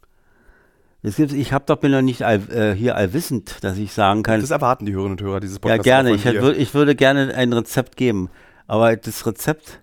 Das 1.03 1.17
gibt's, 1.17 1.33
ich 1.35 1.53
hab 1.53 1.67
doch, 1.67 1.79
bin 1.79 1.91
doch 1.93 2.03
nicht 2.03 2.23
all, 2.23 2.41
äh, 2.53 2.75
hier 2.77 2.95
allwissend, 2.95 3.65
dass 3.65 3.77
ich 3.79 3.93
sagen 3.93 4.23
kann, 4.23 4.41
Das 4.41 4.51
erwarten 4.51 4.87
die 4.87 4.93
Hörerinnen 4.93 5.19
und 5.19 5.25
Hörer 5.25 5.41
dieses 5.41 5.57
ja 5.57 5.61
Podcasts. 5.61 5.85
gerne, 5.85 6.11
auch 6.11 6.15
ich, 6.15 6.23
von 6.23 6.33
hätt, 6.33 6.43
dir. 6.43 6.47
wür- 6.47 6.57
ich 6.57 6.75
würde 6.75 6.95
gerne 6.95 7.35
ein 7.35 7.53
Rezept 7.53 7.97
geben. 7.97 8.29
Aber 8.69 8.95
das 8.97 9.27
Rezept 9.27 9.81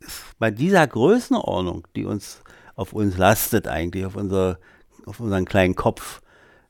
ist 0.00 0.22
bei 0.38 0.50
dieser 0.50 0.86
Größenordnung, 0.86 1.86
die 1.94 2.04
uns 2.06 2.40
auf 2.74 2.92
uns 2.94 3.18
lastet 3.18 3.68
eigentlich, 3.68 4.06
auf, 4.06 4.16
unser, 4.16 4.58
auf 5.06 5.20
unseren 5.20 5.44
kleinen 5.46 5.74
Kopf, 5.74 6.20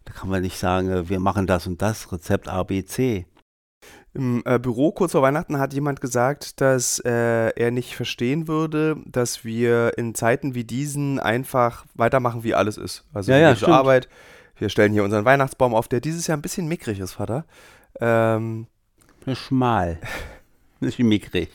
da 0.05 0.13
kann 0.13 0.29
man 0.29 0.43
nicht 0.43 0.59
sagen, 0.59 0.91
äh, 0.91 1.09
wir 1.09 1.21
machen 1.21 1.47
das 1.47 1.67
und 1.67 1.83
das, 1.83 2.13
Rezept 2.13 2.49
A, 2.49 2.63
B, 2.63 2.85
C. 2.85 3.27
Im 4.15 4.43
äh, 4.47 4.59
Büro 4.59 4.93
kurz 4.93 5.13
vor 5.13 5.23
Weihnachten 5.23 5.59
hat 5.59 5.75
jemand 5.75 6.01
gesagt, 6.01 6.61
dass 6.61 7.01
äh, 7.01 7.51
er 7.51 7.71
nicht 7.71 7.95
verstehen 7.95 8.49
würde, 8.49 8.97
dass 9.05 9.45
wir 9.45 9.99
in 9.99 10.15
Zeiten 10.15 10.55
wie 10.55 10.65
diesen 10.65 11.19
einfach 11.19 11.85
weitermachen, 11.95 12.43
wie 12.43 12.55
alles 12.55 12.79
ist. 12.79 13.05
Also 13.13 13.31
Ja, 13.31 13.39
wir 13.39 13.43
ja, 13.43 13.57
stimmt. 13.57 13.73
Arbeit, 13.73 14.09
wir 14.59 14.71
stellen 14.71 14.93
hier 14.93 15.05
unseren 15.05 15.27
Weihnachtsbaum 15.27 15.75
auf, 15.75 15.89
der 15.89 16.01
dieses 16.01 16.27
Jahr 16.27 16.39
ein 16.39 16.43
bisschen 16.43 16.67
mickrig 16.67 16.99
ist, 16.99 17.13
Vater. 17.13 17.45
Ähm, 18.01 18.69
Schmal. 19.35 19.99
Nicht 20.81 20.99
mickrig. 20.99 21.51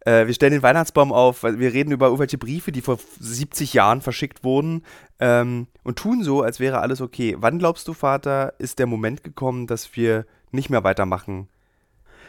äh, 0.00 0.26
wir 0.26 0.34
stellen 0.34 0.52
den 0.52 0.62
Weihnachtsbaum 0.62 1.12
auf, 1.12 1.42
weil 1.42 1.58
wir 1.58 1.72
reden 1.72 1.92
über 1.92 2.06
irgendwelche 2.06 2.38
Briefe, 2.38 2.72
die 2.72 2.80
vor 2.80 2.98
70 3.20 3.74
Jahren 3.74 4.00
verschickt 4.00 4.42
wurden 4.44 4.82
ähm, 5.20 5.66
und 5.82 5.96
tun 5.98 6.22
so, 6.22 6.42
als 6.42 6.60
wäre 6.60 6.80
alles 6.80 7.00
okay. 7.00 7.36
Wann 7.38 7.58
glaubst 7.58 7.88
du, 7.88 7.92
Vater, 7.92 8.54
ist 8.58 8.78
der 8.78 8.86
Moment 8.86 9.24
gekommen, 9.24 9.66
dass 9.66 9.96
wir 9.96 10.26
nicht 10.52 10.70
mehr 10.70 10.84
weitermachen? 10.84 11.48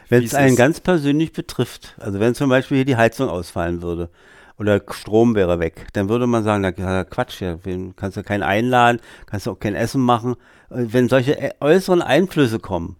Wenn 0.08 0.24
es 0.24 0.34
einen 0.34 0.50
ist. 0.50 0.56
ganz 0.58 0.80
persönlich 0.80 1.32
betrifft, 1.32 1.94
also 2.00 2.18
wenn 2.18 2.34
zum 2.34 2.50
Beispiel 2.50 2.78
hier 2.78 2.84
die 2.84 2.96
Heizung 2.96 3.28
ausfallen 3.28 3.80
würde 3.80 4.10
oder 4.58 4.80
Strom 4.90 5.34
wäre 5.36 5.60
weg, 5.60 5.86
dann 5.92 6.08
würde 6.08 6.26
man 6.26 6.42
sagen, 6.42 6.62
na, 6.78 7.04
Quatsch, 7.04 7.40
ja, 7.40 7.56
kannst 7.96 8.16
du 8.16 8.22
keinen 8.24 8.42
einladen, 8.42 9.00
kannst 9.26 9.46
du 9.46 9.52
auch 9.52 9.58
kein 9.60 9.74
Essen 9.76 10.00
machen. 10.00 10.34
Äh, 10.70 10.86
Wenn 10.88 11.08
solche 11.08 11.40
ä- 11.40 11.52
äußeren 11.60 12.02
Einflüsse 12.02 12.58
kommen, 12.58 12.96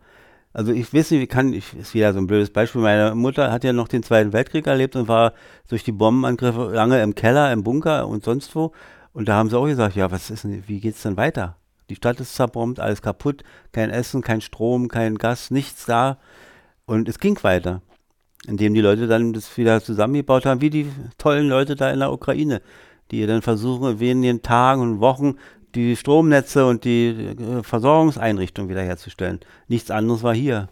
also 0.53 0.73
ich 0.73 0.93
weiß 0.95 1.11
nicht, 1.11 1.21
wie 1.21 1.27
kann, 1.27 1.53
ich, 1.53 1.77
ist 1.77 1.95
wieder 1.95 2.13
so 2.13 2.19
ein 2.19 2.27
blödes 2.27 2.51
Beispiel, 2.51 2.81
meine 2.81 3.15
Mutter 3.15 3.53
hat 3.53 3.63
ja 3.65 3.73
noch 3.73 3.89
den 3.89 4.03
Zweiten 4.03 4.33
Weltkrieg 4.33 4.67
erlebt 4.67 4.97
und 4.97 5.07
war 5.09 5.33
durch 5.69 5.85
die 5.85 5.93
Bombenangriffe 5.93 6.71
lange 6.73 7.03
im 7.03 7.15
Keller, 7.15 7.53
im 7.53 7.63
Bunker 7.63 8.07
und 8.09 8.25
sonst 8.25 8.55
wo. 8.55 8.73
Und 9.13 9.29
da 9.29 9.35
haben 9.35 9.51
sie 9.51 9.59
auch 9.59 9.67
gesagt, 9.67 9.97
ja, 9.97 10.11
was 10.11 10.31
ist 10.31 10.45
denn, 10.45 10.65
wie 10.67 10.81
geht's 10.81 11.03
denn 11.03 11.17
weiter? 11.17 11.57
Die 11.89 11.97
Stadt 11.97 12.21
ist 12.21 12.37
zerbombt, 12.37 12.79
alles 12.79 13.03
kaputt, 13.03 13.43
kein 13.73 13.91
Essen, 13.91 14.23
kein 14.23 14.41
Strom, 14.41 14.89
kein 14.89 15.17
Gas, 15.19 15.51
nichts 15.51 15.87
da. 15.87 16.19
Und 16.87 17.09
es 17.09 17.19
ging 17.19 17.43
weiter, 17.43 17.83
indem 18.47 18.75
die 18.75 18.81
Leute 18.81 19.09
dann 19.09 19.33
das 19.33 19.57
wieder 19.57 19.83
zusammengebaut 19.83 20.47
haben, 20.47 20.61
wie 20.61 20.71
die 20.71 20.91
tollen 21.19 21.49
Leute 21.49 21.75
da 21.75 21.91
in 21.91 21.99
der 21.99 22.13
Ukraine, 22.13 22.63
die 23.11 23.27
dann 23.27 23.43
versuchen, 23.43 23.93
in 23.93 24.01
wenigen 24.01 24.43
Tagen 24.43 24.83
und 24.83 25.01
Wochen 25.01 25.35
die 25.75 25.97
Stromnetze 25.97 26.67
und 26.67 26.85
die 26.85 27.09
äh, 27.09 27.63
Versorgungseinrichtungen 27.63 28.69
wiederherzustellen. 28.69 29.41
Nichts 29.69 29.91
anderes 29.91 30.23
war 30.23 30.35
hier. 30.35 30.69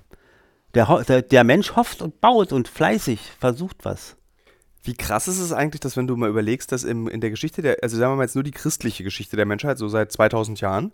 Der, 0.74 1.22
der 1.22 1.44
Mensch 1.44 1.76
hofft 1.76 2.02
und 2.02 2.20
baut 2.20 2.52
und 2.52 2.68
fleißig 2.68 3.20
versucht 3.38 3.84
was. 3.84 4.17
Wie 4.88 4.94
krass 4.94 5.28
ist 5.28 5.38
es 5.38 5.52
eigentlich, 5.52 5.80
dass 5.80 5.98
wenn 5.98 6.06
du 6.06 6.16
mal 6.16 6.30
überlegst, 6.30 6.72
dass 6.72 6.82
im, 6.82 7.08
in 7.08 7.20
der 7.20 7.28
Geschichte 7.28 7.60
der, 7.60 7.76
also 7.82 7.98
sagen 7.98 8.12
wir 8.12 8.16
mal 8.16 8.22
jetzt 8.22 8.36
nur 8.36 8.42
die 8.42 8.52
christliche 8.52 9.04
Geschichte 9.04 9.36
der 9.36 9.44
Menschheit, 9.44 9.76
so 9.76 9.86
seit 9.86 10.10
2000 10.10 10.62
Jahren, 10.62 10.92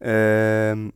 ähm, 0.00 0.94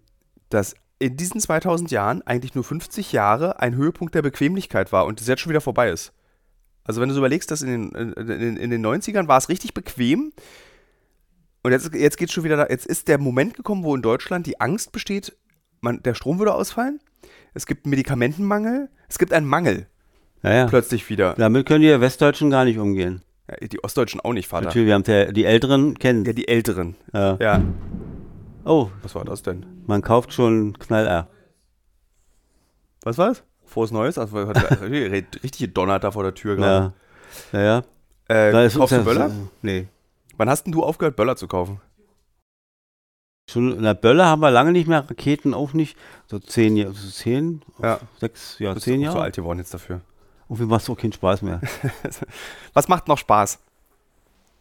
dass 0.49 0.75
in 0.99 1.19
diesen 1.19 1.43
2000 1.43 1.91
Jahren 1.91 2.23
eigentlich 2.23 2.55
nur 2.55 2.65
50 2.65 3.13
Jahre 3.13 3.61
ein 3.61 3.75
Höhepunkt 3.75 4.15
der 4.15 4.23
Bequemlichkeit 4.23 4.93
war 4.93 5.05
und 5.05 5.21
das 5.21 5.29
jetzt 5.29 5.41
schon 5.41 5.51
wieder 5.51 5.61
vorbei 5.61 5.91
ist. 5.91 6.15
Also 6.85 7.03
wenn 7.03 7.11
du 7.11 7.15
so 7.15 7.21
überlegst, 7.21 7.51
dass 7.51 7.61
in 7.61 7.69
den, 7.69 8.15
in, 8.15 8.29
in, 8.31 8.57
in 8.57 8.71
den 8.71 8.87
90ern 8.87 9.29
war 9.29 9.37
es 9.37 9.51
richtig 9.51 9.75
bequem 9.75 10.33
und 11.63 11.73
jetzt, 11.73 11.93
jetzt 11.93 12.17
geht 12.17 12.33
schon 12.33 12.45
wieder, 12.45 12.71
jetzt 12.71 12.87
ist 12.87 13.09
der 13.09 13.19
Moment 13.19 13.53
gekommen, 13.53 13.85
wo 13.85 13.95
in 13.95 14.01
Deutschland 14.01 14.47
die 14.47 14.59
Angst 14.59 14.91
besteht, 14.91 15.37
man, 15.83 16.03
der 16.03 16.15
Strom 16.15 16.39
würde 16.39 16.55
ausfallen. 16.55 16.99
es 17.53 17.67
gibt 17.67 17.85
einen 17.85 17.91
Medikamentenmangel, 17.91 18.89
es 19.07 19.19
gibt 19.19 19.35
einen 19.35 19.47
Mangel 19.47 19.87
Naja, 20.43 20.67
plötzlich 20.67 21.09
wieder. 21.09 21.35
damit 21.35 21.67
können 21.67 21.83
die 21.83 22.01
Westdeutschen 22.01 22.51
gar 22.51 22.65
nicht 22.65 22.79
umgehen. 22.79 23.23
Ja, 23.49 23.67
die 23.67 23.83
Ostdeutschen 23.83 24.21
auch 24.21 24.33
nicht, 24.33 24.49
Vater. 24.49 24.67
Natürlich, 24.67 24.87
wir 24.89 24.95
haben 24.95 25.05
ja, 25.07 25.31
die 25.33 25.45
Älteren 25.45 25.99
kennen. 25.99 26.25
Ja, 26.25 26.33
die 26.33 26.49
Älteren. 26.49 26.97
Ja. 27.13 27.37
Ja. 27.41 27.63
Oh, 28.65 28.89
Was 29.03 29.15
war 29.15 29.25
das 29.25 29.43
denn? 29.43 29.67
man 29.87 30.03
kauft 30.03 30.33
schon 30.33 30.79
Knall-R. 30.79 31.29
Was 33.03 33.19
war's? 33.19 33.43
Frohes 33.65 33.91
Neues? 33.91 34.19
Also, 34.19 34.37
richtig 34.83 35.59
gedonnert 35.59 36.05
da 36.05 36.11
vor 36.13 36.23
der 36.23 36.35
Tür 36.35 36.57
gerade. 36.57 36.93
Ja. 37.53 37.61
Ja, 37.61 37.83
ja. 38.29 38.49
Äh, 38.49 38.69
kaufst 38.71 38.93
du 38.93 38.97
ja- 38.97 39.03
Böller? 39.03 39.31
Nee. 39.63 39.89
Wann 40.37 40.49
hast 40.49 40.65
denn 40.65 40.73
du 40.73 40.83
aufgehört, 40.83 41.17
Böller 41.17 41.37
zu 41.37 41.47
kaufen? 41.49 41.81
Schon 43.51 43.77
in 43.77 43.83
der 43.83 43.95
Bölle 43.95 44.25
haben 44.25 44.41
wir 44.41 44.51
lange 44.51 44.73
nicht 44.73 44.87
mehr, 44.89 45.01
Raketen 45.09 45.53
auch 45.53 45.73
nicht. 45.73 45.97
So 46.27 46.39
zehn 46.39 46.77
Jahre, 46.77 46.95
so 46.95 47.11
zehn, 47.11 47.63
Ja. 47.83 47.99
sechs, 48.21 48.59
ja, 48.61 48.75
zehn 48.77 49.01
Jahre. 49.01 49.17
so 49.17 49.21
alt 49.23 49.37
geworden 49.37 49.59
jetzt 49.59 49.75
dafür. 49.75 50.01
Irgendwie 50.53 50.67
macht 50.67 50.83
es 50.83 50.91
auch 50.91 50.99
keinen 50.99 51.15
Spaß 51.15 51.41
mehr. 51.41 51.63
Was 52.75 52.87
macht 52.87 53.09
noch 53.09 53.17
Spaß? 53.17 53.59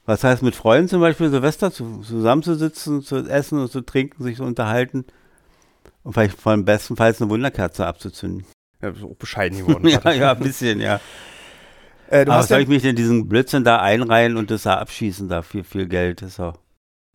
Was 0.06 0.24
heißt 0.24 0.42
mit 0.42 0.56
Freunden 0.56 0.88
zum 0.88 1.02
Beispiel 1.02 1.30
Silvester 1.30 1.70
zu, 1.70 2.00
zusammenzusitzen, 2.00 3.02
zu 3.02 3.18
essen 3.28 3.60
und 3.60 3.70
zu 3.70 3.82
trinken, 3.82 4.24
sich 4.24 4.38
zu 4.38 4.44
unterhalten 4.44 5.04
und 6.04 6.14
vielleicht 6.14 6.40
von 6.40 6.64
bestenfalls 6.64 7.22
eine 7.22 7.30
Wunderkerze 7.30 7.86
abzuzünden. 7.86 8.46
Ja, 8.82 8.92
auch 8.92 9.16
bescheiden 9.18 9.58
geworden. 9.68 9.86
ja, 9.86 10.12
ja, 10.14 10.32
ein 10.32 10.40
bisschen, 10.40 10.80
ja. 10.80 11.02
Äh, 12.08 12.24
du 12.24 12.32
Aber 12.32 12.44
soll 12.44 12.60
ja, 12.60 12.64
ich 12.64 12.70
mich 12.70 12.84
denn 12.84 12.96
diesen 12.96 13.28
Blödsinn 13.28 13.66
da 13.66 13.82
einreihen 13.82 14.38
und 14.38 14.50
das 14.50 14.64
da 14.64 14.78
abschießen, 14.78 15.28
da 15.28 15.42
viel, 15.42 15.66
viel 15.66 15.88
Geld 15.88 16.22
ist 16.22 16.40
auch. 16.40 16.58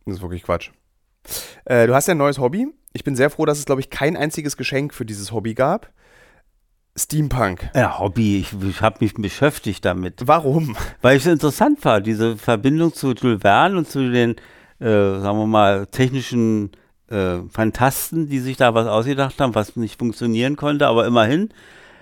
das 0.05 0.17
ist 0.17 0.23
wirklich 0.23 0.43
Quatsch. 0.43 0.71
Äh, 1.65 1.87
du 1.87 1.95
hast 1.95 2.09
ja 2.09 2.15
ein 2.15 2.19
neues 2.19 2.39
Hobby. 2.39 2.69
Ich 2.93 3.05
bin 3.05 3.17
sehr 3.17 3.31
froh, 3.31 3.47
dass 3.47 3.59
es, 3.59 3.65
glaube 3.65 3.81
ich, 3.81 3.89
kein 3.89 4.19
einziges 4.19 4.59
Geschenk 4.59 4.93
für 4.93 5.07
dieses 5.07 5.33
Hobby 5.33 5.55
gab. 5.55 5.91
Steampunk. 6.97 7.71
Ja, 7.75 7.99
Hobby, 7.99 8.39
ich, 8.39 8.55
ich 8.67 8.81
habe 8.81 8.99
mich 9.01 9.15
beschäftigt 9.15 9.85
damit. 9.85 10.23
Warum? 10.27 10.77
Weil 11.03 11.17
ich 11.17 11.27
es 11.27 11.33
interessant 11.33 11.85
war, 11.85 12.01
diese 12.01 12.37
Verbindung 12.37 12.95
zu 12.95 13.13
Jules 13.13 13.43
Verne 13.43 13.77
und 13.77 13.89
zu 13.89 14.11
den, 14.11 14.37
äh, 14.81 15.21
sagen 15.21 15.39
wir 15.39 15.47
mal, 15.47 15.87
technischen 15.87 16.71
äh, 17.11 17.39
Fantasten, 17.51 18.29
die 18.29 18.39
sich 18.39 18.57
da 18.57 18.75
was 18.75 18.87
ausgedacht 18.87 19.41
haben, 19.41 19.55
was 19.55 19.77
nicht 19.77 19.99
funktionieren 19.99 20.57
konnte, 20.57 20.87
aber 20.87 21.07
immerhin, 21.07 21.51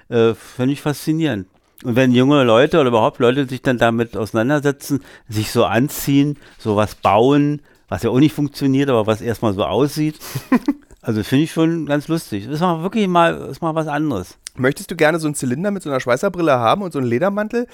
äh, 0.08 0.34
finde 0.34 0.72
ich 0.72 0.80
faszinierend. 0.80 1.48
Und 1.82 1.96
wenn 1.96 2.12
junge 2.12 2.44
Leute 2.44 2.78
oder 2.78 2.88
überhaupt 2.88 3.18
Leute 3.18 3.46
sich 3.46 3.62
dann 3.62 3.78
damit 3.78 4.16
auseinandersetzen, 4.16 5.02
sich 5.28 5.50
so 5.50 5.64
anziehen, 5.64 6.38
so 6.58 6.76
was 6.76 6.94
bauen, 6.94 7.60
was 7.88 8.04
ja 8.04 8.10
auch 8.10 8.20
nicht 8.20 8.34
funktioniert, 8.34 8.88
aber 8.88 9.06
was 9.06 9.20
erstmal 9.20 9.54
so 9.54 9.64
aussieht, 9.64 10.18
also 11.02 11.22
finde 11.24 11.44
ich 11.44 11.52
schon 11.52 11.84
ganz 11.84 12.08
lustig. 12.08 12.44
Das 12.44 12.54
ist 12.54 12.60
mal 12.60 12.82
wirklich 12.82 13.08
mal, 13.08 13.34
ist 13.50 13.60
mal 13.60 13.74
was 13.74 13.88
anderes. 13.88 14.38
Möchtest 14.56 14.90
du 14.90 14.96
gerne 14.96 15.18
so 15.18 15.26
einen 15.26 15.34
Zylinder 15.34 15.70
mit 15.70 15.82
so 15.82 15.90
einer 15.90 16.00
Schweißerbrille 16.00 16.58
haben 16.58 16.82
und 16.82 16.92
so 16.92 16.98
einen 16.98 17.08
Ledermantel? 17.08 17.66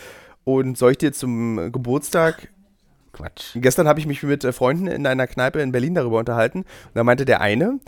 Und 0.45 0.79
soll 0.79 0.93
ich 0.93 0.99
dir 0.99 1.13
zum 1.13 1.71
Geburtstag 1.73 2.49
Quatsch. 3.13 3.57
Gestern 3.57 3.89
habe 3.89 4.01
ich 4.01 4.07
mich 4.07 4.23
mit 4.23 4.45
äh, 4.45 4.53
Freunden 4.53 4.87
in 4.87 5.07
einer 5.07 5.27
Kneipe 5.27 5.61
in 5.61 5.73
Berlin 5.73 5.95
darüber 5.95 6.19
unterhalten. 6.19 6.61
Und 6.61 6.95
da 6.95 7.05
meinte 7.05 7.25
der 7.25 7.41
eine, 7.41 7.81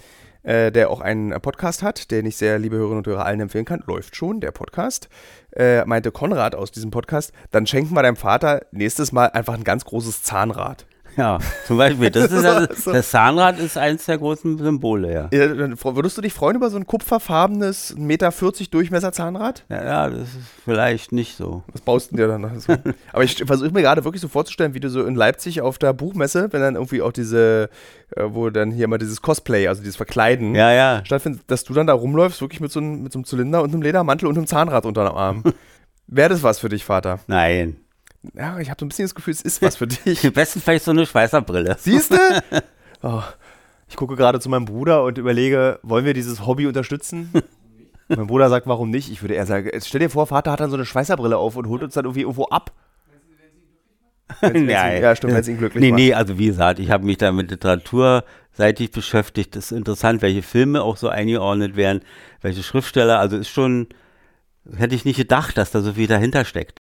äh, 0.42 0.72
der 0.72 0.90
auch 0.90 1.00
einen 1.00 1.32
äh, 1.32 1.40
Podcast 1.40 1.82
hat, 1.82 2.10
den 2.10 2.26
ich 2.26 2.36
sehr, 2.36 2.58
liebe 2.58 2.76
Hörerinnen 2.76 2.98
und 2.98 3.06
Hörer, 3.06 3.24
allen 3.24 3.40
empfehlen 3.40 3.64
kann, 3.64 3.82
läuft 3.86 4.16
schon, 4.16 4.40
der 4.40 4.50
Podcast, 4.50 5.08
äh, 5.52 5.84
meinte 5.84 6.10
Konrad 6.10 6.54
aus 6.54 6.72
diesem 6.72 6.90
Podcast, 6.90 7.32
dann 7.50 7.66
schenken 7.66 7.94
wir 7.94 8.02
deinem 8.02 8.16
Vater 8.16 8.62
nächstes 8.72 9.12
Mal 9.12 9.26
einfach 9.26 9.54
ein 9.54 9.64
ganz 9.64 9.84
großes 9.84 10.22
Zahnrad. 10.22 10.86
Ja, 11.16 11.38
zum 11.66 11.78
Beispiel, 11.78 12.10
das 12.10 12.30
ist 12.30 12.44
ja, 12.44 12.66
das 12.92 13.10
Zahnrad 13.10 13.58
ist 13.58 13.76
eins 13.76 14.06
der 14.06 14.18
großen 14.18 14.58
Symbole, 14.58 15.12
ja. 15.12 15.28
Ja, 15.32 15.56
würdest 15.96 16.16
du 16.16 16.22
dich 16.22 16.32
freuen 16.32 16.56
über 16.56 16.70
so 16.70 16.76
ein 16.76 16.86
kupferfarbenes 16.86 17.96
1,40 17.96 18.00
Meter 18.00 18.32
Durchmesser 18.70 19.12
Zahnrad? 19.12 19.64
Ja, 19.68 19.84
ja, 19.84 20.10
das 20.10 20.20
ist 20.20 20.38
vielleicht 20.64 21.12
nicht 21.12 21.36
so. 21.36 21.62
Was 21.72 21.80
baust 21.82 22.12
du 22.12 22.16
dir 22.16 22.28
dann? 22.28 22.60
So? 22.60 22.74
Aber 23.12 23.24
ich 23.24 23.36
versuche 23.44 23.70
mir 23.70 23.82
gerade 23.82 24.04
wirklich 24.04 24.22
so 24.22 24.28
vorzustellen, 24.28 24.74
wie 24.74 24.80
du 24.80 24.88
so 24.88 25.04
in 25.04 25.14
Leipzig 25.14 25.60
auf 25.60 25.78
der 25.78 25.92
Buchmesse, 25.92 26.48
wenn 26.52 26.60
dann 26.60 26.74
irgendwie 26.76 27.02
auch 27.02 27.12
diese, 27.12 27.68
äh, 28.16 28.24
wo 28.26 28.50
dann 28.50 28.70
hier 28.70 28.88
mal 28.88 28.98
dieses 28.98 29.20
Cosplay, 29.22 29.68
also 29.68 29.82
dieses 29.82 29.96
Verkleiden, 29.96 30.54
Ja, 30.54 30.72
ja. 30.72 31.02
stattfindet, 31.04 31.42
dass 31.48 31.64
du 31.64 31.74
dann 31.74 31.86
da 31.86 31.92
rumläufst, 31.92 32.40
wirklich 32.40 32.60
mit 32.60 32.72
so, 32.72 32.80
einem, 32.80 33.02
mit 33.02 33.12
so 33.12 33.18
einem 33.18 33.24
Zylinder 33.24 33.62
und 33.62 33.72
einem 33.72 33.82
Ledermantel 33.82 34.28
und 34.28 34.36
einem 34.36 34.46
Zahnrad 34.46 34.86
unter 34.86 35.04
dem 35.04 35.14
Arm. 35.16 35.42
Wäre 36.06 36.30
das 36.30 36.42
was 36.42 36.58
für 36.58 36.68
dich, 36.68 36.84
Vater? 36.84 37.20
Nein. 37.26 37.76
Ja, 38.34 38.58
ich 38.60 38.70
habe 38.70 38.78
so 38.78 38.86
ein 38.86 38.88
bisschen 38.88 39.04
das 39.04 39.14
Gefühl, 39.14 39.32
es 39.34 39.42
ist 39.42 39.62
was 39.62 39.76
für 39.76 39.86
dich. 39.86 40.24
Am 40.26 40.32
besten 40.32 40.60
vielleicht 40.60 40.84
so 40.84 40.90
eine 40.92 41.06
Schweißerbrille. 41.06 41.76
Siehst 41.78 42.12
du? 42.12 42.16
Oh, 43.04 43.20
ich 43.88 43.96
gucke 43.96 44.14
gerade 44.14 44.38
zu 44.38 44.48
meinem 44.48 44.64
Bruder 44.64 45.02
und 45.02 45.18
überlege, 45.18 45.80
wollen 45.82 46.04
wir 46.04 46.14
dieses 46.14 46.46
Hobby 46.46 46.68
unterstützen? 46.68 47.32
Mein 48.08 48.28
Bruder 48.28 48.48
sagt, 48.48 48.68
warum 48.68 48.90
nicht? 48.90 49.10
Ich 49.10 49.22
würde 49.22 49.34
eher 49.34 49.44
sagen, 49.44 49.68
stell 49.84 49.98
dir 49.98 50.08
vor, 50.08 50.28
Vater 50.28 50.52
hat 50.52 50.60
dann 50.60 50.70
so 50.70 50.76
eine 50.76 50.86
Schweißerbrille 50.86 51.36
auf 51.36 51.56
und 51.56 51.66
holt 51.66 51.82
uns 51.82 51.94
dann 51.94 52.04
irgendwie 52.04 52.20
irgendwo 52.20 52.44
ab. 52.44 52.70
Nein. 54.40 55.02
Ja, 55.02 55.16
stimmt, 55.16 55.32
wenn 55.34 55.40
es 55.40 55.48
ihn 55.48 55.58
glücklich 55.58 55.80
Nee, 55.82 55.90
macht. 55.90 55.98
nee, 56.00 56.14
also 56.14 56.38
wie 56.38 56.46
gesagt, 56.46 56.78
ich 56.78 56.90
habe 56.92 57.04
mich 57.04 57.18
da 57.18 57.32
mit 57.32 57.50
Literatur 57.50 58.24
seitig 58.52 58.92
beschäftigt. 58.92 59.56
Das 59.56 59.72
ist 59.72 59.76
interessant, 59.76 60.22
welche 60.22 60.42
Filme 60.42 60.82
auch 60.82 60.96
so 60.96 61.08
eingeordnet 61.08 61.74
werden, 61.74 62.02
welche 62.40 62.62
Schriftsteller. 62.62 63.18
Also 63.18 63.36
ist 63.36 63.48
schon, 63.48 63.88
hätte 64.76 64.94
ich 64.94 65.04
nicht 65.04 65.16
gedacht, 65.16 65.58
dass 65.58 65.72
da 65.72 65.80
so 65.80 65.94
viel 65.94 66.06
dahinter 66.06 66.44
steckt. 66.44 66.78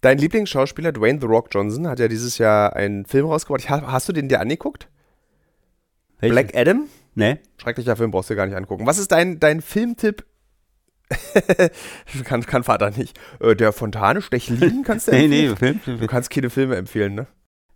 Dein 0.00 0.18
Lieblingsschauspieler 0.18 0.92
Dwayne 0.92 1.20
The 1.20 1.26
Rock 1.26 1.48
Johnson 1.52 1.86
hat 1.88 1.98
ja 1.98 2.08
dieses 2.08 2.38
Jahr 2.38 2.74
einen 2.76 3.06
Film 3.06 3.26
rausgebracht. 3.26 3.68
Ha- 3.70 3.90
Hast 3.92 4.08
du 4.08 4.12
den 4.12 4.28
dir 4.28 4.40
angeguckt? 4.40 4.88
Welche? 6.20 6.32
Black 6.34 6.56
Adam? 6.56 6.88
Ne? 7.14 7.38
Schrecklicher 7.58 7.96
Film, 7.96 8.10
brauchst 8.10 8.30
du 8.30 8.36
gar 8.36 8.46
nicht 8.46 8.56
angucken. 8.56 8.86
Was 8.86 8.98
ist 8.98 9.12
dein, 9.12 9.38
dein 9.40 9.60
Filmtipp? 9.62 10.24
kann, 12.24 12.42
kann 12.44 12.64
Vater 12.64 12.90
nicht. 12.90 13.18
Äh, 13.40 13.54
der 13.54 13.72
Fontane 13.72 14.22
Stechlin 14.22 14.82
kannst 14.84 15.08
du 15.08 15.12
Nee, 15.12 15.46
empfehlen? 15.46 15.74
nee, 15.76 15.80
Film. 15.84 16.00
Du 16.00 16.06
kannst 16.06 16.30
keine 16.30 16.50
Filme 16.50 16.76
empfehlen, 16.76 17.14
ne? 17.14 17.26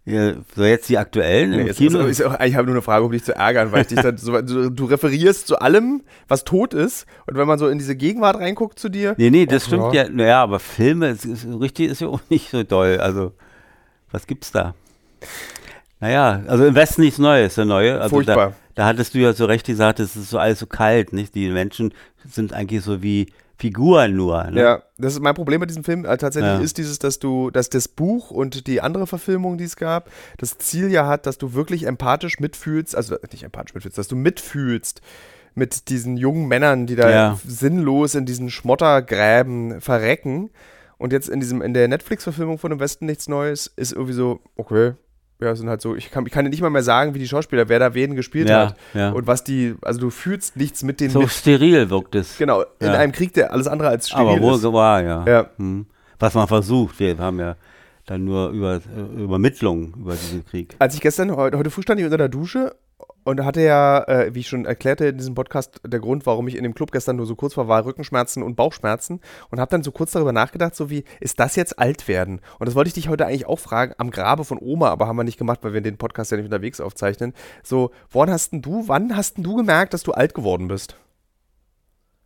Ja, 0.08 0.32
so 0.56 0.64
jetzt 0.64 0.88
die 0.88 0.96
aktuellen 0.96 1.50
Nee, 1.50 1.66
jetzt 1.66 1.76
Kino. 1.76 2.00
ist, 2.00 2.20
ist 2.20 2.26
auch, 2.26 2.40
ich 2.40 2.54
habe 2.54 2.66
nur 2.66 2.76
eine 2.76 2.82
Frage, 2.82 3.04
um 3.04 3.12
dich 3.12 3.24
zu 3.24 3.34
ärgern, 3.34 3.72
weil 3.72 3.82
ich 3.82 3.88
dich 3.88 4.00
dann 4.00 4.16
so, 4.16 4.40
du, 4.40 4.70
du 4.70 4.84
referierst 4.86 5.46
zu 5.46 5.58
allem, 5.60 6.02
was 6.28 6.44
tot 6.44 6.72
ist. 6.72 7.06
Und 7.26 7.36
wenn 7.36 7.46
man 7.46 7.58
so 7.58 7.68
in 7.68 7.78
diese 7.78 7.94
Gegenwart 7.94 8.36
reinguckt 8.36 8.78
zu 8.78 8.88
dir, 8.88 9.14
Nee, 9.18 9.30
nee, 9.30 9.44
das 9.46 9.64
Och, 9.64 9.66
stimmt 9.68 9.94
ja. 9.94 10.08
Naja, 10.08 10.42
aber 10.42 10.60
Filme, 10.60 11.08
es 11.08 11.24
ist, 11.24 11.46
richtig 11.60 11.90
ist 11.90 12.00
ja 12.00 12.08
auch 12.08 12.20
nicht 12.30 12.50
so 12.50 12.62
doll. 12.62 12.98
Also, 13.00 13.32
was 14.10 14.26
gibt's 14.26 14.50
da? 14.50 14.74
Naja, 16.00 16.42
also 16.46 16.64
im 16.64 16.74
Westen 16.74 17.02
nichts 17.02 17.18
Neues, 17.18 17.56
der 17.56 17.64
Neue. 17.64 18.00
Also 18.00 18.16
Furchtbar. 18.16 18.50
Da, 18.74 18.82
da 18.82 18.86
hattest 18.86 19.14
du 19.14 19.18
ja 19.18 19.32
so 19.32 19.46
recht 19.46 19.66
gesagt, 19.66 19.98
es 20.00 20.14
ist 20.16 20.30
so 20.30 20.38
alles 20.38 20.60
so 20.60 20.66
kalt, 20.66 21.12
nicht? 21.12 21.34
Die 21.34 21.50
Menschen 21.50 21.92
sind 22.24 22.52
eigentlich 22.52 22.82
so 22.82 23.02
wie 23.02 23.26
Figuren 23.58 24.14
nur. 24.14 24.44
Ne? 24.44 24.60
Ja, 24.60 24.82
das 24.98 25.14
ist 25.14 25.20
mein 25.20 25.34
Problem 25.34 25.60
mit 25.60 25.68
diesem 25.68 25.82
Film 25.84 26.04
äh, 26.04 26.16
tatsächlich 26.16 26.52
Ja. 26.52 26.60
ist 26.60 26.78
dieses, 26.78 26.98
dass 27.00 27.18
du, 27.18 27.50
dass 27.50 27.68
das 27.68 27.88
Buch 27.88 28.30
und 28.30 28.66
die 28.68 28.80
andere 28.80 29.06
Verfilmung, 29.08 29.58
die 29.58 29.64
es 29.64 29.76
gab, 29.76 30.10
das 30.38 30.58
Ziel 30.58 30.90
ja 30.92 31.06
hat, 31.08 31.26
dass 31.26 31.38
du 31.38 31.54
wirklich 31.54 31.84
empathisch 31.84 32.38
mitfühlst, 32.38 32.94
also 32.94 33.16
nicht 33.32 33.42
empathisch 33.42 33.74
mitfühlst, 33.74 33.98
dass 33.98 34.06
du 34.08 34.14
mitfühlst 34.16 35.00
mit 35.54 35.88
diesen 35.88 36.16
jungen 36.16 36.46
Männern, 36.46 36.86
die 36.86 36.94
da 36.94 37.10
Ja. 37.10 37.38
sinnlos 37.44 38.14
in 38.14 38.26
diesen 38.26 38.48
Schmottergräben 38.48 39.80
verrecken. 39.80 40.50
Und 40.98 41.12
jetzt 41.12 41.28
in 41.28 41.40
diesem, 41.40 41.62
in 41.62 41.74
der 41.74 41.86
Netflix-Verfilmung 41.88 42.58
von 42.58 42.70
dem 42.70 42.80
Westen 42.80 43.06
nichts 43.06 43.28
Neues, 43.28 43.66
ist 43.76 43.92
irgendwie 43.92 44.12
so, 44.14 44.40
okay, 44.56 44.92
ja, 45.40 45.54
sind 45.54 45.68
halt 45.68 45.80
so, 45.80 45.94
ich 45.94 46.10
kann, 46.10 46.26
ich 46.26 46.32
kann 46.32 46.44
dir 46.44 46.50
nicht 46.50 46.60
mal 46.62 46.70
mehr 46.70 46.82
sagen, 46.82 47.14
wie 47.14 47.18
die 47.20 47.28
Schauspieler, 47.28 47.68
wer 47.68 47.78
da 47.78 47.94
wen 47.94 48.16
gespielt 48.16 48.48
Ja, 48.48 48.68
hat. 48.70 48.76
ja. 48.94 49.10
Und 49.10 49.26
was 49.26 49.44
die, 49.44 49.74
also 49.82 50.00
du 50.00 50.10
fühlst 50.10 50.56
nichts 50.56 50.82
mit 50.82 51.00
denen 51.00 51.10
So 51.10 51.20
mit. 51.20 51.30
steril 51.30 51.90
wirkt 51.90 52.14
es. 52.16 52.36
Genau, 52.38 52.62
in 52.80 52.86
Ja. 52.88 52.94
einem 52.94 53.12
Krieg, 53.12 53.32
der 53.34 53.52
alles 53.52 53.66
andere 53.68 53.88
als 53.88 54.08
steril 54.08 54.26
aber 54.34 54.40
wohl 54.42 54.54
ist. 54.56 54.64
war, 54.64 55.02
ja. 55.02 55.24
Ja. 55.26 55.50
Hm. 55.56 55.86
Was 56.18 56.34
man 56.34 56.48
versucht. 56.48 56.98
Wir 56.98 57.16
haben 57.18 57.38
ja 57.38 57.54
dann 58.06 58.24
nur 58.24 58.48
über 58.50 58.76
äh, 58.76 59.22
Übermittlung 59.22 59.94
über 59.98 60.12
diesen 60.12 60.44
Krieg. 60.46 60.74
Als 60.78 60.94
ich 60.94 61.00
gestern, 61.00 61.36
heute, 61.36 61.56
heute 61.58 61.70
früh 61.70 61.82
stand 61.82 62.00
ich 62.00 62.04
unter 62.06 62.16
der 62.18 62.28
Dusche 62.28 62.74
und 63.24 63.44
hatte 63.44 63.60
ja, 63.60 64.02
äh, 64.04 64.34
wie 64.34 64.40
ich 64.40 64.48
schon 64.48 64.64
erklärte 64.64 65.06
in 65.06 65.18
diesem 65.18 65.34
Podcast, 65.34 65.80
der 65.86 66.00
Grund, 66.00 66.26
warum 66.26 66.48
ich 66.48 66.56
in 66.56 66.62
dem 66.62 66.74
Club 66.74 66.92
gestern 66.92 67.16
nur 67.16 67.26
so 67.26 67.36
kurz 67.36 67.56
war, 67.56 67.68
war 67.68 67.84
Rückenschmerzen 67.84 68.42
und 68.42 68.56
Bauchschmerzen 68.56 69.20
und 69.50 69.60
habe 69.60 69.70
dann 69.70 69.82
so 69.82 69.92
kurz 69.92 70.12
darüber 70.12 70.32
nachgedacht, 70.32 70.74
so 70.74 70.90
wie, 70.90 71.04
ist 71.20 71.38
das 71.40 71.56
jetzt 71.56 71.78
alt 71.78 72.08
werden? 72.08 72.40
Und 72.58 72.66
das 72.66 72.74
wollte 72.74 72.88
ich 72.88 72.94
dich 72.94 73.08
heute 73.08 73.26
eigentlich 73.26 73.46
auch 73.46 73.58
fragen, 73.58 73.94
am 73.98 74.10
Grabe 74.10 74.44
von 74.44 74.58
Oma, 74.60 74.88
aber 74.90 75.06
haben 75.06 75.16
wir 75.16 75.24
nicht 75.24 75.38
gemacht, 75.38 75.60
weil 75.62 75.74
wir 75.74 75.80
den 75.80 75.98
Podcast 75.98 76.30
ja 76.30 76.36
nicht 76.36 76.46
unterwegs 76.46 76.80
aufzeichnen. 76.80 77.34
So, 77.62 77.90
woran 78.10 78.30
hast 78.30 78.52
denn 78.52 78.62
du, 78.62 78.88
wann 78.88 79.16
hast 79.16 79.36
denn 79.36 79.44
du 79.44 79.56
gemerkt, 79.56 79.94
dass 79.94 80.02
du 80.02 80.12
alt 80.12 80.34
geworden 80.34 80.68
bist? 80.68 80.96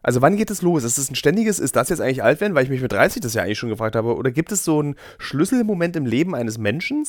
Also 0.02 0.20
wann 0.20 0.36
geht 0.36 0.50
es 0.50 0.62
los? 0.62 0.84
Ist 0.84 0.98
es 0.98 1.10
ein 1.10 1.14
ständiges, 1.14 1.58
ist 1.58 1.76
das 1.76 1.88
jetzt 1.88 2.00
eigentlich 2.00 2.22
alt 2.22 2.40
werden? 2.40 2.54
Weil 2.54 2.64
ich 2.64 2.70
mich 2.70 2.82
mit 2.82 2.92
30 2.92 3.22
das 3.22 3.34
ja 3.34 3.42
eigentlich 3.42 3.58
schon 3.58 3.68
gefragt 3.68 3.94
habe. 3.94 4.16
Oder 4.16 4.32
gibt 4.32 4.50
es 4.50 4.64
so 4.64 4.80
einen 4.80 4.96
Schlüsselmoment 5.18 5.94
im 5.96 6.06
Leben 6.06 6.34
eines 6.34 6.58
Menschen? 6.58 7.06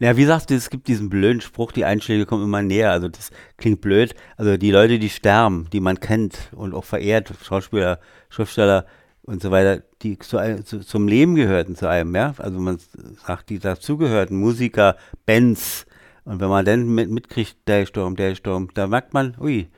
Ja, 0.00 0.16
wie 0.16 0.24
sagst 0.26 0.50
du, 0.50 0.54
es 0.54 0.70
gibt 0.70 0.86
diesen 0.86 1.10
blöden 1.10 1.40
Spruch, 1.40 1.72
die 1.72 1.84
Einschläge 1.84 2.24
kommen 2.24 2.44
immer 2.44 2.62
näher. 2.62 2.92
Also 2.92 3.08
das 3.08 3.30
klingt 3.56 3.80
blöd. 3.80 4.14
Also 4.36 4.56
die 4.56 4.70
Leute, 4.70 5.00
die 5.00 5.10
sterben, 5.10 5.68
die 5.72 5.80
man 5.80 5.98
kennt 5.98 6.50
und 6.52 6.72
auch 6.72 6.84
verehrt, 6.84 7.32
Schauspieler, 7.42 7.98
Schriftsteller 8.28 8.86
und 9.22 9.42
so 9.42 9.50
weiter, 9.50 9.82
die 10.02 10.18
zu, 10.18 10.38
zu, 10.64 10.80
zum 10.80 11.08
Leben 11.08 11.34
gehörten 11.34 11.74
zu 11.74 11.88
einem, 11.88 12.14
ja. 12.14 12.32
Also 12.38 12.60
man 12.60 12.78
sagt, 13.26 13.50
die 13.50 13.58
dazugehörten, 13.58 14.38
Musiker, 14.38 14.96
Bands. 15.26 15.84
Und 16.24 16.40
wenn 16.40 16.48
man 16.48 16.64
dann 16.64 16.94
mit, 16.94 17.10
mitkriegt, 17.10 17.56
der 17.66 17.80
gestorben, 17.80 18.14
der 18.14 18.30
gestorben, 18.30 18.68
da 18.74 18.86
merkt 18.86 19.14
man, 19.14 19.34
ui, 19.40 19.68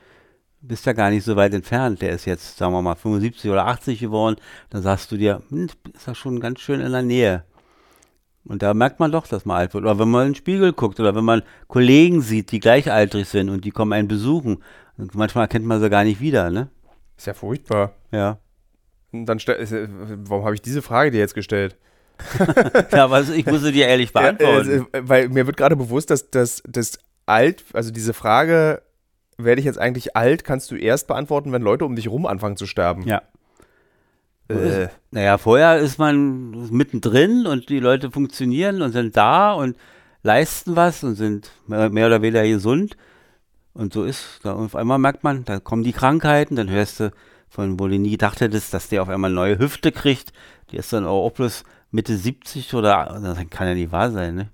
bist 0.61 0.85
ja 0.85 0.93
gar 0.93 1.09
nicht 1.09 1.23
so 1.23 1.35
weit 1.35 1.53
entfernt. 1.53 2.01
Der 2.01 2.11
ist 2.11 2.25
jetzt, 2.25 2.57
sagen 2.57 2.73
wir 2.73 2.81
mal, 2.83 2.95
75 2.95 3.49
oder 3.49 3.65
80 3.65 3.99
geworden. 3.99 4.35
Dann 4.69 4.83
sagst 4.83 5.11
du 5.11 5.17
dir, 5.17 5.41
hm, 5.49 5.67
ist 5.93 6.07
ja 6.07 6.13
schon 6.13 6.39
ganz 6.39 6.59
schön 6.59 6.79
in 6.79 6.91
der 6.91 7.01
Nähe. 7.01 7.43
Und 8.43 8.63
da 8.63 8.73
merkt 8.73 8.99
man 8.99 9.11
doch, 9.11 9.27
dass 9.27 9.45
man 9.45 9.57
alt 9.57 9.73
wird. 9.73 9.83
Oder 9.83 9.99
wenn 9.99 10.09
man 10.09 10.27
in 10.27 10.33
den 10.33 10.35
Spiegel 10.35 10.73
guckt 10.73 10.99
oder 10.99 11.15
wenn 11.15 11.23
man 11.23 11.43
Kollegen 11.67 12.21
sieht, 12.21 12.51
die 12.51 12.59
gleichaltrig 12.59 13.27
sind 13.27 13.49
und 13.49 13.65
die 13.65 13.71
kommen 13.71 13.93
einen 13.93 14.07
besuchen. 14.07 14.63
Und 14.97 15.15
manchmal 15.15 15.45
erkennt 15.45 15.65
man 15.65 15.79
sie 15.79 15.89
gar 15.89 16.03
nicht 16.03 16.19
wieder, 16.19 16.49
ne? 16.49 16.69
Ist 17.17 17.27
ja 17.27 17.33
furchtbar. 17.33 17.93
Ja. 18.11 18.39
Und 19.11 19.25
dann 19.25 19.39
stell, 19.39 19.61
äh, 19.61 19.87
warum 20.27 20.45
habe 20.45 20.55
ich 20.55 20.61
diese 20.61 20.81
Frage 20.81 21.11
dir 21.11 21.19
jetzt 21.19 21.35
gestellt? 21.35 21.77
ja, 22.91 23.03
aber 23.03 23.21
ich 23.21 23.45
musste 23.45 23.71
dir 23.71 23.87
ehrlich 23.87 24.13
beantworten. 24.13 24.87
Äh, 24.91 24.97
äh, 24.97 25.01
weil 25.07 25.29
mir 25.29 25.45
wird 25.45 25.57
gerade 25.57 25.75
bewusst, 25.75 26.09
dass 26.09 26.29
das 26.29 26.99
alt, 27.25 27.63
also 27.73 27.91
diese 27.91 28.13
Frage, 28.13 28.81
werde 29.37 29.59
ich 29.59 29.65
jetzt 29.65 29.79
eigentlich 29.79 30.15
alt, 30.15 30.43
kannst 30.43 30.71
du 30.71 30.75
erst 30.75 31.07
beantworten, 31.07 31.51
wenn 31.51 31.61
Leute 31.61 31.85
um 31.85 31.95
dich 31.95 32.09
rum 32.09 32.25
anfangen 32.25 32.57
zu 32.57 32.65
sterben. 32.65 33.03
Ja. 33.03 33.21
Äh, 34.51 34.89
Naja, 35.11 35.37
vorher 35.37 35.77
ist 35.79 35.99
man 35.99 36.51
mittendrin 36.71 37.45
und 37.45 37.69
die 37.69 37.79
Leute 37.79 38.11
funktionieren 38.11 38.81
und 38.81 38.91
sind 38.91 39.17
da 39.17 39.53
und 39.53 39.75
leisten 40.23 40.75
was 40.75 41.03
und 41.03 41.15
sind 41.15 41.51
mehr 41.67 41.89
mehr 41.89 42.07
oder 42.07 42.21
weniger 42.21 42.47
gesund. 42.47 42.97
Und 43.73 43.93
so 43.93 44.03
ist, 44.03 44.41
da 44.43 44.53
auf 44.53 44.75
einmal 44.75 44.99
merkt 44.99 45.23
man, 45.23 45.45
da 45.45 45.59
kommen 45.59 45.83
die 45.83 45.93
Krankheiten, 45.93 46.55
dann 46.55 46.69
hörst 46.69 46.99
du 46.99 47.11
von, 47.49 47.79
wo 47.79 47.87
du 47.87 47.97
nie 47.97 48.11
gedacht 48.11 48.41
hättest, 48.41 48.73
dass 48.73 48.89
der 48.89 49.01
auf 49.01 49.09
einmal 49.09 49.31
neue 49.31 49.59
Hüfte 49.59 49.91
kriegt. 49.91 50.33
Die 50.71 50.77
ist 50.77 50.91
dann 50.93 51.05
auch 51.05 51.31
bloß 51.31 51.63
Mitte 51.91 52.15
70 52.15 52.73
oder, 52.73 53.19
das 53.21 53.37
kann 53.49 53.67
ja 53.67 53.73
nicht 53.73 53.91
wahr 53.91 54.11
sein, 54.11 54.35
ne? 54.35 54.49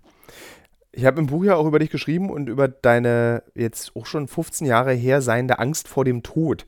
ich 0.98 1.06
habe 1.06 1.20
im 1.20 1.28
Buch 1.28 1.44
ja 1.44 1.56
auch 1.56 1.68
über 1.68 1.78
dich 1.78 1.92
geschrieben 1.92 2.32
und 2.32 2.50
über 2.50 2.68
deine 2.68 3.44
jetzt 3.54 3.96
auch 3.96 4.08
schon 4.08 4.28
15 4.28 4.66
Jahre 4.66 4.94
her 4.94 5.22
seiende 5.22 5.60
Angst 5.60 5.88
vor 5.88 6.04
dem 6.06 6.24
Tod. 6.24 6.66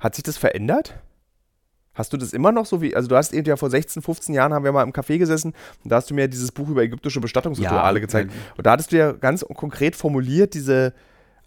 Hat 0.00 0.16
sich 0.16 0.24
das 0.24 0.36
verändert? 0.36 0.94
Hast 1.98 2.12
du 2.12 2.16
das 2.16 2.32
immer 2.32 2.52
noch 2.52 2.64
so 2.64 2.80
wie, 2.80 2.94
also 2.94 3.08
du 3.08 3.16
hast 3.16 3.32
eben 3.34 3.46
ja 3.48 3.56
vor 3.56 3.70
16, 3.70 4.02
15 4.02 4.32
Jahren 4.34 4.54
haben 4.54 4.64
wir 4.64 4.70
mal 4.70 4.84
im 4.84 4.92
Café 4.92 5.18
gesessen 5.18 5.52
und 5.82 5.90
da 5.90 5.96
hast 5.96 6.08
du 6.10 6.14
mir 6.14 6.28
dieses 6.28 6.52
Buch 6.52 6.68
über 6.68 6.82
ägyptische 6.82 7.20
Bestattungsrituale 7.20 7.98
Ja, 7.98 8.00
gezeigt. 8.00 8.32
Und 8.56 8.64
da 8.64 8.70
hattest 8.72 8.92
du 8.92 8.96
ja 8.98 9.10
ganz 9.12 9.44
konkret 9.54 9.96
formuliert 9.96 10.54
diese 10.54 10.94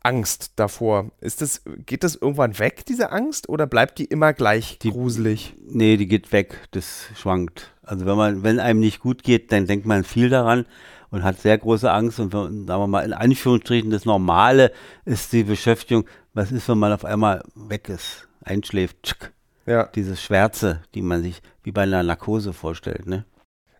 Angst 0.04 0.52
davor. 0.58 1.12
Ist 1.22 1.42
das, 1.42 1.62
geht 1.86 2.04
das 2.04 2.16
irgendwann 2.16 2.58
weg, 2.60 2.86
diese 2.86 3.12
Angst, 3.12 3.48
oder 3.50 3.66
bleibt 3.68 3.98
die 4.00 4.06
immer 4.06 4.34
gleich 4.34 4.78
Die- 4.80 4.92
gruselig? 4.92 5.56
Nee, 5.66 5.96
die 5.98 6.08
geht 6.08 6.32
weg, 6.32 6.58
das 6.72 7.06
schwankt. 7.16 7.72
Also 7.84 8.06
wenn 8.06 8.18
man, 8.18 8.44
wenn 8.44 8.60
einem 8.60 8.80
nicht 8.80 9.00
gut 9.00 9.24
geht, 9.24 9.52
dann 9.52 9.68
denkt 9.68 9.86
man 9.86 10.04
viel 10.04 10.30
daran 10.30 10.66
und 11.12 11.24
hat 11.24 11.40
sehr 11.40 11.58
große 11.58 11.90
Angst 11.92 12.20
und 12.20 12.34
wenn, 12.34 12.66
sagen 12.68 12.82
wir 12.82 12.88
mal 12.88 13.06
in 13.06 13.14
Anführungsstrichen 13.14 13.90
das 13.92 14.06
Normale 14.06 14.72
ist 15.06 15.32
die 15.34 15.44
Beschäftigung, 15.44 16.06
was 16.34 16.52
ist, 16.52 16.68
wenn 16.68 16.78
man 16.80 16.94
auf 16.94 17.06
einmal 17.06 17.44
weg 17.56 17.88
ist, 17.90 18.28
einschläft, 18.44 18.98
tschick, 19.04 19.32
Ja. 19.66 19.86
dieses 19.96 20.22
Schwärze, 20.22 20.82
die 20.96 21.02
man 21.02 21.22
sich 21.22 21.42
wie 21.64 21.72
bei 21.72 21.84
einer 21.84 22.04
Narkose 22.04 22.54
vorstellt, 22.54 23.06
ne? 23.06 23.26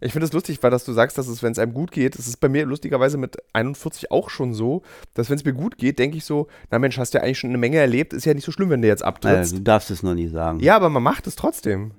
Ich 0.04 0.14
finde 0.14 0.26
es 0.26 0.34
lustig, 0.34 0.62
weil 0.64 0.72
dass 0.72 0.84
du 0.84 0.94
sagst, 0.94 1.20
dass 1.20 1.28
es, 1.28 1.44
wenn 1.44 1.52
es 1.52 1.60
einem 1.60 1.76
gut 1.76 1.92
geht, 1.92 2.18
es 2.18 2.28
ist 2.28 2.38
bei 2.38 2.50
mir 2.50 2.66
lustigerweise 2.66 3.18
mit 3.20 3.38
41 3.54 4.10
auch 4.10 4.32
schon 4.32 4.52
so, 4.54 4.82
dass 5.14 5.30
wenn 5.30 5.38
es 5.38 5.46
mir 5.46 5.54
gut 5.54 5.78
geht, 5.78 6.00
denke 6.00 6.18
ich 6.18 6.26
so, 6.26 6.48
na 6.72 6.80
Mensch, 6.80 6.98
hast 6.98 7.14
ja 7.14 7.22
eigentlich 7.22 7.38
schon 7.38 7.52
eine 7.52 7.60
Menge 7.60 7.78
erlebt, 7.78 8.14
ist 8.14 8.26
ja 8.26 8.34
nicht 8.34 8.44
so 8.44 8.52
schlimm, 8.52 8.72
wenn 8.72 8.82
du 8.82 8.88
jetzt 8.88 9.04
abtrittst. 9.04 9.54
du 9.54 9.60
darfst 9.60 9.92
es 9.92 10.02
noch 10.02 10.16
nie 10.16 10.28
sagen. 10.28 10.60
ja, 10.60 10.76
aber 10.76 10.90
man 10.90 11.04
macht 11.04 11.28
es 11.28 11.36
trotzdem. 11.36 11.92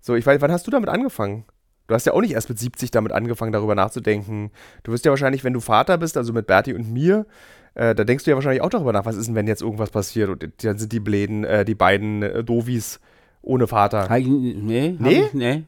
So, 0.00 0.14
ich 0.14 0.24
weiß, 0.24 0.40
wann 0.40 0.52
hast 0.52 0.68
du 0.68 0.70
damit 0.70 0.88
angefangen? 0.88 1.44
Du 1.88 1.94
hast 1.94 2.06
ja 2.06 2.12
auch 2.12 2.20
nicht 2.20 2.32
erst 2.32 2.48
mit 2.48 2.58
70 2.58 2.90
damit 2.92 3.12
angefangen, 3.12 3.50
darüber 3.50 3.74
nachzudenken. 3.74 4.52
Du 4.84 4.92
wirst 4.92 5.04
ja 5.04 5.10
wahrscheinlich, 5.10 5.42
wenn 5.42 5.54
du 5.54 5.60
Vater 5.60 5.98
bist, 5.98 6.16
also 6.16 6.32
mit 6.32 6.46
Berti 6.46 6.74
und 6.74 6.92
mir, 6.92 7.26
äh, 7.74 7.94
da 7.94 8.04
denkst 8.04 8.24
du 8.24 8.30
ja 8.30 8.36
wahrscheinlich 8.36 8.62
auch 8.62 8.70
darüber 8.70 8.92
nach, 8.92 9.04
was 9.06 9.16
ist 9.16 9.26
denn, 9.26 9.34
wenn 9.34 9.46
jetzt 9.48 9.62
irgendwas 9.62 9.90
passiert 9.90 10.28
und 10.28 10.64
dann 10.64 10.78
sind 10.78 10.92
die 10.92 11.00
Bläden, 11.00 11.44
äh, 11.44 11.64
die 11.64 11.74
beiden 11.74 12.22
äh, 12.22 12.44
Dovis 12.44 13.00
ohne 13.48 13.66
Vater. 13.66 14.10
Eigentlich, 14.10 14.56
nee, 14.56 14.96
Nee? 14.98 15.22
Ich, 15.22 15.32
nee, 15.32 15.64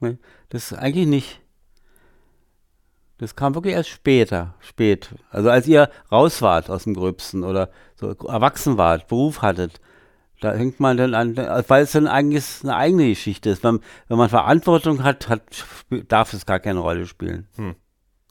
nee, 0.00 0.18
das 0.50 0.72
eigentlich 0.72 1.06
nicht. 1.06 1.40
Das 3.18 3.36
kam 3.36 3.54
wirklich 3.54 3.74
erst 3.74 3.88
später, 3.88 4.54
spät. 4.60 5.10
Also 5.30 5.48
als 5.48 5.66
ihr 5.66 5.90
raus 6.10 6.42
wart 6.42 6.70
aus 6.70 6.84
dem 6.84 6.94
Gröbsten 6.94 7.44
oder 7.44 7.70
so 7.94 8.08
erwachsen 8.26 8.78
wart, 8.78 9.06
Beruf 9.08 9.42
hattet, 9.42 9.80
da 10.40 10.52
hängt 10.54 10.80
man 10.80 10.96
dann 10.96 11.14
an, 11.14 11.36
weil 11.36 11.84
es 11.84 11.92
dann 11.92 12.08
eigentlich 12.08 12.44
eine 12.64 12.74
eigene 12.74 13.08
Geschichte 13.08 13.50
ist. 13.50 13.62
Wenn, 13.62 13.78
wenn 14.08 14.18
man 14.18 14.28
Verantwortung 14.28 15.04
hat, 15.04 15.28
hat, 15.28 15.42
darf 16.08 16.32
es 16.32 16.46
gar 16.46 16.58
keine 16.58 16.80
Rolle 16.80 17.06
spielen. 17.06 17.46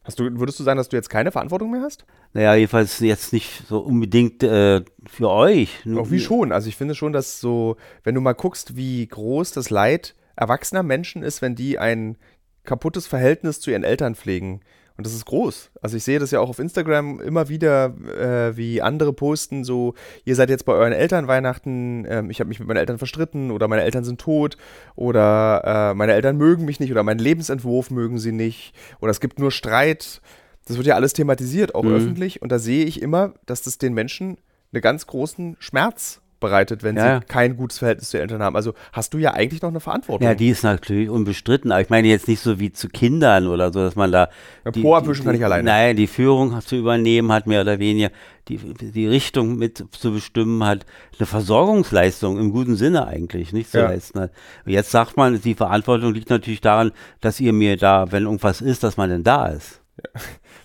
Hast 0.04 0.20
du, 0.20 0.24
würdest 0.40 0.60
du 0.60 0.64
sagen, 0.64 0.78
dass 0.78 0.90
du 0.90 0.96
jetzt 0.96 1.10
keine 1.10 1.32
Verantwortung 1.32 1.72
mehr 1.72 1.82
hast? 1.82 2.06
Naja, 2.34 2.56
jedenfalls 2.56 3.00
jetzt 3.00 3.34
nicht 3.34 3.68
so 3.68 3.80
unbedingt 3.80 4.42
äh, 4.42 4.84
für 5.06 5.30
euch. 5.30 5.86
Auch 5.96 6.10
wie 6.10 6.20
schon. 6.20 6.52
Also 6.52 6.70
ich 6.70 6.76
finde 6.76 6.96
schon, 6.96 7.14
dass 7.14 7.40
so, 7.40 7.78
wenn 8.04 8.16
du 8.16 8.22
mal 8.22 8.34
guckst, 8.34 8.76
wie 8.76 9.06
groß 9.06 9.52
das 9.52 9.70
Leid 9.70 10.16
erwachsener 10.36 10.82
Menschen 10.82 11.22
ist, 11.22 11.44
wenn 11.44 11.56
die 11.56 11.78
ein 11.78 12.18
kaputtes 12.64 13.06
Verhältnis 13.06 13.60
zu 13.60 13.70
ihren 13.70 13.84
Eltern 13.84 14.16
pflegen. 14.16 14.62
Und 15.02 15.08
das 15.08 15.16
ist 15.16 15.26
groß. 15.26 15.72
Also 15.82 15.98
ich 15.98 16.04
sehe 16.04 16.20
das 16.20 16.30
ja 16.30 16.40
auch 16.40 16.50
auf 16.50 16.60
Instagram 16.60 17.20
immer 17.22 17.50
wieder, 17.50 17.86
äh, 18.06 18.56
wie 18.56 18.84
andere 18.84 19.14
posten, 19.14 19.64
so, 19.64 19.96
ihr 20.26 20.36
seid 20.36 20.52
jetzt 20.52 20.64
bei 20.66 20.74
euren 20.74 20.94
Eltern 20.94 21.28
Weihnachten, 21.28 22.06
ähm, 22.08 22.30
ich 22.30 22.40
habe 22.40 22.50
mich 22.50 22.60
mit 22.60 22.68
meinen 22.68 22.78
Eltern 22.78 23.00
verstritten 23.00 23.50
oder 23.50 23.68
meine 23.68 23.82
Eltern 23.82 24.04
sind 24.04 24.22
tot 24.22 24.58
oder 24.96 25.64
äh, 25.92 25.94
meine 25.96 26.14
Eltern 26.14 26.38
mögen 26.38 26.66
mich 26.66 26.80
nicht 26.80 26.92
oder 26.92 27.02
meinen 27.02 27.18
Lebensentwurf 27.18 27.90
mögen 27.90 28.20
sie 28.20 28.32
nicht 28.32 28.76
oder 29.00 29.10
es 29.10 29.20
gibt 29.20 29.40
nur 29.40 29.50
Streit. 29.52 30.22
Das 30.68 30.78
wird 30.78 30.86
ja 30.86 30.94
alles 30.94 31.14
thematisiert, 31.14 31.74
auch 31.74 31.82
Mhm. 31.84 31.96
öffentlich. 31.96 32.44
Und 32.44 32.52
da 32.52 32.60
sehe 32.60 32.86
ich 32.86 33.02
immer, 33.02 33.34
dass 33.48 33.64
das 33.64 33.80
den 33.80 33.96
Menschen 33.96 34.38
einen 34.72 34.84
ganz 34.84 35.08
großen 35.08 35.56
Schmerz 35.58 36.22
bereitet, 36.42 36.84
wenn 36.84 36.98
Ja, 36.98 37.06
ja. 37.08 37.20
sie 37.20 37.26
kein 37.28 37.56
gutes 37.56 37.78
Verhältnis 37.78 38.10
zu 38.10 38.20
Eltern 38.20 38.44
haben. 38.44 38.58
Also 38.58 38.74
hast 38.92 39.14
du 39.14 39.18
ja 39.20 39.32
eigentlich 39.34 39.62
noch 39.62 39.70
eine 39.70 39.80
Verantwortung. 39.80 40.28
Ja, 40.28 40.36
die 40.36 40.50
ist 40.50 40.64
natürlich 40.64 41.10
unbestritten, 41.10 41.72
aber 41.72 41.80
ich 41.80 41.90
meine 41.90 42.10
jetzt 42.10 42.28
nicht 42.28 42.42
so 42.42 42.60
wie 42.60 42.74
zu 42.74 42.90
Kindern 42.90 43.48
oder 43.48 43.72
so, 43.72 43.80
dass 43.80 43.96
man 43.96 44.12
da. 44.12 44.28
Ja, 44.66 44.72
die- 44.72 44.82
Po 44.82 44.96
abwischen 44.96 45.24
kann 45.24 45.36
ich 45.36 45.46
alleine. 45.46 45.64
Nein, 45.64 45.96
die 45.96 46.08
Führung 46.08 46.60
zu 46.62 46.76
übernehmen 46.76 47.32
hat, 47.32 47.48
mehr 47.48 47.62
oder 47.62 47.80
weniger, 47.80 48.10
die, 48.50 48.58
die 48.58 49.08
Richtung 49.08 49.56
mit 49.56 49.86
zu 49.92 50.12
bestimmen 50.12 50.66
hat, 50.66 50.86
eine 51.18 51.26
Versorgungsleistung 51.28 52.38
im 52.40 52.52
guten 52.52 52.76
Sinne 52.76 53.08
eigentlich 53.08 53.54
nicht 53.54 53.72
zu 53.72 53.78
Ja. 53.78 53.86
leisten 53.86 54.20
hat. 54.20 54.32
Jetzt 54.66 54.92
sagt 54.92 55.16
man, 55.16 55.40
die 55.42 55.54
Verantwortung 55.56 56.14
liegt 56.14 56.30
natürlich 56.30 56.60
daran, 56.62 56.92
dass 57.22 57.40
ihr 57.40 57.54
mir 57.54 57.78
da, 57.78 58.12
wenn 58.12 58.24
irgendwas 58.24 58.60
ist, 58.62 58.84
dass 58.84 58.98
man 58.98 59.10
denn 59.10 59.24
da 59.24 59.48
ist. 59.48 59.80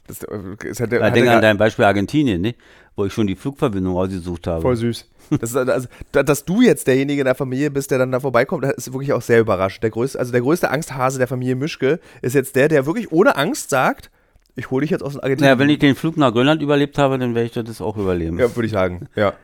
Das 0.09 0.23
äh, 0.23 0.39
ist 0.65 0.79
halt, 0.79 0.93
der- 0.93 1.01
Ja, 1.01 1.07
hat 1.07 1.17
denk 1.17 1.27
an 1.29 1.43
dein 1.43 1.59
Beispiel 1.59 1.85
Argentinien, 1.85 2.41
ne? 2.41 2.55
Wo 2.97 3.05
ich 3.05 3.13
schon 3.13 3.27
die 3.27 3.37
Flugverbindung 3.37 3.97
ausgesucht 3.97 4.47
habe. 4.47 4.63
Voll 4.63 4.77
süß. 4.77 5.07
Das 5.41 5.51
ist, 5.51 5.57
also, 5.57 5.89
da- 6.13 6.23
dass 6.23 6.45
du 6.45 6.63
jetzt 6.63 6.87
derjenige 6.87 7.21
in 7.21 7.25
der 7.27 7.35
Familie 7.35 7.71
bist, 7.71 7.91
der 7.91 7.99
dann 7.99 8.13
da 8.13 8.21
vorbeikommt, 8.21 8.65
das 8.65 8.75
ist 8.75 8.93
wirklich 8.93 9.13
auch 9.13 9.23
sehr 9.23 9.41
überraschend. 9.41 9.83
Der 9.83 9.91
größte, 9.91 10.19
also 10.19 10.33
der 10.33 10.41
größte 10.41 10.71
Angsthase 10.71 11.19
der 11.19 11.27
Familie 11.27 11.57
Mischke 11.57 12.01
ist 12.23 12.35
jetzt 12.35 12.55
der, 12.57 12.69
der 12.69 12.87
wirklich 12.87 13.11
ohne 13.13 13.37
Angst 13.37 13.71
sagt, 13.71 14.11
ich 14.55 14.71
hole 14.71 14.83
dich 14.83 14.91
jetzt 14.91 15.03
aus 15.03 15.13
dem 15.13 15.21
Argentinien. 15.23 15.51
Naja, 15.51 15.59
wenn 15.59 15.69
ich 15.69 15.79
den 15.81 15.95
Flug 15.97 16.17
nach 16.17 16.33
Grönland 16.33 16.63
überlebt 16.63 16.97
habe, 16.97 17.19
dann 17.19 17.35
werde 17.35 17.47
ich 17.47 17.53
das 17.53 17.81
auch 17.81 17.97
überleben. 17.97 18.39
ja, 18.39 18.55
würde 18.55 18.67
ich 18.67 18.73
sagen. 18.73 19.09
Ja. 19.17 19.35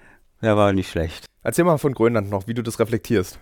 Der 0.41 0.57
war 0.57 0.73
nicht 0.73 0.91
schlecht. 0.91 1.27
Erzähl 1.43 1.65
mal 1.65 1.77
von 1.79 1.93
Grönland 1.95 2.31
noch, 2.31 2.47
wie 2.47 2.55
du 2.55 2.63
das 2.63 2.79
reflektierst. 2.79 3.39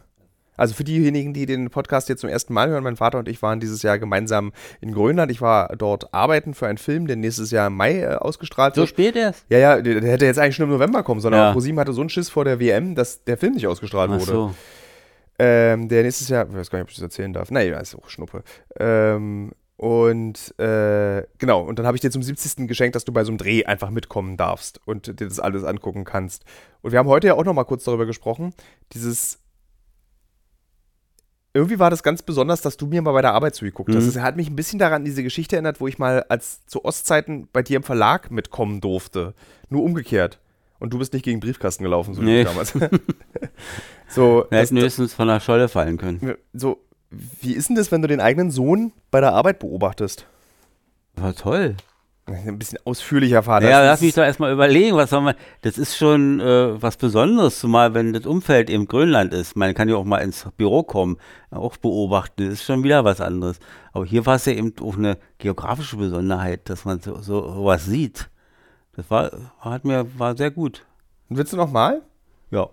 Also 0.56 0.74
für 0.74 0.84
diejenigen, 0.84 1.32
die 1.32 1.46
den 1.46 1.70
Podcast 1.70 2.08
jetzt 2.08 2.20
zum 2.20 2.28
ersten 2.28 2.52
Mal 2.52 2.68
hören, 2.68 2.84
mein 2.84 2.96
Vater 2.96 3.18
und 3.18 3.28
ich 3.28 3.40
waren 3.40 3.60
dieses 3.60 3.82
Jahr 3.82 3.98
gemeinsam 3.98 4.52
in 4.80 4.92
Grönland. 4.92 5.30
Ich 5.32 5.40
war 5.40 5.74
dort 5.76 6.12
arbeiten 6.12 6.52
für 6.54 6.66
einen 6.66 6.76
Film, 6.78 7.06
der 7.06 7.16
nächstes 7.16 7.50
Jahr 7.50 7.68
im 7.68 7.76
Mai 7.76 8.00
äh, 8.00 8.14
ausgestrahlt 8.16 8.74
So 8.74 8.82
wird. 8.82 8.90
spät 8.90 9.16
erst? 9.16 9.44
Ja, 9.48 9.58
ja, 9.58 9.80
der, 9.80 10.00
der 10.00 10.10
hätte 10.12 10.26
jetzt 10.26 10.38
eigentlich 10.38 10.56
schon 10.56 10.64
im 10.66 10.72
November 10.72 11.02
kommen 11.02 11.20
sollen, 11.20 11.34
Ja. 11.34 11.52
ProSieben 11.52 11.80
hatte 11.80 11.92
so 11.94 12.00
einen 12.02 12.10
Schiss 12.10 12.28
vor 12.28 12.44
der 12.44 12.60
WM, 12.60 12.94
dass 12.94 13.24
der 13.24 13.38
Film 13.38 13.54
nicht 13.54 13.66
ausgestrahlt 13.66 14.10
Ach 14.12 14.20
wurde. 14.20 14.32
so. 14.32 14.54
Ähm, 15.38 15.88
der 15.88 16.02
nächstes 16.02 16.28
Jahr, 16.28 16.46
ich 16.46 16.54
weiß 16.54 16.68
gar 16.70 16.78
nicht, 16.78 16.84
ob 16.84 16.90
ich 16.90 16.96
das 16.96 17.02
erzählen 17.04 17.32
darf. 17.32 17.50
Naja, 17.50 17.78
ist 17.80 17.94
auch 17.94 18.08
Schnuppe. 18.10 18.42
Ähm, 18.78 19.52
und 19.78 20.54
äh, 20.60 21.22
genau, 21.38 21.62
und 21.62 21.78
dann 21.78 21.86
habe 21.86 21.96
ich 21.96 22.02
dir 22.02 22.10
zum 22.10 22.22
70. 22.22 22.68
geschenkt, 22.68 22.94
dass 22.94 23.06
du 23.06 23.12
bei 23.12 23.24
so 23.24 23.30
einem 23.30 23.38
Dreh 23.38 23.64
einfach 23.64 23.88
mitkommen 23.88 24.36
darfst 24.36 24.78
und 24.84 25.06
dir 25.06 25.26
das 25.26 25.40
alles 25.40 25.64
angucken 25.64 26.04
kannst. 26.04 26.44
Und 26.82 26.92
wir 26.92 26.98
haben 26.98 27.08
heute 27.08 27.28
ja 27.28 27.34
auch 27.34 27.44
noch 27.44 27.54
mal 27.54 27.64
kurz 27.64 27.84
darüber 27.84 28.04
gesprochen, 28.04 28.52
dieses 28.92 29.38
irgendwie 31.52 31.78
war 31.78 31.90
das 31.90 32.02
ganz 32.02 32.22
besonders, 32.22 32.60
dass 32.62 32.76
du 32.76 32.86
mir 32.86 33.02
mal 33.02 33.12
bei 33.12 33.22
der 33.22 33.32
Arbeit 33.32 33.54
zugeguckt 33.54 33.94
hast. 33.94 34.04
Mhm. 34.04 34.12
Das 34.14 34.22
hat 34.22 34.36
mich 34.36 34.48
ein 34.48 34.56
bisschen 34.56 34.78
daran 34.78 34.96
an 34.96 35.04
diese 35.04 35.22
Geschichte 35.22 35.56
erinnert, 35.56 35.80
wo 35.80 35.88
ich 35.88 35.98
mal 35.98 36.24
als 36.28 36.64
zu 36.66 36.84
Ostzeiten 36.84 37.48
bei 37.52 37.62
dir 37.62 37.76
im 37.76 37.82
Verlag 37.82 38.30
mitkommen 38.30 38.80
durfte. 38.80 39.34
Nur 39.68 39.82
umgekehrt. 39.82 40.38
Und 40.78 40.92
du 40.92 40.98
bist 40.98 41.12
nicht 41.12 41.24
gegen 41.24 41.40
Briefkasten 41.40 41.82
gelaufen, 41.84 42.14
so 42.14 42.22
wie 42.22 42.26
Nee. 42.26 42.40
ich 42.42 42.46
damals. 42.48 42.72
so, 44.08 44.46
Wir 44.48 44.58
hätten 44.58 44.78
höchstens 44.78 45.12
von 45.14 45.28
der 45.28 45.40
Scholle 45.40 45.68
fallen 45.68 45.98
können. 45.98 46.36
so, 46.52 46.78
wie 47.10 47.52
ist 47.54 47.68
denn 47.68 47.76
das, 47.76 47.90
wenn 47.92 48.02
du 48.02 48.08
den 48.08 48.20
eigenen 48.20 48.50
Sohn 48.50 48.92
bei 49.10 49.20
der 49.20 49.32
Arbeit 49.32 49.58
beobachtest? 49.58 50.26
War 51.16 51.34
toll. 51.34 51.74
Ein 52.32 52.58
bisschen 52.58 52.78
ausführlicher. 52.84 53.42
Ja, 53.46 53.60
Das 53.60 53.70
lass 53.70 53.98
ist- 54.00 54.02
mich 54.06 54.14
doch 54.14 54.22
erstmal 54.22 54.52
überlegen, 54.52 54.96
was 54.96 55.10
soll 55.10 55.20
man. 55.20 55.34
Das 55.62 55.78
ist 55.78 55.96
schon 55.96 56.40
äh, 56.40 56.80
was 56.80 56.96
Besonderes, 56.96 57.58
zumal 57.60 57.94
wenn 57.94 58.12
das 58.12 58.26
Umfeld 58.26 58.70
eben 58.70 58.86
Grönland 58.86 59.34
ist. 59.34 59.56
Man 59.56 59.74
kann 59.74 59.88
ja 59.88 59.96
auch 59.96 60.04
mal 60.04 60.18
ins 60.18 60.46
Büro 60.56 60.82
kommen, 60.82 61.16
auch 61.50 61.76
beobachten. 61.76 62.44
Das 62.44 62.54
ist 62.54 62.64
schon 62.64 62.82
wieder 62.84 63.04
was 63.04 63.20
anderes. 63.20 63.58
Aber 63.92 64.04
hier 64.04 64.24
war 64.26 64.36
es 64.36 64.44
ja 64.44 64.52
eben 64.52 64.72
auch 64.82 64.96
eine 64.96 65.18
geografische 65.38 65.96
Besonderheit, 65.96 66.68
dass 66.70 66.84
man 66.84 67.00
so, 67.00 67.20
so 67.20 67.64
was 67.64 67.86
sieht. 67.86 68.30
Das 68.96 69.10
war, 69.10 69.30
hat 69.60 69.84
mir, 69.84 70.06
war 70.18 70.36
sehr 70.36 70.50
gut. 70.50 70.84
Willst 71.28 71.52
du 71.52 71.56
noch 71.56 71.70
mal? 71.70 72.02
Ja. 72.50 72.68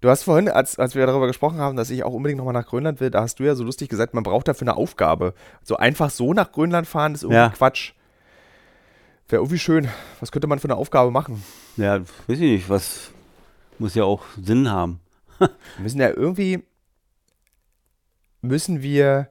Du 0.00 0.10
hast 0.10 0.24
vorhin, 0.24 0.48
als, 0.50 0.78
als 0.78 0.94
wir 0.94 1.06
darüber 1.06 1.26
gesprochen 1.26 1.58
haben, 1.58 1.76
dass 1.76 1.88
ich 1.90 2.04
auch 2.04 2.12
unbedingt 2.12 2.36
nochmal 2.38 2.52
nach 2.52 2.66
Grönland 2.66 3.00
will, 3.00 3.10
da 3.10 3.22
hast 3.22 3.38
du 3.38 3.44
ja 3.44 3.54
so 3.54 3.64
lustig 3.64 3.88
gesagt, 3.88 4.12
man 4.12 4.22
braucht 4.22 4.48
dafür 4.48 4.68
eine 4.68 4.76
Aufgabe. 4.76 5.32
So 5.62 5.76
einfach 5.76 6.10
so 6.10 6.34
nach 6.34 6.52
Grönland 6.52 6.86
fahren 6.86 7.14
ist 7.14 7.22
irgendwie 7.22 7.36
Ja. 7.38 7.48
Quatsch. 7.48 7.92
Wäre 9.28 9.40
irgendwie 9.40 9.58
schön. 9.58 9.88
Was 10.20 10.30
könnte 10.32 10.46
man 10.46 10.58
für 10.58 10.68
eine 10.68 10.76
Aufgabe 10.76 11.10
machen? 11.10 11.42
Ja, 11.76 12.00
weiß 12.00 12.08
ich 12.28 12.40
nicht, 12.40 12.68
was 12.68 13.10
muss 13.78 13.94
ja 13.94 14.04
auch 14.04 14.22
Sinn 14.42 14.70
haben. 14.70 15.00
Wir 15.38 15.48
müssen 15.78 16.00
ja 16.00 16.10
irgendwie, 16.10 16.62
müssen 18.42 18.82
wir, 18.82 19.30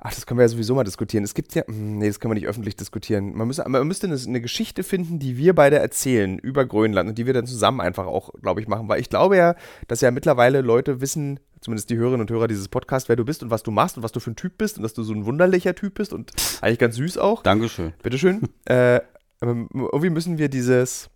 ach, 0.00 0.14
das 0.14 0.24
können 0.24 0.38
wir 0.38 0.44
ja 0.44 0.48
sowieso 0.48 0.74
mal 0.74 0.84
diskutieren. 0.84 1.24
Es 1.24 1.34
gibt 1.34 1.54
ja, 1.54 1.66
hm, 1.66 1.98
nee, 1.98 2.06
das 2.06 2.20
können 2.20 2.30
wir 2.30 2.36
nicht 2.36 2.48
öffentlich 2.48 2.76
diskutieren. 2.76 3.34
Man 3.36 3.48
müsste, 3.48 3.68
man 3.68 3.86
müsste 3.86 4.06
eine, 4.06 4.16
eine 4.16 4.40
Geschichte 4.40 4.84
finden, 4.84 5.18
die 5.18 5.36
wir 5.36 5.54
beide 5.54 5.78
erzählen 5.78 6.38
über 6.38 6.64
Grönland 6.64 7.08
und 7.08 7.18
die 7.18 7.26
wir 7.26 7.34
dann 7.34 7.46
zusammen 7.46 7.80
einfach 7.80 8.06
auch, 8.06 8.30
glaube 8.40 8.60
ich, 8.60 8.68
machen. 8.68 8.88
Weil 8.88 9.00
ich 9.00 9.10
glaube 9.10 9.36
ja, 9.36 9.54
dass 9.88 10.00
ja 10.00 10.10
mittlerweile 10.10 10.60
Leute 10.60 11.00
wissen, 11.00 11.40
zumindest 11.60 11.90
die 11.90 11.96
Hörerinnen 11.96 12.22
und 12.22 12.30
Hörer 12.30 12.48
dieses 12.48 12.68
Podcasts, 12.68 13.08
wer 13.08 13.16
du 13.16 13.24
bist 13.24 13.42
und 13.42 13.50
was 13.50 13.62
du 13.62 13.70
machst 13.70 13.96
und 13.96 14.02
was 14.02 14.12
du 14.12 14.20
für 14.20 14.30
ein 14.30 14.36
Typ 14.36 14.58
bist 14.58 14.76
und 14.76 14.82
dass 14.82 14.94
du 14.94 15.02
so 15.02 15.12
ein 15.12 15.24
wunderlicher 15.26 15.74
Typ 15.74 15.94
bist 15.94 16.12
und 16.12 16.32
eigentlich 16.60 16.78
ganz 16.78 16.96
süß 16.96 17.18
auch. 17.18 17.42
Dankeschön. 17.42 17.92
Bitteschön. 18.02 18.48
äh, 18.66 19.00
irgendwie 19.40 20.10
müssen 20.10 20.38
wir 20.38 20.48
dieses, 20.48 21.10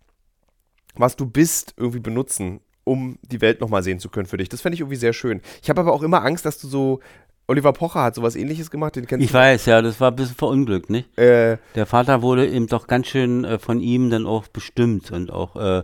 was 0.95 1.15
du 1.15 1.25
bist, 1.25 1.73
irgendwie 1.77 1.99
benutzen, 1.99 2.61
um 2.83 3.17
die 3.23 3.41
Welt 3.41 3.61
nochmal 3.61 3.83
sehen 3.83 3.99
zu 3.99 4.09
können 4.09 4.27
für 4.27 4.37
dich. 4.37 4.49
Das 4.49 4.61
fände 4.61 4.75
ich 4.75 4.81
irgendwie 4.81 4.95
sehr 4.97 5.13
schön. 5.13 5.41
Ich 5.61 5.69
habe 5.69 5.81
aber 5.81 5.93
auch 5.93 6.03
immer 6.03 6.23
Angst, 6.23 6.45
dass 6.45 6.59
du 6.59 6.67
so. 6.67 6.99
Oliver 7.47 7.73
Pocher 7.73 8.03
hat 8.03 8.15
sowas 8.15 8.37
ähnliches 8.37 8.71
gemacht, 8.71 8.95
den 8.95 9.07
kennst 9.07 9.25
Ich 9.25 9.33
weiß, 9.33 9.65
ja, 9.65 9.81
das 9.81 9.99
war 9.99 10.11
ein 10.11 10.15
bisschen 10.15 10.35
verunglückt, 10.35 10.89
nicht? 10.89 11.09
du. 11.17 11.21
Äh, 11.21 11.57
Der 11.75 11.85
Vater 11.85 12.21
wurde 12.21 12.47
eben 12.47 12.67
doch 12.67 12.87
ganz 12.87 13.07
schön 13.07 13.43
äh, 13.43 13.59
von 13.59 13.81
ihm 13.81 14.09
dann 14.09 14.25
auch 14.25 14.47
bestimmt 14.47 15.11
und 15.11 15.31
auch, 15.31 15.83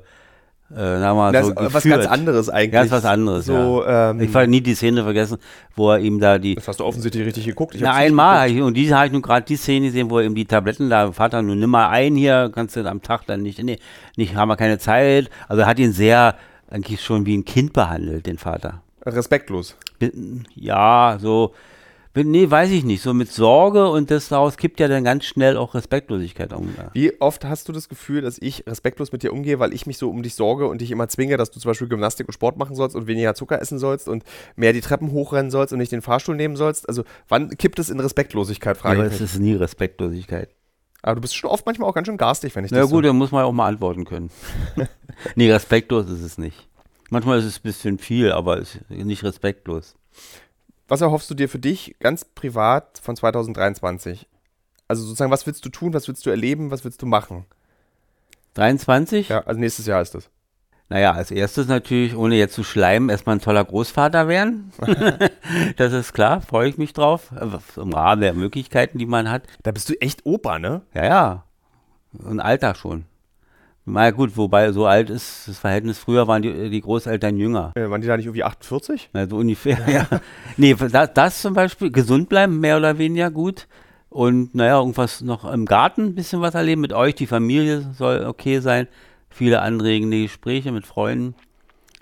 äh, 0.75 0.99
mal, 0.99 1.31
das 1.31 1.47
so 1.47 1.53
ist 1.53 1.73
was 1.73 1.83
ganz 1.83 2.05
anderes 2.07 2.49
eigentlich. 2.49 2.71
Ganz 2.71 2.91
was 2.91 3.05
anderes, 3.05 3.45
so, 3.45 3.85
ähm, 3.87 4.19
Ich 4.19 4.35
habe 4.35 4.47
nie 4.47 4.59
die 4.59 4.75
Szene 4.75 5.03
vergessen, 5.03 5.37
wo 5.75 5.91
er 5.91 5.99
ihm 5.99 6.19
da 6.19 6.37
die. 6.39 6.55
das 6.55 6.67
hast 6.67 6.81
du 6.81 6.85
offensichtlich 6.85 7.25
richtig 7.25 7.45
geguckt. 7.45 7.75
Ich 7.75 7.81
Na, 7.81 7.93
einmal, 7.93 8.51
ich, 8.51 8.61
und 8.61 8.73
die 8.73 8.93
habe 8.93 9.05
ich 9.07 9.13
nun 9.13 9.21
gerade 9.21 9.45
die 9.45 9.55
Szene 9.55 9.85
gesehen, 9.87 10.09
wo 10.09 10.19
er 10.19 10.25
ihm 10.25 10.35
die 10.35 10.45
Tabletten 10.45 10.89
da, 10.89 11.11
Vater, 11.13 11.41
nun 11.41 11.59
nimm 11.59 11.69
mal 11.69 11.89
ein 11.89 12.15
hier, 12.15 12.51
kannst 12.53 12.75
du 12.75 12.85
am 12.85 13.01
Tag 13.01 13.25
dann 13.27 13.43
nicht, 13.43 13.63
nee, 13.63 13.79
nicht, 14.17 14.35
haben 14.35 14.49
wir 14.49 14.57
keine 14.57 14.77
Zeit. 14.77 15.29
Also 15.47 15.61
er 15.61 15.67
hat 15.67 15.79
ihn 15.79 15.93
sehr, 15.93 16.35
eigentlich 16.69 17.01
schon 17.01 17.25
wie 17.25 17.37
ein 17.37 17.45
Kind 17.45 17.71
behandelt, 17.71 18.25
den 18.25 18.37
Vater. 18.37 18.81
Respektlos. 19.05 19.77
Ja, 20.55 21.17
so, 21.21 21.53
nee, 22.25 22.49
weiß 22.49 22.71
ich 22.71 22.83
nicht, 22.83 23.01
so 23.01 23.13
mit 23.13 23.31
Sorge 23.31 23.89
und 23.89 24.09
das 24.11 24.29
daraus 24.29 24.57
kippt 24.57 24.79
ja 24.79 24.87
dann 24.87 25.03
ganz 25.03 25.25
schnell 25.25 25.57
auch 25.57 25.75
Respektlosigkeit 25.75 26.53
um. 26.53 26.73
Ja. 26.77 26.89
Wie 26.93 27.21
oft 27.21 27.45
hast 27.45 27.67
du 27.67 27.73
das 27.73 27.89
Gefühl, 27.89 28.21
dass 28.21 28.37
ich 28.39 28.65
respektlos 28.65 29.11
mit 29.11 29.23
dir 29.23 29.33
umgehe, 29.33 29.59
weil 29.59 29.73
ich 29.73 29.85
mich 29.85 29.97
so 29.97 30.09
um 30.09 30.23
dich 30.23 30.35
sorge 30.35 30.67
und 30.67 30.81
dich 30.81 30.91
immer 30.91 31.07
zwinge, 31.09 31.37
dass 31.37 31.51
du 31.51 31.59
zum 31.59 31.69
Beispiel 31.69 31.87
Gymnastik 31.87 32.27
und 32.27 32.33
Sport 32.33 32.57
machen 32.57 32.75
sollst 32.75 32.95
und 32.95 33.07
weniger 33.07 33.35
Zucker 33.35 33.61
essen 33.61 33.77
sollst 33.77 34.07
und 34.07 34.23
mehr 34.55 34.73
die 34.73 34.81
Treppen 34.81 35.11
hochrennen 35.11 35.51
sollst 35.51 35.73
und 35.73 35.79
nicht 35.79 35.91
den 35.91 36.01
Fahrstuhl 36.01 36.35
nehmen 36.35 36.55
sollst? 36.55 36.87
Also, 36.87 37.03
wann 37.27 37.49
kippt 37.57 37.79
es 37.79 37.89
in 37.89 37.99
Respektlosigkeit, 37.99 38.77
frage 38.77 38.99
Aber 38.99 39.07
ich 39.07 39.13
es 39.13 39.19
mich. 39.19 39.33
ist 39.33 39.39
nie 39.39 39.53
Respektlosigkeit. 39.53 40.49
Aber 41.01 41.15
du 41.15 41.21
bist 41.21 41.35
schon 41.35 41.49
oft 41.49 41.65
manchmal 41.65 41.89
auch 41.89 41.93
ganz 41.93 42.07
schön 42.07 42.17
garstig, 42.17 42.55
wenn 42.55 42.65
ich 42.65 42.71
Na 42.71 42.79
das 42.79 42.89
gut, 42.89 43.03
so... 43.03 43.09
da 43.09 43.13
muss 43.13 43.31
man 43.31 43.41
ja 43.41 43.45
auch 43.45 43.53
mal 43.53 43.67
antworten 43.67 44.05
können. 44.05 44.29
nee, 45.35 45.51
respektlos 45.51 46.09
ist 46.09 46.21
es 46.21 46.37
nicht. 46.37 46.67
Manchmal 47.09 47.39
ist 47.39 47.45
es 47.45 47.59
ein 47.59 47.63
bisschen 47.63 47.97
viel, 47.97 48.31
aber 48.31 48.59
es 48.59 48.75
ist 48.75 49.05
nicht 49.05 49.23
respektlos. 49.23 49.95
Was 50.87 51.01
erhoffst 51.01 51.29
du 51.29 51.35
dir 51.35 51.49
für 51.49 51.59
dich 51.59 51.95
ganz 51.99 52.23
privat 52.23 52.99
von 53.03 53.15
2023? 53.15 54.27
Also 54.87 55.03
sozusagen, 55.03 55.31
was 55.31 55.45
willst 55.45 55.65
du 55.65 55.69
tun, 55.69 55.93
was 55.93 56.07
willst 56.07 56.25
du 56.25 56.29
erleben, 56.29 56.71
was 56.71 56.85
willst 56.85 57.01
du 57.01 57.05
machen? 57.05 57.45
23? 58.53 59.29
Ja, 59.29 59.41
also 59.41 59.59
nächstes 59.59 59.85
Jahr 59.85 60.01
ist 60.01 60.15
das. 60.15 60.29
Naja, 60.89 61.11
als 61.11 61.31
erstes 61.31 61.67
natürlich, 61.67 62.15
ohne 62.15 62.35
jetzt 62.35 62.53
zu 62.53 62.63
schleimen, 62.63 63.09
erstmal 63.09 63.35
ein 63.35 63.41
toller 63.41 63.65
Großvater 63.65 64.29
werden. 64.29 64.71
das 65.75 65.91
ist 65.91 66.13
klar, 66.13 66.39
freue 66.39 66.69
ich 66.69 66.77
mich 66.77 66.93
drauf. 66.93 67.31
Im 67.75 67.91
Rahmen 67.91 68.21
der 68.21 68.33
Möglichkeiten, 68.33 68.97
die 68.97 69.05
man 69.05 69.29
hat. 69.29 69.43
Da 69.63 69.71
bist 69.71 69.89
du 69.89 70.01
echt 70.01 70.25
Opa, 70.25 70.59
ne? 70.59 70.81
Ja, 70.93 71.05
ja. 71.05 71.43
Ein 72.25 72.39
Alter 72.39 72.73
schon. 72.73 73.03
Na 73.89 74.03
ja, 74.03 74.11
gut, 74.11 74.35
wobei 74.35 74.73
so 74.73 74.85
alt 74.85 75.09
ist 75.09 75.47
das 75.47 75.59
Verhältnis. 75.59 75.97
Früher 75.97 76.27
waren 76.27 76.41
die, 76.41 76.69
die 76.69 76.81
Großeltern 76.81 77.37
jünger. 77.37 77.71
Äh, 77.75 77.89
waren 77.89 78.01
die 78.01 78.07
da 78.07 78.17
nicht 78.17 78.25
irgendwie 78.25 78.43
48? 78.43 79.11
Na, 79.13 79.27
so 79.27 79.37
ungefähr, 79.37 79.79
ja. 79.87 80.07
Nee, 80.57 80.73
das, 80.73 81.13
das 81.13 81.41
zum 81.41 81.53
Beispiel, 81.53 81.89
gesund 81.89 82.27
bleiben, 82.27 82.59
mehr 82.59 82.75
oder 82.75 82.97
weniger 82.97 83.31
gut. 83.31 83.65
Und 84.09 84.53
naja, 84.53 84.79
irgendwas 84.79 85.21
noch 85.21 85.49
im 85.49 85.65
Garten, 85.65 86.07
ein 86.07 86.15
bisschen 86.15 86.41
was 86.41 86.53
erleben 86.53 86.81
mit 86.81 86.91
euch. 86.91 87.15
Die 87.15 87.27
Familie 87.27 87.89
soll 87.93 88.25
okay 88.25 88.59
sein. 88.59 88.89
Viele 89.29 89.61
anregende 89.61 90.21
Gespräche 90.21 90.73
mit 90.73 90.85
Freunden. 90.85 91.35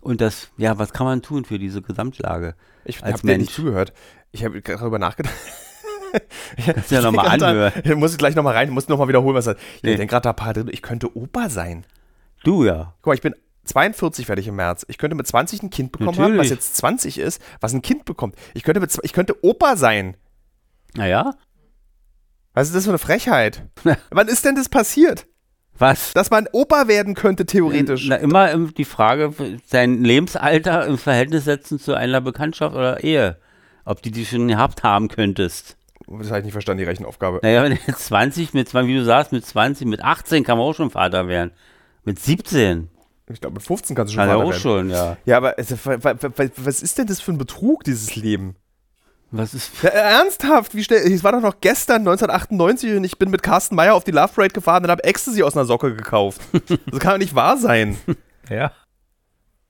Und 0.02 0.22
das, 0.22 0.50
ja, 0.58 0.80
was 0.80 0.92
kann 0.92 1.06
man 1.06 1.22
tun 1.22 1.46
für 1.46 1.60
diese 1.60 1.84
Gesamtlage? 1.84 2.56
Ich 2.84 3.04
habe 3.04 3.20
dir 3.20 3.38
nicht 3.38 3.52
zugehört. 3.52 3.94
Ich 4.32 4.44
habe 4.44 4.60
gerade 4.62 4.80
darüber 4.80 4.98
nachgedacht. 4.98 5.36
Kannst 6.66 6.92
ja 6.92 7.02
nochmal 7.02 7.26
Ich 7.28 7.44
anhören. 7.44 7.72
Da, 7.84 7.90
ich 7.90 7.96
muss 7.96 8.18
gleich 8.18 8.36
nochmal 8.36 8.54
rein, 8.56 8.70
muss 8.70 8.88
nochmal 8.88 9.08
wiederholen, 9.08 9.36
was 9.36 9.48
er. 9.48 9.56
Ich 9.78 9.84
Nee. 9.84 9.96
denke 9.96 10.08
gerade 10.12 10.24
da 10.24 10.34
paar 10.34 10.54
drin, 10.54 10.70
ich 10.72 10.82
könnte 10.82 11.16
Opa 11.18 11.50
sein. 11.50 11.86
Du 12.44 12.64
ja. 12.66 12.94
Guck 13.02 13.08
mal, 13.08 13.14
ich 13.16 13.22
bin 13.22 13.36
42 13.66 14.28
werde 14.30 14.42
ich 14.42 14.48
im 14.48 14.56
März. 14.56 14.86
Ich 14.90 14.98
könnte 14.98 15.16
mit 15.16 15.26
20 15.26 15.64
ein 15.64 15.70
Kind 15.72 15.92
bekommen 15.92 16.10
haben, 16.20 16.24
was 16.24 16.30
Natürlich. 16.30 16.50
jetzt 16.52 16.76
20 16.78 17.18
ist, 17.18 17.42
was 17.62 17.74
ein 17.74 17.82
Kind 17.82 18.06
bekommt. 18.06 18.36
Ich 18.54 18.62
könnte, 18.64 18.80
mit, 18.80 18.96
ich 19.02 19.14
könnte 19.14 19.44
Opa 19.44 19.76
sein. 19.76 20.16
Naja, 20.96 21.34
Was 22.54 22.68
ist 22.68 22.76
das 22.76 22.84
für 22.86 22.92
eine 22.92 23.00
Frechheit? 23.00 23.64
Wann 24.12 24.28
ist 24.28 24.46
denn 24.46 24.56
das 24.56 24.70
passiert? 24.70 25.26
was? 25.78 26.14
Dass 26.14 26.30
man 26.30 26.48
Opa 26.54 26.88
werden 26.88 27.16
könnte, 27.16 27.46
theoretisch. 27.46 28.08
Na, 28.08 28.16
immer 28.16 28.50
im- 28.52 28.74
die 28.74 28.86
Frage, 28.86 29.34
sein 29.66 30.06
Lebensalter 30.06 30.86
im 30.86 30.98
Verhältnis 30.98 31.44
setzen 31.44 31.80
zu 31.80 31.96
einer 31.96 32.22
Bekanntschaft 32.22 32.74
oder 32.76 33.04
Ehe. 33.04 33.38
Ob 33.84 34.02
die 34.02 34.12
die 34.12 34.26
schon 34.26 34.48
gehabt 34.48 34.84
haben 34.84 35.10
könntest. 35.10 35.76
Das 36.08 36.28
habe 36.30 36.40
ich 36.40 36.46
nicht 36.46 36.54
verstanden, 36.54 36.80
die 36.80 36.84
Rechenaufgabe. 36.86 37.40
Naja, 37.42 37.64
wenn 37.64 37.72
du 37.74 37.78
jetzt 37.88 38.06
20, 38.06 38.54
mit 38.54 38.70
20, 38.70 38.94
wie 38.94 38.98
du 38.98 39.04
sagst, 39.06 39.32
mit 39.32 39.46
20, 39.46 39.88
mit 39.88 40.04
18 40.04 40.44
kann 40.44 40.58
man 40.58 40.68
auch 40.68 40.74
schon 40.74 40.92
Vater 40.92 41.28
werden. 41.28 41.52
Mit 42.04 42.20
17. 42.20 42.90
Ich 43.28 43.42
glaube, 43.42 43.56
mit 43.56 43.64
15 43.64 43.96
kannst 43.96 44.14
du 44.14 44.16
schon 44.16 44.22
Kann 44.22 44.30
er 44.30 44.36
Vater 44.36 44.46
auch 44.46 44.52
werden. 44.52 44.62
schon, 44.62 44.90
ja. 44.92 45.18
Ja, 45.26 45.38
aber 45.38 45.58
also, 45.58 45.76
wa- 45.84 45.98
wa- 46.04 46.16
wa- 46.22 46.50
was 46.58 46.82
ist 46.84 46.98
denn 47.00 47.08
das 47.08 47.22
für 47.22 47.32
ein 47.32 47.40
Betrug, 47.40 47.84
dieses 47.84 48.16
Leben? 48.16 48.56
Was 49.32 49.56
ist. 49.56 49.72
Ja, 49.82 49.90
ernsthaft, 49.90 50.76
wie 50.76 50.84
schnell, 50.84 51.00
es 51.12 51.24
war 51.24 51.32
doch 51.32 51.42
noch 51.42 51.60
gestern 51.60 52.02
1998 52.04 52.94
und 52.98 53.04
ich 53.04 53.18
bin 53.18 53.32
mit 53.32 53.42
Carsten 53.42 53.76
Meyer 53.76 53.96
auf 53.96 54.04
die 54.04 54.12
Love 54.12 54.32
Parade 54.34 54.54
gefahren 54.54 54.84
und 54.84 54.92
habe 54.92 55.04
Ecstasy 55.04 55.42
aus 55.42 55.58
einer 55.58 55.66
Socke 55.66 55.96
gekauft. 55.96 56.40
Das 56.92 57.00
kann 57.00 57.14
doch 57.14 57.18
nicht 57.18 57.34
wahr 57.34 57.58
sein. 57.58 57.98
Ja. 58.50 58.72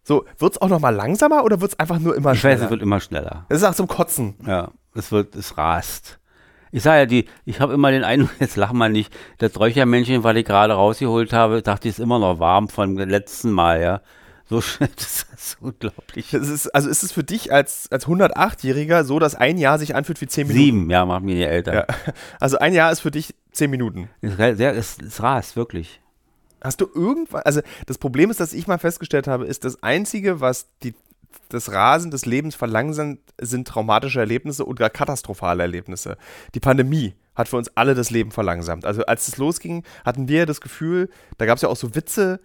So, 0.03 0.25
wird's 0.37 0.57
auch 0.61 0.67
noch 0.67 0.81
mal 0.81 0.89
langsamer 0.93 1.43
oder 1.45 1.61
wird's 1.61 1.79
einfach 1.79 1.97
nur 1.97 2.15
immer 2.15 2.33
Ich 2.33 2.43
weiß, 2.43 2.51
schneller? 2.57 2.63
es 2.65 2.69
wird 2.69 2.81
immer 2.81 2.99
schneller. 2.99 3.45
Das 3.49 3.59
ist 3.59 3.63
auch 3.63 3.73
zum 3.73 3.87
Kotzen. 3.87 4.35
Ja, 4.45 4.71
es 4.93 5.11
wird, 5.11 5.35
es 5.35 5.57
rast. 5.57 6.19
Ich 6.75 6.83
sage 6.83 6.99
ja, 6.99 7.05
die, 7.05 7.25
ich 7.45 7.61
habe 7.61 7.73
immer 7.73 7.89
den 7.89 8.03
Eindruck, 8.03 8.31
jetzt 8.41 8.57
lach 8.57 8.73
mal 8.73 8.89
nicht, 8.89 9.15
das 9.37 9.57
Räuchermännchen, 9.57 10.25
was 10.25 10.35
ich 10.35 10.43
gerade 10.43 10.73
rausgeholt 10.73 11.31
habe, 11.31 11.61
dachte 11.61 11.87
ich, 11.87 11.93
ist 11.93 11.99
immer 11.99 12.19
noch 12.19 12.39
warm 12.39 12.67
vom 12.67 12.97
letzten 12.97 13.51
Mal, 13.51 13.81
ja. 13.81 14.01
So 14.49 14.57
das 14.79 15.25
ist 15.33 15.57
unglaublich. 15.61 16.31
Das 16.31 16.49
ist, 16.49 16.67
also 16.67 16.89
ist 16.89 17.01
es 17.01 17.13
für 17.13 17.23
dich 17.23 17.53
als, 17.53 17.89
als 17.93 18.07
108-Jähriger 18.07 19.05
so, 19.05 19.19
dass 19.19 19.35
ein 19.35 19.57
Jahr 19.57 19.79
sich 19.79 19.95
anfühlt 19.95 20.19
wie 20.19 20.27
10 20.27 20.47
Minuten? 20.47 20.65
Sieben, 20.65 20.89
ja, 20.89 21.05
macht 21.05 21.23
mir 21.23 21.35
die 21.35 21.43
Eltern. 21.43 21.75
Ja. 21.75 21.85
Also 22.41 22.57
ein 22.57 22.73
Jahr 22.73 22.91
ist 22.91 22.99
für 22.99 23.11
dich 23.11 23.33
10 23.53 23.71
Minuten. 23.71 24.09
Es, 24.19 24.35
sehr, 24.35 24.75
rast, 25.19 25.55
wirklich. 25.55 26.01
Hast 26.61 26.81
du 26.81 26.89
irgendwann, 26.93 27.43
also 27.43 27.61
das 27.85 27.97
Problem 27.97 28.31
ist, 28.31 28.41
dass 28.41 28.51
ich 28.51 28.67
mal 28.67 28.79
festgestellt 28.79 29.27
habe, 29.27 29.45
ist 29.45 29.63
das 29.63 29.81
Einzige, 29.81 30.41
was 30.41 30.67
die, 30.83 30.93
das 31.49 31.71
Rasen 31.71 32.11
des 32.11 32.25
Lebens 32.25 32.55
verlangsamt, 32.55 33.19
sind 33.39 33.67
traumatische 33.67 34.19
Erlebnisse 34.19 34.65
oder 34.65 34.89
katastrophale 34.89 35.63
Erlebnisse. 35.63 36.17
Die 36.53 36.59
Pandemie 36.59 37.13
hat 37.35 37.49
für 37.49 37.57
uns 37.57 37.69
alle 37.75 37.95
das 37.95 38.11
Leben 38.11 38.31
verlangsamt. 38.31 38.85
Also 38.85 39.05
als 39.05 39.27
es 39.27 39.37
losging, 39.37 39.83
hatten 40.05 40.27
wir 40.27 40.45
das 40.45 40.61
Gefühl, 40.61 41.09
da 41.37 41.45
gab 41.45 41.57
es 41.57 41.61
ja 41.61 41.69
auch 41.69 41.75
so 41.75 41.95
Witze, 41.95 42.39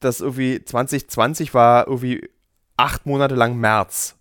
dass 0.00 0.20
irgendwie 0.20 0.62
2020 0.62 1.54
war 1.54 1.86
irgendwie 1.86 2.28
acht 2.76 3.06
Monate 3.06 3.34
lang 3.34 3.56
März. 3.56 4.16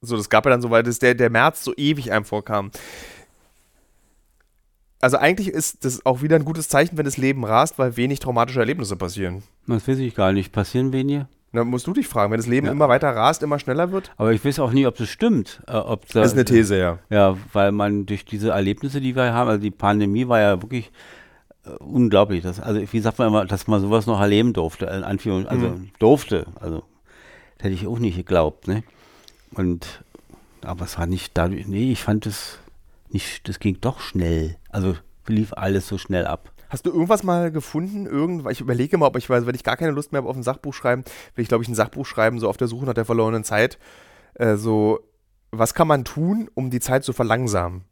So, 0.00 0.16
das 0.16 0.28
gab 0.28 0.44
ja 0.44 0.50
dann 0.50 0.62
so, 0.62 0.70
weil 0.70 0.82
das 0.82 0.98
der, 0.98 1.14
der 1.14 1.30
März 1.30 1.64
so 1.64 1.74
ewig 1.76 2.12
einem 2.12 2.24
vorkam. 2.24 2.70
Also 5.00 5.16
eigentlich 5.16 5.48
ist 5.48 5.84
das 5.84 6.04
auch 6.04 6.22
wieder 6.22 6.36
ein 6.36 6.44
gutes 6.44 6.68
Zeichen, 6.68 6.98
wenn 6.98 7.04
das 7.04 7.16
Leben 7.16 7.44
rast, 7.44 7.78
weil 7.78 7.96
wenig 7.96 8.18
traumatische 8.18 8.60
Erlebnisse 8.60 8.96
passieren. 8.96 9.44
Das 9.66 9.86
weiß 9.86 9.98
ich 9.98 10.14
gar 10.14 10.32
nicht. 10.32 10.52
Passieren 10.52 10.92
wenige? 10.92 11.28
Da 11.58 11.64
musst 11.64 11.86
du 11.88 11.92
dich 11.92 12.06
fragen, 12.06 12.30
wenn 12.30 12.38
das 12.38 12.46
Leben 12.46 12.66
Ja. 12.66 12.72
immer 12.72 12.88
weiter 12.88 13.10
rast, 13.10 13.42
immer 13.42 13.58
schneller 13.58 13.90
wird? 13.90 14.12
Aber 14.16 14.32
ich 14.32 14.44
weiß 14.44 14.60
auch 14.60 14.70
nie, 14.72 14.86
ob 14.86 14.96
das 14.96 15.08
stimmt. 15.08 15.60
Äh, 15.66 15.72
ob 15.72 16.06
da, 16.08 16.20
Das 16.20 16.28
ist 16.28 16.34
eine 16.34 16.44
These, 16.44 16.78
ja. 16.78 16.98
Ja, 17.10 17.36
weil 17.52 17.72
man 17.72 18.06
durch 18.06 18.24
diese 18.24 18.50
Erlebnisse, 18.50 19.00
die 19.00 19.16
wir 19.16 19.32
haben, 19.32 19.48
also 19.48 19.60
die 19.60 19.70
Pandemie 19.72 20.28
war 20.28 20.40
ja 20.40 20.62
wirklich 20.62 20.92
äh, 21.66 21.70
unglaublich. 21.80 22.42
Das, 22.44 22.60
also 22.60 22.80
wie 22.92 23.00
sagt 23.00 23.18
man 23.18 23.28
immer, 23.28 23.44
dass 23.44 23.66
man 23.66 23.80
sowas 23.80 24.06
noch 24.06 24.20
erleben 24.20 24.52
durfte, 24.52 24.88
also 24.88 25.68
Mhm. 25.68 25.90
durfte. 25.98 26.46
Also 26.60 26.84
das 27.56 27.64
hätte 27.64 27.74
ich 27.74 27.86
auch 27.88 27.98
nicht 27.98 28.16
geglaubt, 28.16 28.68
ne? 28.68 28.84
Und 29.52 30.02
aber 30.62 30.84
es 30.84 30.96
war 30.98 31.06
nicht 31.06 31.32
dadurch, 31.36 31.66
nee, 31.66 31.90
ich 31.92 32.02
fand 32.02 32.26
es 32.26 32.58
nicht, 33.10 33.48
das 33.48 33.58
ging 33.58 33.78
doch 33.80 34.00
schnell. 34.00 34.56
Also 34.70 34.94
lief 35.26 35.52
alles 35.54 35.88
so 35.88 35.98
schnell 35.98 36.26
ab. 36.26 36.50
Hast 36.68 36.84
du 36.84 36.90
irgendwas 36.90 37.22
mal 37.22 37.50
gefunden? 37.50 38.06
Irgend, 38.06 38.48
ich 38.50 38.60
überlege 38.60 38.98
mal, 38.98 39.06
ob 39.06 39.16
ich 39.16 39.28
weiß, 39.28 39.46
wenn 39.46 39.54
ich 39.54 39.64
gar 39.64 39.76
keine 39.76 39.92
Lust 39.92 40.12
mehr 40.12 40.20
habe 40.20 40.28
auf 40.28 40.36
ein 40.36 40.42
Sachbuch 40.42 40.74
schreiben, 40.74 41.04
will 41.34 41.42
ich, 41.42 41.48
glaube 41.48 41.62
ich, 41.64 41.68
ein 41.68 41.74
Sachbuch 41.74 42.04
schreiben, 42.04 42.38
so 42.38 42.48
auf 42.48 42.56
der 42.56 42.68
Suche 42.68 42.84
nach 42.84 42.94
der 42.94 43.04
verlorenen 43.04 43.44
Zeit. 43.44 43.78
Äh, 44.34 44.56
so, 44.56 45.00
was 45.50 45.74
kann 45.74 45.88
man 45.88 46.04
tun, 46.04 46.50
um 46.54 46.70
die 46.70 46.80
Zeit 46.80 47.04
zu 47.04 47.12
verlangsamen? 47.12 47.84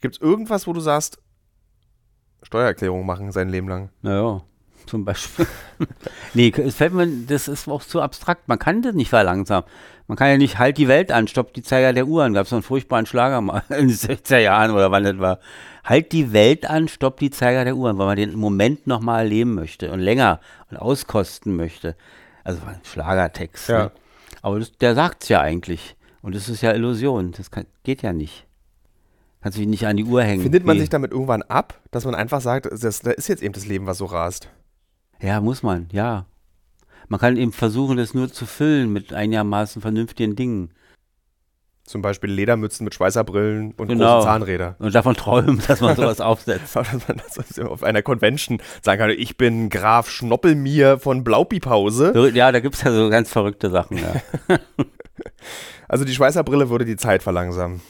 Gibt 0.00 0.16
es 0.16 0.20
irgendwas, 0.20 0.66
wo 0.66 0.72
du 0.72 0.80
sagst, 0.80 1.18
Steuererklärung 2.42 3.04
machen 3.04 3.32
sein 3.32 3.48
Leben 3.48 3.68
lang? 3.68 3.90
Naja, 4.02 4.42
zum 4.88 5.04
Beispiel. 5.04 5.46
nee, 6.34 6.52
es 6.56 6.74
fällt 6.74 6.92
mir, 6.92 7.06
das 7.06 7.46
ist 7.48 7.68
auch 7.68 7.82
zu 7.82 8.00
abstrakt. 8.00 8.48
Man 8.48 8.58
kann 8.58 8.82
das 8.82 8.94
nicht 8.94 9.10
verlangsamen. 9.10 9.68
Man 10.08 10.16
kann 10.16 10.28
ja 10.28 10.36
nicht 10.38 10.58
halt 10.58 10.78
die 10.78 10.88
Welt 10.88 11.12
an, 11.12 11.28
stoppt 11.28 11.54
die 11.56 11.62
Zeiger 11.62 11.92
der 11.92 12.06
Uhren. 12.06 12.32
Gab 12.32 12.44
es 12.44 12.50
so 12.50 12.56
einen 12.56 12.62
furchtbaren 12.62 13.06
Schlager 13.06 13.40
mal 13.40 13.62
in 13.68 13.88
den 13.88 13.96
60er 13.96 14.38
Jahren 14.38 14.70
oder 14.70 14.90
wann 14.90 15.04
das 15.04 15.18
war. 15.18 15.38
Halt 15.84 16.12
die 16.12 16.32
Welt 16.32 16.68
an, 16.68 16.88
stoppt 16.88 17.20
die 17.20 17.30
Zeiger 17.30 17.64
der 17.64 17.76
Uhren, 17.76 17.98
weil 17.98 18.06
man 18.06 18.16
den 18.16 18.34
Moment 18.36 18.86
nochmal 18.86 19.24
erleben 19.24 19.54
möchte 19.54 19.92
und 19.92 20.00
länger 20.00 20.40
und 20.70 20.78
auskosten 20.78 21.54
möchte. 21.56 21.94
Also 22.42 22.60
Schlagertext. 22.82 23.68
Ja. 23.68 23.84
Ne? 23.84 23.92
Aber 24.42 24.58
das, 24.58 24.72
der 24.72 24.94
sagt's 24.94 25.28
ja 25.28 25.40
eigentlich. 25.40 25.96
Und 26.22 26.34
das 26.34 26.48
ist 26.48 26.62
ja 26.62 26.72
Illusion. 26.72 27.32
Das 27.32 27.50
kann, 27.50 27.66
geht 27.84 28.02
ja 28.02 28.12
nicht. 28.12 28.46
Kannst 29.40 29.56
du 29.56 29.60
dich 29.60 29.68
nicht 29.68 29.86
an 29.86 29.96
die 29.96 30.04
Uhr 30.04 30.22
hängen. 30.22 30.42
Findet 30.42 30.64
man 30.64 30.76
Wie- 30.76 30.80
sich 30.80 30.88
damit 30.88 31.12
irgendwann 31.12 31.42
ab, 31.42 31.80
dass 31.90 32.04
man 32.04 32.14
einfach 32.14 32.40
sagt, 32.40 32.66
das, 32.70 33.00
da 33.00 33.10
ist 33.12 33.28
jetzt 33.28 33.42
eben 33.42 33.54
das 33.54 33.66
Leben, 33.66 33.86
was 33.86 33.98
so 33.98 34.06
rast? 34.06 34.48
Ja, 35.20 35.40
muss 35.40 35.62
man, 35.62 35.88
ja. 35.92 36.26
Man 37.08 37.18
kann 37.20 37.36
eben 37.36 37.52
versuchen, 37.52 37.96
das 37.96 38.14
nur 38.14 38.30
zu 38.32 38.44
füllen 38.46 38.92
mit 38.92 39.12
einigermaßen 39.12 39.80
vernünftigen 39.82 40.36
Dingen. 40.36 40.70
Zum 41.84 42.02
Beispiel 42.02 42.30
Ledermützen 42.30 42.84
mit 42.84 42.94
Schweißerbrillen 42.94 43.72
und 43.72 43.88
Genau. 43.88 44.16
große 44.16 44.26
Zahnräder. 44.26 44.76
Und 44.78 44.94
davon 44.94 45.14
träumen, 45.16 45.62
dass 45.66 45.80
man 45.80 45.96
sowas 45.96 46.20
aufsetzt. 46.20 46.76
Dass 46.76 46.92
man 47.08 47.16
das 47.34 47.58
auf 47.60 47.82
einer 47.82 48.02
Convention 48.02 48.60
sagen 48.82 49.00
kann, 49.00 49.10
ich 49.10 49.38
bin 49.38 49.70
Graf 49.70 50.10
Schnoppelmier 50.10 50.98
von 50.98 51.24
Blaupipause. 51.24 52.12
So, 52.14 52.26
ja, 52.26 52.52
da 52.52 52.60
gibt 52.60 52.74
es 52.74 52.82
ja 52.82 52.92
so 52.92 53.08
ganz 53.08 53.30
verrückte 53.32 53.70
Sachen. 53.70 53.96
Ja. 53.98 54.58
Also 55.88 56.04
die 56.04 56.14
Schweißerbrille 56.14 56.68
würde 56.68 56.84
die 56.84 56.96
Zeit 56.96 57.22
verlangsamen. 57.22 57.80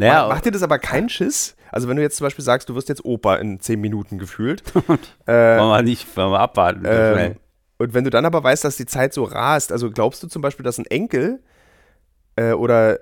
Naja, 0.00 0.28
Macht 0.28 0.44
dir 0.44 0.50
das 0.50 0.62
aber 0.62 0.78
keinen 0.78 1.08
Schiss? 1.08 1.56
Also 1.72 1.88
wenn 1.88 1.96
du 1.96 2.02
jetzt 2.02 2.16
zum 2.16 2.24
Beispiel 2.26 2.44
sagst, 2.44 2.68
du 2.68 2.74
wirst 2.74 2.88
jetzt 2.88 3.04
Opa 3.04 3.36
in 3.36 3.60
zehn 3.60 3.80
Minuten 3.80 4.18
gefühlt. 4.18 4.62
äh, 5.26 5.32
wollen 5.58 5.70
wir 5.70 5.82
nicht, 5.82 6.16
wollen 6.16 6.32
wir 6.32 6.40
abwarten. 6.40 6.80
schnell. 6.80 7.36
und 7.78 7.94
wenn 7.94 8.04
du 8.04 8.10
dann 8.10 8.24
aber 8.24 8.42
weißt, 8.42 8.64
dass 8.64 8.76
die 8.76 8.86
Zeit 8.86 9.12
so 9.14 9.24
rast, 9.24 9.70
also 9.72 9.90
glaubst 9.90 10.22
du 10.22 10.26
zum 10.26 10.42
Beispiel, 10.42 10.64
dass 10.64 10.78
ein 10.78 10.86
Enkel 10.86 11.40
äh, 12.36 12.52
oder 12.52 12.98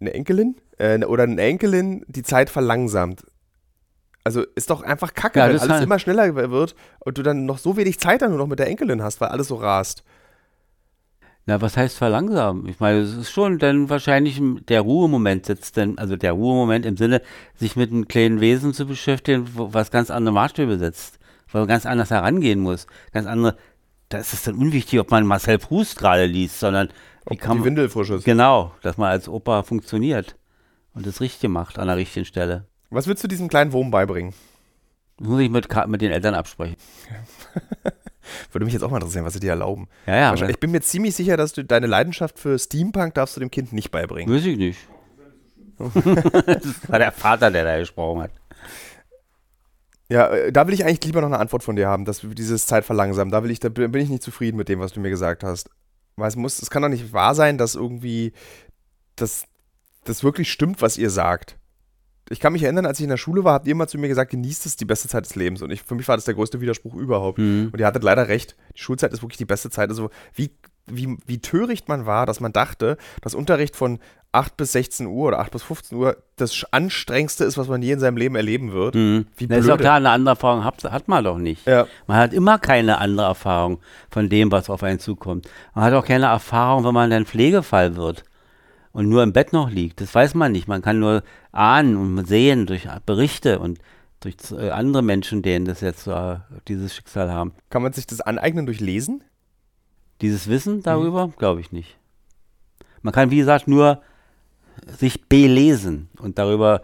eine 0.00 0.14
Enkelin 0.14 0.56
äh, 0.78 1.04
oder 1.04 1.24
eine 1.24 1.40
Enkelin 1.40 2.04
die 2.08 2.22
Zeit 2.22 2.48
verlangsamt? 2.50 3.24
Also 4.24 4.42
ist 4.56 4.70
doch 4.70 4.82
einfach 4.82 5.14
kacke, 5.14 5.38
Ja, 5.38 5.48
wenn 5.48 5.58
alles 5.58 5.68
kann- 5.68 5.82
immer 5.84 5.98
schneller 6.00 6.34
wird 6.50 6.74
und 7.00 7.16
du 7.18 7.22
dann 7.22 7.46
noch 7.46 7.58
so 7.58 7.76
wenig 7.76 8.00
Zeit 8.00 8.22
dann 8.22 8.30
nur 8.30 8.38
noch 8.40 8.48
mit 8.48 8.58
der 8.58 8.66
Enkelin 8.66 9.02
hast, 9.02 9.20
weil 9.20 9.28
alles 9.28 9.48
so 9.48 9.54
rast. 9.56 10.02
Na, 11.48 11.60
was 11.60 11.76
heißt 11.76 11.96
verlangsamen? 11.96 12.68
Ich 12.68 12.80
meine, 12.80 12.98
es 12.98 13.14
ist 13.14 13.30
schon 13.30 13.60
dann 13.60 13.88
wahrscheinlich 13.88 14.42
der 14.68 14.80
Ruhemoment 14.80 15.46
sitzt 15.46 15.76
denn, 15.76 15.96
also 15.96 16.16
der 16.16 16.32
Ruhemoment 16.32 16.84
im 16.84 16.96
Sinne, 16.96 17.22
sich 17.54 17.76
mit 17.76 17.92
einem 17.92 18.08
kleinen 18.08 18.40
Wesen 18.40 18.74
zu 18.74 18.84
beschäftigen, 18.84 19.48
was 19.54 19.92
ganz 19.92 20.10
andere 20.10 20.34
Maßstäbe 20.34 20.76
setzt, 20.76 21.20
wo 21.48 21.58
man 21.58 21.68
ganz 21.68 21.86
anders 21.86 22.10
herangehen 22.10 22.58
muss, 22.58 22.88
ganz 23.12 23.28
andere, 23.28 23.56
da 24.08 24.18
ist 24.18 24.32
es 24.32 24.42
dann 24.42 24.56
unwichtig, 24.56 24.98
ob 24.98 25.12
man 25.12 25.24
Marcel 25.24 25.58
Proust 25.58 25.96
gerade 25.96 26.26
liest, 26.26 26.58
sondern 26.58 26.88
wie 27.26 27.34
Ob 27.34 27.38
kann 27.38 27.58
die 27.58 27.64
Windel 27.64 27.88
frisch 27.90 28.10
ist. 28.10 28.24
genau, 28.24 28.74
dass 28.82 28.96
man 28.96 29.10
als 29.10 29.28
Opa 29.28 29.62
funktioniert 29.62 30.34
und 30.94 31.06
das 31.06 31.20
Richtige 31.20 31.48
macht 31.48 31.78
an 31.78 31.86
der 31.86 31.96
richtigen 31.96 32.26
Stelle. 32.26 32.66
Was 32.90 33.06
willst 33.06 33.22
du 33.22 33.28
diesem 33.28 33.46
kleinen 33.46 33.72
Wurm 33.72 33.92
beibringen? 33.92 34.34
Das 35.18 35.28
muss 35.28 35.40
ich 35.40 35.50
mit, 35.50 35.68
mit 35.86 36.02
den 36.02 36.10
Eltern 36.10 36.34
absprechen. 36.34 36.76
Würde 38.52 38.64
mich 38.64 38.74
jetzt 38.74 38.82
auch 38.82 38.90
mal 38.90 38.96
interessieren, 38.98 39.24
was 39.24 39.32
sie 39.34 39.40
dir 39.40 39.50
erlauben. 39.50 39.88
Ja, 40.06 40.16
ja, 40.16 40.30
Wahrscheinlich- 40.30 40.56
ich 40.56 40.60
bin 40.60 40.70
mir 40.70 40.80
ziemlich 40.80 41.14
sicher, 41.14 41.36
dass 41.36 41.52
du 41.52 41.64
deine 41.64 41.86
Leidenschaft 41.86 42.38
für 42.38 42.58
Steampunk 42.58 43.14
darfst 43.14 43.36
du 43.36 43.40
dem 43.40 43.50
Kind 43.50 43.72
nicht 43.72 43.90
beibringen. 43.90 44.34
weiß 44.34 44.44
ich 44.46 44.56
nicht. 44.58 44.78
das 45.78 46.88
war 46.90 46.98
der 46.98 47.12
Vater, 47.12 47.50
der 47.50 47.64
da 47.64 47.78
gesprochen 47.78 48.22
hat. 48.22 48.30
Ja, 50.08 50.28
äh, 50.28 50.52
da 50.52 50.66
will 50.66 50.74
ich 50.74 50.84
eigentlich 50.84 51.04
lieber 51.04 51.20
noch 51.20 51.28
eine 51.28 51.38
Antwort 51.38 51.62
von 51.62 51.76
dir 51.76 51.88
haben, 51.88 52.04
dass 52.04 52.22
wir 52.22 52.34
dieses 52.34 52.66
Zeit 52.66 52.84
verlangsamen. 52.84 53.30
Da 53.32 53.42
will 53.42 53.50
ich, 53.50 53.60
da 53.60 53.68
bin 53.68 53.94
ich 53.96 54.08
nicht 54.08 54.22
zufrieden 54.22 54.56
mit 54.56 54.68
dem, 54.68 54.80
was 54.80 54.92
du 54.92 55.00
mir 55.00 55.10
gesagt 55.10 55.42
hast. 55.42 55.68
Weil 56.16 56.28
es 56.28 56.36
muss, 56.36 56.62
es 56.62 56.70
kann 56.70 56.82
doch 56.82 56.88
nicht 56.88 57.12
wahr 57.12 57.34
sein, 57.34 57.58
dass 57.58 57.74
irgendwie 57.74 58.32
das, 59.16 59.44
das 60.04 60.22
wirklich 60.24 60.50
stimmt, 60.50 60.80
was 60.80 60.96
ihr 60.96 61.10
sagt. 61.10 61.58
Ich 62.28 62.40
kann 62.40 62.52
mich 62.52 62.62
erinnern, 62.64 62.86
als 62.86 62.98
ich 62.98 63.04
in 63.04 63.10
der 63.10 63.16
Schule 63.18 63.44
war, 63.44 63.54
habt 63.54 63.66
ihr 63.66 63.72
immer 63.72 63.86
zu 63.86 63.98
mir 63.98 64.08
gesagt, 64.08 64.32
genießt 64.32 64.66
es 64.66 64.76
die 64.76 64.84
beste 64.84 65.08
Zeit 65.08 65.24
des 65.24 65.36
Lebens. 65.36 65.62
Und 65.62 65.70
ich, 65.70 65.82
für 65.82 65.94
mich 65.94 66.08
war 66.08 66.16
das 66.16 66.24
der 66.24 66.34
größte 66.34 66.60
Widerspruch 66.60 66.94
überhaupt. 66.94 67.38
Mhm. 67.38 67.70
Und 67.72 67.78
ihr 67.78 67.86
hattet 67.86 68.02
leider 68.02 68.28
recht. 68.28 68.56
Die 68.76 68.80
Schulzeit 68.80 69.12
ist 69.12 69.22
wirklich 69.22 69.38
die 69.38 69.44
beste 69.44 69.70
Zeit. 69.70 69.90
Also 69.90 70.10
wie, 70.34 70.50
wie, 70.86 71.16
wie 71.24 71.38
töricht 71.38 71.88
man 71.88 72.04
war, 72.04 72.26
dass 72.26 72.40
man 72.40 72.52
dachte, 72.52 72.96
dass 73.22 73.34
Unterricht 73.34 73.76
von 73.76 74.00
8 74.32 74.56
bis 74.56 74.72
16 74.72 75.06
Uhr 75.06 75.28
oder 75.28 75.38
8 75.38 75.52
bis 75.52 75.62
15 75.62 75.96
Uhr 75.96 76.16
das 76.34 76.66
anstrengendste 76.72 77.44
ist, 77.44 77.56
was 77.56 77.68
man 77.68 77.80
je 77.80 77.92
in 77.92 78.00
seinem 78.00 78.16
Leben 78.16 78.34
erleben 78.34 78.72
wird. 78.72 78.96
Mhm. 78.96 79.26
Wie 79.36 79.46
Na, 79.48 79.56
ist 79.56 79.62
doch 79.64 79.76
blöde. 79.76 79.84
klar, 79.84 79.96
eine 79.96 80.10
andere 80.10 80.32
Erfahrung 80.32 80.64
hat, 80.64 80.82
hat 80.84 81.06
man 81.08 81.22
doch 81.22 81.38
nicht. 81.38 81.64
Ja. 81.66 81.86
Man 82.08 82.18
hat 82.18 82.34
immer 82.34 82.58
keine 82.58 82.98
andere 82.98 83.28
Erfahrung 83.28 83.78
von 84.10 84.28
dem, 84.28 84.50
was 84.50 84.68
auf 84.68 84.82
einen 84.82 84.98
zukommt. 84.98 85.48
Man 85.74 85.84
hat 85.84 85.94
auch 85.94 86.04
keine 86.04 86.26
Erfahrung, 86.26 86.84
wenn 86.84 86.92
man 86.94 87.08
dann 87.08 87.24
Pflegefall 87.24 87.94
wird 87.96 88.24
und 88.96 89.10
nur 89.10 89.22
im 89.22 89.34
Bett 89.34 89.52
noch 89.52 89.68
liegt. 89.68 90.00
Das 90.00 90.14
weiß 90.14 90.32
man 90.32 90.52
nicht. 90.52 90.68
Man 90.68 90.80
kann 90.80 90.98
nur 90.98 91.22
ahnen 91.52 91.98
und 91.98 92.26
sehen 92.26 92.64
durch 92.64 92.88
Berichte 93.04 93.58
und 93.58 93.78
durch 94.20 94.36
äh, 94.52 94.70
andere 94.70 95.02
Menschen, 95.02 95.42
denen 95.42 95.66
das 95.66 95.82
jetzt 95.82 96.06
äh, 96.06 96.38
dieses 96.66 96.94
Schicksal 96.94 97.30
haben. 97.30 97.52
Kann 97.68 97.82
man 97.82 97.92
sich 97.92 98.06
das 98.06 98.22
aneignen 98.22 98.64
durch 98.64 98.80
Lesen? 98.80 99.22
Dieses 100.22 100.48
Wissen 100.48 100.82
darüber, 100.82 101.30
glaube 101.36 101.60
ich 101.60 101.72
nicht. 101.72 101.98
Man 103.02 103.12
kann, 103.12 103.30
wie 103.30 103.36
gesagt, 103.36 103.68
nur 103.68 104.00
sich 104.86 105.28
belesen 105.28 106.08
und 106.18 106.38
darüber 106.38 106.80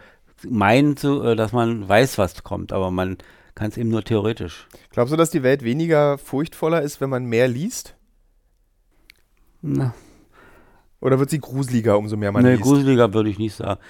meinen, 0.46 0.98
zu, 0.98 1.22
äh, 1.22 1.34
dass 1.34 1.52
man 1.52 1.88
weiß, 1.88 2.18
was 2.18 2.44
kommt, 2.44 2.74
aber 2.74 2.90
man 2.90 3.16
kann 3.54 3.70
es 3.70 3.78
eben 3.78 3.88
nur 3.88 4.04
theoretisch. 4.04 4.68
Glaubst 4.90 5.14
du, 5.14 5.16
dass 5.16 5.30
die 5.30 5.42
Welt 5.42 5.64
weniger 5.64 6.18
furchtvoller 6.18 6.82
ist, 6.82 7.00
wenn 7.00 7.08
man 7.08 7.24
mehr 7.24 7.48
liest? 7.48 7.94
Na, 9.62 9.94
Oder 11.02 11.18
wird 11.18 11.30
sie 11.30 11.40
gruseliger, 11.40 11.98
umso 11.98 12.16
mehr 12.16 12.30
man 12.30 12.44
nee, 12.44 12.52
liest? 12.52 12.62
gruseliger 12.62 13.12
würde 13.12 13.28
ich 13.28 13.38
nicht 13.38 13.56
sagen. 13.56 13.80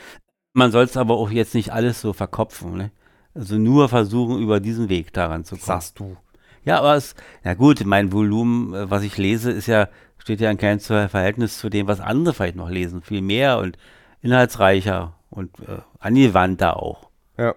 Man 0.55 0.73
soll 0.73 0.85
es 0.85 0.97
aber 0.97 1.15
auch 1.15 1.31
jetzt 1.31 1.55
nicht 1.55 1.71
alles 1.71 2.01
so 2.01 2.15
verkopfen. 2.15 2.75
Ne? 2.77 2.91
Also 3.35 3.59
nur 3.59 3.91
versuchen, 3.91 4.41
über 4.41 4.61
diesen 4.61 4.89
Weg 4.89 5.13
daran 5.13 5.45
zu 5.45 5.57
kommen. 5.57 5.67
Sagst 5.67 5.99
du. 5.99 6.17
Ja, 6.65 6.79
aber 6.79 6.97
es, 6.97 7.15
na 7.45 7.53
gut, 7.53 7.85
mein 7.85 8.13
Volumen, 8.13 8.73
äh, 8.73 8.91
was 8.91 9.03
ich 9.03 9.19
lese, 9.19 9.51
ist 9.51 9.67
ja, 9.67 9.89
steht 10.17 10.41
ja 10.41 10.51
in 10.51 10.57
keinem 10.57 10.81
Verhältnis 10.81 11.59
zu 11.59 11.69
dem, 11.69 11.87
was 11.87 12.01
andere 12.01 12.33
vielleicht 12.35 12.57
noch 12.57 12.71
lesen. 12.71 13.03
Viel 13.03 13.21
mehr 13.21 13.59
und 13.59 13.77
inhaltsreicher 14.23 15.15
und 15.29 15.59
äh, 15.61 15.81
angewandter 15.99 16.79
auch. 16.79 17.11
Ja. 17.37 17.55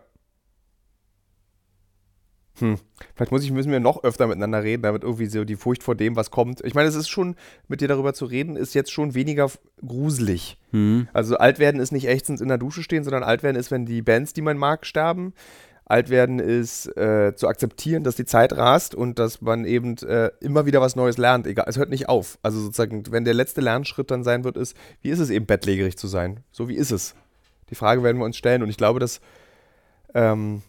Hm. 2.60 2.78
Vielleicht 3.16 3.32
muss 3.32 3.44
ich, 3.44 3.52
müssen 3.52 3.72
wir 3.72 3.80
noch 3.80 4.04
öfter 4.04 4.28
miteinander 4.28 4.64
reden, 4.64 4.84
damit 4.84 5.04
irgendwie 5.04 5.26
so 5.26 5.44
die 5.44 5.56
Furcht 5.56 5.84
vor 5.84 5.96
dem, 5.96 6.16
was 6.16 6.32
kommt. 6.32 6.64
Ich 6.64 6.74
meine, 6.74 6.88
es 6.88 6.96
ist 6.96 7.10
schon, 7.10 7.36
mit 7.68 7.82
dir 7.82 7.88
darüber 7.88 8.14
zu 8.14 8.26
reden, 8.26 8.56
ist 8.56 8.74
jetzt 8.74 8.92
schon 8.92 9.14
weniger 9.14 9.50
gruselig. 9.86 10.58
Hm. 10.72 11.08
Also 11.14 11.38
alt 11.38 11.60
werden 11.60 11.82
ist 11.82 11.92
nicht 11.92 12.08
ächzend 12.08 12.42
in 12.42 12.48
der 12.48 12.58
Dusche 12.58 12.84
stehen, 12.84 13.04
sondern 13.04 13.24
alt 13.24 13.44
werden 13.44 13.58
ist, 13.58 13.72
wenn 13.72 13.86
die 13.86 14.02
Bands, 14.02 14.34
die 14.34 14.42
man 14.42 14.58
mag, 14.58 14.86
sterben. 14.86 15.34
Alt 15.88 16.10
werden 16.10 16.40
ist 16.40 16.88
äh, 16.98 17.36
zu 17.36 17.48
akzeptieren, 17.48 18.04
dass 18.04 18.16
die 18.16 18.26
Zeit 18.26 18.54
rast 18.54 18.96
und 18.96 19.20
dass 19.20 19.42
man 19.42 19.66
eben 19.66 19.98
äh, 20.00 20.32
immer 20.40 20.66
wieder 20.66 20.82
was 20.82 20.96
Neues 20.96 21.18
lernt. 21.18 21.46
Egal, 21.46 21.66
es 21.68 21.78
hört 21.78 21.92
nicht 21.92 22.10
auf. 22.10 22.40
Also 22.42 22.60
sozusagen, 22.60 23.04
wenn 23.12 23.24
der 23.24 23.36
letzte 23.36 23.62
Lernschritt 23.62 24.10
dann 24.10 24.24
sein 24.24 24.44
wird, 24.44 24.58
ist, 24.58 24.76
wie 25.02 25.10
ist 25.10 25.20
es 25.20 25.30
eben 25.30 25.46
bettlägerig 25.46 25.96
zu 25.96 26.08
sein? 26.08 26.40
So 26.52 26.70
wie 26.70 26.76
ist 26.76 26.92
es? 26.92 27.14
Die 27.70 27.76
Frage 27.76 28.02
werden 28.02 28.18
wir 28.18 28.26
uns 28.26 28.38
stellen 28.38 28.64
und 28.64 28.70
ich 28.70 28.78
glaube, 28.78 29.00
dass 29.00 29.22
ähm, 30.16 30.64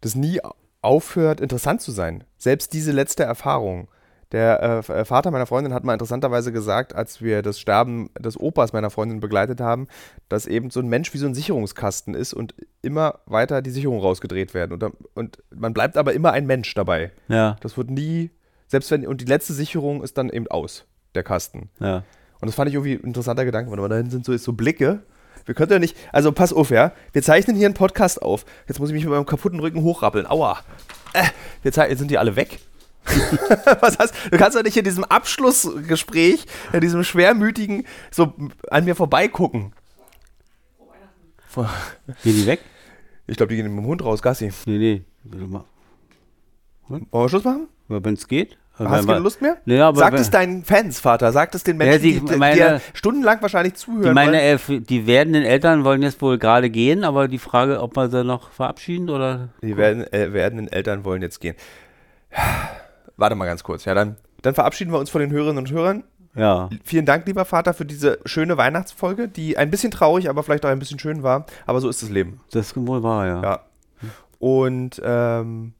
das 0.00 0.14
nie 0.14 0.40
aufhört, 0.86 1.40
interessant 1.40 1.82
zu 1.82 1.90
sein. 1.90 2.24
Selbst 2.38 2.72
diese 2.72 2.92
letzte 2.92 3.24
Erfahrung. 3.24 3.88
Der 4.32 4.84
äh, 4.88 4.92
äh, 4.92 5.04
Vater 5.04 5.30
meiner 5.30 5.46
Freundin 5.46 5.72
hat 5.72 5.84
mal 5.84 5.92
interessanterweise 5.92 6.50
gesagt, 6.52 6.94
als 6.94 7.22
wir 7.22 7.42
das 7.42 7.60
Sterben 7.60 8.10
des 8.18 8.38
Opas 8.38 8.72
meiner 8.72 8.90
Freundin 8.90 9.20
begleitet 9.20 9.60
haben, 9.60 9.86
dass 10.28 10.46
eben 10.46 10.70
so 10.70 10.80
ein 10.80 10.88
Mensch 10.88 11.12
wie 11.14 11.18
so 11.18 11.26
ein 11.26 11.34
Sicherungskasten 11.34 12.14
ist 12.14 12.34
und 12.34 12.54
immer 12.82 13.20
weiter 13.26 13.62
die 13.62 13.70
Sicherungen 13.70 14.00
rausgedreht 14.00 14.52
werden. 14.52 14.72
Und, 14.72 14.92
und 15.14 15.42
man 15.54 15.72
bleibt 15.74 15.96
aber 15.96 16.12
immer 16.12 16.32
ein 16.32 16.46
Mensch 16.46 16.74
dabei. 16.74 17.12
Ja, 17.28 17.56
Das 17.60 17.76
wird 17.76 17.90
nie, 17.90 18.30
selbst 18.66 18.90
wenn, 18.90 19.06
und 19.06 19.20
die 19.20 19.26
letzte 19.26 19.52
Sicherung 19.52 20.02
ist 20.02 20.18
dann 20.18 20.28
eben 20.30 20.48
aus, 20.48 20.86
der 21.14 21.22
Kasten. 21.22 21.70
ja. 21.80 22.02
Und 22.38 22.48
das 22.48 22.54
fand 22.54 22.68
ich 22.68 22.74
irgendwie 22.74 22.92
ein 22.92 23.04
interessanter 23.04 23.46
Gedanke. 23.46 23.70
Mal, 23.70 23.88
da 23.88 23.96
hinten 23.96 24.10
sind 24.10 24.26
so, 24.26 24.36
so 24.36 24.52
Blicke. 24.52 25.02
Wir 25.46 25.54
könnten 25.54 25.74
ja 25.74 25.78
nicht, 25.78 25.96
also 26.12 26.32
pass 26.32 26.52
auf, 26.52 26.70
ja. 26.70 26.92
Wir 27.12 27.22
zeichnen 27.22 27.56
hier 27.56 27.66
einen 27.66 27.74
Podcast 27.74 28.20
auf. 28.20 28.44
Jetzt 28.68 28.80
muss 28.80 28.90
ich 28.90 28.94
mich 28.94 29.04
mit 29.04 29.12
meinem 29.12 29.26
kaputten 29.26 29.60
Rücken 29.60 29.82
hochrappeln. 29.82 30.26
Aua. 30.26 30.58
Äh, 31.12 31.22
wir 31.62 31.72
jetzt 31.72 31.98
sind 31.98 32.10
die 32.10 32.18
alle 32.18 32.36
weg. 32.36 32.58
Was 33.80 33.98
heißt, 33.98 34.14
du 34.32 34.36
kannst 34.36 34.58
doch 34.58 34.64
nicht 34.64 34.76
in 34.76 34.84
diesem 34.84 35.04
Abschlussgespräch, 35.04 36.44
in 36.72 36.80
diesem 36.80 37.04
schwermütigen, 37.04 37.86
so 38.10 38.34
an 38.68 38.84
mir 38.84 38.96
vorbeigucken. 38.96 39.72
Gehen 41.54 42.34
die 42.34 42.46
weg? 42.46 42.60
Ich 43.28 43.36
glaube, 43.36 43.50
die 43.50 43.56
gehen 43.56 43.72
mit 43.72 43.84
dem 43.84 43.88
Hund 43.88 44.04
raus, 44.04 44.20
Gassi. 44.22 44.52
Nee, 44.66 44.78
nee. 44.78 45.04
Wollen 46.88 47.06
wir 47.10 47.28
Schluss 47.28 47.44
machen? 47.44 47.68
Wenn 47.88 48.14
es 48.14 48.28
geht. 48.28 48.58
Hast 48.78 49.04
du 49.04 49.06
keine 49.08 49.20
Lust 49.20 49.40
mehr? 49.40 49.56
Nee, 49.64 49.80
aber 49.80 49.98
Sag 49.98 50.12
es 50.14 50.30
deinen 50.30 50.62
Fans, 50.64 51.00
Vater. 51.00 51.32
Sag 51.32 51.54
es 51.54 51.64
den 51.64 51.76
Menschen, 51.78 51.92
Ja, 51.94 51.98
die- 51.98 52.20
die, 52.20 52.26
die, 52.32 52.36
meine- 52.36 52.56
dir 52.56 52.80
stundenlang 52.92 53.40
wahrscheinlich 53.40 53.74
zuhören 53.74 54.02
Die, 54.08 54.10
meine, 54.12 54.32
wollen. 54.32 54.40
äh, 54.42 54.52
f- 54.52 54.70
die 54.86 55.06
werdenden 55.06 55.44
Eltern 55.44 55.84
wollen 55.84 56.02
jetzt 56.02 56.20
wohl 56.20 56.36
gerade 56.38 56.68
gehen, 56.68 57.02
aber 57.04 57.26
die 57.28 57.38
Frage, 57.38 57.80
ob 57.80 57.96
wir 57.96 58.10
sie 58.10 58.22
noch 58.24 58.50
verabschieden 58.50 59.08
oder. 59.08 59.48
Die 59.62 59.76
werden, 59.76 60.04
äh, 60.12 60.32
werdenden 60.32 60.68
Eltern 60.68 61.04
wollen 61.04 61.22
jetzt 61.22 61.40
gehen. 61.40 61.54
Warte 63.16 63.34
mal 63.34 63.46
ganz 63.46 63.62
kurz. 63.64 63.84
Ja, 63.86 63.94
dann, 63.94 64.16
dann 64.42 64.54
verabschieden 64.54 64.92
wir 64.92 64.98
uns 64.98 65.10
von 65.10 65.20
den 65.20 65.30
Hörerinnen 65.30 65.58
und 65.58 65.70
Hörern. 65.70 66.04
Ja. 66.34 66.68
Vielen 66.84 67.06
Dank, 67.06 67.26
lieber 67.26 67.46
Vater, 67.46 67.72
für 67.72 67.86
diese 67.86 68.18
schöne 68.26 68.58
Weihnachtsfolge, 68.58 69.26
die 69.26 69.56
ein 69.56 69.70
bisschen 69.70 69.90
traurig, 69.90 70.28
aber 70.28 70.42
vielleicht 70.42 70.66
auch 70.66 70.70
ein 70.70 70.78
bisschen 70.78 70.98
schön 70.98 71.22
war. 71.22 71.46
Aber 71.64 71.80
so 71.80 71.88
ist 71.88 72.02
das 72.02 72.10
Leben. 72.10 72.40
Das 72.52 72.66
ist 72.66 72.76
wohl 72.76 73.02
wahr, 73.02 73.26
ja. 73.26 73.42
Ja. 73.42 73.60
Und 74.38 75.00
ähm, 75.02 75.72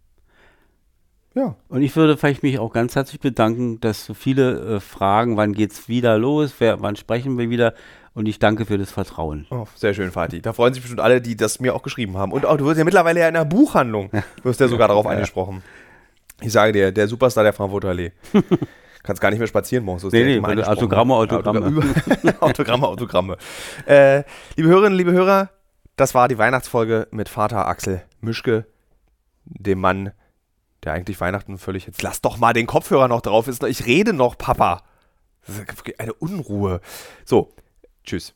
ja, 1.36 1.54
Und 1.68 1.82
ich 1.82 1.94
würde 1.94 2.16
vielleicht 2.16 2.42
mich 2.42 2.58
auch 2.58 2.72
ganz 2.72 2.96
herzlich 2.96 3.20
bedanken, 3.20 3.78
dass 3.80 4.06
so 4.06 4.14
viele 4.14 4.76
äh, 4.76 4.80
fragen, 4.80 5.36
wann 5.36 5.52
geht's 5.52 5.86
wieder 5.86 6.16
los, 6.16 6.54
wer, 6.58 6.80
wann 6.80 6.96
sprechen 6.96 7.36
wir 7.36 7.50
wieder. 7.50 7.74
Und 8.14 8.26
ich 8.26 8.38
danke 8.38 8.64
für 8.64 8.78
das 8.78 8.90
Vertrauen. 8.90 9.46
oh, 9.50 9.66
sehr 9.74 9.92
schön, 9.92 10.10
Vati. 10.10 10.40
Da 10.40 10.54
freuen 10.54 10.72
sich 10.72 10.82
bestimmt 10.82 11.02
alle, 11.02 11.20
die 11.20 11.36
das 11.36 11.60
mir 11.60 11.74
auch 11.74 11.82
geschrieben 11.82 12.16
haben. 12.16 12.32
Und 12.32 12.46
auch, 12.46 12.56
du 12.56 12.64
wirst 12.64 12.78
ja 12.78 12.84
mittlerweile 12.84 13.20
ja 13.20 13.28
in 13.28 13.36
einer 13.36 13.44
Buchhandlung, 13.44 14.10
wirst 14.42 14.60
ja 14.60 14.68
sogar 14.68 14.88
darauf 14.88 15.06
angesprochen. 15.06 15.62
Ich 16.40 16.52
sage 16.52 16.72
dir, 16.72 16.92
der 16.92 17.08
Superstar 17.08 17.44
der 17.44 17.52
Frankfurter 17.52 17.88
Allee. 17.88 18.12
Kannst 19.02 19.20
gar 19.20 19.30
nicht 19.30 19.38
mehr 19.38 19.46
spazieren 19.46 19.84
morgens. 19.84 20.02
so 20.02 20.08
Nee, 20.08 20.40
nee, 20.40 20.62
Autogramme. 20.64 21.14
Autogramme, 21.14 21.82
Autogramme. 22.40 22.88
Autogramme. 22.88 23.36
Äh, 23.86 24.24
liebe 24.56 24.70
Hörerinnen, 24.70 24.96
liebe 24.96 25.12
Hörer, 25.12 25.50
das 25.96 26.14
war 26.14 26.26
die 26.28 26.38
Weihnachtsfolge 26.38 27.08
mit 27.10 27.28
Vater 27.28 27.68
Axel 27.68 28.02
Mischke, 28.20 28.64
dem 29.44 29.80
Mann, 29.80 30.12
der 30.86 30.94
eigentlich 30.94 31.20
Weihnachten 31.20 31.58
völlig. 31.58 31.86
Jetzt 31.86 32.02
lass 32.02 32.22
doch 32.22 32.38
mal 32.38 32.52
den 32.52 32.66
Kopfhörer 32.66 33.08
noch 33.08 33.20
drauf. 33.20 33.48
Ist 33.48 33.62
Ich 33.64 33.86
rede 33.86 34.12
noch, 34.12 34.38
Papa. 34.38 34.82
Das 35.46 35.58
ist 35.58 36.00
eine 36.00 36.14
Unruhe. 36.14 36.80
So, 37.24 37.52
tschüss. 38.04 38.34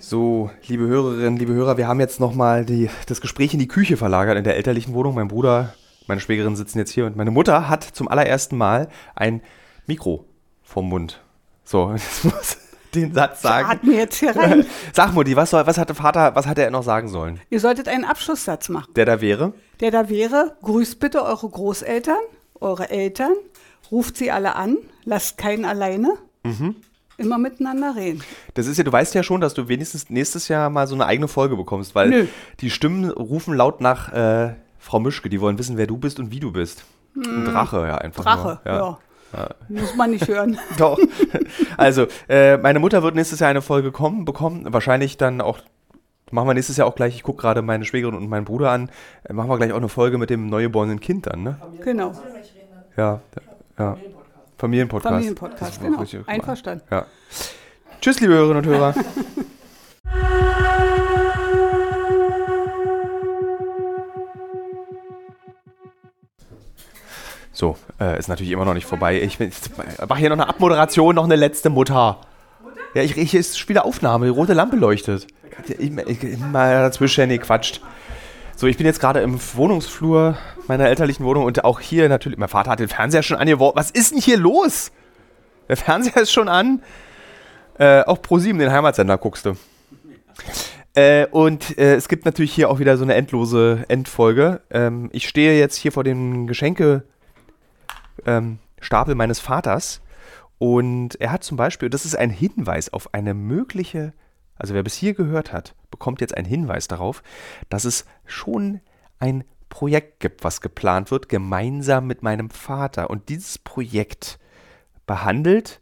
So, 0.00 0.50
liebe 0.66 0.86
Hörerinnen, 0.86 1.36
liebe 1.36 1.52
Hörer, 1.52 1.76
wir 1.76 1.88
haben 1.88 1.98
jetzt 1.98 2.20
nochmal 2.20 2.64
das 3.06 3.20
Gespräch 3.20 3.52
in 3.52 3.58
die 3.58 3.66
Küche 3.66 3.96
verlagert 3.96 4.38
in 4.38 4.44
der 4.44 4.56
elterlichen 4.56 4.94
Wohnung. 4.94 5.16
Mein 5.16 5.28
Bruder, 5.28 5.74
meine 6.06 6.20
Schwägerin 6.20 6.54
sitzen 6.54 6.78
jetzt 6.78 6.92
hier 6.92 7.04
und 7.04 7.16
meine 7.16 7.32
Mutter 7.32 7.68
hat 7.68 7.82
zum 7.82 8.08
allerersten 8.08 8.56
Mal 8.56 8.88
ein 9.16 9.42
Mikro 9.86 10.24
vorm 10.62 10.88
Mund. 10.88 11.20
So, 11.68 11.92
jetzt 11.96 12.24
muss 12.24 12.56
den 12.94 13.12
Satz 13.12 13.42
sagen. 13.42 13.68
Atme 13.70 13.92
jetzt 13.92 14.16
hier 14.16 14.34
rein. 14.34 14.64
Sag 14.94 15.12
Mutti, 15.12 15.36
was, 15.36 15.50
soll, 15.50 15.66
was 15.66 15.76
hatte 15.76 15.94
Vater, 15.94 16.34
was 16.34 16.46
hat 16.46 16.58
er 16.58 16.70
noch 16.70 16.82
sagen 16.82 17.08
sollen? 17.08 17.38
Ihr 17.50 17.60
solltet 17.60 17.88
einen 17.88 18.04
Abschlusssatz 18.06 18.70
machen, 18.70 18.90
Der 18.96 19.04
da 19.04 19.20
wäre? 19.20 19.52
der 19.80 19.90
da 19.90 20.08
wäre, 20.08 20.56
grüßt 20.62 20.98
bitte 20.98 21.22
eure 21.22 21.46
Großeltern, 21.50 22.16
eure 22.60 22.88
Eltern, 22.88 23.32
ruft 23.90 24.16
sie 24.16 24.30
alle 24.30 24.56
an, 24.56 24.78
lasst 25.04 25.36
keinen 25.36 25.66
alleine, 25.66 26.14
Mhm. 26.42 26.76
immer 27.18 27.36
miteinander 27.36 27.94
reden. 27.96 28.22
Das 28.54 28.66
ist 28.66 28.78
ja, 28.78 28.84
du 28.84 28.90
weißt 28.92 29.14
ja 29.14 29.22
schon, 29.22 29.42
dass 29.42 29.52
du 29.52 29.68
wenigstens 29.68 30.08
nächstes 30.08 30.48
Jahr 30.48 30.70
mal 30.70 30.86
so 30.86 30.94
eine 30.94 31.04
eigene 31.04 31.28
Folge 31.28 31.54
bekommst, 31.56 31.94
weil 31.94 32.08
Nö. 32.08 32.26
die 32.60 32.70
Stimmen 32.70 33.10
rufen 33.10 33.52
laut 33.54 33.82
nach 33.82 34.10
äh, 34.14 34.54
Frau 34.78 34.98
Mischke, 35.00 35.28
die 35.28 35.42
wollen 35.42 35.58
wissen, 35.58 35.76
wer 35.76 35.86
du 35.86 35.98
bist 35.98 36.18
und 36.18 36.30
wie 36.30 36.40
du 36.40 36.50
bist. 36.52 36.84
Ein 37.14 37.44
Drache, 37.44 37.86
ja, 37.86 37.98
einfach. 37.98 38.24
Hm. 38.24 38.32
Drache, 38.42 38.60
nur. 38.64 38.74
ja. 38.74 38.98
Muss 39.68 39.94
man 39.94 40.10
nicht 40.10 40.28
hören. 40.28 40.58
Doch. 40.78 40.98
Also, 41.76 42.06
äh, 42.28 42.56
meine 42.56 42.78
Mutter 42.78 43.02
wird 43.02 43.14
nächstes 43.14 43.40
Jahr 43.40 43.50
eine 43.50 43.62
Folge 43.62 43.92
kommen, 43.92 44.24
bekommen. 44.24 44.66
Wahrscheinlich 44.72 45.16
dann 45.16 45.40
auch, 45.40 45.58
machen 46.30 46.48
wir 46.48 46.54
nächstes 46.54 46.76
Jahr 46.76 46.86
auch 46.86 46.94
gleich, 46.94 47.14
ich 47.14 47.22
gucke 47.22 47.42
gerade 47.42 47.62
meine 47.62 47.84
Schwägerin 47.84 48.14
und 48.14 48.28
meinen 48.28 48.44
Bruder 48.44 48.70
an, 48.70 48.90
äh, 49.24 49.32
machen 49.32 49.50
wir 49.50 49.56
gleich 49.56 49.72
auch 49.72 49.76
eine 49.76 49.88
Folge 49.88 50.18
mit 50.18 50.30
dem 50.30 50.46
neugeborenen 50.46 51.00
Kind 51.00 51.26
dann, 51.26 51.42
ne? 51.42 51.60
Genau. 51.82 52.12
Ja. 52.96 53.20
ja. 53.78 53.96
Familienpodcast. 54.56 55.12
Familienpodcast, 55.12 55.80
genau. 55.80 56.04
Einverstanden. 56.26 56.84
Ja. 56.90 57.06
Tschüss, 58.00 58.20
liebe 58.20 58.34
Hörerinnen 58.34 58.64
und 58.64 58.66
Hörer. 58.66 58.94
So, 67.58 67.76
äh, 68.00 68.16
ist 68.16 68.28
natürlich 68.28 68.52
immer 68.52 68.64
noch 68.64 68.74
nicht 68.74 68.86
vorbei. 68.86 69.20
Ich 69.20 69.40
mache 69.40 70.20
hier 70.20 70.28
noch 70.28 70.36
eine 70.36 70.48
Abmoderation, 70.48 71.16
noch 71.16 71.24
eine 71.24 71.34
letzte 71.34 71.70
Mutter. 71.70 72.20
Ja, 72.94 73.02
ich, 73.02 73.16
ich 73.18 73.34
ist 73.34 73.58
schon 73.58 73.70
wieder 73.70 73.84
Aufnahme, 73.84 74.26
die 74.26 74.30
rote 74.30 74.52
Lampe 74.52 74.76
leuchtet. 74.76 75.26
Ich, 75.66 75.90
ich, 75.90 76.22
immer 76.22 76.70
dazwischen, 76.70 77.26
nee, 77.26 77.38
quatscht. 77.38 77.80
So, 78.54 78.68
ich 78.68 78.76
bin 78.76 78.86
jetzt 78.86 79.00
gerade 79.00 79.22
im 79.22 79.40
Wohnungsflur 79.54 80.38
meiner 80.68 80.86
elterlichen 80.86 81.26
Wohnung 81.26 81.46
und 81.46 81.64
auch 81.64 81.80
hier 81.80 82.08
natürlich, 82.08 82.38
mein 82.38 82.48
Vater 82.48 82.70
hat 82.70 82.78
den 82.78 82.86
Fernseher 82.86 83.24
schon 83.24 83.38
angeworfen. 83.38 83.76
Was 83.76 83.90
ist 83.90 84.12
denn 84.12 84.20
hier 84.20 84.38
los? 84.38 84.92
Der 85.68 85.76
Fernseher 85.76 86.22
ist 86.22 86.30
schon 86.30 86.48
an. 86.48 86.80
Äh, 87.76 88.04
auch 88.04 88.22
ProSieben, 88.22 88.60
den 88.60 88.70
Heimatsender, 88.70 89.18
guckst 89.18 89.46
du. 89.46 89.54
Äh, 90.94 91.26
und 91.26 91.76
äh, 91.76 91.96
es 91.96 92.06
gibt 92.06 92.24
natürlich 92.24 92.52
hier 92.52 92.70
auch 92.70 92.78
wieder 92.78 92.96
so 92.96 93.02
eine 93.02 93.14
endlose 93.14 93.84
Endfolge. 93.88 94.60
Ähm, 94.70 95.08
ich 95.12 95.28
stehe 95.28 95.58
jetzt 95.58 95.74
hier 95.74 95.90
vor 95.90 96.04
dem 96.04 96.46
Geschenke 96.46 97.02
ähm, 98.26 98.58
Stapel 98.80 99.14
meines 99.14 99.40
Vaters 99.40 100.00
und 100.58 101.20
er 101.20 101.32
hat 101.32 101.44
zum 101.44 101.56
Beispiel, 101.56 101.88
das 101.88 102.04
ist 102.04 102.16
ein 102.16 102.30
Hinweis 102.30 102.92
auf 102.92 103.14
eine 103.14 103.32
mögliche, 103.32 104.12
also 104.56 104.74
wer 104.74 104.82
bis 104.82 104.94
hier 104.94 105.14
gehört 105.14 105.52
hat, 105.52 105.74
bekommt 105.90 106.20
jetzt 106.20 106.36
einen 106.36 106.46
Hinweis 106.46 106.88
darauf, 106.88 107.22
dass 107.68 107.84
es 107.84 108.04
schon 108.26 108.80
ein 109.20 109.44
Projekt 109.68 110.20
gibt, 110.20 110.44
was 110.44 110.60
geplant 110.60 111.10
wird, 111.10 111.28
gemeinsam 111.28 112.06
mit 112.06 112.22
meinem 112.22 112.50
Vater. 112.50 113.10
Und 113.10 113.28
dieses 113.28 113.58
Projekt 113.58 114.38
behandelt 115.06 115.80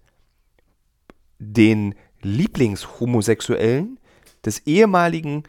den 1.39 1.95
Lieblingshomosexuellen 2.23 3.99
des 4.45 4.61
ehemaligen, 4.67 5.45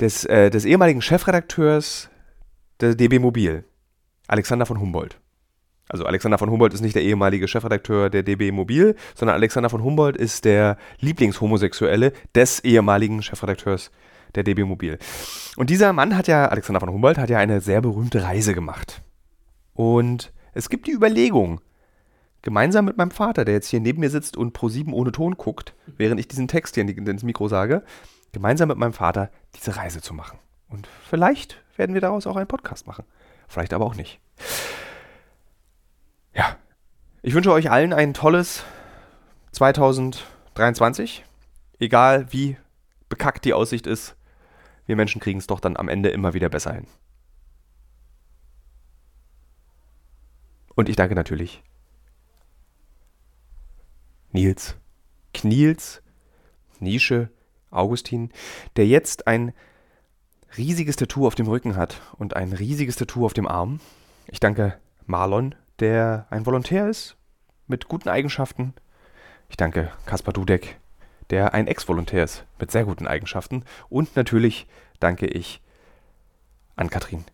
des, 0.00 0.24
äh, 0.24 0.50
des 0.50 0.64
ehemaligen 0.64 1.00
Chefredakteurs 1.00 2.10
der 2.80 2.94
DB 2.94 3.18
Mobil, 3.18 3.64
Alexander 4.26 4.66
von 4.66 4.80
Humboldt. 4.80 5.18
Also 5.88 6.04
Alexander 6.04 6.38
von 6.38 6.50
Humboldt 6.50 6.74
ist 6.74 6.80
nicht 6.80 6.96
der 6.96 7.02
ehemalige 7.02 7.46
Chefredakteur 7.46 8.10
der 8.10 8.22
DB 8.22 8.50
Mobil, 8.50 8.96
sondern 9.14 9.36
Alexander 9.36 9.70
von 9.70 9.84
Humboldt 9.84 10.16
ist 10.16 10.44
der 10.44 10.78
Lieblingshomosexuelle 11.00 12.12
des 12.34 12.60
ehemaligen 12.60 13.22
Chefredakteurs 13.22 13.90
der 14.34 14.42
DB 14.42 14.64
Mobil. 14.64 14.98
Und 15.56 15.70
dieser 15.70 15.92
Mann 15.92 16.16
hat 16.16 16.26
ja, 16.26 16.46
Alexander 16.48 16.80
von 16.80 16.90
Humboldt, 16.90 17.18
hat 17.18 17.30
ja 17.30 17.38
eine 17.38 17.60
sehr 17.60 17.80
berühmte 17.80 18.24
Reise 18.24 18.54
gemacht. 18.54 19.02
Und 19.74 20.32
es 20.52 20.68
gibt 20.68 20.86
die 20.86 20.92
Überlegung, 20.92 21.60
gemeinsam 22.42 22.84
mit 22.84 22.96
meinem 22.96 23.10
Vater, 23.10 23.44
der 23.44 23.54
jetzt 23.54 23.68
hier 23.68 23.80
neben 23.80 24.00
mir 24.00 24.10
sitzt 24.10 24.36
und 24.36 24.52
pro 24.52 24.68
sieben 24.68 24.92
ohne 24.92 25.12
Ton 25.12 25.36
guckt, 25.36 25.74
während 25.96 26.20
ich 26.20 26.28
diesen 26.28 26.48
Text 26.48 26.74
hier 26.74 26.86
ins 26.86 27.22
Mikro 27.22 27.48
sage, 27.48 27.82
gemeinsam 28.32 28.68
mit 28.68 28.78
meinem 28.78 28.92
Vater 28.92 29.30
diese 29.54 29.76
Reise 29.76 30.00
zu 30.00 30.14
machen. 30.14 30.38
Und 30.68 30.88
vielleicht 31.08 31.62
werden 31.76 31.94
wir 31.94 32.00
daraus 32.00 32.26
auch 32.26 32.36
einen 32.36 32.46
Podcast 32.46 32.86
machen. 32.86 33.04
Vielleicht 33.48 33.72
aber 33.72 33.84
auch 33.84 33.94
nicht. 33.94 34.20
Ja, 36.36 36.58
ich 37.22 37.32
wünsche 37.32 37.50
euch 37.50 37.70
allen 37.70 37.94
ein 37.94 38.12
tolles 38.12 38.62
2023. 39.52 41.24
Egal 41.78 42.30
wie 42.30 42.58
bekackt 43.08 43.46
die 43.46 43.54
Aussicht 43.54 43.86
ist, 43.86 44.16
wir 44.84 44.96
Menschen 44.96 45.20
kriegen 45.20 45.38
es 45.38 45.46
doch 45.46 45.60
dann 45.60 45.78
am 45.78 45.88
Ende 45.88 46.10
immer 46.10 46.34
wieder 46.34 46.50
besser 46.50 46.74
hin. 46.74 46.86
Und 50.74 50.90
ich 50.90 50.96
danke 50.96 51.14
natürlich 51.14 51.62
Nils, 54.32 54.76
Kniels, 55.32 56.02
Nische, 56.80 57.30
Augustin, 57.70 58.30
der 58.76 58.86
jetzt 58.86 59.26
ein 59.26 59.54
riesiges 60.58 60.96
Tattoo 60.96 61.26
auf 61.26 61.34
dem 61.34 61.46
Rücken 61.46 61.76
hat 61.76 62.02
und 62.18 62.36
ein 62.36 62.52
riesiges 62.52 62.96
Tattoo 62.96 63.24
auf 63.24 63.32
dem 63.32 63.48
Arm. 63.48 63.80
Ich 64.26 64.38
danke 64.38 64.78
Marlon, 65.06 65.54
der 65.80 66.26
ein 66.30 66.46
Volontär 66.46 66.88
ist 66.88 67.16
mit 67.66 67.88
guten 67.88 68.08
Eigenschaften. 68.08 68.74
Ich 69.48 69.56
danke 69.56 69.92
Kaspar 70.06 70.32
Dudek, 70.32 70.78
der 71.30 71.54
ein 71.54 71.66
Ex-Volontär 71.66 72.24
ist 72.24 72.44
mit 72.58 72.70
sehr 72.70 72.84
guten 72.84 73.06
Eigenschaften. 73.06 73.64
Und 73.88 74.16
natürlich 74.16 74.66
danke 75.00 75.26
ich 75.26 75.60
an 76.76 76.90
Katrin. 76.90 77.24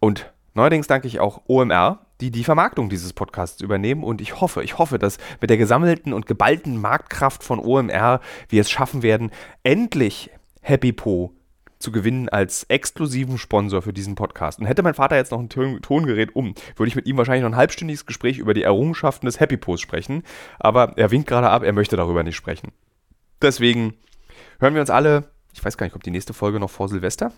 Und 0.00 0.32
neuerdings 0.54 0.86
danke 0.86 1.06
ich 1.08 1.20
auch 1.20 1.42
OMR, 1.46 2.00
die 2.20 2.30
die 2.30 2.44
Vermarktung 2.44 2.88
dieses 2.88 3.12
Podcasts 3.12 3.60
übernehmen. 3.60 4.02
Und 4.02 4.20
ich 4.20 4.40
hoffe, 4.40 4.62
ich 4.62 4.78
hoffe, 4.78 4.98
dass 4.98 5.18
mit 5.40 5.50
der 5.50 5.56
gesammelten 5.56 6.12
und 6.12 6.26
geballten 6.26 6.80
Marktkraft 6.80 7.42
von 7.42 7.58
OMR 7.60 8.20
wir 8.48 8.60
es 8.60 8.70
schaffen 8.70 9.02
werden, 9.02 9.30
endlich 9.62 10.30
Happy 10.60 10.92
Po 10.92 11.32
zu 11.78 11.92
gewinnen 11.92 12.28
als 12.28 12.64
exklusiven 12.64 13.38
Sponsor 13.38 13.82
für 13.82 13.92
diesen 13.92 14.14
Podcast. 14.14 14.58
Und 14.58 14.66
hätte 14.66 14.82
mein 14.82 14.94
Vater 14.94 15.16
jetzt 15.16 15.30
noch 15.30 15.38
ein 15.38 15.48
Ton 15.48 15.80
Tongerät 15.80 16.34
um, 16.34 16.54
würde 16.76 16.88
ich 16.88 16.96
mit 16.96 17.06
ihm 17.06 17.16
wahrscheinlich 17.16 17.42
noch 17.42 17.50
ein 17.50 17.56
halbstündiges 17.56 18.06
Gespräch 18.06 18.38
über 18.38 18.54
die 18.54 18.62
Errungenschaften 18.62 19.26
des 19.26 19.40
Happy 19.40 19.56
Post 19.56 19.82
sprechen. 19.82 20.22
Aber 20.58 20.92
er 20.96 21.10
winkt 21.10 21.28
gerade 21.28 21.50
ab, 21.50 21.62
er 21.62 21.72
möchte 21.72 21.96
darüber 21.96 22.22
nicht 22.22 22.36
sprechen. 22.36 22.72
Deswegen 23.40 23.94
hören 24.60 24.74
wir 24.74 24.80
uns 24.80 24.90
alle, 24.90 25.30
ich 25.52 25.64
weiß 25.64 25.76
gar 25.76 25.86
nicht, 25.86 25.92
kommt 25.92 26.06
die 26.06 26.10
nächste 26.10 26.34
Folge 26.34 26.58
noch 26.58 26.70
vor 26.70 26.88
Silvester? 26.88 27.32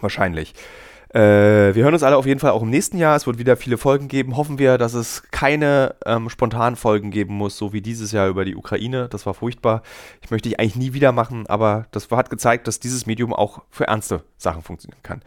Wahrscheinlich. 0.00 0.54
Äh, 1.14 1.76
wir 1.76 1.84
hören 1.84 1.94
uns 1.94 2.02
alle 2.02 2.16
auf 2.16 2.26
jeden 2.26 2.40
Fall 2.40 2.50
auch 2.50 2.62
im 2.62 2.70
nächsten 2.70 2.98
Jahr. 2.98 3.14
Es 3.14 3.24
wird 3.24 3.38
wieder 3.38 3.56
viele 3.56 3.78
Folgen 3.78 4.08
geben. 4.08 4.36
Hoffen 4.36 4.58
wir, 4.58 4.78
dass 4.78 4.94
es 4.94 5.22
keine 5.30 5.94
ähm, 6.04 6.28
spontanen 6.28 6.74
Folgen 6.74 7.12
geben 7.12 7.34
muss, 7.34 7.56
so 7.56 7.72
wie 7.72 7.80
dieses 7.80 8.10
Jahr 8.10 8.26
über 8.26 8.44
die 8.44 8.56
Ukraine. 8.56 9.08
Das 9.08 9.24
war 9.24 9.32
furchtbar. 9.32 9.82
Ich 10.22 10.32
möchte 10.32 10.48
ich 10.48 10.58
eigentlich 10.58 10.74
nie 10.74 10.92
wieder 10.92 11.12
machen, 11.12 11.46
aber 11.46 11.86
das 11.92 12.10
hat 12.10 12.30
gezeigt, 12.30 12.66
dass 12.66 12.80
dieses 12.80 13.06
Medium 13.06 13.32
auch 13.32 13.62
für 13.70 13.86
ernste 13.86 14.24
Sachen 14.38 14.62
funktionieren 14.62 15.02
kann. 15.04 15.22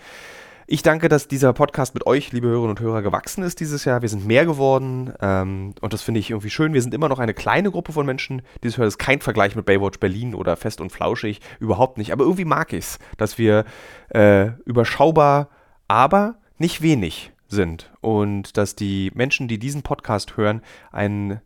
Ich 0.70 0.84
danke, 0.84 1.08
dass 1.08 1.30
dieser 1.30 1.54
Podcast 1.54 1.94
mit 1.94 2.06
euch, 2.06 2.34
liebe 2.34 2.48
Hörerinnen 2.48 2.72
und 2.72 2.82
Hörer, 2.82 3.02
gewachsen 3.02 3.42
ist 3.42 3.62
dieses 3.62 3.86
Jahr. 3.86 4.02
Wir 4.02 4.10
sind 4.10 4.28
mehr 4.28 4.46
geworden 4.46 5.14
ähm, 5.22 5.74
und 5.80 5.94
das 5.94 6.02
finde 6.02 6.20
ich 6.20 6.32
irgendwie 6.32 6.50
schön. 6.50 6.74
Wir 6.74 6.82
sind 6.82 6.94
immer 6.94 7.08
noch 7.08 7.20
eine 7.20 7.34
kleine 7.34 7.72
Gruppe 7.72 7.94
von 7.94 8.06
Menschen, 8.06 8.42
die 8.62 8.68
es 8.68 8.78
hört. 8.78 8.88
Das 8.88 8.96
ist 8.96 8.98
kein 8.98 9.22
Vergleich 9.22 9.56
mit 9.56 9.66
Baywatch 9.66 10.02
Berlin 10.02 10.36
oder 10.36 10.58
Fest 10.58 10.82
und 10.82 10.92
Flauschig, 10.92 11.40
überhaupt 11.62 11.98
nicht. 11.98 12.12
Aber 12.12 12.26
irgendwie 12.26 12.44
mag 12.44 12.74
ich 12.74 12.80
es, 12.80 13.00
dass 13.16 13.38
wir 13.38 13.64
äh, 14.10 14.48
überschaubar 14.66 15.48
aber 15.88 16.36
nicht 16.58 16.82
wenig 16.82 17.32
sind 17.48 17.92
und 18.02 18.58
dass 18.58 18.76
die 18.76 19.12
Menschen, 19.14 19.48
die 19.48 19.60
diesen 19.60 19.84
Podcast 19.84 20.38
hören, 20.38 20.62
ein, 20.92 21.40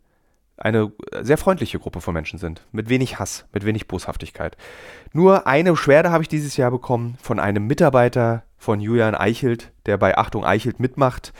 eine 0.56 0.92
sehr 1.20 1.38
freundliche 1.38 1.78
Gruppe 1.78 2.00
von 2.00 2.14
Menschen 2.14 2.38
sind, 2.38 2.66
mit 2.72 2.88
wenig 2.88 3.18
Hass, 3.18 3.46
mit 3.52 3.64
wenig 3.64 3.88
Boshaftigkeit. 3.88 4.56
Nur 5.12 5.46
eine 5.46 5.72
Beschwerde 5.72 6.10
habe 6.10 6.22
ich 6.22 6.28
dieses 6.28 6.56
Jahr 6.56 6.70
bekommen 6.70 7.16
von 7.20 7.38
einem 7.38 7.66
Mitarbeiter 7.66 8.44
von 8.56 8.80
Julian 8.80 9.14
Eichelt, 9.14 9.72
der 9.86 9.96
bei 9.96 10.16
Achtung 10.16 10.44
Eichelt 10.44 10.80
mitmacht. 10.80 11.32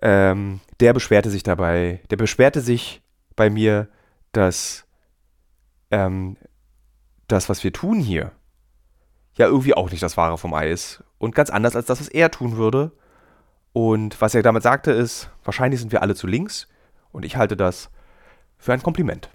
Ähm, 0.00 0.60
der 0.80 0.92
beschwerte 0.92 1.30
sich 1.30 1.42
dabei, 1.42 2.00
der 2.10 2.16
beschwerte 2.16 2.60
sich 2.60 3.02
bei 3.34 3.50
mir, 3.50 3.88
dass 4.30 4.86
ähm, 5.90 6.36
das, 7.26 7.48
was 7.48 7.64
wir 7.64 7.72
tun 7.72 7.98
hier, 7.98 8.32
ja 9.38 9.46
irgendwie 9.46 9.74
auch 9.74 9.90
nicht 9.90 10.02
das 10.02 10.16
Wahre 10.16 10.36
vom 10.36 10.52
Ei 10.52 10.70
ist. 10.70 11.02
Und 11.18 11.34
ganz 11.34 11.50
anders 11.50 11.74
als 11.74 11.86
das, 11.86 12.00
was 12.00 12.08
er 12.08 12.30
tun 12.30 12.56
würde. 12.56 12.92
Und 13.72 14.20
was 14.20 14.34
er 14.34 14.42
damit 14.42 14.62
sagte, 14.62 14.90
ist, 14.90 15.30
wahrscheinlich 15.44 15.80
sind 15.80 15.92
wir 15.92 16.02
alle 16.02 16.14
zu 16.14 16.26
links. 16.26 16.68
Und 17.12 17.24
ich 17.24 17.36
halte 17.36 17.56
das 17.56 17.90
für 18.58 18.72
ein 18.72 18.82
Kompliment. 18.82 19.30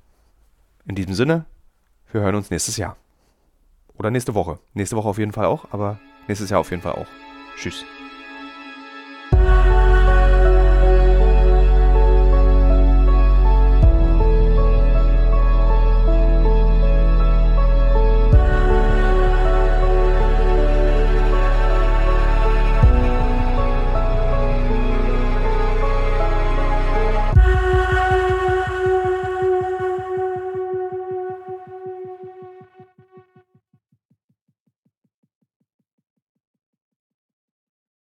In 0.86 0.96
diesem 0.96 1.14
Sinne, 1.14 1.46
wir 2.12 2.22
hören 2.22 2.36
uns 2.36 2.52
nächstes 2.52 2.78
Jahr. 2.78 2.98
Oder 3.96 4.12
nächste 4.12 4.36
Woche. 4.36 4.60
Nächste 4.74 4.96
Woche 4.96 5.08
auf 5.08 5.18
jeden 5.18 5.32
Fall 5.32 5.46
auch, 5.46 5.72
aber 5.72 6.00
nächstes 6.28 6.50
Jahr 6.50 6.60
auf 6.60 6.72
jeden 6.72 6.82
Fall 6.82 6.94
auch. 6.94 7.08
Tschüss. 7.56 7.86